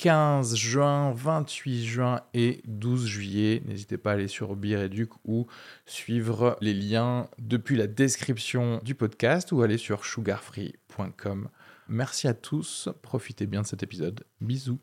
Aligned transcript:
15 0.00 0.56
juin, 0.56 1.12
28 1.12 1.84
juin 1.84 2.22
et 2.32 2.62
12 2.64 3.04
juillet. 3.04 3.62
N'hésitez 3.66 3.98
pas 3.98 4.12
à 4.12 4.14
aller 4.14 4.28
sur 4.28 4.56
Bireduc 4.56 5.10
ou 5.26 5.46
suivre 5.84 6.56
les 6.62 6.72
liens 6.72 7.28
depuis 7.38 7.76
la 7.76 7.86
description 7.86 8.80
du 8.82 8.94
podcast 8.94 9.52
ou 9.52 9.60
aller 9.60 9.76
sur 9.76 10.06
sugarfree.com. 10.06 11.50
Merci 11.88 12.28
à 12.28 12.32
tous, 12.32 12.88
profitez 13.02 13.46
bien 13.46 13.60
de 13.60 13.66
cet 13.66 13.82
épisode. 13.82 14.24
Bisous. 14.40 14.78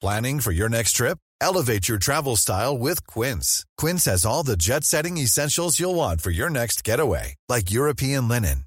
Planning 0.00 0.38
for 0.38 0.52
your 0.52 0.68
next 0.68 0.92
trip? 0.92 1.18
Elevate 1.40 1.88
your 1.88 1.98
travel 1.98 2.36
style 2.36 2.78
with 2.78 3.04
Quince. 3.08 3.64
Quince 3.76 4.04
has 4.04 4.24
all 4.24 4.44
the 4.44 4.56
jet 4.56 4.84
setting 4.84 5.16
essentials 5.16 5.80
you'll 5.80 5.96
want 5.96 6.20
for 6.20 6.30
your 6.30 6.50
next 6.50 6.84
getaway, 6.84 7.34
like 7.48 7.72
European 7.72 8.28
linen 8.28 8.66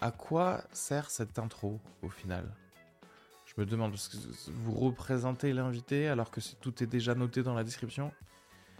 À 0.00 0.10
quoi 0.10 0.64
sert 0.72 1.10
cette 1.10 1.38
intro 1.38 1.78
au 2.02 2.08
final? 2.08 2.44
Je 3.44 3.60
me 3.60 3.66
demande, 3.66 3.90
parce 3.90 4.08
que 4.08 4.16
vous 4.50 4.72
représentez 4.72 5.52
l'invité 5.52 6.08
alors 6.08 6.30
que 6.30 6.40
tout 6.60 6.82
est 6.82 6.86
déjà 6.86 7.14
noté 7.14 7.42
dans 7.42 7.52
la 7.54 7.64
description. 7.64 8.12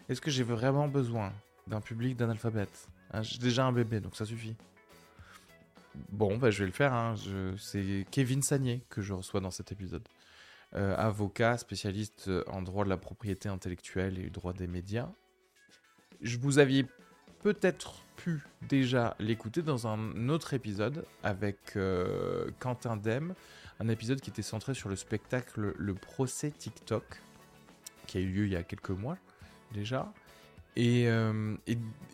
Est-ce 0.09 0.21
que 0.21 0.31
j'ai 0.31 0.45
vraiment 0.45 0.89
besoin 0.89 1.33
d'un 1.67 1.81
public 1.81 2.17
d'analphabètes? 2.17 2.89
Hein, 3.13 3.23
J'ai 3.23 3.39
déjà 3.39 3.67
un 3.67 3.73
bébé, 3.73 4.01
donc 4.01 4.17
ça 4.17 4.25
suffit. 4.25 4.57
Bon, 6.09 6.39
bah, 6.39 6.51
je 6.51 6.61
vais 6.61 6.67
le 6.67 6.73
faire. 6.73 6.95
Hein. 6.95 7.17
C'est 7.59 8.07
Kevin 8.11 8.43
Sagné 8.43 8.83
que 8.89 9.03
je 9.03 9.13
reçois 9.13 9.41
dans 9.41 9.51
cet 9.51 9.73
épisode. 9.73 10.07
Euh, 10.75 10.97
avocat, 10.97 11.59
spécialiste 11.59 12.31
en 12.47 12.63
droit 12.63 12.85
de 12.85 12.91
la 12.91 12.97
propriété 12.97 13.49
intellectuelle 13.49 14.19
et 14.19 14.31
droit 14.31 14.53
des 14.53 14.69
médias. 14.69 15.11
Je 16.23 16.39
vous 16.39 16.59
aviez 16.59 16.87
peut-être 17.43 18.05
pu 18.23 18.43
déjà 18.69 19.17
l'écouter 19.19 19.63
dans 19.63 19.87
un 19.87 20.29
autre 20.29 20.53
épisode 20.53 21.07
avec 21.23 21.77
euh, 21.77 22.51
Quentin 22.59 22.97
Dem, 22.97 23.35
un 23.79 23.89
épisode 23.89 24.21
qui 24.21 24.29
était 24.29 24.43
centré 24.43 24.75
sur 24.75 24.91
le 24.91 24.97
spectacle 24.97 25.73
Le 25.77 25.95
procès 25.95 26.51
TikTok, 26.51 27.05
qui 28.07 28.19
a 28.19 28.21
eu 28.21 28.29
lieu 28.29 28.47
il 28.47 28.53
y 28.53 28.57
a 28.57 28.63
quelques 28.63 28.91
mois 28.91 29.17
déjà. 29.73 30.13
Et, 30.77 31.09
euh, 31.09 31.57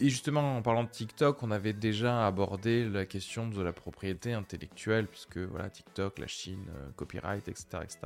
justement, 0.01 0.57
en 0.57 0.63
parlant 0.63 0.85
de 0.85 0.89
TikTok, 0.89 1.43
on 1.43 1.51
avait 1.51 1.73
déjà 1.73 2.27
abordé 2.27 2.89
la 2.89 3.05
question 3.05 3.49
de 3.49 3.61
la 3.61 3.73
propriété 3.73 4.33
intellectuelle, 4.33 5.09
puisque 5.09 5.39
voilà, 5.39 5.69
TikTok, 5.71 6.19
la 6.21 6.27
Chine, 6.29 6.67
euh, 6.71 6.89
copyright, 6.95 7.49
etc., 7.49 7.67
etc. 7.83 7.99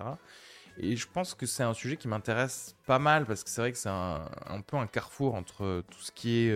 Et 0.78 0.96
je 0.96 1.06
pense 1.06 1.34
que 1.34 1.44
c'est 1.44 1.62
un 1.62 1.74
sujet 1.74 1.96
qui 1.98 2.08
m'intéresse 2.08 2.74
pas 2.86 2.98
mal, 2.98 3.26
parce 3.26 3.44
que 3.44 3.50
c'est 3.50 3.60
vrai 3.60 3.72
que 3.72 3.78
c'est 3.78 3.90
un, 3.90 4.24
peu 4.66 4.78
un 4.78 4.86
carrefour 4.86 5.34
entre 5.34 5.84
tout 5.90 6.00
ce 6.00 6.10
qui 6.12 6.46
est 6.46 6.54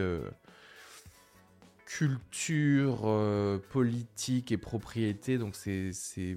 culture, 1.87 3.03
euh, 3.05 3.59
politique 3.71 4.53
et 4.53 4.57
propriété. 4.57 5.39
Donc 5.39 5.55
c'est, 5.55 5.93
c'est, 5.93 6.37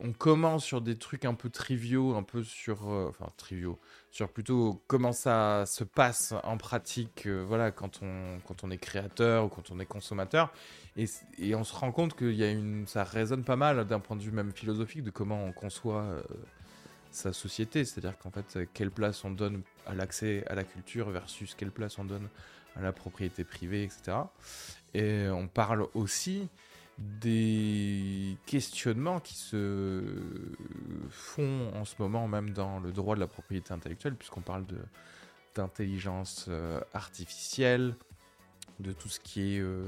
on 0.00 0.12
commence 0.12 0.64
sur 0.64 0.80
des 0.80 0.96
trucs 0.96 1.24
un 1.24 1.34
peu 1.34 1.48
triviaux, 1.48 2.14
un 2.14 2.22
peu 2.22 2.42
sur, 2.42 2.90
euh, 2.90 3.06
enfin 3.08 3.30
triviaux, 3.36 3.78
sur 4.10 4.28
plutôt 4.30 4.82
comment 4.86 5.12
ça 5.12 5.64
se 5.66 5.84
passe 5.84 6.34
en 6.42 6.56
pratique, 6.56 7.26
euh, 7.26 7.44
voilà, 7.46 7.70
quand 7.70 8.00
on, 8.02 8.40
quand 8.46 8.64
on 8.64 8.70
est 8.70 8.78
créateur 8.78 9.44
ou 9.44 9.48
quand 9.48 9.70
on 9.70 9.78
est 9.78 9.86
consommateur. 9.86 10.52
Et, 10.96 11.06
et 11.38 11.54
on 11.54 11.64
se 11.64 11.74
rend 11.74 11.92
compte 11.92 12.16
qu'il 12.16 12.34
y 12.34 12.44
a 12.44 12.50
une, 12.50 12.86
ça 12.86 13.04
résonne 13.04 13.44
pas 13.44 13.56
mal 13.56 13.86
d'un 13.86 14.00
point 14.00 14.16
de 14.16 14.22
vue 14.22 14.32
même 14.32 14.52
philosophique 14.52 15.02
de 15.02 15.10
comment 15.10 15.44
on 15.44 15.52
conçoit 15.52 16.22
sa 17.10 17.32
société. 17.32 17.84
C'est-à-dire 17.84 18.18
qu'en 18.18 18.30
fait, 18.30 18.58
quelle 18.74 18.90
place 18.90 19.24
on 19.24 19.30
donne 19.30 19.62
à 19.86 19.94
l'accès 19.94 20.44
à 20.48 20.54
la 20.54 20.64
culture 20.64 21.10
versus 21.10 21.54
quelle 21.54 21.70
place 21.70 21.98
on 21.98 22.04
donne 22.04 22.28
à 22.76 22.82
la 22.82 22.92
propriété 22.92 23.44
privée, 23.44 23.84
etc. 23.84 24.18
Et 24.94 25.28
on 25.28 25.48
parle 25.48 25.86
aussi 25.94 26.48
des 26.98 28.36
questionnements 28.46 29.20
qui 29.20 29.34
se 29.34 30.02
font 31.10 31.72
en 31.74 31.84
ce 31.84 31.94
moment 31.98 32.28
même 32.28 32.50
dans 32.50 32.80
le 32.80 32.92
droit 32.92 33.14
de 33.14 33.20
la 33.20 33.26
propriété 33.26 33.72
intellectuelle, 33.72 34.14
puisqu'on 34.14 34.42
parle 34.42 34.64
d'intelligence 35.54 36.46
euh, 36.48 36.80
artificielle, 36.94 37.94
de 38.80 38.92
tout 38.92 39.08
ce 39.08 39.20
qui 39.20 39.56
est 39.56 39.60
euh, 39.60 39.84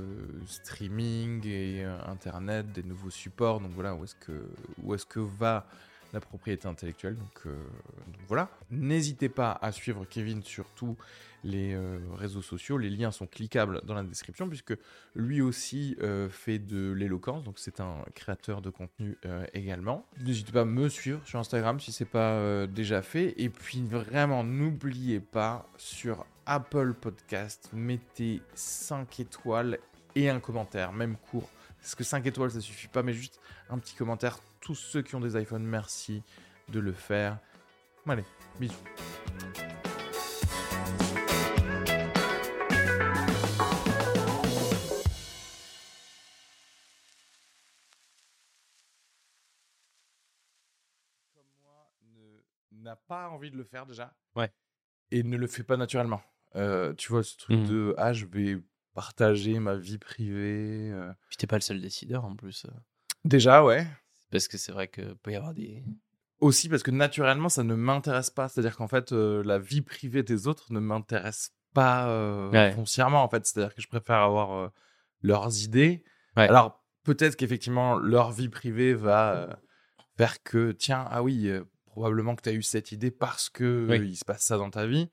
streaming 0.46 1.46
et 1.46 1.84
euh, 1.84 1.98
internet, 2.06 2.70
des 2.72 2.82
nouveaux 2.82 3.10
supports. 3.10 3.60
Donc 3.60 3.72
voilà, 3.72 3.94
où 3.94 4.04
est-ce 4.04 4.14
que, 4.16 4.48
où 4.82 4.94
est-ce 4.94 5.06
que 5.06 5.20
va 5.20 5.66
la 6.14 6.20
propriété 6.20 6.66
intellectuelle. 6.66 7.16
Donc, 7.16 7.44
donc 7.44 8.16
voilà. 8.28 8.48
N'hésitez 8.70 9.28
pas 9.28 9.58
à 9.60 9.72
suivre 9.72 10.06
Kevin 10.06 10.42
sur 10.42 10.64
tous 10.70 10.96
les 11.44 11.74
euh, 11.74 11.98
réseaux 12.14 12.42
sociaux. 12.42 12.78
Les 12.78 12.90
liens 12.90 13.10
sont 13.10 13.26
cliquables 13.26 13.82
dans 13.84 13.94
la 13.94 14.02
description 14.02 14.48
puisque 14.48 14.74
lui 15.14 15.40
aussi 15.42 15.96
euh, 16.02 16.28
fait 16.28 16.58
de 16.58 16.92
l'éloquence, 16.92 17.44
donc 17.44 17.58
c'est 17.58 17.80
un 17.80 18.04
créateur 18.14 18.62
de 18.62 18.70
contenu 18.70 19.16
euh, 19.26 19.46
également. 19.52 20.06
N'hésitez 20.20 20.52
pas 20.52 20.62
à 20.62 20.64
me 20.64 20.88
suivre 20.88 21.20
sur 21.26 21.38
Instagram 21.38 21.78
si 21.78 21.92
c'est 21.92 22.04
pas 22.04 22.66
déjà 22.66 23.02
fait. 23.02 23.34
Et 23.36 23.50
puis 23.50 23.82
vraiment, 23.82 24.42
n'oubliez 24.42 25.20
pas 25.20 25.68
sur 25.76 26.24
Apple 26.46 26.94
Podcast, 26.94 27.70
mettez 27.72 28.40
5 28.54 29.20
étoiles 29.20 29.78
et 30.14 30.30
un 30.30 30.40
commentaire, 30.40 30.92
même 30.92 31.16
court. 31.30 31.48
Parce 31.84 31.94
que 31.94 32.02
5 32.02 32.24
étoiles, 32.24 32.50
ça 32.50 32.62
suffit 32.62 32.88
pas, 32.88 33.02
mais 33.02 33.12
juste 33.12 33.38
un 33.68 33.78
petit 33.78 33.94
commentaire. 33.94 34.38
Tous 34.62 34.74
ceux 34.74 35.02
qui 35.02 35.16
ont 35.16 35.20
des 35.20 35.38
iPhones, 35.38 35.64
merci 35.64 36.22
de 36.70 36.80
le 36.80 36.94
faire. 36.94 37.38
Allez, 38.08 38.24
bisous. 38.58 38.72
n'a 52.72 52.96
pas 52.96 53.28
envie 53.28 53.50
de 53.50 53.56
le 53.56 53.64
faire 53.64 53.84
déjà. 53.84 54.14
Ouais. 54.36 54.50
Et 55.10 55.22
ne 55.22 55.36
le 55.36 55.46
fait 55.46 55.64
pas 55.64 55.76
naturellement. 55.76 56.22
Euh, 56.56 56.94
tu 56.94 57.10
vois, 57.10 57.22
ce 57.22 57.36
truc 57.36 57.58
Mmh. 57.58 57.66
de 57.68 57.94
ah, 57.98 58.12
je 58.12 58.26
vais 58.26 58.58
partager 58.94 59.58
ma 59.58 59.74
vie 59.76 59.98
privée. 59.98 60.90
euh. 60.92 61.12
Puis 61.28 61.36
t'es 61.36 61.46
pas 61.46 61.56
le 61.56 61.62
seul 61.62 61.80
décideur 61.80 62.24
en 62.24 62.34
plus. 62.36 62.64
euh, 62.66 62.70
Déjà, 63.24 63.64
ouais. 63.64 63.86
Parce 64.30 64.48
que 64.48 64.56
c'est 64.58 64.72
vrai 64.72 64.88
que 64.88 65.14
peut 65.14 65.32
y 65.32 65.36
avoir 65.36 65.54
des. 65.54 65.82
Aussi 66.40 66.68
parce 66.68 66.82
que 66.82 66.90
naturellement, 66.90 67.48
ça 67.48 67.62
ne 67.64 67.74
m'intéresse 67.74 68.30
pas. 68.30 68.48
C'est-à-dire 68.48 68.76
qu'en 68.76 68.88
fait, 68.88 69.12
euh, 69.12 69.42
la 69.44 69.58
vie 69.58 69.82
privée 69.82 70.22
des 70.22 70.46
autres 70.46 70.72
ne 70.72 70.80
m'intéresse 70.80 71.50
pas 71.72 72.08
euh, 72.08 72.50
Ouais. 72.50 72.72
foncièrement. 72.72 73.22
En 73.22 73.28
fait, 73.28 73.46
c'est-à-dire 73.46 73.74
que 73.74 73.80
je 73.82 73.88
préfère 73.88 74.16
avoir 74.16 74.52
euh, 74.52 74.68
leurs 75.22 75.62
idées. 75.62 76.04
Ouais. 76.36 76.48
Alors 76.48 76.84
peut-être 77.04 77.36
qu'effectivement, 77.36 77.96
leur 77.98 78.32
vie 78.32 78.48
privée 78.48 78.94
va 78.94 79.34
euh, 79.34 79.54
faire 80.16 80.42
que 80.42 80.72
tiens, 80.72 81.06
ah 81.10 81.22
oui, 81.22 81.48
euh, 81.48 81.64
probablement 81.86 82.34
que 82.34 82.42
tu 82.42 82.48
as 82.48 82.52
eu 82.52 82.62
cette 82.62 82.92
idée 82.92 83.10
parce 83.10 83.48
que 83.48 83.86
Oui. 83.88 83.98
euh, 83.98 84.04
il 84.04 84.16
se 84.16 84.24
passe 84.24 84.42
ça 84.42 84.56
dans 84.58 84.70
ta 84.70 84.86
vie. 84.86 85.10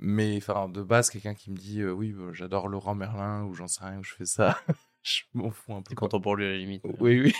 Mais 0.00 0.36
enfin, 0.36 0.68
de 0.68 0.82
base, 0.82 1.10
quelqu'un 1.10 1.34
qui 1.34 1.50
me 1.50 1.56
dit 1.56 1.80
euh, 1.80 1.90
oui, 1.92 2.12
bah, 2.12 2.30
j'adore 2.32 2.68
Laurent 2.68 2.94
Merlin 2.94 3.44
ou 3.44 3.54
j'en 3.54 3.66
sais 3.66 3.84
rien, 3.84 3.98
ou 3.98 4.04
je 4.04 4.14
fais 4.14 4.26
ça, 4.26 4.58
je 5.02 5.22
m'en 5.34 5.50
fous 5.50 5.74
un 5.74 5.82
peu. 5.82 5.88
T'es 5.90 5.94
content 5.96 6.20
pour 6.20 6.36
lui 6.36 6.46
à 6.46 6.50
la 6.50 6.56
limite. 6.58 6.84
Oui, 7.00 7.20
oui. 7.20 7.34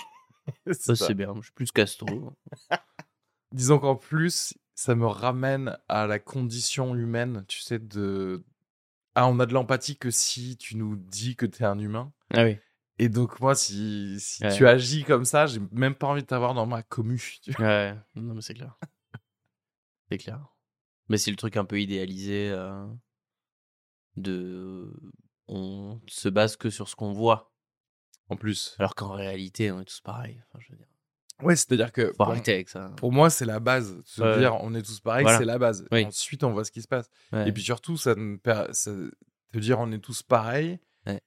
C'est 0.65 0.73
Ça, 0.81 0.95
ça. 0.95 1.07
c'est 1.07 1.13
bien. 1.13 1.33
Je 1.37 1.41
suis 1.43 1.51
plus 1.53 1.71
Castro. 1.71 2.33
Disons 3.51 3.79
qu'en 3.79 3.95
plus, 3.95 4.55
ça 4.75 4.95
me 4.95 5.05
ramène 5.05 5.77
à 5.87 6.05
la 6.07 6.19
condition 6.19 6.95
humaine, 6.95 7.45
tu 7.47 7.59
sais, 7.59 7.77
de 7.79 8.43
ah, 9.15 9.27
on 9.27 9.39
a 9.39 9.45
de 9.45 9.53
l'empathie 9.53 9.97
que 9.97 10.11
si 10.11 10.55
tu 10.57 10.75
nous 10.77 10.95
dis 10.95 11.35
que 11.35 11.45
tu 11.45 11.63
es 11.63 11.65
un 11.65 11.77
humain. 11.79 12.11
Ah 12.33 12.43
oui. 12.45 12.57
Et 12.99 13.09
donc, 13.09 13.39
moi, 13.39 13.55
si, 13.55 14.17
si 14.19 14.43
Ouais. 14.43 14.55
tu 14.55 14.67
agis 14.67 15.03
comme 15.03 15.25
ça, 15.25 15.45
j'ai 15.45 15.59
même 15.71 15.95
pas 15.95 16.07
envie 16.07 16.21
de 16.21 16.27
t'avoir 16.27 16.53
dans 16.53 16.65
ma 16.65 16.83
commu. 16.83 17.37
tu 17.41 17.51
vois. 17.51 17.65
Ouais, 17.65 17.95
non, 18.15 18.33
mais 18.35 18.41
c'est 18.41 18.53
clair. 18.53 18.77
C'est 20.11 20.17
clair. 20.17 20.39
Mais 21.09 21.17
c'est 21.17 21.31
le 21.31 21.37
truc 21.37 21.57
un 21.57 21.65
peu 21.65 21.79
idéalisé 21.81 22.49
euh, 22.51 22.85
de. 24.15 24.91
On 25.47 25.99
se 26.07 26.29
base 26.29 26.55
que 26.57 26.69
sur 26.69 26.87
ce 26.87 26.95
qu'on 26.95 27.11
voit, 27.11 27.51
En 28.29 28.35
plus. 28.35 28.75
alors 28.77 28.93
qu'en 28.93 29.11
réalité, 29.13 29.71
on 29.71 29.81
est 29.81 29.85
tous 29.85 30.01
pareils. 30.01 30.39
Enfin, 30.47 30.59
je 30.63 30.71
veux 30.71 30.77
dire, 30.77 30.85
Ouais, 31.41 31.55
c'est-à-dire 31.55 31.91
que 31.91 32.07
faut 32.09 32.13
pour, 32.17 32.27
arrêter 32.27 32.53
avec 32.53 32.69
ça. 32.69 32.91
pour 32.97 33.11
moi, 33.11 33.29
c'est 33.31 33.45
la 33.45 33.59
base. 33.59 33.99
Se 34.05 34.21
Ouais. 34.21 34.37
dire, 34.37 34.55
on 34.61 34.75
est 34.75 34.83
tous 34.83 34.99
pareils, 34.99 35.23
Voilà. 35.23 35.39
c'est 35.39 35.45
la 35.45 35.57
base. 35.57 35.87
Oui. 35.91 36.05
Ensuite, 36.05 36.43
on 36.43 36.51
voit 36.51 36.65
ce 36.65 36.71
qui 36.71 36.81
se 36.83 36.87
passe. 36.87 37.09
Ouais. 37.31 37.49
Et 37.49 37.51
puis 37.51 37.63
surtout, 37.63 37.97
ça 37.97 38.13
ça 38.73 38.91
te 39.51 39.57
dire, 39.57 39.79
on 39.79 39.91
est 39.91 39.99
tous 39.99 40.21
pareils. 40.21 40.79
Ouais. 41.07 41.19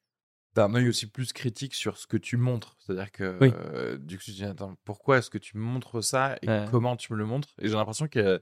T'as 0.55 0.67
un 0.67 0.75
œil 0.77 0.89
aussi 0.89 1.07
plus 1.09 1.33
critique 1.33 1.75
sur 1.75 1.97
ce 1.99 2.07
que 2.07 2.17
tu 2.19 2.37
montres. 2.37 2.77
C'est-à-dire 2.79 3.11
que 3.11 3.39
Oui. 3.41 3.51
euh, 3.57 3.97
du 3.99 4.19
coup, 4.19 4.25
tu 4.25 4.31
te 4.33 4.37
dis, 4.37 4.45
attends, 4.45 4.77
pourquoi 4.85 5.19
est-ce 5.19 5.31
que 5.31 5.39
tu 5.39 5.57
me 5.57 5.63
montres 5.63 6.05
ça 6.05 6.37
et 6.43 6.49
Ouais. 6.49 6.67
comment 6.71 6.95
tu 6.97 7.13
me 7.13 7.19
le 7.19 7.25
montres? 7.25 7.49
Et 7.59 7.67
j'ai 7.69 7.75
l'impression 7.75 8.07
que, 8.07 8.41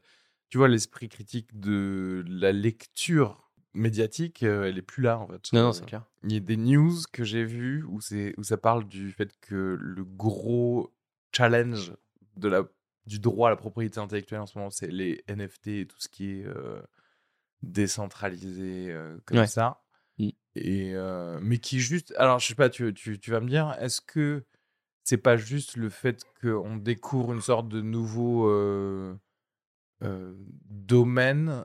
tu 0.51 0.59
vois, 0.59 0.69
l'esprit 0.69 1.09
critique 1.09 1.59
de 1.59 2.25
la 2.29 2.53
lecture 2.53 3.51
médiatique, 3.73 4.43
euh, 4.43 4.65
elle 4.65 4.79
est 4.79 4.83
plus 4.83 5.03
là, 5.03 5.19
en 5.19 5.29
fait. 5.29 5.53
Non, 5.53 5.63
non, 5.63 5.69
Euh, 5.69 5.73
c'est 5.73 5.87
clair. 5.87 6.05
Il 6.25 6.33
y 6.33 6.37
a 6.37 6.41
des 6.41 6.57
news 6.57 6.97
que 7.13 7.23
j'ai 7.25 7.45
vues 7.45 7.85
où, 7.85 8.01
où 8.37 8.43
ça 8.43 8.57
parle 8.57 8.87
du 8.89 9.13
fait 9.13 9.31
que 9.41 9.77
le 9.81 10.05
gros 10.05 10.93
challenge 11.33 11.95
de 12.37 12.49
la, 12.49 12.65
du 13.07 13.21
droit 13.21 13.49
à 13.49 13.51
la 13.51 13.57
propriété 13.57 14.01
intellectuelle 14.01 14.41
en 14.41 14.47
ce 14.47 14.59
moment, 14.59 14.71
c'est 14.71 14.89
les 14.91 15.23
NFT 15.29 15.67
et 15.69 15.87
tout 15.87 16.01
ce 16.01 16.09
qui 16.09 16.31
est 16.41 16.45
euh, 16.47 16.81
décentralisé 17.63 18.91
euh, 18.91 19.17
comme 19.25 19.39
Ouais. 19.39 19.47
ça. 19.47 19.83
Mm. 20.19 20.29
Et, 20.57 20.95
mais 21.41 21.59
qui 21.59 21.79
juste. 21.81 22.13
Alors, 22.17 22.39
je 22.41 22.49
sais 22.49 22.55
pas, 22.57 22.69
tu, 22.71 22.93
tu, 22.93 23.19
tu 23.19 23.31
vas 23.31 23.41
me 23.41 23.49
dire, 23.49 23.77
est-ce 23.81 24.01
que 24.01 24.45
c'est 25.05 25.17
pas 25.19 25.37
juste 25.37 25.77
le 25.77 25.89
fait 25.89 26.25
qu'on 26.41 26.77
découvre 26.77 27.33
une 27.33 27.41
sorte 27.41 27.69
de 27.69 27.81
nouveau 27.81 28.51
euh, 30.03 30.07
euh, 30.07 30.35
domaine 30.69 31.65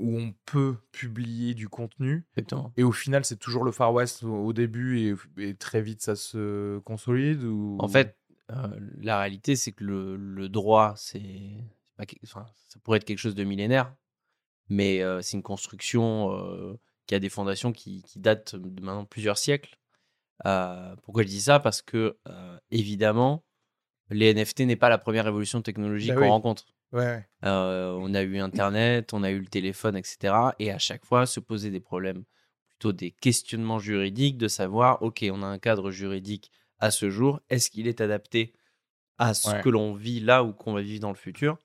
où 0.00 0.18
on 0.18 0.34
peut 0.44 0.76
publier 0.90 1.54
du 1.54 1.68
contenu 1.68 2.26
Exactement. 2.36 2.72
et 2.76 2.82
au 2.82 2.90
final, 2.92 3.24
c'est 3.24 3.38
toujours 3.38 3.62
le 3.62 3.70
Far 3.70 3.92
West 3.94 4.24
au, 4.24 4.52
début 4.52 4.98
et, 4.98 5.14
et 5.38 5.54
très 5.54 5.80
vite 5.82 6.02
ça 6.02 6.16
se 6.16 6.78
consolide 6.80 7.44
ou... 7.44 7.76
En 7.78 7.86
fait, 7.86 8.16
euh, 8.50 8.68
la 9.00 9.18
réalité, 9.18 9.56
c'est 9.56 9.72
que 9.72 9.84
le, 9.84 10.16
le 10.16 10.48
droit, 10.48 10.94
c'est 10.96 11.22
enfin, 12.24 12.46
ça 12.68 12.78
pourrait 12.82 12.98
être 12.98 13.04
quelque 13.04 13.18
chose 13.18 13.34
de 13.34 13.44
millénaire, 13.44 13.94
mais 14.68 15.02
euh, 15.02 15.22
c'est 15.22 15.36
une 15.36 15.42
construction 15.42 16.32
euh, 16.32 16.78
qui 17.06 17.14
a 17.14 17.20
des 17.20 17.28
fondations 17.28 17.72
qui, 17.72 18.02
qui 18.02 18.18
datent 18.18 18.56
de 18.56 18.82
maintenant 18.82 19.04
plusieurs 19.04 19.38
siècles. 19.38 19.78
Pourquoi 21.02 21.22
je 21.22 21.28
dis 21.28 21.40
ça? 21.40 21.60
Parce 21.60 21.80
que, 21.80 22.18
évidemment, 22.70 23.44
les 24.10 24.34
NFT 24.34 24.60
n'est 24.60 24.76
pas 24.76 24.88
la 24.88 24.98
première 24.98 25.24
révolution 25.24 25.62
technologique 25.62 26.10
Bah 26.10 26.16
qu'on 26.16 26.22
oui. 26.22 26.28
rencontre. 26.28 26.66
Ouais. 26.94 27.26
Euh, 27.44 27.92
on 27.98 28.14
a 28.14 28.22
eu 28.22 28.38
Internet, 28.38 29.12
on 29.12 29.22
a 29.22 29.30
eu 29.30 29.40
le 29.40 29.46
téléphone, 29.46 29.96
etc. 29.96 30.32
Et 30.58 30.70
à 30.70 30.78
chaque 30.78 31.04
fois, 31.04 31.26
se 31.26 31.40
poser 31.40 31.70
des 31.70 31.80
problèmes, 31.80 32.24
plutôt 32.68 32.92
des 32.92 33.10
questionnements 33.10 33.80
juridiques, 33.80 34.38
de 34.38 34.48
savoir, 34.48 35.02
OK, 35.02 35.24
on 35.30 35.42
a 35.42 35.46
un 35.46 35.58
cadre 35.58 35.90
juridique 35.90 36.50
à 36.78 36.90
ce 36.90 37.10
jour, 37.10 37.40
est-ce 37.50 37.68
qu'il 37.70 37.88
est 37.88 38.00
adapté 38.00 38.52
à 39.18 39.34
ce 39.34 39.50
Ouais. 39.50 39.60
que 39.60 39.68
l'on 39.68 39.94
vit 39.94 40.20
là 40.20 40.44
ou 40.44 40.52
qu'on 40.52 40.72
va 40.72 40.82
vivre 40.82 41.00
dans 41.00 41.10
le 41.10 41.16
futur? 41.16 41.58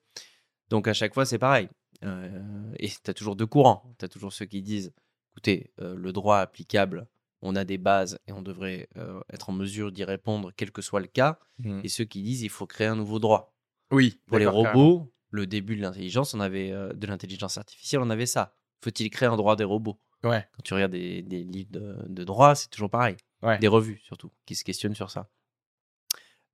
Donc 0.68 0.88
à 0.88 0.92
chaque 0.92 1.14
fois, 1.14 1.24
c'est 1.24 1.38
pareil. 1.38 1.68
Euh, 2.04 2.72
et 2.78 2.88
tu 2.88 3.10
as 3.10 3.14
toujours 3.14 3.36
deux 3.36 3.46
courants. 3.46 3.94
Tu 3.98 4.04
as 4.04 4.08
toujours 4.08 4.32
ceux 4.32 4.46
qui 4.46 4.62
disent, 4.62 4.92
écoutez, 5.32 5.72
euh, 5.80 5.94
le 5.96 6.12
droit 6.12 6.38
applicable, 6.38 7.06
on 7.42 7.54
a 7.56 7.64
des 7.64 7.78
bases 7.78 8.18
et 8.26 8.32
on 8.32 8.42
devrait 8.42 8.88
euh, 8.96 9.20
être 9.32 9.50
en 9.50 9.52
mesure 9.52 9.92
d'y 9.92 10.04
répondre, 10.04 10.52
quel 10.56 10.70
que 10.72 10.82
soit 10.82 11.00
le 11.00 11.06
cas. 11.06 11.38
Mhm. 11.58 11.80
Et 11.84 11.88
ceux 11.88 12.04
qui 12.04 12.22
disent, 12.22 12.42
il 12.42 12.50
faut 12.50 12.66
créer 12.66 12.86
un 12.88 12.96
nouveau 12.96 13.18
droit. 13.18 13.54
Oui. 13.90 14.20
Pour 14.26 14.38
les 14.38 14.46
robots, 14.46 15.12
le 15.30 15.46
début 15.46 15.76
de 15.76 15.82
l'intelligence, 15.82 16.34
on 16.34 16.40
avait 16.40 16.72
euh, 16.72 16.92
de 16.92 17.06
l'intelligence 17.06 17.56
artificielle, 17.56 18.02
on 18.02 18.10
avait 18.10 18.26
ça. 18.26 18.54
Faut-il 18.82 19.10
créer 19.10 19.28
un 19.28 19.36
droit 19.36 19.56
des 19.56 19.64
robots? 19.64 19.98
Ouais. 20.24 20.46
Quand 20.52 20.62
tu 20.62 20.74
regardes 20.74 20.92
des, 20.92 21.22
des 21.22 21.44
livres 21.44 21.70
de, 21.70 21.96
de 22.06 22.24
droit, 22.24 22.54
c'est 22.54 22.68
toujours 22.68 22.90
pareil. 22.90 23.16
Ouais. 23.42 23.58
Des 23.58 23.68
revues 23.68 24.00
surtout, 24.02 24.30
qui 24.44 24.54
se 24.54 24.64
questionnent 24.64 24.94
sur 24.94 25.10
ça. 25.10 25.30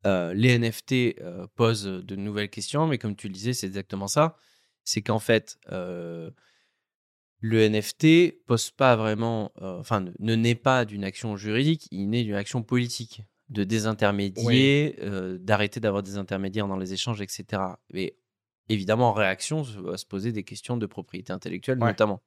Euh, 0.05 0.35
les 0.35 0.57
NFT 0.59 1.21
euh, 1.21 1.47
posent 1.57 1.85
de 1.85 2.17
nouvelles 2.17 2.51
questions, 2.51 2.87
mais 2.87 2.99
comme 2.99 3.17
tu 3.17 3.27
le 3.29 3.33
disais, 3.33 3.55
c'est 3.55 3.67
exactement 3.67 4.07
ça. 4.07 4.37
C'est 4.85 5.03
qu'en 5.03 5.19
fait, 5.19 5.59
le 5.69 6.33
NFT 7.69 8.45
pose 8.47 8.71
pas 8.71 8.95
vraiment, 8.95 9.51
enfin, 9.57 10.05
ne, 10.21 10.35
naît 10.37 10.55
pas 10.55 10.85
d'une 10.85 11.03
action 11.03 11.37
juridique, 11.37 11.89
il 11.91 12.09
naît 12.09 12.23
d'une 12.23 12.37
action 12.37 12.63
politique, 12.63 13.23
de 13.49 13.65
désintermédier, 13.65 14.97
d'arrêter 15.41 15.81
d'avoir 15.81 16.05
des 16.05 16.19
intermédiaires 16.19 16.69
dans 16.69 16.77
les 16.77 16.93
échanges, 16.93 17.21
etc. 17.21 17.63
Et 17.95 18.17
évidemment, 18.69 19.11
en 19.11 19.13
réaction, 19.13 19.65
se- 19.65 19.79
va 19.79 19.97
se 19.97 20.07
poser 20.07 20.33
des 20.33 20.43
questions 20.45 20.77
de 20.77 20.87
propriété 20.87 21.33
intellectuelle, 21.33 21.79
Ouais. 21.81 21.89
notamment. 21.89 22.23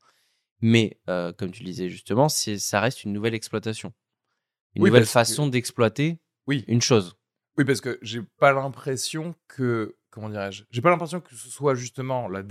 Mais, 0.61 0.99
euh, 1.09 1.31
comme 1.31 1.51
tu 1.51 1.63
le 1.63 1.69
disais 1.69 1.89
justement, 1.89 2.27
ça 2.29 2.79
reste 2.81 3.03
une 3.03 3.13
nouvelle 3.13 3.33
exploitation. 3.33 3.93
Une 4.75 4.83
Oui, 4.83 4.89
nouvelle 4.89 5.03
que- 5.03 5.09
façon 5.09 5.47
d'exploiter 5.47 6.19
Oui. 6.47 6.65
une 6.67 6.81
chose. 6.81 7.15
Oui, 7.57 7.65
parce 7.65 7.81
que 7.81 7.97
j'ai 8.01 8.21
pas 8.37 8.53
l'impression 8.53 9.35
que. 9.47 9.95
Comment 10.11 10.29
dirais-je 10.29 10.63
J'ai 10.71 10.81
pas 10.81 10.89
l'impression 10.89 11.21
que 11.21 11.35
ce 11.35 11.49
soit 11.49 11.75
justement 11.75 12.27
la 12.27 12.41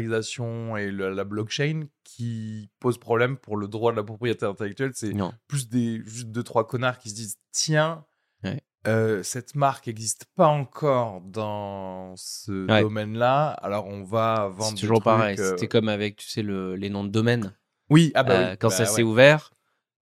décentralisation 0.00 0.76
et 0.76 0.90
le- 0.90 1.14
la 1.14 1.24
blockchain 1.24 1.86
qui 2.04 2.68
pose 2.80 2.98
problème 2.98 3.36
pour 3.36 3.56
le 3.56 3.68
droit 3.68 3.92
de 3.92 3.96
la 3.96 4.02
propriété 4.02 4.44
intellectuelle. 4.44 4.90
C'est 4.94 5.12
plus 5.46 5.68
des 5.68 6.02
juste 6.04 6.28
deux 6.28 6.42
trois 6.42 6.66
connards 6.66 6.98
qui 6.98 7.10
se 7.10 7.14
disent 7.14 7.38
tiens 7.52 8.04
Ouais. 8.44 8.60
Euh, 8.86 9.22
cette 9.22 9.54
marque 9.54 9.86
n'existe 9.86 10.26
pas 10.36 10.46
encore 10.48 11.20
dans 11.20 12.14
ce 12.16 12.70
Ouais. 12.70 12.82
domaine-là 12.82 13.48
alors 13.50 13.86
on 13.86 14.04
va 14.04 14.48
vendre 14.48 14.70
C'est 14.70 14.74
des 14.74 14.80
toujours 14.80 14.96
trucs, 14.98 15.04
pareil. 15.04 15.36
euh, 15.38 15.50
C'était 15.50 15.68
comme 15.68 15.88
avec, 15.88 16.16
tu 16.16 16.28
sais, 16.28 16.42
le- 16.42 16.74
les 16.76 16.88
noms 16.90 17.04
de 17.04 17.10
domaine. 17.10 17.52
oui 17.90 18.12
ah 18.14 18.22
bah 18.22 18.34
Euh, 18.34 18.50
oui 18.50 18.56
quand 18.58 18.68
bah 18.68 18.74
ça 18.76 18.86
s'est 18.86 19.02
ouais. 19.02 19.02
ouvert, 19.02 19.52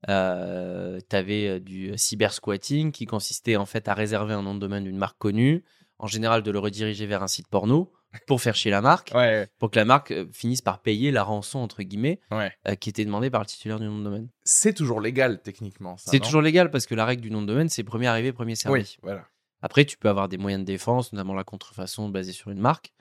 euh, 0.08 1.00
tu 1.08 1.16
avais 1.16 1.60
du 1.60 1.96
cybersquatting 1.96 2.92
qui 2.92 3.06
consistait 3.06 3.56
en 3.56 3.66
fait 3.66 3.88
à 3.88 3.94
réserver 3.94 4.34
un 4.34 4.42
nom 4.42 4.54
de 4.54 4.60
domaine 4.60 4.84
d'une 4.84 4.98
marque 4.98 5.18
connue, 5.18 5.64
en 5.98 6.06
général 6.06 6.42
de 6.42 6.50
le 6.50 6.58
rediriger 6.58 7.06
vers 7.06 7.22
un 7.22 7.28
site 7.28 7.48
porno 7.48 7.92
pour 8.26 8.40
faire 8.40 8.54
chier 8.54 8.70
la 8.70 8.80
marque, 8.80 9.10
ouais 9.14 9.48
pour 9.58 9.70
que 9.70 9.78
la 9.78 9.84
marque 9.84 10.10
euh, 10.12 10.26
finisse 10.32 10.62
par 10.62 10.80
payer 10.82 11.10
la 11.10 11.22
rançon 11.22 11.58
entre 11.58 11.82
guillemets 11.82 12.20
ouais 12.30 12.52
euh, 12.68 12.74
qui 12.74 12.88
était 12.90 13.04
demandée 13.04 13.30
par 13.30 13.40
le 13.40 13.46
titulaire 13.46 13.78
du 13.80 13.86
nom 13.86 13.98
de 13.98 14.04
domaine. 14.04 14.28
c'est 14.44 14.72
toujours 14.74 15.00
légal 15.00 15.40
techniquement 15.42 15.96
ça, 15.96 16.10
C'est 16.10 16.20
toujours 16.20 16.42
légal 16.42 16.70
parce 16.70 16.86
que 16.86 16.94
la 16.94 17.04
règle 17.04 17.22
du 17.22 17.30
nom 17.30 17.42
de 17.42 17.46
domaine 17.46 17.68
c'est 17.68 17.82
premier 17.84 18.06
arrivé, 18.06 18.32
premier 18.32 18.54
servi. 18.56 18.80
oui 18.80 18.96
voilà 19.02 19.24
Après, 19.62 19.84
tu 19.84 19.96
peux 19.96 20.08
avoir 20.08 20.28
des 20.28 20.36
moyens 20.38 20.60
de 20.62 20.66
défense, 20.66 21.12
notamment 21.12 21.34
la 21.34 21.44
contrefaçon 21.44 22.08
basée 22.10 22.32
sur 22.32 22.50
une 22.50 22.60
marque. 22.60 22.92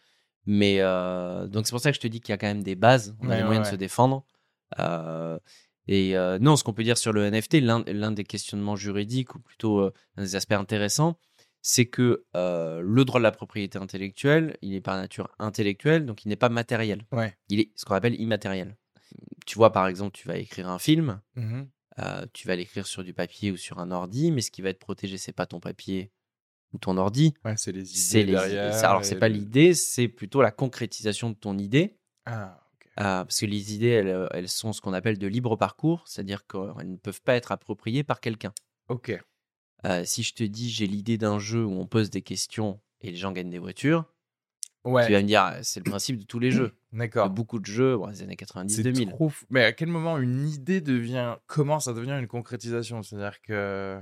Mais 0.45 0.77
euh, 0.79 1.45
donc, 1.47 1.65
c'est 1.67 1.71
pour 1.71 1.79
ça 1.81 1.91
que 1.91 1.95
je 1.95 2.01
te 2.01 2.07
dis 2.07 2.19
qu'il 2.21 2.31
y 2.31 2.33
a 2.33 2.37
quand 2.37 2.47
même 2.47 2.63
des 2.63 2.75
bases, 2.75 3.15
on 3.21 3.25
a 3.25 3.29
Ouais, 3.29 3.35
des 3.35 3.41
ouais, 3.41 3.45
moyens 3.47 3.65
ouais. 3.67 3.71
de 3.71 3.75
se 3.75 3.79
défendre. 3.79 4.25
Euh, 4.79 5.37
et 5.87 6.15
euh, 6.17 6.39
non, 6.39 6.55
ce 6.55 6.63
qu'on 6.63 6.73
peut 6.73 6.83
dire 6.83 6.97
sur 6.97 7.11
le 7.11 7.29
NFT, 7.29 7.55
l'un 7.61 8.11
des 8.11 8.23
questionnements 8.23 8.75
juridiques, 8.77 9.35
ou 9.35 9.39
plutôt 9.39 9.79
euh, 9.81 9.93
un 10.17 10.21
des 10.23 10.35
aspects 10.37 10.53
intéressants, 10.53 11.17
c'est 11.65 11.85
que 11.85 12.25
euh, 12.35 12.81
le 12.81 13.05
droit 13.05 13.19
de 13.19 13.23
la 13.23 13.31
propriété 13.31 13.79
intellectuelle, 13.79 14.57
il 14.61 14.75
est 14.75 14.81
par 14.81 14.97
nature 14.97 15.29
intellectuel, 15.39 16.05
donc 16.05 16.25
il 16.25 16.27
n'est 16.27 16.35
pas 16.35 16.49
matériel. 16.49 17.05
ouais 17.11 17.35
Il 17.49 17.59
est 17.61 17.71
ce 17.75 17.85
qu'on 17.85 17.95
appelle 17.95 18.19
immatériel. 18.19 18.77
Tu 19.45 19.55
vois, 19.55 19.71
par 19.71 19.87
exemple, 19.87 20.11
tu 20.15 20.27
vas 20.27 20.37
écrire 20.37 20.67
un 20.69 20.77
film, 20.79 21.21
Mhm. 21.35 21.69
euh, 21.99 22.25
tu 22.33 22.47
vas 22.47 22.55
l'écrire 22.57 22.85
sur 22.85 23.03
du 23.03 23.13
papier 23.13 23.49
ou 23.51 23.57
sur 23.57 23.79
un 23.79 23.91
ordi, 23.91 24.31
mais 24.31 24.41
ce 24.41 24.51
qui 24.51 24.61
va 24.61 24.69
être 24.69 24.79
protégé, 24.79 25.17
c'est 25.17 25.31
pas 25.33 25.45
ton 25.45 25.59
papier 25.61 26.11
ou 26.73 26.79
ton 26.79 26.97
ordi, 26.97 27.33
ouais 27.45 27.55
c'est 27.55 27.71
les 27.71 27.85
c'est 27.85 28.19
idées 28.21 28.25
les 28.25 28.31
derrière 28.33 28.73
c'est- 28.79 28.85
alors 28.85 29.05
c'est 29.05 29.19
pas 29.19 29.29
le- 29.29 29.35
l'idée 29.35 29.73
c'est 29.73 30.07
plutôt 30.07 30.41
la 30.41 30.51
concrétisation 30.51 31.29
de 31.29 31.35
ton 31.35 31.57
idée 31.57 31.97
ah 32.25 32.59
euh, 32.99 33.23
parce 33.23 33.39
que 33.39 33.45
les 33.45 33.73
idées 33.75 33.89
elles, 33.89 34.27
elles 34.31 34.49
sont 34.49 34.73
ce 34.73 34.81
qu'on 34.81 34.93
appelle 34.93 35.17
de 35.19 35.27
libre 35.27 35.55
parcours 35.55 36.03
c'est-à-dire 36.07 36.45
qu'elles 36.47 36.89
ne 36.91 36.97
peuvent 36.97 37.21
pas 37.21 37.35
être 37.35 37.51
appropriées 37.51 38.03
par 38.03 38.19
quelqu'un 38.21 38.53
ok 38.89 39.19
Euh, 39.85 40.03
si 40.05 40.23
je 40.23 40.33
te 40.33 40.43
dis 40.43 40.69
j'ai 40.69 40.87
l'idée 40.87 41.17
d'un 41.17 41.39
jeu 41.39 41.65
où 41.65 41.73
on 41.73 41.85
pose 41.85 42.09
des 42.09 42.21
questions 42.21 42.79
et 43.01 43.11
les 43.11 43.17
gens 43.17 43.31
gagnent 43.31 43.49
des 43.49 43.59
voitures 43.59 44.05
ouais. 44.85 45.05
tu 45.05 45.11
vas 45.11 45.21
me 45.21 45.27
dire 45.27 45.41
ah, 45.41 45.63
c'est 45.63 45.79
le 45.79 45.89
principe 45.89 46.17
de 46.17 46.23
tous 46.23 46.39
les 46.39 46.51
jeux. 46.51 46.73
D'accord. 46.93 47.29
Beaucoup 47.29 47.59
de 47.59 47.65
jeux 47.65 47.97
bon, 47.97 48.07
des 48.07 48.21
années 48.21 48.35
90 48.35 48.75
C'est 48.75 48.83
2000 48.83 49.09
trop 49.09 49.29
fou. 49.29 49.45
Mais 49.49 49.63
à 49.63 49.73
quel 49.73 49.89
moment 49.89 50.17
une 50.17 50.47
idée 50.47 50.81
devient 50.81 51.35
commence 51.47 51.87
à 51.87 51.93
devenir 51.93 52.17
une 52.17 52.27
concrétisation? 52.27 53.01
C'est-à-dire 53.03 53.41
que 53.41 53.99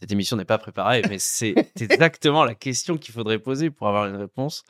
cette 0.00 0.12
émission 0.12 0.36
n'est 0.36 0.44
pas 0.44 0.58
préparée 0.58 1.02
mais 1.08 1.18
c'est 1.18 1.54
exactement 1.80 2.44
la 2.44 2.54
question 2.54 2.98
qu'il 2.98 3.14
faudrait 3.14 3.38
poser 3.38 3.70
pour 3.70 3.88
avoir 3.88 4.06
une 4.06 4.16
réponse. 4.16 4.64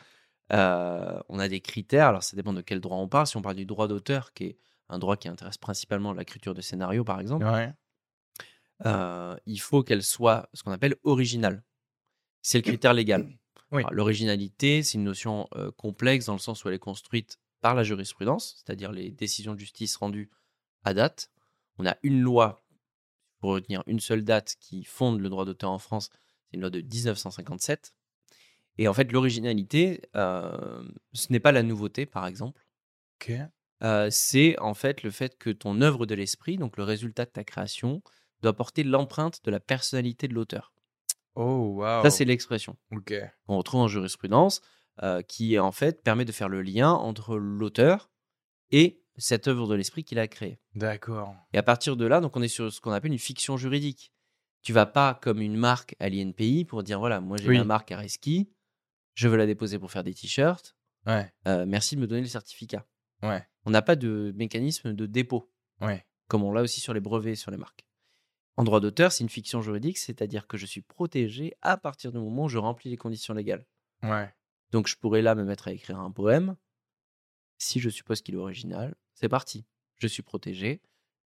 Euh, 0.53 1.19
on 1.29 1.39
a 1.39 1.49
des 1.49 1.61
critères. 1.61 2.09
Alors 2.09 2.23
ça 2.23 2.37
dépend 2.37 2.53
de 2.53 2.63
quel 2.63 2.81
droit 2.81 2.99
on 2.99 3.09
parle. 3.09 3.27
Si 3.27 3.37
on 3.37 3.43
parle 3.43 3.57
du 3.57 3.67
droit 3.67 3.89
d'auteur 3.89 4.33
qui 4.33 4.45
est 4.45 4.59
un 4.89 4.99
droit 4.99 5.17
qui 5.17 5.29
intéresse 5.29 5.59
principalement 5.59 6.13
l'écriture 6.13 6.55
de 6.55 6.61
scénario 6.61 7.03
par 7.05 7.21
exemple 7.21 7.45
ouais. 7.45 7.73
Euh, 8.85 9.37
il 9.47 9.61
faut 9.61 9.83
qu'elle 9.83 10.03
soit 10.03 10.49
ce 10.53 10.63
qu'on 10.63 10.73
appelle 10.73 10.97
originale. 11.05 11.63
C'est 12.43 12.59
le 12.59 12.63
critère 12.63 12.95
légal. 12.95 13.27
Oui. 13.73 13.83
Alors, 13.83 13.93
L'originalité, 13.93 14.83
c'est 14.83 14.99
une 14.99 15.05
notion 15.05 15.49
euh, 15.55 15.71
complexe 15.73 16.27
dans 16.27 16.35
le 16.35 16.39
sens 16.39 16.65
où 16.65 16.69
elle 16.69 16.75
est 16.75 16.79
construite 16.79 17.39
par 17.61 17.75
la 17.75 17.83
jurisprudence, 17.83 18.57
c'est-à-dire 18.57 18.93
les 18.93 19.11
décisions 19.11 19.55
de 19.55 19.59
justice 19.59 19.97
rendues 19.97 20.31
à 20.85 20.95
date. 20.95 21.31
on 21.79 21.87
a 21.87 21.97
une 22.03 22.21
loi, 22.21 22.65
pour 23.39 23.51
retenir 23.51 23.83
une 23.87 24.01
seule 24.01 24.25
date, 24.25 24.57
qui 24.61 24.85
fonde 24.85 25.21
le 25.21 25.29
droit 25.29 25.45
d'auteur 25.45 25.71
en 25.71 25.79
France. 25.79 26.11
C'est 26.45 26.55
une 26.55 26.61
loi 26.61 26.71
de 26.71 26.81
1957. 26.81 27.93
Et 28.79 28.89
en 28.89 28.95
fait, 28.95 29.11
l'originalité, 29.11 30.03
euh, 30.15 30.85
ce 31.13 31.33
n'est 31.33 31.41
pas 31.41 31.53
la 31.53 31.63
nouveauté, 31.63 32.07
par 32.07 32.27
exemple. 32.27 32.65
Ok. 33.21 33.33
Euh, 33.83 34.09
c'est 34.11 34.59
en 34.59 34.75
fait 34.75 35.03
le 35.03 35.11
fait 35.11 35.37
que 35.37 35.51
ton 35.51 35.83
œuvre 35.83 36.07
de 36.07 36.15
l'esprit, 36.15 36.57
donc 36.57 36.77
le 36.77 36.85
résultat 36.85 37.27
de 37.27 37.31
ta 37.31 37.45
création, 37.45 38.03
doit 38.43 38.53
porter 38.55 38.83
l'empreinte 38.85 39.45
de 39.45 39.51
la 39.51 39.61
personnalité 39.61 40.29
de 40.29 40.35
l'auteur. 40.35 40.73
Oh, 41.35 41.75
waouh. 41.77 42.03
Ça, 42.03 42.11
c'est 42.11 42.25
l'expression 42.25 42.77
Ok. 42.93 43.15
qu'on 43.47 43.59
retrouve 43.59 43.81
en 43.81 43.89
jurisprudence, 43.89 44.61
euh, 45.03 45.21
qui 45.23 45.59
en 45.59 45.73
fait 45.73 46.03
permet 46.03 46.25
de 46.25 46.33
faire 46.33 46.49
le 46.49 46.63
lien 46.63 46.91
entre 46.93 47.37
l'auteur 47.37 48.11
et 48.71 49.03
cette 49.19 49.49
œuvre 49.49 49.67
de 49.69 49.75
l'esprit 49.75 50.05
qu'il 50.05 50.19
a 50.19 50.29
créée. 50.29 50.59
D'accord. 50.75 51.35
Et 51.53 51.59
à 51.59 51.63
partir 51.63 51.97
de 51.97 52.07
là, 52.07 52.21
donc 52.21 52.37
on 52.37 52.43
est 52.43 52.49
sur 52.49 52.73
ce 52.73 52.81
qu'on 52.81 52.93
appelle 52.93 53.13
une 53.13 53.19
fiction 53.19 53.57
juridique. 53.57 54.13
Tu 54.63 54.73
vas 54.73 54.87
pas 54.87 55.15
comme 55.23 55.41
une 55.41 55.57
marque 55.57 55.95
à 56.01 56.09
l'INPI 56.09 56.65
pour 56.65 56.83
dire 56.83 56.99
voilà, 56.99 57.21
moi 57.21 57.37
j'ai 57.37 57.49
Oui. 57.49 57.59
ma 57.59 57.65
marque 57.65 57.93
à 57.93 57.99
Reski, 57.99 58.51
je 59.15 59.29
veux 59.29 59.37
la 59.37 59.47
déposer 59.47 59.79
pour 59.79 59.91
faire 59.91 60.03
des 60.05 60.13
t-shirts. 60.15 60.75
Ouais. 61.07 61.31
euh, 61.47 61.65
merci 61.69 61.95
de 61.95 62.01
me 62.01 62.07
donner 62.09 62.23
le 62.23 62.27
certificat. 62.27 62.85
Ouais. 63.23 63.47
On 63.65 63.71
n'a 63.71 63.81
pas 63.83 63.95
de 63.97 64.33
mécanisme 64.37 64.93
de 64.93 65.07
dépôt 65.07 65.51
Ouais. 65.81 66.05
comme 66.29 66.43
on 66.43 66.53
l'a 66.53 66.63
aussi 66.63 66.81
sur 66.81 66.93
les 66.95 67.01
brevets 67.01 67.33
et 67.33 67.37
sur 67.37 67.51
les 67.53 67.57
marques. 67.59 67.86
En 68.57 68.65
droit 68.65 68.81
d'auteur, 68.81 69.13
c'est 69.13 69.23
une 69.23 69.31
fiction 69.31 69.61
juridique, 69.61 69.99
c'est-à-dire 69.99 70.47
que 70.47 70.57
je 70.57 70.67
suis 70.67 70.81
protégé 70.81 71.55
à 71.61 71.77
partir 71.77 72.11
du 72.11 72.19
moment 72.19 72.45
où 72.45 72.49
je 72.49 72.59
remplis 72.59 72.89
les 72.89 72.97
conditions 72.97 73.35
légales. 73.35 73.67
Ouais. 74.03 74.33
Donc 74.71 74.89
je 74.89 74.97
pourrais 74.97 75.23
là 75.23 75.35
me 75.35 75.45
mettre 75.45 75.69
à 75.69 75.73
écrire 75.73 75.99
un 75.99 76.11
poème. 76.11 76.57
Si 77.59 77.81
je 77.81 77.91
suppose 77.91 78.23
qu'il 78.23 78.35
est 78.35 78.39
original, 78.39 78.95
c'est 79.15 79.29
parti. 79.29 79.67
Je 79.97 80.07
suis 80.07 80.23
protégé. 80.23 80.81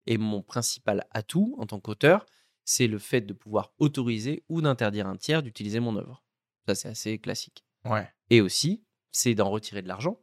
Et 0.06 0.16
mon 0.16 0.42
principal 0.42 1.06
atout 1.10 1.54
en 1.58 1.66
tant 1.66 1.80
qu'auteur, 1.80 2.24
c'est 2.64 2.86
le 2.86 2.98
fait 2.98 3.20
de 3.20 3.34
pouvoir 3.34 3.72
autoriser 3.78 4.44
ou 4.48 4.60
d'interdire 4.62 5.06
un 5.06 5.16
tiers 5.16 5.42
d'utiliser 5.42 5.80
mon 5.80 5.96
œuvre. 5.96 6.24
Ça, 6.66 6.74
c'est 6.74 6.88
assez 6.88 7.18
classique. 7.18 7.64
Ouais. 7.84 8.10
Et 8.30 8.40
aussi, 8.40 8.84
c'est 9.10 9.34
d'en 9.34 9.50
retirer 9.50 9.82
de 9.82 9.88
l'argent 9.88 10.22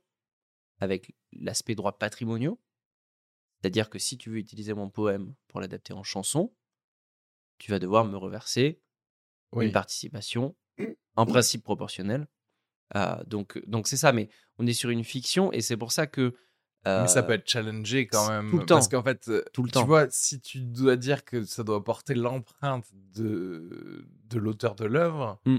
avec 0.80 1.16
l'aspect 1.34 1.76
droits 1.76 1.98
patrimoniaux. 1.98 2.60
C'est-à-dire 3.62 3.90
que 3.90 4.00
si 4.00 4.18
tu 4.18 4.30
veux 4.30 4.38
utiliser 4.38 4.74
mon 4.74 4.90
poème 4.90 5.34
pour 5.48 5.60
l'adapter 5.60 5.94
en 5.94 6.04
chanson, 6.04 6.54
tu 7.58 7.72
vas 7.72 7.80
devoir 7.80 8.06
me 8.06 8.18
reverser 8.18 8.82
Oui. 9.52 9.68
une 9.68 9.72
participation, 9.72 10.56
en 11.16 11.26
principe 11.26 11.64
proportionnelle. 11.64 12.28
Euh, 12.96 13.24
donc, 13.26 13.58
donc 13.68 13.88
c'est 13.88 13.98
ça, 13.98 14.12
mais 14.12 14.30
on 14.60 14.68
est 14.68 14.74
sur 14.74 14.90
une 14.92 15.04
fiction 15.04 15.52
et 15.52 15.62
c'est 15.62 15.78
pour 15.78 15.92
ça 15.92 16.08
que. 16.08 16.36
Mais 16.86 17.08
ça 17.08 17.20
euh, 17.20 17.24
peut 17.24 17.34
être 17.34 17.50
challengé 17.50 18.06
quand 18.06 18.30
même. 18.30 18.52
tout 18.52 18.60
le 18.60 18.66
Parce 18.68 18.88
temps. 18.90 18.98
qu'en 19.00 19.04
fait, 19.04 19.28
euh, 19.28 19.44
Tout 19.54 19.64
le 19.64 19.70
tu 19.70 19.74
temps. 19.74 19.86
vois, 19.86 20.08
si 20.12 20.40
tu 20.40 20.60
dois 20.60 20.96
dire 20.98 21.26
que 21.26 21.44
ça 21.44 21.64
doit 21.64 21.84
porter 21.84 22.14
l'empreinte 22.14 22.86
de, 22.94 24.08
de 24.26 24.38
l'auteur 24.38 24.76
de 24.76 24.86
l'œuvre, 24.86 25.42
Mm. 25.46 25.58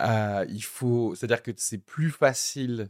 euh, 0.00 0.46
il 0.48 0.62
faut. 0.62 1.14
C'est-à-dire 1.16 1.42
que 1.42 1.50
c'est 1.56 1.78
plus 1.78 2.10
facile 2.12 2.88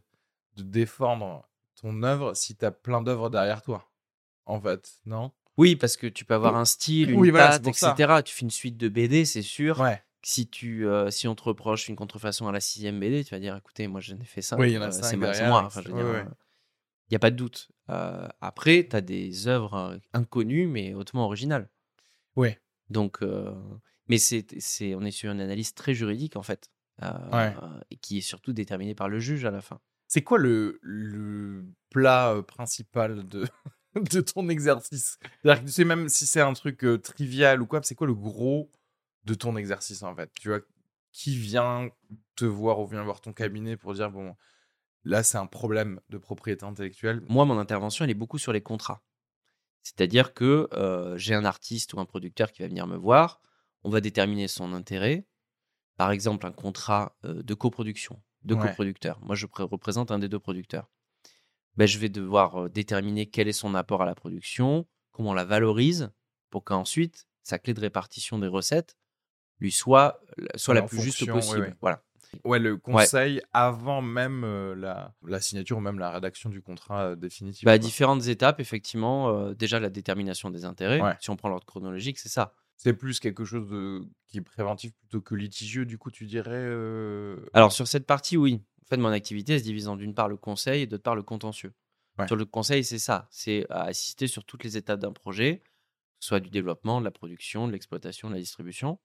de 0.57 0.63
défendre 0.63 1.49
ton 1.81 2.03
œuvre 2.03 2.35
si 2.35 2.55
tu 2.55 2.67
as 2.67 2.71
plein 2.71 3.01
d'œuvres 3.01 3.31
derrière 3.31 3.63
toi. 3.63 3.91
En 4.45 4.61
fait, 4.61 5.01
non? 5.07 5.33
Oui, 5.59 5.77
parce 5.77 5.97
que 5.97 6.07
tu 6.07 6.25
peux 6.25 6.35
avoir 6.35 6.57
un 6.57 6.65
style, 6.65 7.11
une 7.11 7.21
Oui, 7.21 7.31
voilà, 7.31 7.47
c'est 7.53 7.59
patte, 7.59 7.65
pour 7.65 7.75
ça. 7.75 7.95
etc. 7.99 8.23
Tu 8.25 8.35
fais 8.35 8.43
une 8.43 8.51
suite 8.51 8.77
de 8.77 8.89
BD, 8.89 9.25
c'est 9.27 9.43
sûr. 9.43 9.81
Ouais. 9.81 10.03
Si, 10.23 10.49
tu, 10.49 10.87
euh, 10.87 11.11
si 11.11 11.29
on 11.29 11.35
te 11.35 11.43
reproche 11.43 11.89
une 11.89 11.97
contrefaçon 11.97 12.49
à 12.49 12.53
la 12.53 12.61
sixième 12.61 12.99
BD, 12.99 13.25
tu 13.25 13.31
vas 13.35 13.41
dire 13.41 13.57
écoutez, 13.57 13.87
moi 13.89 14.01
je 14.01 14.15
n'ai 14.15 14.25
fait 14.25 14.43
ça. 14.43 14.57
Oui, 14.57 14.77
euh, 14.77 14.91
c'est 14.91 15.17
moi, 15.17 15.31
Enfin, 15.65 15.83
euh, 15.89 16.25
Il 17.09 17.13
n'y 17.13 17.17
a 17.17 17.19
pas 17.21 17.31
de 17.31 17.37
doute. 17.37 17.69
Euh, 17.91 18.27
après, 18.41 18.87
tu 18.89 18.97
as 18.97 19.01
des 19.01 19.47
œuvres 19.49 19.75
euh, 19.75 19.99
inconnues, 20.13 20.67
mais 20.67 20.95
hautement 20.95 21.25
originales. 21.25 21.69
Ouais. 22.37 22.61
Donc, 22.91 23.23
euh, 23.23 23.53
mais 24.09 24.19
c'est, 24.19 24.47
c'est, 24.61 24.95
on 24.95 25.03
est 25.03 25.11
sur 25.11 25.31
une 25.33 25.41
analyse 25.41 25.75
très 25.75 25.95
juridique, 25.95 26.37
en 26.37 26.43
fait, 26.43 26.71
euh, 27.03 27.11
Ouais. 27.33 27.55
et 27.91 27.97
qui 27.97 28.19
est 28.19 28.23
surtout 28.23 28.53
déterminée 28.53 28.95
par 28.95 29.09
le 29.09 29.19
juge 29.21 29.45
à 29.45 29.51
la 29.51 29.61
fin. 29.61 29.81
C'est 30.07 30.23
quoi 30.23 30.39
le, 30.39 30.79
le 30.83 31.65
plat 31.91 32.33
euh, 32.33 32.43
principal 32.43 33.27
de, 33.29 33.47
de 34.11 34.21
ton 34.21 34.49
exercice 34.49 35.19
C'est-à-dire 35.43 35.63
que 35.63 35.67
tu 35.69 35.73
sais, 35.73 35.85
même 35.85 36.09
si 36.09 36.27
c'est 36.27 36.41
un 36.41 36.53
truc 36.53 36.85
euh, 36.85 36.99
trivial 36.99 37.63
ou 37.63 37.67
quoi, 37.67 37.81
c'est 37.83 37.95
quoi 37.95 38.07
le 38.07 38.15
gros 38.15 38.71
de 39.25 39.35
ton 39.35 39.57
exercice 39.57 40.03
en 40.03 40.15
fait? 40.15 40.31
Tu 40.41 40.49
vois, 40.49 40.61
qui 41.13 41.37
vient 41.37 41.91
te 42.37 42.45
voir 42.45 42.79
ou 42.81 42.87
vient 42.87 43.03
voir 43.03 43.21
ton 43.21 43.33
cabinet 43.33 43.77
pour 43.77 43.95
dire 43.95 44.11
bon, 44.11 44.35
là 45.05 45.23
c'est 45.23 45.39
un 45.39 45.47
problème 45.47 46.01
de 46.09 46.19
propriété 46.19 46.65
intellectuelle? 46.65 47.23
Moi, 47.29 47.45
mon 47.45 47.59
intervention, 47.59 48.05
elle 48.05 48.11
est 48.11 48.15
beaucoup 48.15 48.39
sur 48.39 48.53
les 48.53 48.61
contrats. 48.63 49.03
C'est-à-dire 49.83 50.35
que 50.35 50.69
euh, 50.73 51.17
j'ai 51.17 51.35
un 51.35 51.45
artiste 51.45 51.95
ou 51.95 52.01
un 52.01 52.05
producteur 52.05 52.53
qui 52.53 52.63
va 52.63 52.69
venir 52.69 52.87
me 52.87 52.97
voir, 52.97 53.41
on 53.85 53.91
va 53.91 54.01
déterminer 54.01 54.49
son 54.49 54.73
intérêt. 54.73 55.27
Par 55.97 56.11
exemple, 56.11 56.47
un 56.47 56.53
contrat 56.53 57.17
euh, 57.25 57.43
de 57.43 57.55
coproduction, 57.55 58.23
de 58.43 58.55
Ouais. 58.55 58.61
coproducteur. 58.61 59.19
Moi, 59.23 59.35
je 59.35 59.47
pré- 59.47 59.63
représente 59.65 60.11
un 60.11 60.19
des 60.19 60.29
deux 60.29 60.39
producteurs. 60.39 60.91
Ben, 61.79 61.87
je 61.87 61.99
vais 61.99 62.09
devoir 62.09 62.69
déterminer 62.69 63.27
quel 63.27 63.49
est 63.49 63.53
son 63.53 63.75
apport 63.75 64.03
à 64.03 64.05
la 64.05 64.17
production, 64.17 64.87
comment 65.13 65.31
on 65.31 65.35
la 65.35 65.45
valorise, 65.45 66.11
pour 66.51 66.65
qu'ensuite, 66.65 67.29
sa 67.45 67.59
clé 67.59 67.73
de 67.73 67.81
répartition 67.81 68.39
des 68.39 68.49
recettes 68.49 68.97
lui 69.61 69.73
soit, 69.73 70.21
soit 70.57 70.75
la 70.75 70.83
plus 70.83 71.01
juste 71.01 71.19
fonction, 71.19 71.35
possible. 71.35 71.77
Voilà. 71.81 72.03
Ouais, 72.45 72.59
le 72.59 72.77
conseil 72.77 73.41
avant 73.53 74.03
même 74.03 74.45
euh, 74.45 74.75
la, 74.75 75.15
la 75.27 75.41
signature 75.41 75.79
ou 75.79 75.81
même 75.81 75.99
la 75.99 76.11
rédaction 76.11 76.51
du 76.51 76.61
contrat 76.61 77.11
euh, 77.11 77.17
définitif. 77.17 77.65
Bah, 77.65 77.79
différentes 77.79 78.27
étapes, 78.27 78.61
effectivement, 78.61 79.31
euh, 79.31 79.55
déjà 79.55 79.81
la 79.81 79.89
détermination 79.89 80.51
des 80.51 80.65
intérêts. 80.65 81.01
Ouais. 81.01 81.15
Si 81.21 81.31
on 81.31 81.37
prend 81.37 81.49
l'ordre 81.49 81.65
chronologique, 81.65 82.19
c'est 82.19 82.29
ça. 82.29 82.55
C'est 82.77 82.93
plus 82.93 83.19
quelque 83.19 83.45
chose 83.45 83.69
de, 83.69 84.03
qui 84.27 84.39
est 84.39 84.43
préventif 84.43 84.93
plutôt 84.95 85.21
que 85.21 85.35
litigieux, 85.35 85.87
du 85.87 85.97
coup, 85.97 86.11
tu 86.11 86.27
dirais. 86.27 86.71
Alors 87.55 87.73
sur 87.73 87.89
cette 87.89 88.07
partie, 88.07 88.37
oui. 88.37 88.63
En 88.89 88.95
fait, 88.95 88.97
mon 88.97 89.11
activité 89.11 89.55
elle 89.55 89.61
se 89.61 89.65
divise 89.65 89.89
en 89.89 89.97
d'une 89.97 90.15
part 90.15 90.29
le 90.29 90.37
conseil 90.37 90.83
et 90.83 90.87
d'autre 90.87 91.03
part 91.03 91.15
le 91.15 91.23
contentieux. 91.23 91.75
Ouais. 92.19 92.27
Sur 92.27 92.37
le 92.37 92.47
conseil, 92.47 92.85
c'est 92.85 92.99
ça. 92.99 93.29
C'est 93.31 93.67
assister 93.71 94.27
sur 94.27 94.45
toutes 94.45 94.65
les 94.65 94.77
étapes 94.77 95.01
d'un 95.01 95.13
projet, 95.13 95.63
soit 96.21 96.41
du 96.41 96.51
développement, 96.51 97.01
de 97.01 97.05
la 97.05 97.11
production, 97.11 97.67
de 97.67 97.73
l'exploitation, 97.73 98.29
de 98.29 98.35
la 98.35 98.41
distribution. 98.41 98.99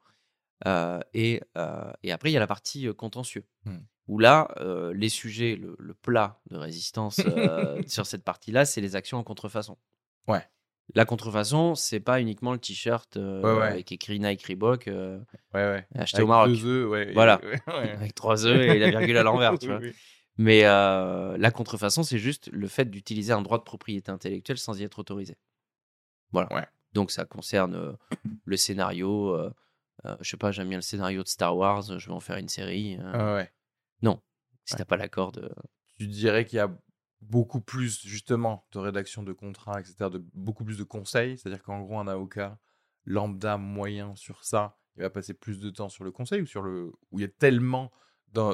Euh, 0.66 1.00
et, 1.14 1.42
euh, 1.58 1.92
et 2.04 2.12
après, 2.12 2.32
il 2.32 2.34
y 2.34 2.38
a 2.38 2.40
la 2.40 2.48
partie 2.48 2.88
euh, 2.88 2.94
contentieux. 2.94 3.46
Hmm. 3.66 3.80
Où 4.08 4.20
là, 4.20 4.54
euh, 4.58 4.94
les 4.94 5.10
sujets, 5.10 5.56
le, 5.56 5.76
le 5.78 5.94
plat 5.94 6.42
de 6.50 6.58
résistance 6.58 7.22
sur 7.88 8.06
cette 8.06 8.24
partie-là, 8.24 8.66
c'est 8.66 8.82
les 8.82 8.96
actions 8.96 9.18
en 9.18 9.24
contrefaçon. 9.24 9.78
Ouais. 10.28 10.46
La 10.96 11.06
contrefaçon, 11.06 11.76
c'est 11.76 12.00
pas 12.02 12.20
uniquement 12.22 12.52
le 12.52 12.60
t-shirt 12.60 13.16
euh, 13.18 13.42
Ouais, 13.42 13.60
ouais. 13.60 13.68
avec 13.68 13.92
écrit 13.92 14.20
Nike 14.20 14.44
Reebok 14.44 14.88
euh, 14.88 15.18
Ouais, 15.54 15.88
acheté 15.96 16.18
Avec 16.18 16.26
au 16.26 16.28
Maroc. 16.28 16.50
deux 16.50 16.66
œufs, 16.66 17.14
Voilà. 17.14 17.40
Avec 17.68 18.14
trois 18.14 18.46
œufs 18.46 18.60
et 18.62 18.78
la 18.80 18.90
virgule 18.90 19.18
à 19.18 19.24
l'envers, 19.24 19.58
tu 19.58 19.68
Oui, 19.70 19.72
vois. 19.72 19.82
oui. 19.82 19.94
Mais 20.38 20.66
euh, 20.66 21.38
la 21.38 21.52
contrefaçon, 21.52 22.04
c'est 22.04 22.18
juste 22.18 22.50
le 22.52 22.68
fait 22.68 22.86
d'utiliser 22.90 23.34
un 23.34 23.42
droit 23.42 23.60
de 23.60 23.64
propriété 23.64 24.12
intellectuelle 24.12 24.58
sans 24.58 24.80
y 24.80 24.84
être 24.84 25.00
autorisé. 25.00 25.38
Voilà. 26.32 26.68
Donc 26.94 27.12
ça 27.12 27.26
concerne 27.26 27.76
euh, 27.76 27.94
le 28.46 28.58
scénario. 28.58 29.38
je 30.20 30.30
sais 30.30 30.38
pas, 30.38 30.52
j'aime 30.52 30.70
bien 30.70 30.78
le 30.80 30.82
scénario 30.84 31.24
de 31.24 31.28
Star 31.28 31.56
Wars, 31.56 31.84
je 31.98 32.08
vais 32.08 32.14
en 32.14 32.20
faire 32.20 32.38
une 32.38 32.50
série. 32.50 32.98
Ah 33.14 33.36
ouais. 33.36 33.52
non, 34.02 34.20
si 34.66 34.76
t'as 34.76 34.86
pas 34.86 34.98
l'accord 34.98 35.32
de. 35.32 35.50
Tu 35.98 36.08
dirais 36.08 36.46
qu'il 36.46 36.58
y 36.58 36.60
a 36.60 36.70
beaucoup 37.30 37.62
plus, 37.62 38.02
justement, 38.06 38.66
de 38.72 38.80
rédaction 38.80 39.24
de 39.24 39.34
contrats, 39.34 39.80
etc., 39.80 40.10
de 40.12 40.24
beaucoup 40.34 40.64
plus 40.66 40.78
de 40.78 40.84
conseils. 40.84 41.38
C'est-à-dire 41.38 41.64
qu'en 41.64 41.82
gros, 41.82 42.00
un 42.00 42.08
avocat 42.08 42.60
lambda 43.06 43.58
moyen 43.58 44.16
sur 44.16 44.44
ça, 44.44 44.78
il 44.96 45.02
va 45.04 45.10
passer 45.10 45.34
plus 45.34 45.60
de 45.60 45.70
temps 45.70 45.90
sur 45.90 46.04
le 46.04 46.12
conseil 46.12 46.42
ou 46.42 46.46
sur 46.46 46.62
le. 46.62 46.92
où 47.12 47.20
il 47.20 47.22
y 47.22 47.26
a 47.26 47.30
tellement 47.30 47.92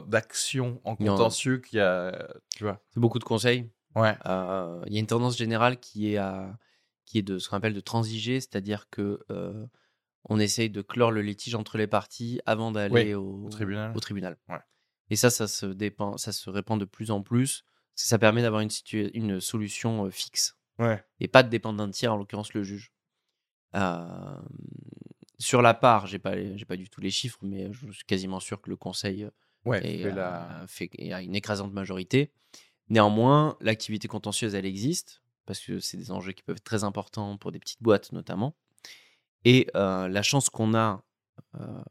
d'actions 0.08 0.82
en 0.84 0.96
contentieux 0.96 1.58
qu'il 1.60 1.78
y 1.78 1.82
a. 1.82 2.30
Tu 2.56 2.64
vois? 2.64 2.82
C'est 2.90 3.00
beaucoup 3.00 3.20
de 3.20 3.24
conseils. 3.24 3.70
Ouais. 3.96 4.16
Euh, 4.26 4.82
Il 4.88 4.94
y 4.94 4.98
a 4.98 5.00
une 5.00 5.08
tendance 5.08 5.38
générale 5.38 5.80
qui 5.80 6.14
est, 6.14 6.18
à, 6.18 6.58
qui 7.06 7.18
est 7.18 7.22
de 7.24 7.38
ce 7.40 7.50
qu'on 7.50 7.58
appelle 7.58 7.74
de 7.74 7.80
transiger, 7.80 8.40
c'est-à-dire 8.40 8.90
que 8.90 9.20
euh, 9.32 9.66
on 10.26 10.40
essaye 10.40 10.70
de 10.70 10.82
clore 10.82 11.12
le 11.12 11.22
litige 11.22 11.56
entre 11.56 11.78
les 11.78 11.88
parties 11.88 12.40
avant 12.46 12.72
d'aller 12.72 12.94
Oui, 12.94 13.14
au, 13.16 13.46
au 13.46 13.50
tribunal. 13.50 13.94
au 13.96 14.00
tribunal. 14.00 14.38
Ouais. 14.50 14.60
Et 15.10 15.16
ça, 15.16 15.30
ça 15.30 15.48
se, 15.48 15.66
dépend, 15.66 16.18
ça 16.18 16.32
se 16.32 16.50
répand 16.50 16.80
de 16.80 16.86
plus 16.86 17.10
en 17.10 17.24
plus. 17.24 17.64
Parce 18.00 18.06
que 18.06 18.10
Ça 18.12 18.18
permet 18.18 18.42
d'avoir 18.42 18.62
une, 18.62 19.42
solution 19.42 20.10
fixe 20.10 20.56
Ouais. 20.78 21.04
et 21.20 21.28
pas 21.28 21.44
de 21.44 21.50
dépendre 21.50 21.80
d'un 21.80 21.90
tiers, 21.90 22.14
en 22.14 22.16
l'occurrence 22.16 22.54
le 22.54 22.64
juge. 22.64 22.94
Euh, 23.76 24.38
sur 25.38 25.62
la 25.62 25.74
part, 25.74 26.08
j'ai 26.08 26.18
pas, 26.18 26.36
j'ai 26.56 26.64
pas 26.64 26.78
du 26.78 26.90
tout 26.90 27.02
les 27.02 27.12
chiffres, 27.12 27.40
mais 27.42 27.74
je 27.74 27.92
suis 27.92 28.06
quasiment 28.06 28.40
sûr 28.40 28.62
que 28.62 28.70
le 28.70 28.78
conseil 28.78 29.28
Ouais. 29.66 29.82
fait 29.82 30.14
fait- 30.68 31.12
a 31.12 31.22
une 31.22 31.36
écrasante 31.36 31.74
majorité. 31.74 32.32
Néanmoins, 32.88 33.58
l'activité 33.60 34.08
contentieuse, 34.08 34.56
elle 34.56 34.66
existe, 34.66 35.22
parce 35.46 35.60
que 35.60 35.80
c'est 35.82 35.98
des 35.98 36.12
enjeux 36.12 36.32
qui 36.32 36.44
peuvent 36.44 36.56
être 36.56 36.64
très 36.64 36.86
importants 36.86 37.36
pour 37.38 37.52
des 37.52 37.60
petites 37.60 37.84
boîtes 37.84 38.14
notamment. 38.14 38.56
Et 39.44 39.68
euh, 39.76 40.08
la 40.08 40.24
chance 40.24 40.50
qu'on 40.50 40.74
a 40.74 41.04
euh, 41.60 41.84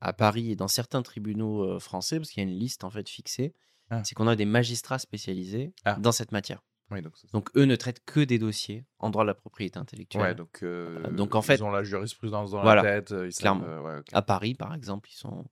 à 0.00 0.12
Paris 0.12 0.52
et 0.52 0.56
dans 0.56 0.68
certains 0.68 1.02
tribunaux 1.02 1.80
français, 1.80 2.20
parce 2.20 2.30
qu'il 2.30 2.44
y 2.44 2.46
a 2.46 2.48
une 2.48 2.56
liste 2.56 2.84
en 2.84 2.90
fait 2.90 3.08
fixée, 3.08 3.54
Ah. 3.90 4.02
c'est 4.04 4.14
qu'on 4.14 4.26
a 4.28 4.36
des 4.36 4.44
magistrats 4.46 4.98
spécialisés 4.98 5.72
Ah. 5.84 5.96
dans 6.00 6.12
cette 6.12 6.32
matière. 6.32 6.62
Oui, 6.92 7.00
donc, 7.32 7.48
eux 7.56 7.64
ne 7.64 7.74
traitent 7.74 8.04
que 8.04 8.20
des 8.20 8.38
dossiers 8.38 8.84
en 9.00 9.10
droit 9.10 9.24
de 9.24 9.28
la 9.28 9.34
propriété 9.34 9.76
intellectuelle. 9.76 10.22
ouais, 10.22 10.34
donc, 10.36 10.60
euh, 10.62 11.10
donc, 11.10 11.34
en 11.34 11.42
fait- 11.42 11.56
ils 11.56 11.64
ont 11.64 11.70
la 11.72 11.82
jurisprudence 11.82 12.52
dans 12.52 12.62
Voilà, 12.62 12.82
la 12.84 12.92
tête. 13.00 13.10
euh, 13.12 13.26
Ils 13.26 13.32
savent, 13.32 13.40
clairement. 13.58 13.64
euh, 13.64 13.96
ouais. 13.98 14.02
À 14.12 14.22
Paris, 14.22 14.54
par 14.54 14.72
exemple, 14.72 15.08
ils 15.10 15.16
sont, 15.16 15.44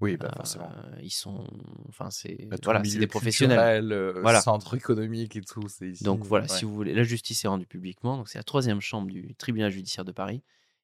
Oui, 0.00 0.16
bah, 0.16 0.28
euh, 0.32 0.36
forcément. 0.36 0.72
ils 1.02 1.10
sont, 1.10 1.46
enfin 1.90 2.08
c'est, 2.10 2.46
Bah, 2.46 2.56
voilà, 2.64 2.82
c'est 2.82 2.98
des 2.98 3.06
professionnels. 3.06 3.92
euh, 3.92 4.20
Voilà. 4.22 4.40
Centre 4.40 4.74
économique 4.74 5.36
et 5.36 5.42
tout, 5.42 5.66
ici. 5.82 6.02
Donc 6.02 6.24
voilà, 6.24 6.46
ouais. 6.46 6.48
si 6.48 6.64
vous 6.64 6.72
voulez, 6.74 6.94
la 6.94 7.02
justice 7.02 7.44
est 7.44 7.48
rendue 7.48 7.66
publiquement. 7.66 8.16
Donc 8.16 8.30
c'est 8.30 8.38
la 8.38 8.42
troisième 8.44 8.80
chambre 8.80 9.08
du 9.10 9.34
tribunal 9.34 9.70
judiciaire 9.70 10.06
de 10.06 10.12
Paris, 10.12 10.42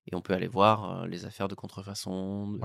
et 0.08 0.14
on 0.14 0.20
peut 0.20 0.34
aller 0.34 0.46
voir 0.48 1.06
les 1.06 1.24
affaires 1.24 1.48
de 1.48 1.54
contrefaçon, 1.54 2.48
de. 2.48 2.58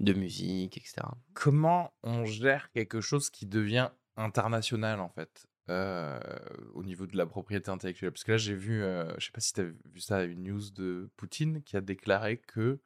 De 0.00 0.12
musique, 0.12 0.76
etc. 0.76 1.02
Comment 1.34 1.92
on 2.02 2.24
gère 2.24 2.70
quelque 2.70 3.00
chose 3.00 3.30
qui 3.30 3.46
devient 3.46 3.90
international 4.16 5.00
en 5.00 5.08
fait 5.08 5.46
euh, 5.68 6.18
au 6.74 6.84
niveau 6.84 7.06
de 7.06 7.16
la 7.16 7.26
propriété 7.26 7.70
intellectuelle? 7.70 8.12
Parce 8.12 8.24
que 8.24 8.32
là, 8.32 8.38
j'ai 8.38 8.54
vu, 8.54 8.82
euh, 8.82 9.12
je 9.18 9.26
sais 9.26 9.32
pas 9.32 9.40
si 9.40 9.52
tu 9.52 9.60
as 9.60 9.64
vu 9.64 10.00
ça, 10.00 10.24
une 10.24 10.44
news 10.44 10.70
de 10.70 11.10
Poutine 11.16 11.62
qui 11.62 11.76
a 11.76 11.80
déclaré 11.80 12.38
que 12.38 12.80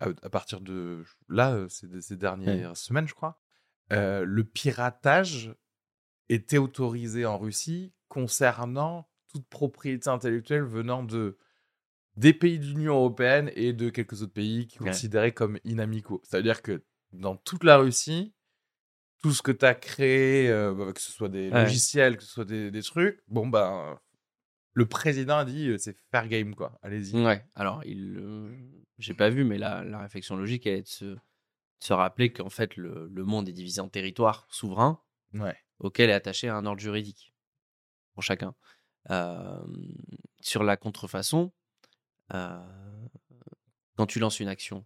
à, 0.00 0.08
à 0.22 0.30
partir 0.30 0.60
de 0.60 1.04
là, 1.28 1.52
euh, 1.52 1.68
ces, 1.68 2.00
ces 2.00 2.16
dernières 2.16 2.76
semaines, 2.76 3.06
je 3.06 3.14
crois, 3.14 3.40
euh, 3.92 4.24
le 4.24 4.44
piratage 4.44 5.54
était 6.28 6.58
autorisé 6.58 7.26
en 7.26 7.38
Russie 7.38 7.92
concernant 8.08 9.08
toute 9.28 9.46
propriété 9.48 10.08
intellectuelle 10.08 10.62
venant 10.62 11.02
de 11.02 11.38
des 12.16 12.34
pays 12.34 12.58
de 12.58 12.66
l'Union 12.66 12.94
européenne 12.96 13.50
et 13.54 13.72
de 13.72 13.88
quelques 13.90 14.22
autres 14.22 14.32
pays 14.32 14.66
qui 14.66 14.80
Ouais. 14.80 14.88
considéraient 14.90 15.32
comme 15.32 15.58
inamicaux. 15.64 16.20
C'est-à-dire 16.24 16.62
que 16.62 16.84
dans 17.12 17.36
toute 17.36 17.64
la 17.64 17.78
Russie, 17.78 18.34
tout 19.22 19.32
ce 19.32 19.42
que 19.42 19.52
tu 19.52 19.64
as 19.64 19.74
créé, 19.74 20.48
euh, 20.50 20.92
que 20.92 21.00
ce 21.00 21.10
soit 21.12 21.28
des 21.28 21.50
Ouais. 21.50 21.62
logiciels, 21.62 22.16
que 22.16 22.22
ce 22.22 22.28
soit 22.30 22.44
des, 22.44 22.70
des 22.70 22.82
trucs, 22.82 23.22
bon 23.28 23.46
ben 23.46 23.98
le 24.74 24.86
président 24.86 25.36
a 25.38 25.44
dit 25.44 25.68
euh, 25.68 25.78
c'est 25.78 25.96
fair 26.10 26.28
game 26.28 26.54
quoi. 26.54 26.78
Allez-y. 26.82 27.14
Ouais. 27.24 27.44
Alors, 27.54 27.82
il, 27.84 28.16
euh, 28.18 28.50
j'ai 28.98 29.14
pas 29.14 29.28
vu, 29.30 29.44
mais 29.44 29.58
la, 29.58 29.84
la 29.84 29.98
réflexion 30.00 30.36
logique 30.36 30.66
elle 30.66 30.78
est 30.78 30.82
de 30.82 30.88
se, 30.88 31.04
de 31.04 31.18
se 31.80 31.92
rappeler 31.92 32.32
qu'en 32.32 32.48
fait 32.50 32.76
le, 32.76 33.08
le 33.08 33.24
monde 33.24 33.48
est 33.48 33.52
divisé 33.52 33.80
en 33.80 33.88
territoires 33.88 34.46
souverains 34.50 35.00
Ouais. 35.34 35.56
auquel 35.78 36.10
est 36.10 36.14
attaché 36.14 36.48
un 36.48 36.66
ordre 36.66 36.80
juridique 36.80 37.32
pour 38.14 38.22
chacun. 38.22 38.54
Sur 40.40 40.64
la 40.64 40.76
contrefaçon, 40.76 41.52
quand 42.30 44.06
tu 44.06 44.18
lances 44.18 44.40
une 44.40 44.48
action 44.48 44.84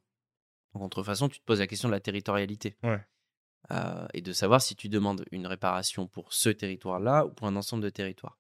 en 0.75 0.79
contrefaçon, 0.79 1.29
tu 1.29 1.39
te 1.41 1.45
poses 1.45 1.61
la 1.61 1.67
question 1.67 1.89
de 1.89 1.95
la 1.95 2.01
territorialité. 2.01 2.77
Ouais. 2.83 3.05
Euh, 3.73 4.07
et 4.15 4.21
de 4.23 4.33
savoir 4.33 4.63
si 4.63 4.77
tu 4.77 4.89
demandes 4.89 5.25
une 5.33 5.47
réparation 5.47 6.07
pour 6.07 6.33
ce 6.33 6.49
territoire-là 6.51 7.27
ou 7.27 7.31
pour 7.31 7.47
un 7.49 7.57
ensemble 7.57 7.83
de 7.83 7.91
territoires. 7.91 8.39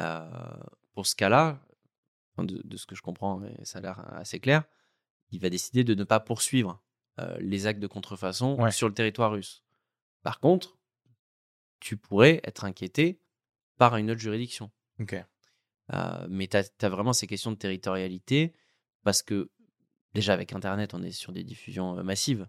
Euh, 0.00 0.28
pour 0.92 1.06
ce 1.06 1.14
cas-là, 1.16 1.62
de, 2.38 2.60
de 2.62 2.76
ce 2.76 2.84
que 2.84 2.94
je 2.94 3.00
comprends, 3.02 3.42
et 3.44 3.64
ça 3.64 3.78
a 3.78 3.82
l'air 3.82 4.14
assez 4.14 4.40
clair, 4.40 4.64
il 5.30 5.40
va 5.40 5.48
décider 5.48 5.84
de 5.84 5.94
ne 5.94 6.04
pas 6.04 6.20
poursuivre 6.20 6.82
euh, 7.18 7.36
les 7.40 7.66
actes 7.66 7.80
de 7.80 7.86
contrefaçon 7.86 8.60
Ouais. 8.60 8.70
sur 8.72 8.88
le 8.88 8.94
territoire 8.94 9.32
russe. 9.32 9.64
Par 10.22 10.38
contre, 10.40 10.76
tu 11.80 11.96
pourrais 11.96 12.40
être 12.44 12.64
inquiété 12.64 13.22
par 13.78 13.96
une 13.96 14.10
autre 14.10 14.20
juridiction. 14.20 14.70
Euh, 15.92 16.26
mais 16.28 16.46
tu 16.48 16.56
as, 16.56 16.88
vraiment 16.88 17.12
ces 17.12 17.26
questions 17.26 17.50
de 17.52 17.56
territorialité 17.56 18.54
parce 19.04 19.22
que 19.22 19.50
déjà 20.14 20.32
avec 20.32 20.52
Internet, 20.52 20.94
on 20.94 21.02
est 21.02 21.12
sur 21.12 21.32
des 21.32 21.44
diffusions 21.44 22.02
massives. 22.02 22.48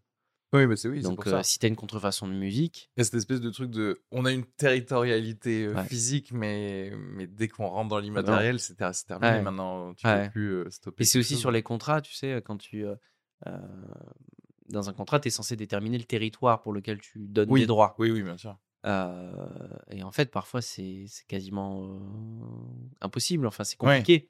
Oui, 0.54 0.66
mais 0.66 0.78
c'est 0.78 0.88
oui, 0.88 1.02
Donc 1.02 1.18
pour 1.24 1.28
euh, 1.28 1.38
ça. 1.38 1.44
si 1.44 1.60
tu 1.60 1.66
as 1.66 1.70
une 1.70 1.76
contrefaçon 1.76 2.26
de 2.28 2.34
musique, 2.34 2.90
Il 2.96 3.00
y 3.00 3.02
a 3.02 3.04
cette 3.04 3.16
espèce 3.16 3.42
de 3.42 3.50
truc 3.50 3.70
de. 3.70 4.02
On 4.12 4.24
a 4.24 4.32
une 4.32 4.46
territorialité 4.46 5.66
euh, 5.66 5.74
Ouais. 5.76 5.84
physique, 5.86 6.32
mais, 6.32 6.94
mais 6.96 7.28
dès 7.28 7.50
qu'on 7.50 7.68
rentre 7.68 7.90
dans 7.90 8.00
l'immatériel, 8.00 8.60
c'est 8.60 8.76
ter- 8.76 8.96
c'est 8.96 9.06
terminé 9.06 9.34
Ouais. 9.34 9.42
maintenant. 9.42 9.94
Tu 9.94 10.08
Ouais. 10.08 10.26
peux 10.28 10.32
plus 10.32 10.72
stopper. 10.72 11.04
et 11.04 11.06
c'est 11.06 11.20
aussi 11.20 11.34
chose. 11.34 11.42
sur 11.42 11.52
les 11.52 11.64
contrats, 11.64 12.02
tu 12.02 12.14
sais, 12.14 12.42
quand 12.46 12.58
tu... 12.58 12.86
euh, 12.86 12.96
dans 14.70 14.90
un 14.90 14.94
contrat, 14.94 15.20
tu 15.20 15.28
es 15.28 15.32
censé 15.32 15.56
déterminer 15.56 15.98
le 15.98 16.04
territoire 16.06 16.62
pour 16.62 16.74
lequel 16.74 17.00
tu 17.02 17.20
donnes 17.20 17.50
Oui. 17.52 17.62
des 17.62 17.68
droits. 17.68 17.96
Oui, 18.00 18.10
oui, 18.12 18.24
bien 18.24 18.38
sûr. 18.38 18.58
Euh, 18.88 19.68
et 19.92 20.02
en 20.04 20.12
fait, 20.12 20.32
parfois, 20.32 20.62
c'est 20.62 21.06
quasiment 21.28 21.84
euh, 21.84 22.00
impossible. 23.02 23.46
Enfin, 23.46 23.64
c'est 23.64 23.80
Ouais. 23.84 23.98
compliqué. 24.00 24.30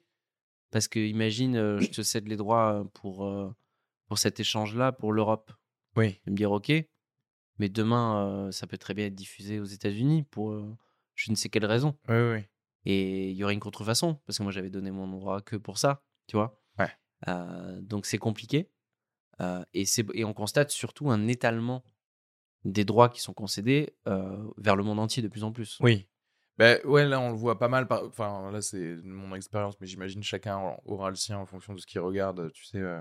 Parce 0.70 0.88
que 0.88 0.98
imagine, 0.98 1.56
euh, 1.56 1.78
je 1.80 1.90
te 1.90 2.02
cède 2.02 2.28
les 2.28 2.36
droits 2.36 2.84
pour, 2.94 3.26
pour 4.06 4.18
cet 4.18 4.40
échange-là 4.40 4.92
pour 4.92 5.12
l'Europe. 5.12 5.52
Oui. 5.96 6.20
Et 6.26 6.30
me 6.30 6.36
dire, 6.36 6.50
OK, 6.52 6.70
mais 7.58 7.68
demain, 7.68 8.50
ça 8.52 8.66
peut 8.66 8.78
très 8.78 8.94
bien 8.94 9.06
être 9.06 9.14
diffusé 9.14 9.60
aux 9.60 9.64
États-Unis 9.64 10.24
pour 10.24 10.54
je 11.14 11.30
ne 11.30 11.36
sais 11.36 11.48
quelle 11.48 11.64
raison. 11.64 11.96
Oui, 12.08 12.16
oui. 12.16 12.40
Et 12.84 13.30
il 13.30 13.36
y 13.36 13.42
aurait 13.44 13.54
une 13.54 13.60
contrefaçon, 13.60 14.14
parce 14.26 14.38
que 14.38 14.42
moi, 14.42 14.52
j'avais 14.52 14.70
donné 14.70 14.90
mon 14.90 15.08
droit 15.08 15.40
que 15.40 15.56
pour 15.56 15.78
ça, 15.78 16.02
tu 16.26 16.36
vois? 16.36 16.60
Ouais. 16.78 16.90
Donc, 17.82 18.06
c'est 18.06 18.18
compliqué. 18.18 18.70
Et, 19.72 19.84
c'est- 19.84 20.06
et 20.14 20.24
on 20.24 20.32
constate 20.34 20.70
surtout 20.70 21.10
un 21.10 21.26
étalement 21.28 21.82
des 22.72 22.84
droits 22.84 23.08
qui 23.08 23.20
sont 23.20 23.32
concédés 23.34 23.94
euh, 24.06 24.36
vers 24.56 24.76
le 24.76 24.82
monde 24.84 24.98
entier 24.98 25.22
de 25.22 25.28
plus 25.28 25.44
en 25.44 25.52
plus. 25.52 25.78
Oui. 25.80 26.08
Ben 26.58 26.80
ouais, 26.84 27.06
là 27.06 27.20
on 27.20 27.30
le 27.30 27.36
voit 27.36 27.58
pas 27.58 27.68
mal. 27.68 27.86
par- 27.86 28.04
Enfin, 28.04 28.50
là 28.50 28.60
c'est 28.62 28.96
mon 29.04 29.34
expérience, 29.36 29.80
mais 29.80 29.86
j'imagine 29.86 30.22
chacun 30.22 30.76
aura 30.86 31.08
le 31.10 31.16
sien 31.16 31.38
en 31.38 31.46
fonction 31.46 31.72
de 31.74 31.78
ce 31.78 31.86
qu'il 31.86 32.00
regarde. 32.00 32.50
Tu 32.52 32.64
sais, 32.64 32.78
euh, 32.78 33.00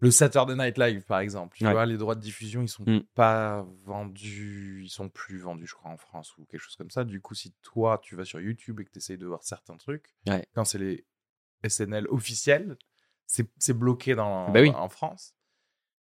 le 0.00 0.10
Saturday 0.10 0.54
Night 0.54 0.76
Live 0.76 1.04
par 1.06 1.20
exemple. 1.20 1.56
Tu 1.56 1.64
Ouais. 1.64 1.72
vois, 1.72 1.86
les 1.86 1.96
droits 1.96 2.14
de 2.14 2.20
diffusion 2.20 2.60
ils 2.60 2.68
sont 2.68 2.84
Mm. 2.86 3.00
pas 3.14 3.66
vendus, 3.84 4.82
ils 4.84 4.90
sont 4.90 5.08
plus 5.08 5.38
vendus, 5.38 5.66
je 5.66 5.74
crois, 5.74 5.90
en 5.90 5.96
France 5.96 6.36
ou 6.36 6.44
quelque 6.44 6.60
chose 6.60 6.76
comme 6.76 6.90
ça. 6.90 7.04
Du 7.04 7.20
coup, 7.22 7.34
si 7.34 7.52
toi 7.62 7.98
tu 8.02 8.16
vas 8.16 8.24
sur 8.26 8.38
YouTube 8.40 8.80
et 8.80 8.84
que 8.84 8.90
tu 8.90 8.98
essayes 8.98 9.16
de 9.18 9.26
voir 9.26 9.42
certains 9.44 9.76
trucs, 9.78 10.14
Ouais. 10.26 10.46
quand 10.54 10.64
c'est 10.66 10.78
les 10.78 11.06
SNL 11.62 12.06
officiels, 12.08 12.76
c'est 13.26 13.72
bloqué 13.72 14.14
dans, 14.14 14.50
Bah 14.52 14.60
oui. 14.60 14.70
en 14.70 14.90
France. 14.90 15.33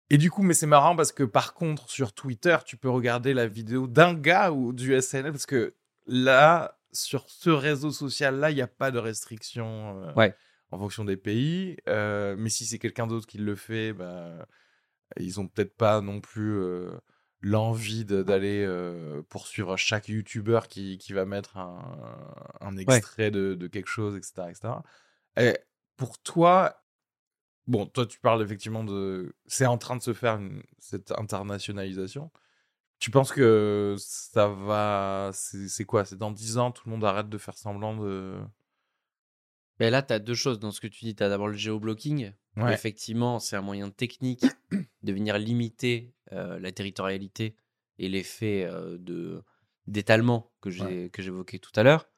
Et 0.10 0.18
du 0.18 0.32
coup, 0.32 0.42
mais 0.42 0.54
c'est 0.54 0.68
marrant 0.68 0.96
parce 0.96 1.12
que 1.12 1.24
par 1.24 1.54
contre, 1.54 1.90
sur 1.90 2.14
Twitter, 2.14 2.58
tu 2.66 2.78
peux 2.78 2.90
regarder 2.90 3.34
la 3.34 3.48
vidéo 3.48 3.88
d'un 3.88 4.14
gars 4.14 4.52
ou 4.52 4.72
du 4.74 5.00
SNL 5.02 5.32
parce 5.32 5.46
que 5.46 5.76
là, 6.06 6.80
sur 6.94 7.30
ce 7.30 7.50
réseau 7.50 7.92
social-là, 7.92 8.52
il 8.52 8.56
n'y 8.56 8.62
a 8.62 8.68
pas 8.68 8.92
de 8.92 9.00
restriction 9.00 10.02
euh, 10.02 10.14
Ouais. 10.16 10.34
en 10.72 10.78
fonction 10.78 11.04
des 11.04 11.18
pays. 11.18 11.78
Euh, 11.90 12.36
mais 12.38 12.50
si 12.50 12.66
c'est 12.66 12.80
quelqu'un 12.80 13.06
d'autre 13.08 13.28
qui 13.28 13.38
le 13.38 13.56
fait, 13.56 13.92
bah, 13.92 14.48
ils 15.18 15.40
ont 15.42 15.48
peut-être 15.48 15.76
pas 15.76 16.00
non 16.00 16.22
plus 16.22 16.56
euh, 16.58 16.92
l'envie 17.42 18.06
d'aller 18.06 18.66
poursuivre 19.30 19.76
chaque 19.78 20.08
YouTuber 20.08 20.62
qui, 20.70 20.98
qui 20.98 21.12
va 21.14 21.26
mettre 21.26 21.58
un, 21.58 21.98
un 22.62 22.78
extrait 22.78 23.30
de, 23.30 23.56
de 23.56 23.68
quelque 23.68 23.90
chose, 23.90 24.16
etc. 24.16 24.48
etc. 24.50 24.74
Et 25.38 25.58
pour 25.98 26.18
toi, 26.20 26.82
bon, 27.68 27.86
toi 27.86 28.06
tu 28.06 28.20
parles 28.20 28.42
effectivement 28.42 28.84
de... 28.84 29.36
C'est 29.46 29.66
en 29.66 29.78
train 29.78 29.96
de 29.96 30.02
se 30.02 30.14
faire 30.14 30.36
une- 30.38 30.64
cette 30.80 31.12
internationalisation. 31.12 32.32
Tu 33.00 33.12
penses 33.12 33.32
que 33.32 33.96
ça 34.00 34.48
va... 34.48 35.30
C'est 35.34 35.86
quoi? 35.86 36.04
C'est 36.06 36.18
dans 36.18 36.32
10 36.32 36.58
ans, 36.58 36.72
tout 36.72 36.84
le 36.86 36.92
monde 36.92 37.04
arrête 37.06 37.30
de 37.30 37.38
faire 37.38 37.58
semblant 37.58 37.96
de... 37.96 38.40
Mais 39.80 39.92
là, 39.92 40.02
tu 40.02 40.12
as 40.14 40.20
deux 40.20 40.34
choses 40.34 40.60
dans 40.60 40.72
ce 40.72 40.82
que 40.82 40.88
tu 40.88 41.06
dis. 41.06 41.16
Tu 41.16 41.22
as 41.24 41.30
d'abord 41.30 41.48
le 41.48 41.54
géoblocking. 41.54 42.34
Ouais. 42.56 42.74
Effectivement, 42.74 43.38
c'est 43.38 43.56
un 43.56 43.62
moyen 43.62 43.92
technique 43.92 44.44
de 45.04 45.14
venir 45.14 45.38
limiter 45.38 46.16
euh, 46.32 46.58
la 46.60 46.72
territorialité 46.72 47.56
et 48.00 48.10
l'effet 48.10 48.64
euh, 48.66 48.98
de 49.00 49.44
d'étalement 49.86 50.52
que 50.60 50.70
j'évoquais 50.70 51.60
tout 51.60 51.72
à 51.76 51.84
l'heure, 51.84 52.10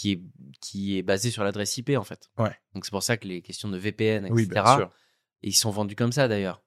qui 0.00 0.12
est, 0.12 0.20
qui 0.60 0.96
est 0.96 1.02
basé 1.02 1.30
sur 1.30 1.44
l'adresse 1.44 1.76
IP 1.76 1.90
en 1.96 2.04
fait. 2.04 2.30
Ouais. 2.38 2.54
Donc 2.74 2.84
c'est 2.86 2.90
pour 2.90 3.02
ça 3.02 3.16
que 3.16 3.28
les 3.28 3.42
questions 3.42 3.68
de 3.68 3.76
VPN, 3.76 4.24
etc. 4.24 4.34
Oui, 4.34 4.46
bien 4.46 4.64
sûr. 4.76 4.90
Et 5.42 5.48
ils 5.48 5.52
sont 5.52 5.70
vendus 5.70 5.94
comme 5.96 6.12
ça 6.12 6.26
d'ailleurs. 6.28 6.62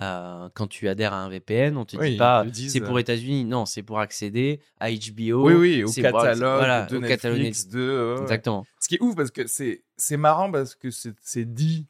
Euh, 0.00 0.48
quand 0.54 0.66
tu 0.66 0.88
adhères 0.88 1.12
à 1.12 1.22
un 1.22 1.28
VPN, 1.28 1.76
on 1.76 1.84
te 1.84 1.96
Oui, 1.98 2.12
dit 2.12 2.16
pas 2.16 2.46
c'est 2.68 2.80
pour 2.80 2.98
États-unis, 2.98 3.44
non, 3.44 3.66
c'est 3.66 3.82
pour 3.82 3.98
accéder 4.00 4.62
à 4.78 4.90
HBO. 4.90 5.46
Oui, 5.46 5.52
oui, 5.54 5.82
au 5.84 5.86
pour- 5.92 5.94
catalogue 6.02 6.56
voilà, 6.58 6.86
de 6.86 6.96
au 6.96 7.00
Netflix, 7.00 7.22
catalogue 7.22 7.72
de... 7.72 8.16
Exactement. 8.22 8.64
Ce 8.80 8.88
qui 8.88 8.94
est 8.94 9.02
ouf 9.02 9.14
parce 9.14 9.30
que 9.30 9.46
c'est 9.46 9.84
c'est 9.98 10.16
marrant 10.16 10.50
parce 10.50 10.74
que 10.74 10.90
c'est 10.90 11.14
c'est 11.20 11.44
dit 11.44 11.86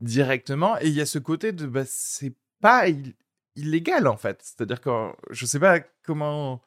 directement 0.00 0.78
et 0.80 0.86
il 0.88 0.94
y 0.94 1.00
a 1.00 1.06
ce 1.06 1.18
côté 1.18 1.52
de 1.52 1.66
bah, 1.66 1.82
c'est 1.86 2.34
pas 2.60 2.88
ill- 2.88 3.14
illégal 3.56 4.06
en 4.06 4.16
fait. 4.16 4.40
C'est-à-dire 4.42 4.80
que 4.80 4.90
je 5.30 5.46
sais 5.46 5.58
pas 5.58 5.80
comment 6.04 6.62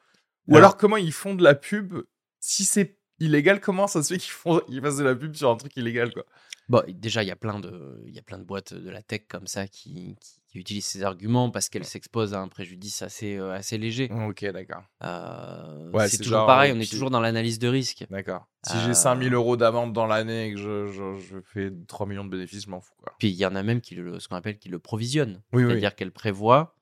ou 0.46 0.56
Alors- 0.56 0.70
alors 0.70 0.76
comment 0.76 0.96
ils 0.96 1.12
font 1.12 1.34
de 1.34 1.42
la 1.42 1.54
pub 1.54 1.94
si 2.40 2.64
c'est 2.64 2.98
illégal 3.20 3.60
comment 3.60 3.86
ça 3.86 4.02
se 4.02 4.12
fait 4.14 4.18
qu'ils 4.20 4.32
font 4.32 4.60
ils 4.68 4.80
fassent 4.80 4.96
de 4.96 5.04
la 5.04 5.14
pub 5.14 5.34
sur 5.34 5.50
un 5.50 5.56
truc 5.56 5.76
illégal 5.76 6.12
quoi? 6.12 6.24
Bon, 6.70 6.82
déjà, 6.88 7.22
il 7.22 7.26
y 7.26 7.30
a 7.30 7.36
plein 7.36 7.60
de, 7.60 8.02
il 8.06 8.14
y 8.14 8.18
a 8.18 8.22
plein 8.22 8.38
de 8.38 8.42
boîtes 8.44 8.72
de 8.72 8.88
la 8.88 9.02
tech 9.02 9.26
comme 9.28 9.46
ça 9.46 9.68
qui, 9.68 10.16
qui, 10.18 10.40
qui 10.48 10.58
utilisent 10.58 10.86
ces 10.86 11.02
arguments 11.02 11.50
parce 11.50 11.68
qu'elles 11.68 11.84
s'exposent 11.84 12.32
à 12.32 12.40
un 12.40 12.48
préjudice 12.48 13.02
assez, 13.02 13.36
euh, 13.36 13.52
assez 13.52 13.76
léger. 13.76 14.10
OK, 14.10 14.42
d'accord. 14.46 14.82
Euh, 15.02 15.90
Ouais, 15.90 16.08
c'est 16.08 16.16
c'est 16.16 16.22
toujours 16.22 16.38
genre, 16.38 16.46
pareil, 16.46 16.70
euh, 16.70 16.74
on 16.74 16.80
est 16.80 16.84
qui- 16.84 16.90
toujours 16.92 17.10
dans 17.10 17.20
l'analyse 17.20 17.58
de 17.58 17.68
risque. 17.68 18.06
D'accord. 18.08 18.46
Si 18.66 18.76
Euh, 18.78 18.80
j'ai 18.86 18.94
5000 18.94 19.34
euros 19.34 19.58
d'amende 19.58 19.92
dans 19.92 20.06
l'année 20.06 20.46
et 20.48 20.54
que 20.54 20.58
je, 20.58 20.86
je, 20.86 21.18
je 21.18 21.36
fais 21.44 21.70
3 21.86 22.06
millions 22.06 22.24
de 22.24 22.30
bénéfices, 22.30 22.64
je 22.64 22.70
m'en 22.70 22.80
fous 22.80 22.94
quoi. 22.96 23.14
Puis 23.18 23.28
il 23.28 23.34
y 23.34 23.44
en 23.44 23.54
a 23.54 23.62
même 23.62 23.82
qui 23.82 23.94
le, 23.94 24.18
ce 24.18 24.28
qu'on 24.28 24.36
appelle 24.36 24.58
qui 24.58 24.70
le 24.70 24.78
provisionnent. 24.78 25.42
Oui, 25.52 25.64
oui. 25.64 25.70
C'est-à-dire 25.70 25.94
qu'elles 25.94 26.12
prévoient 26.12 26.76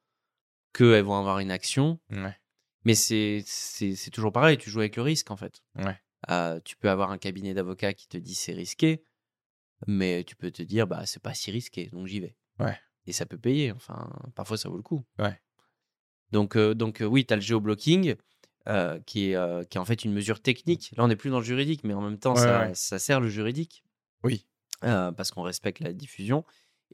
qu'elles 0.72 1.02
vont 1.04 1.18
avoir 1.18 1.40
une 1.40 1.50
action 1.50 1.98
Ouais. 2.10 2.36
Mais 2.84 2.94
c'est 2.94 3.42
c'est 3.46 3.96
c'est 3.96 4.10
toujours 4.10 4.30
pareil, 4.32 4.58
tu 4.58 4.70
joues 4.70 4.78
avec 4.80 4.94
le 4.94 5.02
risque 5.02 5.32
en 5.32 5.36
fait. 5.36 5.60
Ouais. 5.74 5.98
Euh, 6.30 6.60
tu 6.64 6.76
peux 6.76 6.88
avoir 6.90 7.10
un 7.10 7.18
cabinet 7.18 7.54
d'avocats 7.54 7.92
qui 7.94 8.06
te 8.08 8.16
dit 8.16 8.34
c'est 8.34 8.52
risqué, 8.52 9.04
mais 9.86 10.24
tu 10.24 10.36
peux 10.36 10.50
te 10.50 10.62
dire 10.62 10.86
bah 10.86 11.04
c'est 11.06 11.22
pas 11.22 11.34
si 11.34 11.50
risqué, 11.50 11.86
donc 11.92 12.06
j'y 12.06 12.20
vais. 12.20 12.36
Ouais. 12.60 12.78
Et 13.06 13.12
ça 13.12 13.26
peut 13.26 13.38
payer, 13.38 13.72
enfin 13.72 14.08
parfois 14.34 14.56
ça 14.56 14.68
vaut 14.68 14.76
le 14.76 14.82
coup. 14.82 15.04
Ouais. 15.18 15.40
Donc 16.30 16.56
euh, 16.56 16.74
donc 16.74 17.02
oui, 17.04 17.26
tu 17.26 17.32
as 17.32 17.36
le 17.36 17.42
géoblocking 17.42 18.14
euh, 18.68 19.00
qui 19.00 19.32
est 19.32 19.68
qui 19.68 19.76
est 19.78 19.80
en 19.80 19.84
fait 19.84 20.04
une 20.04 20.12
mesure 20.12 20.40
technique. 20.40 20.92
Là 20.96 21.04
on 21.04 21.08
n'est 21.08 21.16
plus 21.16 21.30
dans 21.30 21.40
le 21.40 21.44
juridique, 21.44 21.82
mais 21.84 21.94
en 21.94 22.00
même 22.02 22.18
temps 22.18 22.34
Ouais, 22.34 22.40
ça, 22.40 22.60
ouais. 22.60 22.74
ça 22.74 22.98
sert 22.98 23.20
le 23.20 23.28
juridique 23.28 23.82
Oui. 24.22 24.46
parce 24.80 25.30
qu'on 25.32 25.42
respecte 25.42 25.80
la 25.80 25.92
diffusion. 25.92 26.44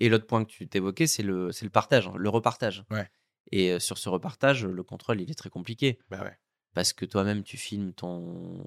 Et 0.00 0.08
l'autre 0.08 0.26
point 0.26 0.44
que 0.44 0.50
tu 0.50 0.66
t'évoquais, 0.68 1.06
c'est 1.08 1.22
le 1.24 1.50
c'est 1.52 1.64
le 1.66 1.70
partage, 1.70 2.06
hein, 2.06 2.14
le 2.16 2.28
repartage. 2.30 2.84
Ouais. 2.90 3.10
Et 3.50 3.78
sur 3.80 3.98
ce 3.98 4.08
repartage, 4.08 4.64
le 4.64 4.82
contrôle 4.82 5.20
il 5.20 5.30
est 5.30 5.34
très 5.34 5.50
compliqué 5.50 5.98
Bah 6.08 6.22
ouais. 6.22 6.38
Parce 6.74 6.92
que 6.92 7.04
toi-même 7.04 7.42
tu 7.42 7.56
filmes 7.56 7.92
ton 7.92 8.64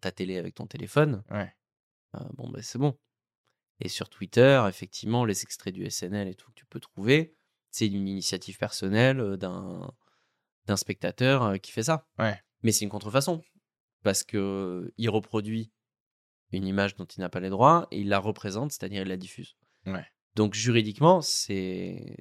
ta 0.00 0.10
télé 0.12 0.36
avec 0.38 0.54
ton 0.54 0.66
téléphone, 0.66 1.22
Ouais. 1.30 1.54
euh, 2.14 2.20
bon 2.34 2.48
ben 2.50 2.62
c'est 2.62 2.78
bon. 2.78 2.96
Et 3.80 3.88
sur 3.88 4.08
Twitter, 4.08 4.64
effectivement, 4.68 5.24
les 5.24 5.42
extraits 5.42 5.74
du 5.74 5.88
SNL 5.90 6.28
et 6.28 6.34
tout 6.34 6.48
que 6.50 6.54
tu 6.54 6.66
peux 6.66 6.78
trouver, 6.80 7.34
c'est 7.70 7.86
une 7.88 8.06
initiative 8.08 8.58
personnelle 8.58 9.20
euh, 9.20 9.36
d'un 9.36 9.92
d'un 10.66 10.76
spectateur 10.76 11.42
euh, 11.42 11.56
qui 11.58 11.72
fait 11.72 11.82
ça. 11.82 12.06
Ouais. 12.18 12.40
Mais 12.62 12.70
c'est 12.70 12.84
une 12.84 12.90
contrefaçon 12.90 13.42
parce 14.02 14.22
que 14.22 14.92
il 14.96 15.10
reproduit 15.10 15.72
une 16.52 16.66
image 16.66 16.94
dont 16.96 17.06
il 17.06 17.20
n'a 17.20 17.28
pas 17.28 17.40
les 17.40 17.48
droits 17.50 17.88
et 17.90 18.00
il 18.00 18.08
la 18.08 18.18
représente, 18.18 18.72
c'est-à-dire 18.72 19.02
il 19.02 19.08
la 19.08 19.16
diffuse. 19.16 19.56
Ouais. 19.86 20.06
Donc 20.36 20.54
juridiquement, 20.54 21.20
c'est 21.20 22.14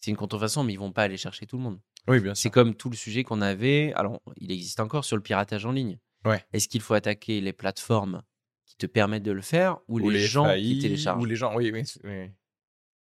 c'est 0.00 0.10
une 0.12 0.16
contrefaçon, 0.16 0.62
mais 0.62 0.74
ils 0.74 0.78
vont 0.78 0.92
pas 0.92 1.02
aller 1.02 1.16
chercher 1.16 1.46
tout 1.46 1.56
le 1.56 1.62
monde. 1.64 1.80
Oui, 2.08 2.20
bien 2.20 2.34
C'est 2.34 2.42
sûr. 2.42 2.50
comme 2.52 2.74
tout 2.74 2.88
le 2.90 2.96
sujet 2.96 3.24
qu'on 3.24 3.40
avait. 3.42 3.92
Alors, 3.94 4.22
il 4.36 4.52
existe 4.52 4.80
encore 4.80 5.04
sur 5.04 5.16
le 5.16 5.22
piratage 5.22 5.66
en 5.66 5.72
ligne. 5.72 5.98
Ouais. 6.24 6.44
Est-ce 6.52 6.68
qu'il 6.68 6.80
faut 6.80 6.94
attaquer 6.94 7.40
les 7.40 7.52
plateformes 7.52 8.22
qui 8.64 8.76
te 8.76 8.86
permettent 8.86 9.22
de 9.22 9.32
le 9.32 9.42
faire 9.42 9.78
ou, 9.88 10.00
Ou 10.00 10.10
les, 10.10 10.20
gens 10.20 10.44
FAI, 10.44 10.62
qui 10.62 10.78
téléchargent? 10.80 11.20
Ou 11.22 11.24
les 11.24 11.36
gens, 11.36 11.54
oui, 11.56 11.70
oui. 11.72 11.82
oui. 12.04 12.30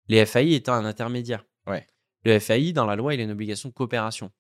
Les 0.08 0.24
FAI 0.26 0.52
étant 0.54 0.74
un 0.74 0.84
intermédiaire. 0.84 1.44
Ouais. 1.66 1.86
Le 2.24 2.38
FAI, 2.38 2.72
dans 2.72 2.86
la 2.86 2.96
loi, 2.96 3.14
il 3.14 3.20
a 3.20 3.24
une 3.24 3.30
obligation 3.30 3.68
de 3.70 3.74
coopération. 3.74 4.30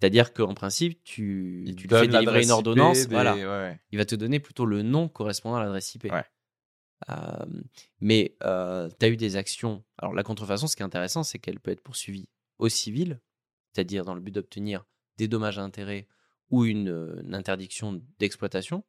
C'est-à-dire 0.00 0.32
qu'en 0.32 0.54
principe, 0.54 1.02
tu, 1.02 1.64
Ils 1.66 1.74
tu 1.76 1.88
fais 1.88 2.06
délivrer 2.06 2.42
une 2.44 2.50
ordonnance, 2.52 3.06
des- 3.08 3.14
voilà. 3.14 3.34
ouais, 3.34 3.80
il 3.90 3.98
va 3.98 4.04
te 4.04 4.14
donner 4.14 4.38
plutôt 4.38 4.64
le 4.64 4.82
nom 4.82 5.08
correspondant 5.08 5.56
à 5.56 5.64
l'adresse 5.64 5.94
IP. 5.94 6.04
Ouais. 6.04 6.24
Euh, 7.10 7.46
mais 8.00 8.36
tu 8.40 8.46
as 8.46 9.08
eu 9.08 9.16
des 9.16 9.36
actions. 9.36 9.84
Alors, 9.98 10.14
la 10.14 10.22
contrefaçon, 10.22 10.66
ce 10.66 10.76
qui 10.76 10.82
est 10.82 10.86
intéressant, 10.86 11.22
c'est 11.24 11.38
qu'elle 11.38 11.58
peut 11.60 11.70
être 11.72 11.82
poursuivie 11.82 12.28
au 12.58 12.68
civil, 12.68 13.20
c'est-à-dire 13.72 14.04
dans 14.04 14.14
le 14.14 14.20
but 14.20 14.32
d'obtenir 14.32 14.84
des 15.16 15.28
dommages 15.28 15.58
à 15.58 15.62
intérêts 15.62 16.06
ou 16.50 16.64
une, 16.64 16.88
euh, 16.88 17.20
une 17.22 17.34
interdiction 17.34 18.02
d'exploitation, 18.18 18.84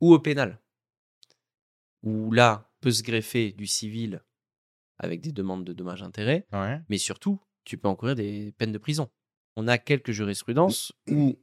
ou 0.00 0.12
au 0.12 0.18
pénal, 0.18 0.60
où 2.02 2.30
là 2.32 2.70
peut 2.80 2.90
se 2.92 3.02
greffer 3.02 3.52
du 3.52 3.66
civil 3.66 4.22
avec 4.98 5.20
des 5.20 5.32
demandes 5.32 5.64
de 5.64 5.72
dommages 5.72 6.02
à 6.02 6.06
intérêts, 6.06 6.46
Ouais. 6.52 6.80
mais 6.88 6.98
surtout, 6.98 7.40
tu 7.64 7.78
peux 7.78 7.88
encourir 7.88 8.14
des 8.14 8.52
peines 8.52 8.72
de 8.72 8.78
prison. 8.78 9.10
On 9.56 9.66
a 9.68 9.78
quelques 9.78 10.12
jurisprudences 10.12 10.92
où, 11.08 11.42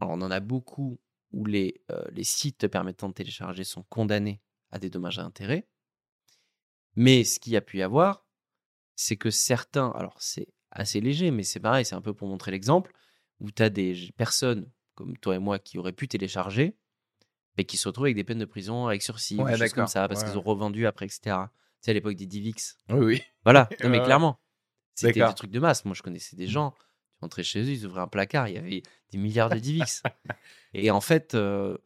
alors 0.00 0.14
on 0.14 0.20
en 0.22 0.30
a 0.30 0.40
beaucoup, 0.40 1.00
où 1.32 1.44
les, 1.46 1.82
euh, 1.90 2.04
les 2.12 2.22
sites 2.24 2.58
te 2.58 2.66
permettant 2.66 3.08
de 3.08 3.14
télécharger 3.14 3.64
sont 3.64 3.82
condamnés 3.84 4.40
à 4.70 4.78
des 4.78 4.90
dommages 4.90 5.18
à 5.18 5.24
intérêts. 5.24 5.66
Mais 6.94 7.24
ce 7.24 7.40
qu'il 7.40 7.52
y 7.52 7.56
a 7.56 7.60
pu 7.60 7.78
y 7.78 7.82
avoir, 7.82 8.24
c'est 8.94 9.16
que 9.16 9.30
certains, 9.30 9.90
alors 9.90 10.20
c'est 10.20 10.53
assez 10.74 11.00
léger, 11.00 11.30
mais 11.30 11.42
c'est 11.42 11.60
pareil, 11.60 11.84
c'est 11.84 11.94
un 11.94 12.00
peu 12.00 12.12
pour 12.12 12.28
montrer 12.28 12.50
l'exemple, 12.50 12.92
où 13.40 13.50
tu 13.50 13.62
as 13.62 13.70
des 13.70 14.12
personnes 14.16 14.70
comme 14.94 15.16
toi 15.18 15.36
et 15.36 15.38
moi 15.38 15.58
qui 15.58 15.78
auraient 15.78 15.92
pu 15.92 16.08
télécharger, 16.08 16.76
mais 17.56 17.64
qui 17.64 17.76
se 17.76 17.88
retrouvent 17.88 18.06
avec 18.06 18.16
des 18.16 18.24
peines 18.24 18.38
de 18.38 18.44
prison, 18.44 18.86
avec 18.86 19.02
sursis, 19.02 19.36
Ouais, 19.36 19.52
des 19.52 19.58
choses 19.58 19.72
comme 19.72 19.86
ça, 19.86 20.08
parce 20.08 20.22
Ouais, 20.22 20.28
qu'ils 20.28 20.38
ont 20.38 20.42
revendu 20.42 20.86
après, 20.86 21.06
etc. 21.06 21.20
Tu 21.22 21.30
sais, 21.80 21.90
à 21.90 21.94
l'époque 21.94 22.14
des 22.14 22.26
Divix. 22.26 22.76
Oui, 22.90 23.04
oui. 23.04 23.22
Voilà, 23.44 23.68
non, 23.82 23.90
mais 23.90 24.02
clairement. 24.02 24.40
C'était 24.94 25.26
des 25.26 25.34
trucs 25.34 25.50
de 25.50 25.58
masse. 25.58 25.84
Moi, 25.84 25.94
je 25.94 26.02
connaissais 26.02 26.36
des 26.36 26.46
gens, 26.46 26.70
tu 26.70 27.20
rentrais 27.20 27.42
chez 27.42 27.62
eux, 27.62 27.68
ils 27.68 27.84
ouvraient 27.86 28.02
un 28.02 28.08
placard, 28.08 28.48
il 28.48 28.54
y 28.54 28.58
avait 28.58 28.82
des 29.10 29.18
milliards 29.18 29.50
de 29.50 29.58
Divix. 29.58 30.02
Et 30.74 30.90
en 30.90 31.00
fait, 31.00 31.34
euh, 31.34 31.76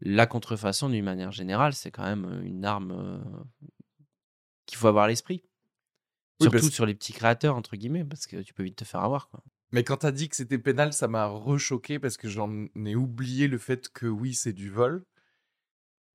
la 0.00 0.26
contrefaçon, 0.26 0.88
d'une 0.88 1.04
manière 1.04 1.32
générale, 1.32 1.74
c'est 1.74 1.90
quand 1.90 2.04
même 2.04 2.42
une 2.44 2.64
arme 2.64 2.92
euh, 2.92 3.68
qu'il 4.64 4.78
faut 4.78 4.88
avoir 4.88 5.04
à 5.04 5.08
l'esprit. 5.08 5.42
Oui, 6.40 6.44
Surtout 6.44 6.58
parce- 6.58 6.70
sur 6.72 6.86
les 6.86 6.94
petits 6.94 7.12
créateurs, 7.12 7.56
entre 7.56 7.76
guillemets, 7.76 8.04
parce 8.04 8.26
que 8.26 8.36
tu 8.42 8.52
peux 8.54 8.62
vite 8.62 8.76
te 8.76 8.84
faire 8.84 9.00
avoir. 9.00 9.28
Quoi. 9.28 9.42
Mais 9.72 9.84
quand 9.84 9.96
t'as 9.98 10.12
dit 10.12 10.28
que 10.28 10.36
c'était 10.36 10.58
pénal, 10.58 10.92
ça 10.92 11.08
m'a 11.08 11.26
rechoqué 11.26 11.98
parce 11.98 12.16
que 12.16 12.28
j'en 12.28 12.66
ai 12.76 12.94
oublié 12.94 13.48
le 13.48 13.58
fait 13.58 13.88
que 13.88 14.06
oui, 14.06 14.34
c'est 14.34 14.52
du 14.52 14.70
vol. 14.70 15.04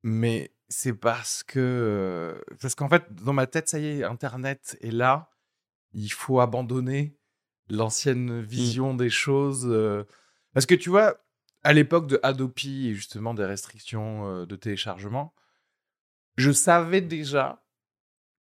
Mais 0.03 0.53
c'est 0.69 0.93
parce 0.93 1.43
que. 1.43 1.59
euh, 1.59 2.41
Parce 2.61 2.75
qu'en 2.75 2.89
fait, 2.89 3.11
dans 3.13 3.33
ma 3.33 3.47
tête, 3.47 3.67
ça 3.69 3.79
y 3.79 3.85
est, 3.87 4.03
Internet 4.03 4.77
est 4.81 4.91
là. 4.91 5.29
Il 5.93 6.09
faut 6.11 6.39
abandonner 6.39 7.17
l'ancienne 7.69 8.41
vision 8.41 8.93
des 8.93 9.09
choses. 9.09 9.65
euh, 9.67 10.03
Parce 10.53 10.65
que 10.65 10.75
tu 10.75 10.89
vois, 10.89 11.23
à 11.63 11.73
l'époque 11.73 12.07
de 12.07 12.19
Adopi 12.23 12.87
et 12.87 12.93
justement 12.95 13.33
des 13.33 13.45
restrictions 13.45 14.27
euh, 14.27 14.45
de 14.45 14.55
téléchargement, 14.55 15.33
je 16.37 16.51
savais 16.51 17.01
déjà 17.01 17.63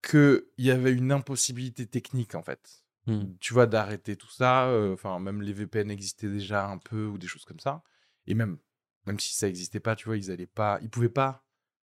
qu'il 0.03 0.43
y 0.59 0.71
avait 0.71 0.93
une 0.93 1.13
impossibilité 1.13 1.87
technique 1.87 2.35
en 2.35 2.43
fait 2.43 2.85
Hmm. 3.07 3.33
tu 3.41 3.55
vois, 3.55 3.67
d'arrêter 3.67 4.17
tout 4.17 4.31
ça. 4.31 4.69
euh, 4.69 4.93
Enfin, 4.95 5.19
même 5.21 5.43
les 5.43 5.53
VPN 5.55 5.91
existaient 5.91 6.29
déjà 6.31 6.67
un 6.69 6.79
peu 6.79 7.07
ou 7.07 7.19
des 7.19 7.27
choses 7.27 7.45
comme 7.47 7.59
ça. 7.59 7.83
Et 8.27 8.35
même, 8.35 8.59
même 9.07 9.19
si 9.19 9.35
ça 9.35 9.47
n'existait 9.47 9.81
pas, 9.81 9.97
tu 9.97 10.05
vois, 10.07 10.17
ils 10.19 10.31
allaient 10.31 10.47
pas, 10.47 10.79
ils 10.83 10.91
pouvaient 10.91 11.09
pas 11.09 11.45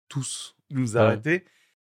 tous 0.10 0.56
nous 0.72 0.96
Ouais. 0.96 1.02
arrêter. 1.02 1.46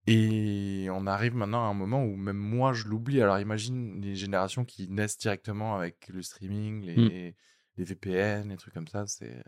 Et 0.07 0.87
on 0.91 1.07
arrive 1.07 1.35
maintenant 1.35 1.65
à 1.65 1.69
un 1.69 1.73
moment 1.73 2.03
où 2.03 2.15
même 2.15 2.37
moi 2.37 2.73
je 2.73 2.87
l'oublie. 2.87 3.21
Alors 3.21 3.39
imagine 3.39 4.01
les 4.01 4.15
générations 4.15 4.65
qui 4.65 4.89
naissent 4.89 5.17
directement 5.17 5.75
avec 5.77 6.09
le 6.09 6.21
streaming, 6.23 6.83
les, 6.83 7.35
les 7.77 7.83
VPN, 7.83 8.49
les 8.49 8.57
trucs 8.57 8.73
comme 8.73 8.87
ça. 8.87 9.07
C'est 9.07 9.43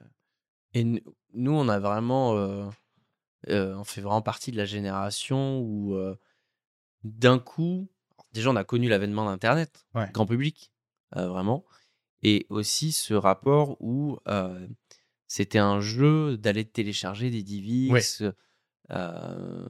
Et 0.74 0.84
nous, 1.34 1.52
on 1.52 1.68
a 1.70 1.80
vraiment. 1.80 2.38
euh, 2.38 2.70
euh, 3.50 3.76
on 3.76 3.84
fait 3.84 4.02
vraiment 4.02 4.22
partie 4.22 4.52
de 4.52 4.58
la 4.58 4.66
génération 4.66 5.60
où, 5.60 5.96
d'un 7.06 7.38
coup, 7.40 7.88
déjà, 8.34 8.50
on 8.50 8.56
a 8.56 8.64
connu 8.64 8.90
l'avènement 8.90 9.26
d'Internet, 9.26 9.86
Ouais. 9.94 10.10
grand 10.12 10.26
public, 10.26 10.72
euh, 11.16 11.28
vraiment. 11.28 11.64
Et 12.24 12.48
aussi 12.50 12.92
ce 12.92 13.14
rapport 13.14 13.78
où 13.80 14.18
euh, 14.28 14.68
c'était 15.28 15.60
un 15.60 15.80
jeu 15.80 16.36
d'aller 16.38 16.66
télécharger 16.66 17.30
des 17.30 17.44
DivX. 17.44 18.24
euh, 18.92 19.68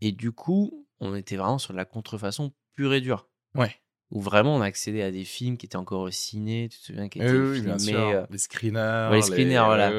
et 0.00 0.12
du 0.12 0.32
coup, 0.32 0.86
on 1.00 1.14
était 1.14 1.36
vraiment 1.36 1.58
sur 1.58 1.72
de 1.72 1.76
la 1.76 1.84
contrefaçon 1.84 2.52
pure 2.74 2.94
et 2.94 3.00
dure. 3.00 3.28
ouais. 3.54 3.74
Où 4.10 4.22
vraiment, 4.22 4.56
on 4.56 4.62
a 4.62 4.64
accédé 4.64 5.02
à 5.02 5.10
des 5.10 5.24
films 5.24 5.58
qui 5.58 5.66
étaient 5.66 5.76
encore 5.76 6.00
au 6.00 6.10
ciné, 6.10 6.70
tu 6.70 6.78
te 6.78 6.84
souviens, 6.84 7.10
qui 7.10 7.18
étaient 7.18 7.30
oui, 7.30 7.56
filmés. 7.60 8.24
les 8.30 8.38
screeners. 8.38 9.08
ouais, 9.10 9.16
les 9.16 9.22
screeners, 9.22 9.64
voilà. 9.66 9.92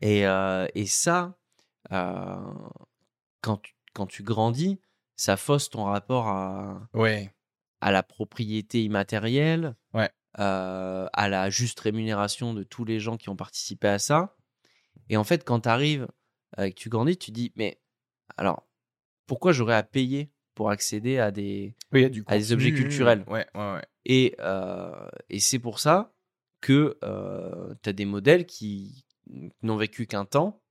et, 0.00 0.20
et 0.80 0.86
ça, 0.86 1.38
quand, 1.90 3.56
tu, 3.58 3.74
quand 3.92 4.06
tu 4.06 4.22
grandis, 4.22 4.80
ça 5.22 5.36
fausse 5.36 5.70
ton 5.70 5.84
rapport 5.84 6.26
à, 6.26 6.88
Ouais. 6.94 7.32
à 7.80 7.92
la 7.92 8.02
propriété 8.02 8.82
immatérielle, 8.82 9.76
Ouais. 9.94 10.10
euh, 10.40 11.06
à 11.12 11.28
la 11.28 11.48
juste 11.48 11.78
rémunération 11.78 12.54
de 12.54 12.64
tous 12.64 12.84
les 12.84 12.98
gens 12.98 13.16
qui 13.16 13.28
ont 13.28 13.36
participé 13.36 13.86
à 13.86 14.00
ça. 14.00 14.36
Et 15.10 15.16
en 15.16 15.22
fait, 15.22 15.44
quand 15.44 15.60
tu 15.60 15.68
arrives 15.68 16.08
et 16.58 16.72
que 16.72 16.76
tu 16.76 16.88
grandis, 16.88 17.16
tu 17.16 17.30
dis, 17.30 17.52
mais 17.54 17.80
alors, 18.36 18.66
pourquoi 19.26 19.52
j'aurais 19.52 19.76
à 19.76 19.84
payer 19.84 20.32
pour 20.54 20.70
accéder 20.70 21.18
à 21.20 21.30
des... 21.30 21.76
Oui, 21.92 22.10
du 22.10 22.24
À 22.26 22.36
des 22.36 22.52
objets 22.52 22.72
culturels? 22.72 23.24
Ouais. 23.28 23.46
Et, 24.04 24.34
euh, 24.40 25.08
et 25.30 25.38
c'est 25.38 25.60
pour 25.60 25.78
ça 25.78 26.12
que 26.60 26.98
tu 27.82 27.88
as 27.88 27.92
des 27.92 28.04
modèles 28.06 28.44
qui 28.46 29.06
n'ont 29.62 29.76
vécu 29.76 30.06
qu'un 30.06 30.24
temps. 30.24 30.61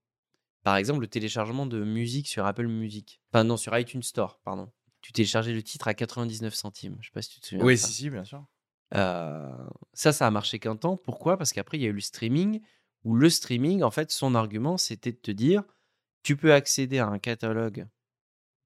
Par 0.63 0.75
exemple, 0.75 1.01
le 1.01 1.07
téléchargement 1.07 1.65
de 1.65 1.83
musique 1.83 2.27
sur 2.27 2.45
Apple 2.45 2.67
Music. 2.67 3.19
Enfin, 3.33 3.43
non, 3.43 3.57
sur 3.57 3.75
iTunes 3.77 4.03
Store, 4.03 4.39
pardon. 4.43 4.71
Tu 5.01 5.11
téléchargeais 5.11 5.53
le 5.53 5.63
titre 5.63 5.87
à 5.87 5.93
99 5.95 6.53
centimes. 6.53 6.97
Je 7.01 7.07
sais 7.07 7.11
pas 7.13 7.21
si 7.23 7.31
tu 7.31 7.39
te 7.41 7.47
souviens. 7.47 7.65
Oui, 7.65 7.73
de 7.73 7.79
ça. 7.79 7.87
si, 7.87 7.93
si, 7.93 8.09
bien 8.11 8.23
sûr. 8.23 8.45
Euh, 8.93 9.49
ça, 9.93 10.11
ça 10.11 10.27
a 10.27 10.31
marché 10.31 10.59
qu'un 10.59 10.75
temps. 10.75 10.97
Pourquoi? 10.97 11.37
Parce 11.37 11.53
qu'après, 11.53 11.77
il 11.77 11.81
y 11.81 11.85
a 11.85 11.89
eu 11.89 11.93
le 11.93 12.01
streaming, 12.01 12.61
où 13.03 13.15
le 13.15 13.29
streaming, 13.29 13.81
en 13.81 13.89
fait, 13.91 14.11
son 14.11 14.35
argument, 14.35 14.77
c'était 14.77 15.11
de 15.11 15.17
te 15.17 15.31
dire, 15.31 15.63
tu 16.23 16.35
peux 16.37 16.53
accéder 16.53 16.99
à 16.99 17.07
un 17.07 17.17
catalogue 17.17 17.87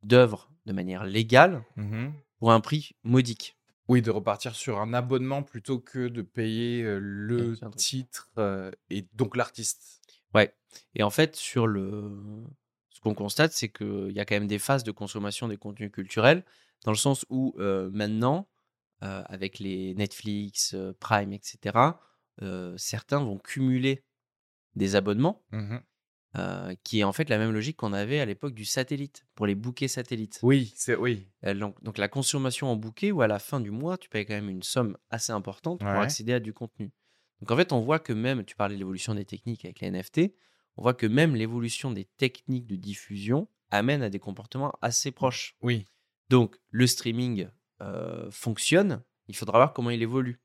d'œuvres 0.03 0.51
de 0.65 0.73
manière 0.73 1.05
légale 1.05 1.63
Mhm. 1.77 2.13
pour 2.39 2.51
un 2.51 2.60
prix 2.60 2.95
modique. 3.03 3.58
Oui, 3.88 4.01
de 4.01 4.10
repartir 4.12 4.55
sur 4.55 4.79
un 4.81 4.93
abonnement 4.93 5.43
plutôt 5.43 5.79
que 5.79 6.08
de 6.08 6.23
payer 6.23 6.81
euh, 6.84 6.97
le 6.99 7.55
titre 7.77 8.29
euh, 8.39 8.71
et 8.89 9.08
donc 9.13 9.38
l'artiste. 9.38 9.94
Ouais. 10.36 10.54
Et 10.93 11.04
en 11.04 11.10
fait, 11.10 11.36
sur 11.36 11.65
le, 11.65 12.12
ce 12.89 13.00
qu'on 13.00 13.15
constate, 13.15 13.54
c'est 13.54 13.69
qu'il 13.69 14.12
y 14.12 14.19
a 14.19 14.26
quand 14.26 14.36
même 14.36 14.48
des 14.48 14.60
phases 14.60 14.84
de 14.84 14.91
consommation 14.91 15.48
des 15.48 15.58
contenus 15.58 15.91
culturels, 15.91 16.43
dans 16.84 16.91
le 16.91 16.98
sens 16.98 17.26
où 17.30 17.56
euh, 17.58 17.89
maintenant, 17.91 18.48
euh, 19.04 19.24
avec 19.26 19.60
les 19.60 19.93
Netflix, 19.95 20.74
euh, 20.74 20.93
Prime, 21.00 21.34
etc., 21.34 21.78
certains 22.76 23.24
vont 23.24 23.38
cumuler 23.38 24.04
des 24.76 24.95
abonnements, 24.95 25.41
euh, 26.38 26.76
qui 26.84 27.00
est 27.00 27.06
en 27.06 27.13
fait 27.13 27.30
la 27.30 27.38
même 27.38 27.52
logique 27.52 27.78
qu'on 27.78 27.93
avait 27.93 28.19
à 28.19 28.26
l'époque 28.26 28.54
du 28.54 28.65
satellite, 28.65 29.26
pour 29.36 29.48
les 29.48 29.56
bouquets 29.56 29.88
satellites. 29.88 30.39
Oui, 30.43 30.74
c'est 30.76 30.98
oui. 30.98 31.30
Donc, 31.43 31.82
donc 31.82 31.98
la 31.98 32.10
consommation 32.10 32.67
en 32.67 32.76
bouquet, 32.76 33.12
où 33.12 33.21
à 33.21 33.28
la 33.28 33.39
fin 33.39 33.62
du 33.62 33.71
mois, 33.71 33.98
tu 33.98 34.10
payes 34.10 34.26
quand 34.26 34.34
même 34.34 34.50
une 34.50 34.63
somme 34.63 34.98
assez 35.10 35.32
importante 35.32 35.80
pour 35.80 35.88
accéder 35.88 36.34
à 36.34 36.41
du 36.41 36.52
contenu. 36.52 36.91
Donc 37.41 37.52
en 37.52 37.58
fait, 37.58 37.71
on 37.71 37.82
voit 37.82 38.00
que 38.00 38.13
même, 38.13 38.43
tu 38.45 38.56
parlais 38.56 38.76
de 38.76 38.80
l'évolution 38.80 39.13
des 39.15 39.26
techniques 39.26 39.65
avec 39.65 39.82
les 39.82 39.91
NFT, 39.91 40.34
on 40.78 40.84
voit 40.84 40.93
que 40.93 41.06
même 41.06 41.36
l'évolution 41.36 41.91
des 41.91 42.06
techniques 42.17 42.67
de 42.67 42.76
diffusion 42.76 43.48
amène 43.71 44.02
à 44.02 44.10
des 44.10 44.19
comportements 44.19 44.74
assez 44.82 45.12
proches. 45.12 45.56
Oui. 45.62 45.86
Donc 46.30 46.58
le 46.69 46.88
streaming 46.88 47.48
euh, 47.82 48.30
fonctionne, 48.32 49.04
il 49.28 49.36
faudra 49.36 49.60
voir 49.60 49.74
comment 49.74 49.89
il 49.89 50.02
évolue. 50.02 50.39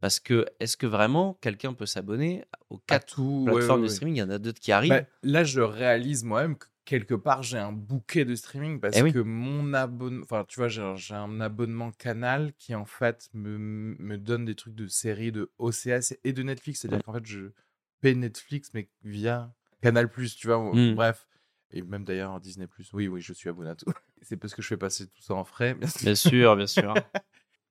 Parce 0.00 0.18
que 0.18 0.46
est-ce 0.60 0.78
que 0.78 0.86
vraiment 0.86 1.34
quelqu'un 1.42 1.74
peut 1.74 1.84
s'abonner 1.86 2.44
aux 2.70 2.78
quatre 2.78 3.16
tout. 3.16 3.44
ouais, 3.46 3.52
plateformes 3.52 3.82
ouais, 3.82 3.88
de 3.88 3.92
streaming? 3.92 4.16
Il 4.16 4.18
y 4.20 4.22
en 4.22 4.30
a 4.30 4.38
d'autres 4.38 4.60
qui 4.60 4.72
arrivent. 4.72 4.90
Bah, 4.90 5.04
là, 5.22 5.44
je 5.44 5.60
réalise 5.60 6.24
moi-même 6.24 6.56
que 6.56 6.66
quelque 6.90 7.14
part, 7.14 7.44
j'ai 7.44 7.56
un 7.56 7.70
bouquet 7.70 8.24
de 8.24 8.34
streaming 8.34 8.80
parce 8.80 8.96
Eh 8.96 9.02
oui. 9.02 9.12
que 9.12 9.20
mon 9.20 9.72
abonnement, 9.74 10.24
enfin, 10.24 10.44
tu 10.48 10.58
vois, 10.58 10.66
j'ai 10.66 10.82
un, 11.14 11.40
abonnement 11.40 11.92
canal 11.92 12.52
qui 12.58 12.74
en 12.74 12.84
fait 12.84 13.30
me, 13.32 13.58
me 13.58 14.18
donne 14.18 14.44
des 14.44 14.56
trucs 14.56 14.74
de 14.74 14.88
séries 14.88 15.30
de 15.30 15.52
OCS 15.58 16.18
et 16.24 16.32
de 16.32 16.42
Netflix. 16.42 16.80
C'est-à-dire 16.80 17.04
qu'en 17.04 17.12
fait, 17.12 17.24
je 17.24 17.52
paie 18.00 18.16
Netflix, 18.16 18.72
mais 18.74 18.88
via 19.04 19.54
Canal, 19.82 20.10
tu 20.36 20.48
vois. 20.48 20.58
Mm. 20.74 20.96
Bref. 20.96 21.28
Et 21.70 21.82
même 21.82 22.02
d'ailleurs 22.02 22.40
Disney. 22.40 22.66
Oui, 22.92 23.06
oui, 23.06 23.20
je 23.20 23.32
suis 23.34 23.48
abonné 23.48 23.70
à 23.70 23.76
tout. 23.76 23.86
C'est 24.22 24.36
parce 24.36 24.52
que 24.52 24.60
je 24.60 24.66
fais 24.66 24.76
passer 24.76 25.06
tout 25.06 25.22
ça 25.22 25.34
en 25.34 25.44
frais. 25.44 25.74
bien 25.74 25.86
sûr. 25.86 26.00
Bien 26.02 26.14
sûr, 26.16 26.56
bien 26.56 26.66
sûr. 26.66 26.94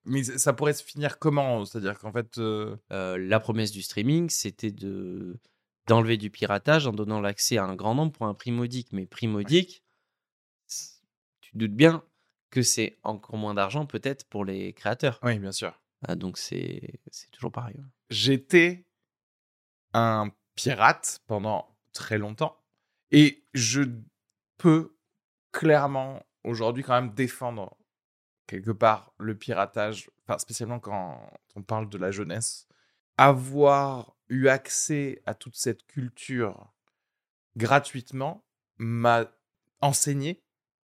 Mais 0.06 0.24
ça 0.24 0.38
ça 0.38 0.54
pourrait 0.54 0.72
se 0.72 0.84
finir 0.84 1.20
comment? 1.20 1.66
C'est-à-dire 1.66 2.00
qu'en 2.00 2.14
fait. 2.14 2.38
euh, 2.38 2.78
Euh, 2.94 3.18
la 3.18 3.42
promesse 3.42 3.72
du 3.74 3.82
streaming, 3.82 4.30
c'était 4.30 4.72
de 4.72 5.38
d'enlever 5.90 6.18
du 6.18 6.30
piratage 6.30 6.86
en 6.86 6.94
donnant 6.94 7.20
l'accès 7.20 7.58
à 7.58 7.66
un 7.66 7.76
grand 7.76 7.96
nombre 7.96 8.12
pour 8.12 8.28
un 8.28 8.36
prix 8.36 8.52
modique. 8.52 8.90
Mais 8.94 9.08
prix 9.08 9.28
modique, 9.28 9.84
tu 11.42 11.58
doutes 11.58 11.74
bien 11.74 12.04
que 12.52 12.62
c'est 12.62 13.00
encore 13.04 13.38
moins 13.38 13.56
d'argent 13.56 13.88
peut-être 13.88 14.26
pour 14.26 14.46
les 14.46 14.74
créateurs. 14.74 15.20
Oui, 15.24 15.40
bien 15.40 15.52
sûr. 15.52 15.82
Ah, 16.08 16.16
donc 16.16 16.38
c'est 16.38 17.00
c'est 17.12 17.30
toujours 17.32 17.52
pareil. 17.52 17.76
ouais. 17.76 17.84
j'étais 18.10 18.86
un 19.94 20.32
pirate 20.56 21.22
pendant 21.28 21.76
très 21.92 22.18
longtemps 22.18 22.56
et 23.12 23.44
je 23.54 23.82
peux 24.58 24.96
clairement 25.52 26.24
aujourd'hui 26.44 26.84
quand 26.84 26.94
même 27.02 27.14
défendre 27.14 27.76
quelque 28.48 28.72
part 28.72 29.12
le 29.18 29.36
piratage, 29.36 30.10
enfin 30.24 30.38
spécialement 30.38 30.80
quand 30.80 31.32
on 31.56 31.64
parle 31.64 31.90
de 31.90 31.98
la 31.98 32.12
jeunesse, 32.12 32.68
avoir 33.20 34.16
eu 34.30 34.48
accès 34.48 35.22
à 35.26 35.34
toute 35.34 35.58
cette 35.58 35.86
culture 35.88 36.72
gratuitement 37.58 38.46
m'a 38.78 39.30
enseigné 39.82 40.42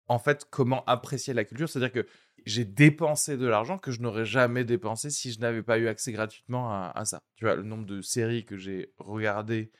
en 0.10 0.19
fait 0.19 0.45
comment 0.50 0.84
apprécier 0.84 1.34
la 1.34 1.45
culture, 1.45 1.69
c'est-à-dire 1.69 1.93
que 1.93 2.06
j'ai 2.45 2.65
dépensé 2.65 3.38
de 3.38 3.48
l'argent 3.48 3.78
que 3.78 3.89
je 3.89 4.02
n'aurais 4.02 4.26
jamais 4.26 4.65
dépensé 4.65 5.12
si 5.12 5.32
je 5.32 5.39
n'avais 5.39 5.63
pas 5.63 5.78
eu 5.78 5.88
accès 5.88 6.12
gratuitement 6.12 6.69
à, 6.69 7.06
ça. 7.06 7.24
Tu 7.38 7.45
vois, 7.45 7.56
le 7.56 7.63
nombre 7.63 7.86
de 7.86 8.02
séries 8.02 8.43
que 8.43 8.58
j'ai 8.58 8.93
regardées, 8.98 9.71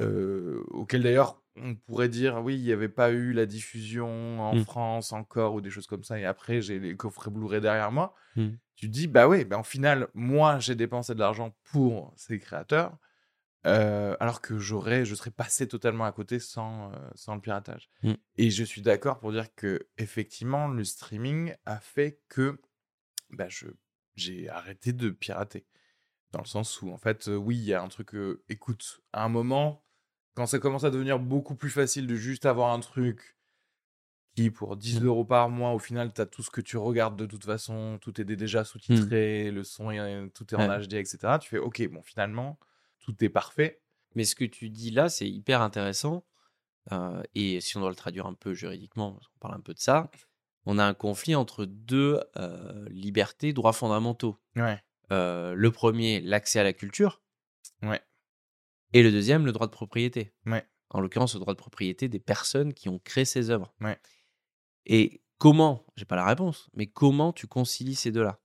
euh, 0.00 0.64
auxquelles 0.70 1.02
d'ailleurs 1.02 1.41
on 1.56 1.74
pourrait 1.74 2.08
dire, 2.08 2.42
oui, 2.42 2.56
il 2.56 2.62
n'y 2.62 2.72
avait 2.72 2.88
pas 2.88 3.10
eu 3.10 3.32
la 3.32 3.46
diffusion 3.46 4.40
en 4.40 4.56
Mm. 4.56 4.64
France 4.64 5.12
encore 5.12 5.54
ou 5.54 5.60
des 5.60 5.70
choses 5.70 5.86
comme 5.86 6.04
ça, 6.04 6.18
et 6.18 6.24
après 6.24 6.62
j'ai 6.62 6.78
les 6.78 6.96
coffrets 6.96 7.30
Blu-ray 7.30 7.60
derrière 7.60 7.92
moi. 7.92 8.14
Mm. 8.36 8.50
Tu 8.76 8.86
te 8.88 8.92
dis, 8.92 9.06
bah 9.06 9.28
oui, 9.28 9.44
bah, 9.44 9.58
en 9.58 9.62
final, 9.62 10.08
moi 10.14 10.58
j'ai 10.58 10.74
dépensé 10.74 11.14
de 11.14 11.20
l'argent 11.20 11.54
pour 11.64 12.12
ces 12.16 12.38
créateurs, 12.38 12.96
euh, 13.66 14.16
alors 14.18 14.40
que 14.40 14.58
j'aurais, 14.58 15.04
je 15.04 15.14
serais 15.14 15.30
passé 15.30 15.68
totalement 15.68 16.04
à 16.04 16.12
côté 16.12 16.40
sans, 16.40 16.92
euh, 16.92 16.96
sans 17.14 17.34
le 17.34 17.40
piratage. 17.40 17.90
Mm. 18.02 18.14
Et 18.36 18.50
je 18.50 18.64
suis 18.64 18.82
d'accord 18.82 19.20
pour 19.20 19.30
dire 19.30 19.54
que 19.54 19.88
effectivement, 19.98 20.68
le 20.68 20.84
streaming 20.84 21.54
a 21.64 21.78
fait 21.78 22.20
que 22.28 22.60
bah, 23.30 23.48
je, 23.48 23.66
j'ai 24.16 24.48
arrêté 24.48 24.92
de 24.92 25.10
pirater. 25.10 25.66
Dans 26.32 26.40
le 26.40 26.46
sens 26.46 26.80
où, 26.80 26.90
en 26.90 26.96
fait, 26.96 27.28
euh, 27.28 27.36
oui, 27.36 27.56
il 27.56 27.64
y 27.64 27.74
a 27.74 27.82
un 27.82 27.88
truc. 27.88 28.12
écoute, 28.48 29.02
à 29.12 29.22
un 29.24 29.28
moment, 29.28 29.81
quand 30.34 30.46
ça 30.46 30.58
commence 30.58 30.84
à 30.84 30.90
devenir 30.90 31.18
beaucoup 31.18 31.54
plus 31.54 31.70
facile 31.70 32.06
de 32.06 32.14
juste 32.14 32.46
avoir 32.46 32.72
un 32.72 32.80
truc 32.80 33.36
qui, 34.34 34.50
pour 34.50 34.76
10 34.76 35.00
Mm. 35.02 35.06
euros 35.06 35.24
par 35.24 35.48
mois, 35.50 35.72
au 35.72 35.78
final, 35.78 36.12
tu 36.14 36.20
as 36.20 36.26
tout 36.26 36.42
ce 36.42 36.50
que 36.50 36.62
tu 36.62 36.78
regardes 36.78 37.16
de 37.18 37.26
toute 37.26 37.44
façon, 37.44 37.98
tout 38.00 38.18
est 38.20 38.24
déjà 38.24 38.64
sous-titré, 38.64 39.50
le 39.50 39.62
son, 39.62 39.90
est- 39.90 40.30
tout 40.34 40.54
est 40.54 40.56
en 40.56 40.68
Ouais. 40.70 40.78
HD, 40.80 40.94
etc. 40.94 41.18
Tu 41.40 41.50
fais, 41.50 41.58
ok, 41.58 41.86
bon, 41.90 42.02
finalement, 42.02 42.58
tout 43.00 43.14
est 43.22 43.28
parfait. 43.28 43.82
Mais 44.14 44.24
ce 44.24 44.34
que 44.34 44.44
tu 44.46 44.70
dis 44.70 44.90
là, 44.90 45.08
c'est 45.10 45.28
hyper 45.28 45.60
intéressant. 45.60 46.24
Euh, 46.92 47.22
et 47.34 47.60
si 47.60 47.76
on 47.76 47.80
doit 47.80 47.90
le 47.90 47.94
traduire 47.96 48.26
un 48.26 48.34
peu 48.34 48.54
juridiquement, 48.54 49.12
parce 49.12 49.28
qu'on 49.28 49.38
parle 49.38 49.54
un 49.54 49.60
peu 49.60 49.74
de 49.74 49.78
ça, 49.78 50.10
on 50.64 50.78
a 50.78 50.84
un 50.84 50.94
conflit 50.94 51.34
entre 51.34 51.64
deux 51.66 52.20
euh, 52.36 52.88
libertés, 52.90 53.52
droits 53.52 53.72
fondamentaux. 53.72 54.38
Ouais. 54.56 54.82
Euh, 55.10 55.54
le 55.54 55.70
premier, 55.70 56.20
l'accès 56.20 56.58
à 56.58 56.62
la 56.64 56.72
culture. 56.72 57.20
Ouais. 57.82 58.00
Et 58.92 59.02
le 59.02 59.10
deuxième, 59.10 59.44
le 59.46 59.52
droit 59.52 59.66
de 59.66 59.72
propriété. 59.72 60.32
Ouais. 60.46 60.66
En 60.90 61.00
l'occurrence, 61.00 61.34
le 61.34 61.40
droit 61.40 61.54
de 61.54 61.58
propriété 61.58 62.08
des 62.08 62.18
personnes 62.18 62.74
qui 62.74 62.88
ont 62.88 62.98
créé 62.98 63.24
ces 63.24 63.50
œuvres. 63.50 63.72
Ouais. 63.80 63.98
Et 64.86 65.22
comment, 65.38 65.86
j'ai 65.96 66.04
pas 66.04 66.16
la 66.16 66.26
réponse, 66.26 66.68
mais 66.74 66.86
comment 66.86 67.32
tu 67.32 67.46
concilies 67.46 67.94
ces 67.94 68.10
deux-là? 68.12 68.40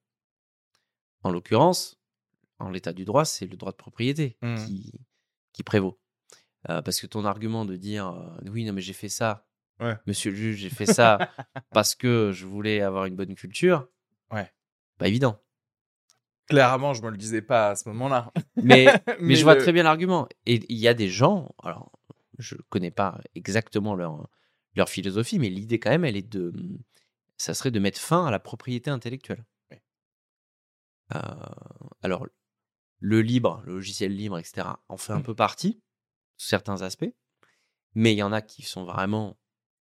En 1.24 1.32
l'occurrence, 1.32 2.00
en 2.60 2.70
l'état 2.70 2.94
du 2.94 3.04
droit, 3.06 3.26
c'est 3.26 3.48
le 3.48 3.58
droit 3.58 3.72
de 3.72 3.78
propriété 3.78 4.38
Mhm. 4.42 4.66
qui, 4.66 4.94
qui 5.54 5.64
prévaut. 5.64 6.00
Euh, 6.70 6.82
parce 6.82 7.00
que 7.02 7.08
ton 7.08 7.26
argument 7.26 7.66
de 7.66 7.76
dire 7.76 8.08
euh, 8.08 8.50
oui, 8.50 8.64
non, 8.66 8.74
mais 8.74 8.82
j'ai 8.82 8.94
fait 8.94 9.10
ça, 9.10 9.46
Ouais. 9.80 9.96
monsieur 10.08 10.32
le 10.32 10.38
juge, 10.38 10.58
j'ai 10.58 10.70
fait 10.72 10.88
ça 10.88 11.18
parce 11.72 11.94
que 11.96 12.32
je 12.32 12.46
voulais 12.46 12.82
avoir 12.82 13.06
une 13.06 13.16
bonne 13.16 13.36
culture, 13.36 13.88
Ouais. 14.32 14.52
pas 14.98 15.08
évident. 15.08 15.40
Clairement, 16.48 16.94
je 16.94 17.02
me 17.02 17.10
le 17.10 17.18
disais 17.18 17.42
pas 17.42 17.72
à 17.72 17.76
ce 17.76 17.88
moment-là. 17.90 18.32
Mais, 18.64 18.88
mais, 19.20 19.36
je 19.36 19.44
vois 19.44 19.56
très 19.56 19.72
bien 19.74 19.84
l'argument. 19.84 20.28
Et 20.46 20.64
il 20.70 20.78
y 20.78 20.88
a 20.88 20.94
des 20.94 21.10
gens, 21.10 21.54
alors 21.64 21.92
je 22.40 22.56
connais 22.70 22.92
pas 22.92 23.20
exactement 23.36 23.96
leur, 23.96 24.30
leur 24.76 24.90
philosophie, 24.90 25.40
mais 25.40 25.50
l'idée 25.50 25.80
quand 25.80 25.90
même, 25.90 26.06
elle 26.06 26.18
est 26.18 26.28
de, 26.28 26.54
ça 27.38 27.54
serait 27.54 27.72
de 27.72 27.80
mettre 27.80 28.00
fin 28.00 28.26
à 28.26 28.32
la 28.32 28.40
propriété 28.40 28.90
intellectuelle. 28.90 29.44
Oui. 29.72 29.78
Euh, 31.16 31.20
alors, 32.04 32.28
le 33.00 33.22
libre, 33.22 33.62
le 33.66 33.74
logiciel 33.74 34.16
libre, 34.16 34.38
etc., 34.40 34.68
en 34.90 34.98
fait 34.98 35.14
un 35.14 35.20
Mm. 35.20 35.24
peu 35.24 35.36
partie, 35.36 35.82
sous 36.38 36.48
certains 36.48 36.82
aspects, 36.82 37.12
mais 37.96 38.14
il 38.14 38.18
y 38.18 38.24
en 38.24 38.32
a 38.32 38.42
qui 38.42 38.62
sont 38.64 38.86
vraiment 38.86 39.38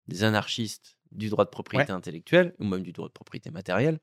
des 0.07 0.23
anarchistes 0.23 0.97
du 1.11 1.29
droit 1.29 1.45
de 1.45 1.49
propriété 1.49 1.91
intellectuelle, 1.91 2.55
ou 2.59 2.65
même 2.65 2.83
du 2.83 2.91
droit 2.91 3.07
de 3.07 3.13
propriété 3.13 3.51
matérielle, 3.51 3.99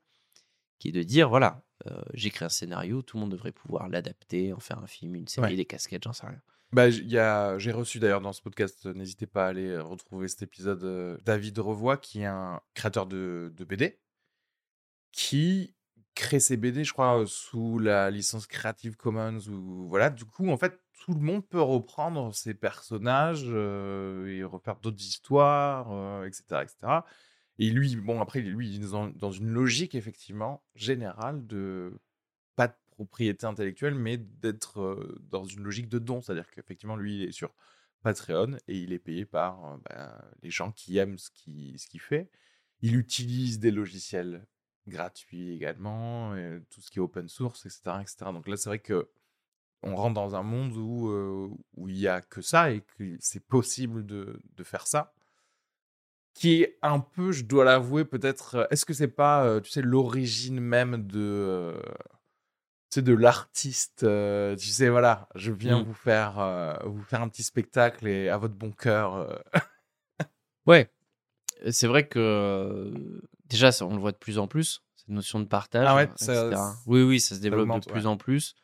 qui 0.83 0.89
est 0.89 0.91
de 0.91 1.03
dire, 1.03 1.29
voilà, 1.29 1.63
euh, 1.87 2.01
j'ai 2.13 2.29
créé 2.29 2.45
un 2.45 2.49
scénario, 2.49 3.01
tout 3.01 3.15
le 3.15 3.21
monde 3.21 3.31
devrait 3.31 3.53
pouvoir 3.53 3.87
l'adapter, 3.87 4.51
en 4.51 4.59
faire 4.59 4.79
un 4.79 4.85
film, 4.87 5.15
une 5.15 5.29
série, 5.29 5.47
Ouais. 5.51 5.55
des 5.55 5.63
casquettes, 5.63 6.03
j'en 6.03 6.11
sais 6.11 6.27
rien. 6.27 6.41
Bah, 6.73 6.89
y 6.89 7.17
a, 7.17 7.57
j'ai 7.57 7.71
reçu 7.71 7.99
d'ailleurs 7.99 8.19
dans 8.19 8.33
ce 8.33 8.41
podcast, 8.41 8.85
euh, 8.85 8.93
n'hésitez 8.93 9.25
pas 9.25 9.45
à 9.45 9.47
aller 9.47 9.67
euh, 9.69 9.81
retrouver 9.81 10.27
cet 10.27 10.41
épisode, 10.41 10.83
euh, 10.83 11.17
David 11.23 11.57
Revoy, 11.59 11.95
qui 12.01 12.19
est 12.19 12.25
un 12.25 12.59
créateur 12.73 13.05
de, 13.05 13.53
de 13.55 13.63
BD, 13.63 13.97
qui 15.13 15.73
crée 16.15 16.41
ses 16.41 16.57
BD, 16.57 16.83
je 16.83 16.91
crois, 16.91 17.21
euh, 17.21 17.25
sous 17.25 17.79
la 17.79 18.11
licence 18.11 18.45
Creative 18.45 18.97
Commons. 18.97 19.39
Ou, 19.47 19.87
voilà, 19.87 20.09
du 20.09 20.25
coup, 20.25 20.49
en 20.49 20.57
fait, 20.57 20.81
tout 21.05 21.13
le 21.13 21.21
monde 21.21 21.47
peut 21.47 21.61
reprendre 21.61 22.33
ses 22.35 22.53
personnages 22.55 23.45
et 23.45 24.43
refaire 24.43 24.75
d'autres 24.81 25.01
histoires, 25.01 26.23
etc., 26.25 26.43
etc. 26.63 26.75
Et 27.59 27.69
lui, 27.69 27.95
bon, 27.95 28.19
après, 28.21 28.41
lui, 28.41 28.75
il 28.75 28.83
est 28.83 28.91
dans, 28.91 29.31
une 29.31 29.49
logique, 29.49 29.95
effectivement, 29.95 30.63
générale 30.75 31.45
de 31.45 31.99
pas 32.55 32.67
de 32.67 32.75
propriété 32.91 33.45
intellectuelle, 33.45 33.95
mais 33.95 34.17
d'être 34.17 35.17
dans 35.29 35.43
une 35.43 35.63
logique 35.63 35.89
de 35.89 35.99
don. 35.99 36.21
C'est-à-dire 36.21 36.49
qu'effectivement, 36.49 36.95
lui, 36.95 37.17
il 37.17 37.29
est 37.29 37.31
sur 37.31 37.53
Patreon 38.01 38.57
et 38.67 38.77
il 38.77 38.91
est 38.91 38.99
payé 38.99 39.25
par 39.25 39.79
bah, 39.89 40.23
les 40.41 40.49
gens 40.49 40.71
qui 40.71 40.97
aiment 40.97 41.17
ce 41.17 41.29
qu'il 41.31 42.01
fait. 42.01 42.29
Il 42.81 42.95
utilise 42.95 43.59
des 43.59 43.71
logiciels 43.71 44.45
gratuits 44.87 45.51
également, 45.51 46.35
tout 46.69 46.81
ce 46.81 46.91
qui 46.91 46.99
est 46.99 47.01
open 47.01 47.29
source, 47.29 47.65
etc. 47.65 47.81
etc. 48.01 48.17
Donc 48.33 48.47
là, 48.47 48.57
c'est 48.57 48.69
vrai 48.69 48.79
que 48.79 49.09
on 49.83 49.95
rentre 49.95 50.15
dans 50.15 50.35
un 50.35 50.43
monde 50.43 50.75
où 50.75 51.57
où 51.75 51.87
il 51.87 51.97
y 51.97 52.07
a 52.07 52.21
que 52.21 52.41
ça 52.41 52.71
et 52.71 52.81
que 52.81 53.15
c'est 53.19 53.45
possible 53.45 54.05
de, 54.05 54.41
de 54.55 54.63
faire 54.63 54.87
ça 54.87 55.13
qui 56.33 56.61
est 56.63 56.77
un 56.81 56.99
peu, 56.99 57.31
je 57.31 57.43
dois 57.43 57.63
l'avouer, 57.63 58.05
peut-être. 58.05 58.55
euh, 58.55 58.65
Est-ce 58.71 58.85
que 58.85 58.93
c'est 58.93 59.07
pas, 59.07 59.45
euh, 59.45 59.59
tu 59.59 59.69
sais, 59.71 59.81
l'origine 59.81 60.59
même 60.59 61.05
de, 61.05 61.19
euh, 61.19 61.81
tu 62.89 62.95
sais, 62.95 63.01
de 63.01 63.13
l'artiste 63.13 63.99
Tu 64.57 64.67
sais, 64.67 64.89
voilà, 64.89 65.27
je 65.35 65.51
viens 65.51 65.79
Mm. 65.81 65.83
vous 65.85 65.93
faire, 65.93 66.79
vous 66.85 67.03
faire 67.03 67.21
un 67.21 67.29
petit 67.29 67.43
spectacle 67.43 68.07
et 68.07 68.29
à 68.29 68.37
votre 68.37 68.55
bon 68.55 68.71
cœur. 68.71 69.41
Ouais, 70.65 70.89
c'est 71.71 71.87
vrai 71.87 72.07
que 72.07 72.93
déjà, 73.47 73.73
ça, 73.73 73.85
on 73.85 73.93
le 73.95 73.99
voit 73.99 74.13
de 74.13 74.17
plus 74.17 74.39
en 74.39 74.47
plus, 74.47 74.81
cette 74.95 75.09
notion 75.09 75.41
de 75.41 75.45
partage, 75.45 75.85
Ah 75.87 75.95
ouais, 75.95 76.05
etc. 76.05 76.25
ça- 76.51 76.75
oui, 76.87 77.01
oui, 77.03 77.19
ça 77.19 77.35
se 77.35 77.41
développe 77.41 77.63
augmente, 77.63 77.85
de 77.87 77.91
plus 77.91 78.01
ouais. 78.01 78.05
en 78.07 78.15
plus. 78.15 78.55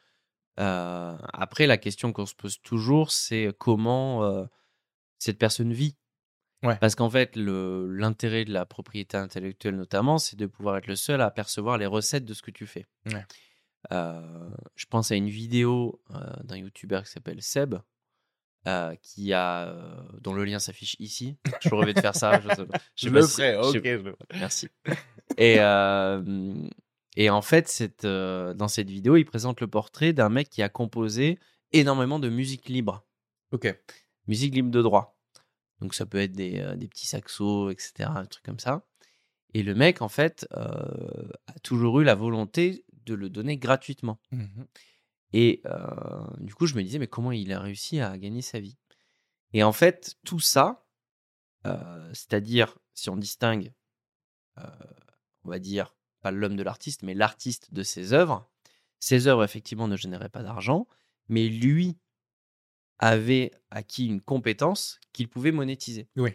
Euh, 0.62 1.17
après, 1.34 1.67
la 1.67 1.77
question 1.77 2.13
qu'on 2.13 2.25
se 2.25 2.36
pose 2.36 2.62
toujours, 2.62 3.12
c'est 3.12 3.53
comment 3.60 4.23
euh, 4.23 4.45
cette 5.17 5.38
personne 5.38 5.73
vit. 5.73 5.97
Ouais. 6.63 6.78
Parce 6.80 6.95
qu'en 6.95 7.10
fait, 7.10 7.36
le- 7.38 7.88
l'intérêt 7.95 8.43
de 8.45 8.52
la 8.52 8.65
propriété 8.65 9.15
intellectuelle, 9.17 9.76
notamment, 9.78 10.17
c'est 10.17 10.36
de 10.36 10.45
pouvoir 10.45 10.76
être 10.78 10.88
le 10.88 10.95
seul 10.95 11.22
à 11.22 11.32
percevoir 11.32 11.78
les 11.78 11.86
recettes 11.86 12.26
de 12.26 12.34
ce 12.34 12.41
que 12.41 12.52
tu 12.52 12.65
fais. 12.67 12.86
Ouais. 13.06 13.26
Euh, 13.93 14.50
je 14.76 14.86
pense 14.88 15.10
à 15.12 15.15
une 15.15 15.30
vidéo 15.30 16.02
euh, 16.12 16.19
d'un 16.43 16.58
youtubeur 16.58 17.04
qui 17.04 17.12
s'appelle 17.12 17.41
Seb, 17.41 17.76
euh, 18.67 18.93
qui 19.02 19.32
a, 19.32 19.74
dont 20.19 20.34
le 20.34 20.43
lien 20.43 20.60
s'affiche 20.60 20.98
ici. 21.00 21.38
Je 21.62 21.69
rêvais 21.74 21.93
de 21.93 22.02
faire 22.02 22.13
ça. 22.15 22.41
Je, 22.41 22.50
sais 22.50 22.65
pas- 22.65 22.78
je 22.95 23.06
sais 23.08 23.12
pas 23.12 23.22
si- 23.22 23.41
je 23.74 24.13
Merci. 24.38 24.67
Et, 25.38 25.60
et 27.15 27.30
en 27.30 27.41
fait, 27.41 27.69
cette, 27.69 28.06
dans 28.06 28.67
cette 28.67 28.89
vidéo, 28.89 29.15
il 29.15 29.24
présente 29.24 29.62
le 29.62 29.67
portrait 29.67 30.12
d'un 30.12 30.28
mec 30.30 30.50
qui 30.50 30.62
a 30.62 30.67
composé 30.67 31.39
énormément 31.72 32.19
de 32.19 32.28
musique 32.30 32.67
libre, 32.67 33.06
Ok. 33.54 33.74
musique 34.28 34.54
libre 34.54 34.72
de 34.72 34.82
droit. 34.82 35.15
Donc 35.82 35.94
ça 35.94 36.06
peut 36.06 36.20
être 36.20 36.34
des, 36.34 36.60
euh, 36.60 36.76
des 36.76 36.88
petits 36.88 37.08
saxos, 37.08 37.72
etc., 37.72 38.10
un 38.15 38.26
truc 38.26 38.44
comme 38.44 38.60
ça. 38.60 38.86
Et 39.54 39.63
le 39.63 39.74
mec, 39.74 40.02
en 40.02 40.10
fait, 40.10 40.48
euh, 40.54 41.30
a 41.48 41.60
toujours 41.63 42.02
eu 42.02 42.04
la 42.04 42.15
volonté 42.15 42.86
de 43.06 43.13
le 43.13 43.30
donner 43.30 43.58
gratuitement. 43.58 44.20
Mhm. 44.32 44.68
Et 45.34 45.62
euh, 45.65 46.28
du 46.39 46.54
coup, 46.54 46.65
je 46.65 46.76
me 46.76 46.84
disais, 46.84 47.00
mais 47.00 47.08
comment 47.08 47.32
il 47.32 47.52
a 47.54 47.60
réussi 47.60 48.00
à 48.00 48.18
gagner 48.18 48.42
sa 48.42 48.60
vie? 48.60 48.78
Et 49.54 49.63
en 49.63 49.72
fait, 49.72 50.18
tout 50.26 50.39
ça, 50.39 50.86
c'est-à-dire, 52.13 52.80
si 52.96 53.10
on 53.10 53.18
distingue, 53.18 53.74
on 54.58 55.50
va 55.50 55.60
dire, 55.60 55.96
pas 56.22 56.32
l'homme 56.32 56.56
de 56.56 56.63
l'artiste, 56.63 57.04
mais 57.04 57.13
l'artiste 57.13 57.74
de 57.74 57.84
ses 57.84 58.13
œuvres, 58.13 58.50
ses 59.00 59.28
œuvres, 59.28 59.44
effectivement, 59.44 59.88
ne 59.88 59.98
généraient 59.98 60.30
pas 60.30 60.42
d'argent, 60.42 60.88
mais 61.28 61.48
lui 61.48 61.98
avait 63.00 63.52
acquis 63.72 64.06
une 64.08 64.22
compétence 64.22 65.00
qu'il 65.14 65.28
pouvait 65.30 65.52
monétiser. 65.52 66.08
Oui. 66.18 66.32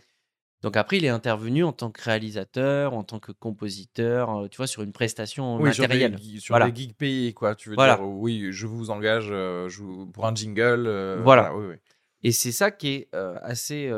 Donc 0.63 0.79
après, 0.79 0.97
il 0.97 1.05
est 1.05 1.09
intervenu 1.11 1.63
en 1.63 1.73
tant 1.73 1.91
que 1.91 2.03
réalisateur, 2.03 2.95
en 2.95 3.05
tant 3.05 3.19
que 3.21 3.33
compositeur, 3.33 4.31
euh, 4.31 4.49
tu 4.49 4.57
vois, 4.57 4.67
sur 4.67 4.83
une 4.83 4.93
prestation 4.93 5.57
Oui, 5.57 5.75
sur 5.75 5.83
des, 5.87 5.89
matérielle. 6.09 6.19
sur 6.41 6.55
Voilà. 6.55 6.71
des 6.71 6.75
gigs 6.81 6.95
payés, 6.97 7.35
quoi. 7.35 7.55
Tu 7.55 7.69
veux 7.69 7.75
Voilà. 7.75 7.97
dire, 7.97 8.05
oui, 8.07 8.47
je 8.51 8.67
vous 8.67 8.89
engage 8.91 9.29
euh, 9.31 9.69
je 9.69 9.83
vous- 9.83 10.07
pour 10.07 10.27
un 10.27 10.35
jingle. 10.35 10.87
euh, 10.87 11.21
Voilà. 11.23 11.55
oui, 11.55 11.67
oui. 11.69 11.75
Et 12.23 12.33
c'est 12.33 12.53
ça 12.53 12.71
qui 12.71 12.89
est 12.89 13.09
euh, 13.15 13.37
assez, 13.43 13.93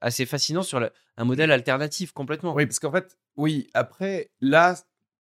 assez 0.00 0.26
fascinant 0.26 0.62
sur 0.62 0.88
un 1.16 1.24
modèle 1.24 1.50
alternatif 1.50 2.12
complètement. 2.12 2.54
Oui, 2.54 2.66
parce 2.66 2.78
qu'en 2.78 2.92
fait, 2.92 3.18
oui, 3.36 3.68
après, 3.74 4.30
là, 4.40 4.76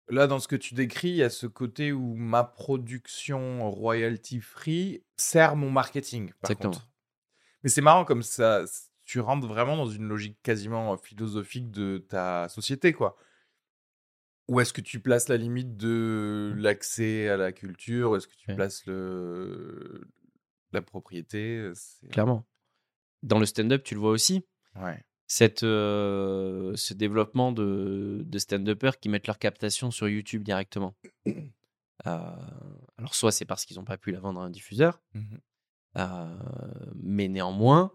là, 0.08 0.26
dans 0.26 0.38
ce 0.38 0.48
que 0.48 0.56
tu 0.56 0.74
décris, 0.74 1.08
il 1.10 1.16
y 1.16 1.22
a 1.22 1.30
ce 1.30 1.46
côté 1.46 1.92
où 1.92 2.14
ma 2.14 2.44
production 2.44 3.70
royalty 3.70 4.40
free 4.40 5.02
sert 5.16 5.56
mon 5.56 5.70
marketing. 5.70 6.28
Par 6.40 6.50
Exactement. 6.50 6.72
contre. 6.72 6.88
Mais 7.62 7.70
c'est 7.70 7.80
marrant 7.82 8.04
comme 8.04 8.22
ça, 8.22 8.64
tu 9.04 9.20
rentres 9.20 9.46
vraiment 9.46 9.76
dans 9.76 9.86
une 9.88 10.06
logique 10.08 10.38
quasiment 10.42 10.96
philosophique 10.96 11.70
de 11.70 11.98
ta 11.98 12.48
société, 12.48 12.92
quoi. 12.92 13.16
Où 14.48 14.60
est-ce 14.60 14.72
que 14.72 14.80
tu 14.80 15.00
places 15.00 15.28
la 15.28 15.36
limite 15.36 15.76
de 15.76 16.54
l'accès 16.56 17.28
à 17.28 17.36
la 17.36 17.50
culture? 17.50 18.10
Où 18.12 18.16
est-ce 18.16 18.28
que 18.28 18.34
tu 18.36 18.50
Ouais. 18.50 18.54
places 18.54 18.86
le... 18.86 20.06
la 20.72 20.82
propriété? 20.82 21.68
Clairement. 22.12 22.46
Dans 23.24 23.40
le 23.40 23.46
stand-up, 23.46 23.82
tu 23.82 23.94
le 23.94 24.00
vois 24.00 24.10
aussi. 24.10 24.46
Ouais. 24.76 25.02
Cette, 25.28 25.64
euh, 25.64 26.74
ce 26.76 26.94
développement 26.94 27.50
de, 27.52 28.22
de 28.24 28.38
stand-uppers 28.38 29.00
qui 29.00 29.08
mettent 29.08 29.26
leur 29.26 29.38
captation 29.38 29.90
sur 29.90 30.08
YouTube 30.08 30.42
directement. 30.42 30.94
Euh, 32.06 32.20
alors, 32.98 33.14
soit 33.14 33.32
c'est 33.32 33.46
parce 33.46 33.64
qu'ils 33.64 33.78
n'ont 33.78 33.84
pas 33.84 33.96
pu 33.96 34.12
la 34.12 34.20
vendre 34.20 34.38
à 34.40 34.44
un 34.44 34.50
diffuseur, 34.50 35.00
Mhm. 35.14 35.40
euh, 35.96 36.38
mais 36.94 37.26
néanmoins, 37.26 37.90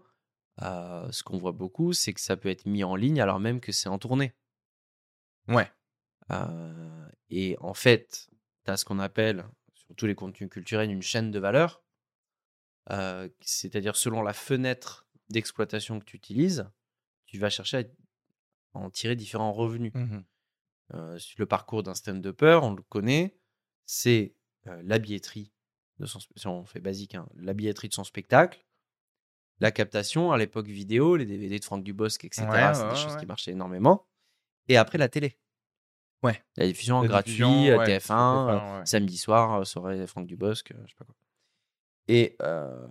ce 0.60 1.22
qu'on 1.22 1.38
voit 1.38 1.52
beaucoup, 1.52 1.92
c'est 1.92 2.12
que 2.12 2.20
ça 2.20 2.36
peut 2.36 2.48
être 2.50 2.66
mis 2.66 2.82
en 2.82 2.96
ligne 2.96 3.20
alors 3.22 3.38
même 3.38 3.60
que 3.60 3.70
c'est 3.70 3.88
en 3.88 3.98
tournée. 4.00 4.34
Ouais. 5.46 5.70
Et 7.30 7.56
en 7.60 7.74
fait, 7.74 8.28
tu 8.64 8.70
as 8.72 8.76
ce 8.76 8.84
qu'on 8.84 8.98
appelle, 8.98 9.46
sur 9.74 9.94
tous 9.94 10.06
les 10.06 10.16
contenus 10.16 10.50
culturels, 10.50 10.90
une 10.90 11.00
chaîne 11.00 11.30
de 11.30 11.38
valeur. 11.38 11.82
Euh, 12.90 13.28
C'est-à-dire, 13.40 13.94
selon 13.96 14.20
la 14.22 14.32
fenêtre 14.32 15.06
d'exploitation 15.30 16.00
que 16.00 16.04
tu 16.04 16.16
utilises, 16.16 16.68
tu 17.32 17.38
vas 17.38 17.50
chercher 17.50 17.78
à 18.74 18.78
en 18.78 18.90
tirer 18.90 19.16
différents 19.16 19.52
revenus. 19.52 19.92
Euh, 20.94 21.18
sur 21.18 21.36
le 21.38 21.46
parcours 21.46 21.82
d'un 21.82 21.94
stand-upper, 21.94 22.60
on 22.62 22.74
le 22.74 22.82
connaît, 22.82 23.38
c'est 23.86 24.34
euh, 24.66 24.82
la 24.84 24.98
billetterie, 24.98 25.50
de 25.98 26.04
son, 26.04 26.18
si 26.36 26.46
on 26.46 26.66
fait 26.66 26.80
basique, 26.80 27.14
hein, 27.14 27.26
la 27.36 27.54
billetterie 27.54 27.88
de 27.88 27.94
son 27.94 28.04
spectacle, 28.04 28.66
la 29.60 29.70
captation 29.70 30.32
à 30.32 30.36
l'époque 30.36 30.66
vidéo, 30.66 31.16
les 31.16 31.24
DVD 31.24 31.58
de 31.58 31.64
Franck 31.64 31.82
Dubosc, 31.82 32.22
etc. 32.24 32.46
Ouais, 32.50 32.74
c'est 32.74 32.82
ouais, 32.82 32.90
des 32.90 32.96
choses 32.96 33.14
ouais. 33.14 33.20
qui 33.20 33.26
marchaient 33.26 33.52
énormément. 33.52 34.06
Et 34.68 34.76
après, 34.76 34.98
la 34.98 35.08
télé. 35.08 35.38
Ouais. 36.22 36.44
La 36.56 36.66
diffusion 36.66 36.98
en 36.98 37.04
gratuit 37.04 37.32
diffusion, 37.32 37.72
à 37.72 37.78
ouais, 37.78 37.86
TF1, 37.86 38.00
sur 38.00 38.14
euh, 38.14 38.58
TF1, 38.58 38.78
ouais. 38.80 38.86
samedi 38.86 39.16
soir, 39.16 39.60
euh, 39.60 39.64
soirée 39.64 40.06
Franck 40.06 40.26
Dubosc, 40.26 40.70
euh, 40.72 40.74
je 40.84 40.90
sais 40.90 40.96
pas 40.98 41.04
quoi. 41.06 41.14
Et 42.08 42.36
euh, 42.42 42.86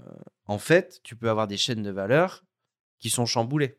en 0.45 0.57
fait, 0.57 0.99
tu 1.03 1.15
peux 1.15 1.29
avoir 1.29 1.47
des 1.47 1.57
chaînes 1.57 1.83
de 1.83 1.91
valeur 1.91 2.43
qui 2.97 3.09
sont 3.09 3.25
chamboulées. 3.25 3.77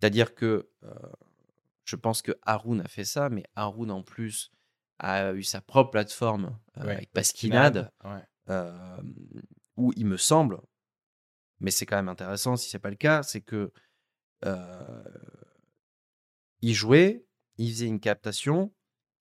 C'est-à-dire 0.00 0.34
que 0.34 0.68
euh, 0.84 0.94
je 1.84 1.96
pense 1.96 2.22
que 2.22 2.32
Haroun 2.42 2.80
a 2.80 2.88
fait 2.88 3.04
ça, 3.04 3.28
mais 3.28 3.44
Haroun 3.54 3.90
en 3.90 4.02
plus 4.02 4.50
a 4.98 5.32
eu 5.32 5.42
sa 5.42 5.60
propre 5.60 5.90
plateforme 5.90 6.58
euh, 6.78 6.84
Ouais, 6.84 6.92
avec 6.96 7.12
Pasquinade, 7.12 7.90
Ouais. 8.04 8.22
euh, 8.50 9.02
où 9.76 9.92
il 9.96 10.06
me 10.06 10.16
semble, 10.16 10.60
mais 11.60 11.70
c'est 11.70 11.86
quand 11.86 11.96
même 11.96 12.08
intéressant 12.08 12.56
si 12.56 12.68
c'est 12.70 12.78
pas 12.78 12.90
le 12.90 12.96
cas, 12.96 13.22
c'est 13.22 13.40
que 13.40 13.72
il 16.62 16.74
jouait, 16.74 17.26
il 17.58 17.70
faisait 17.70 17.86
une 17.86 18.00
captation, 18.00 18.72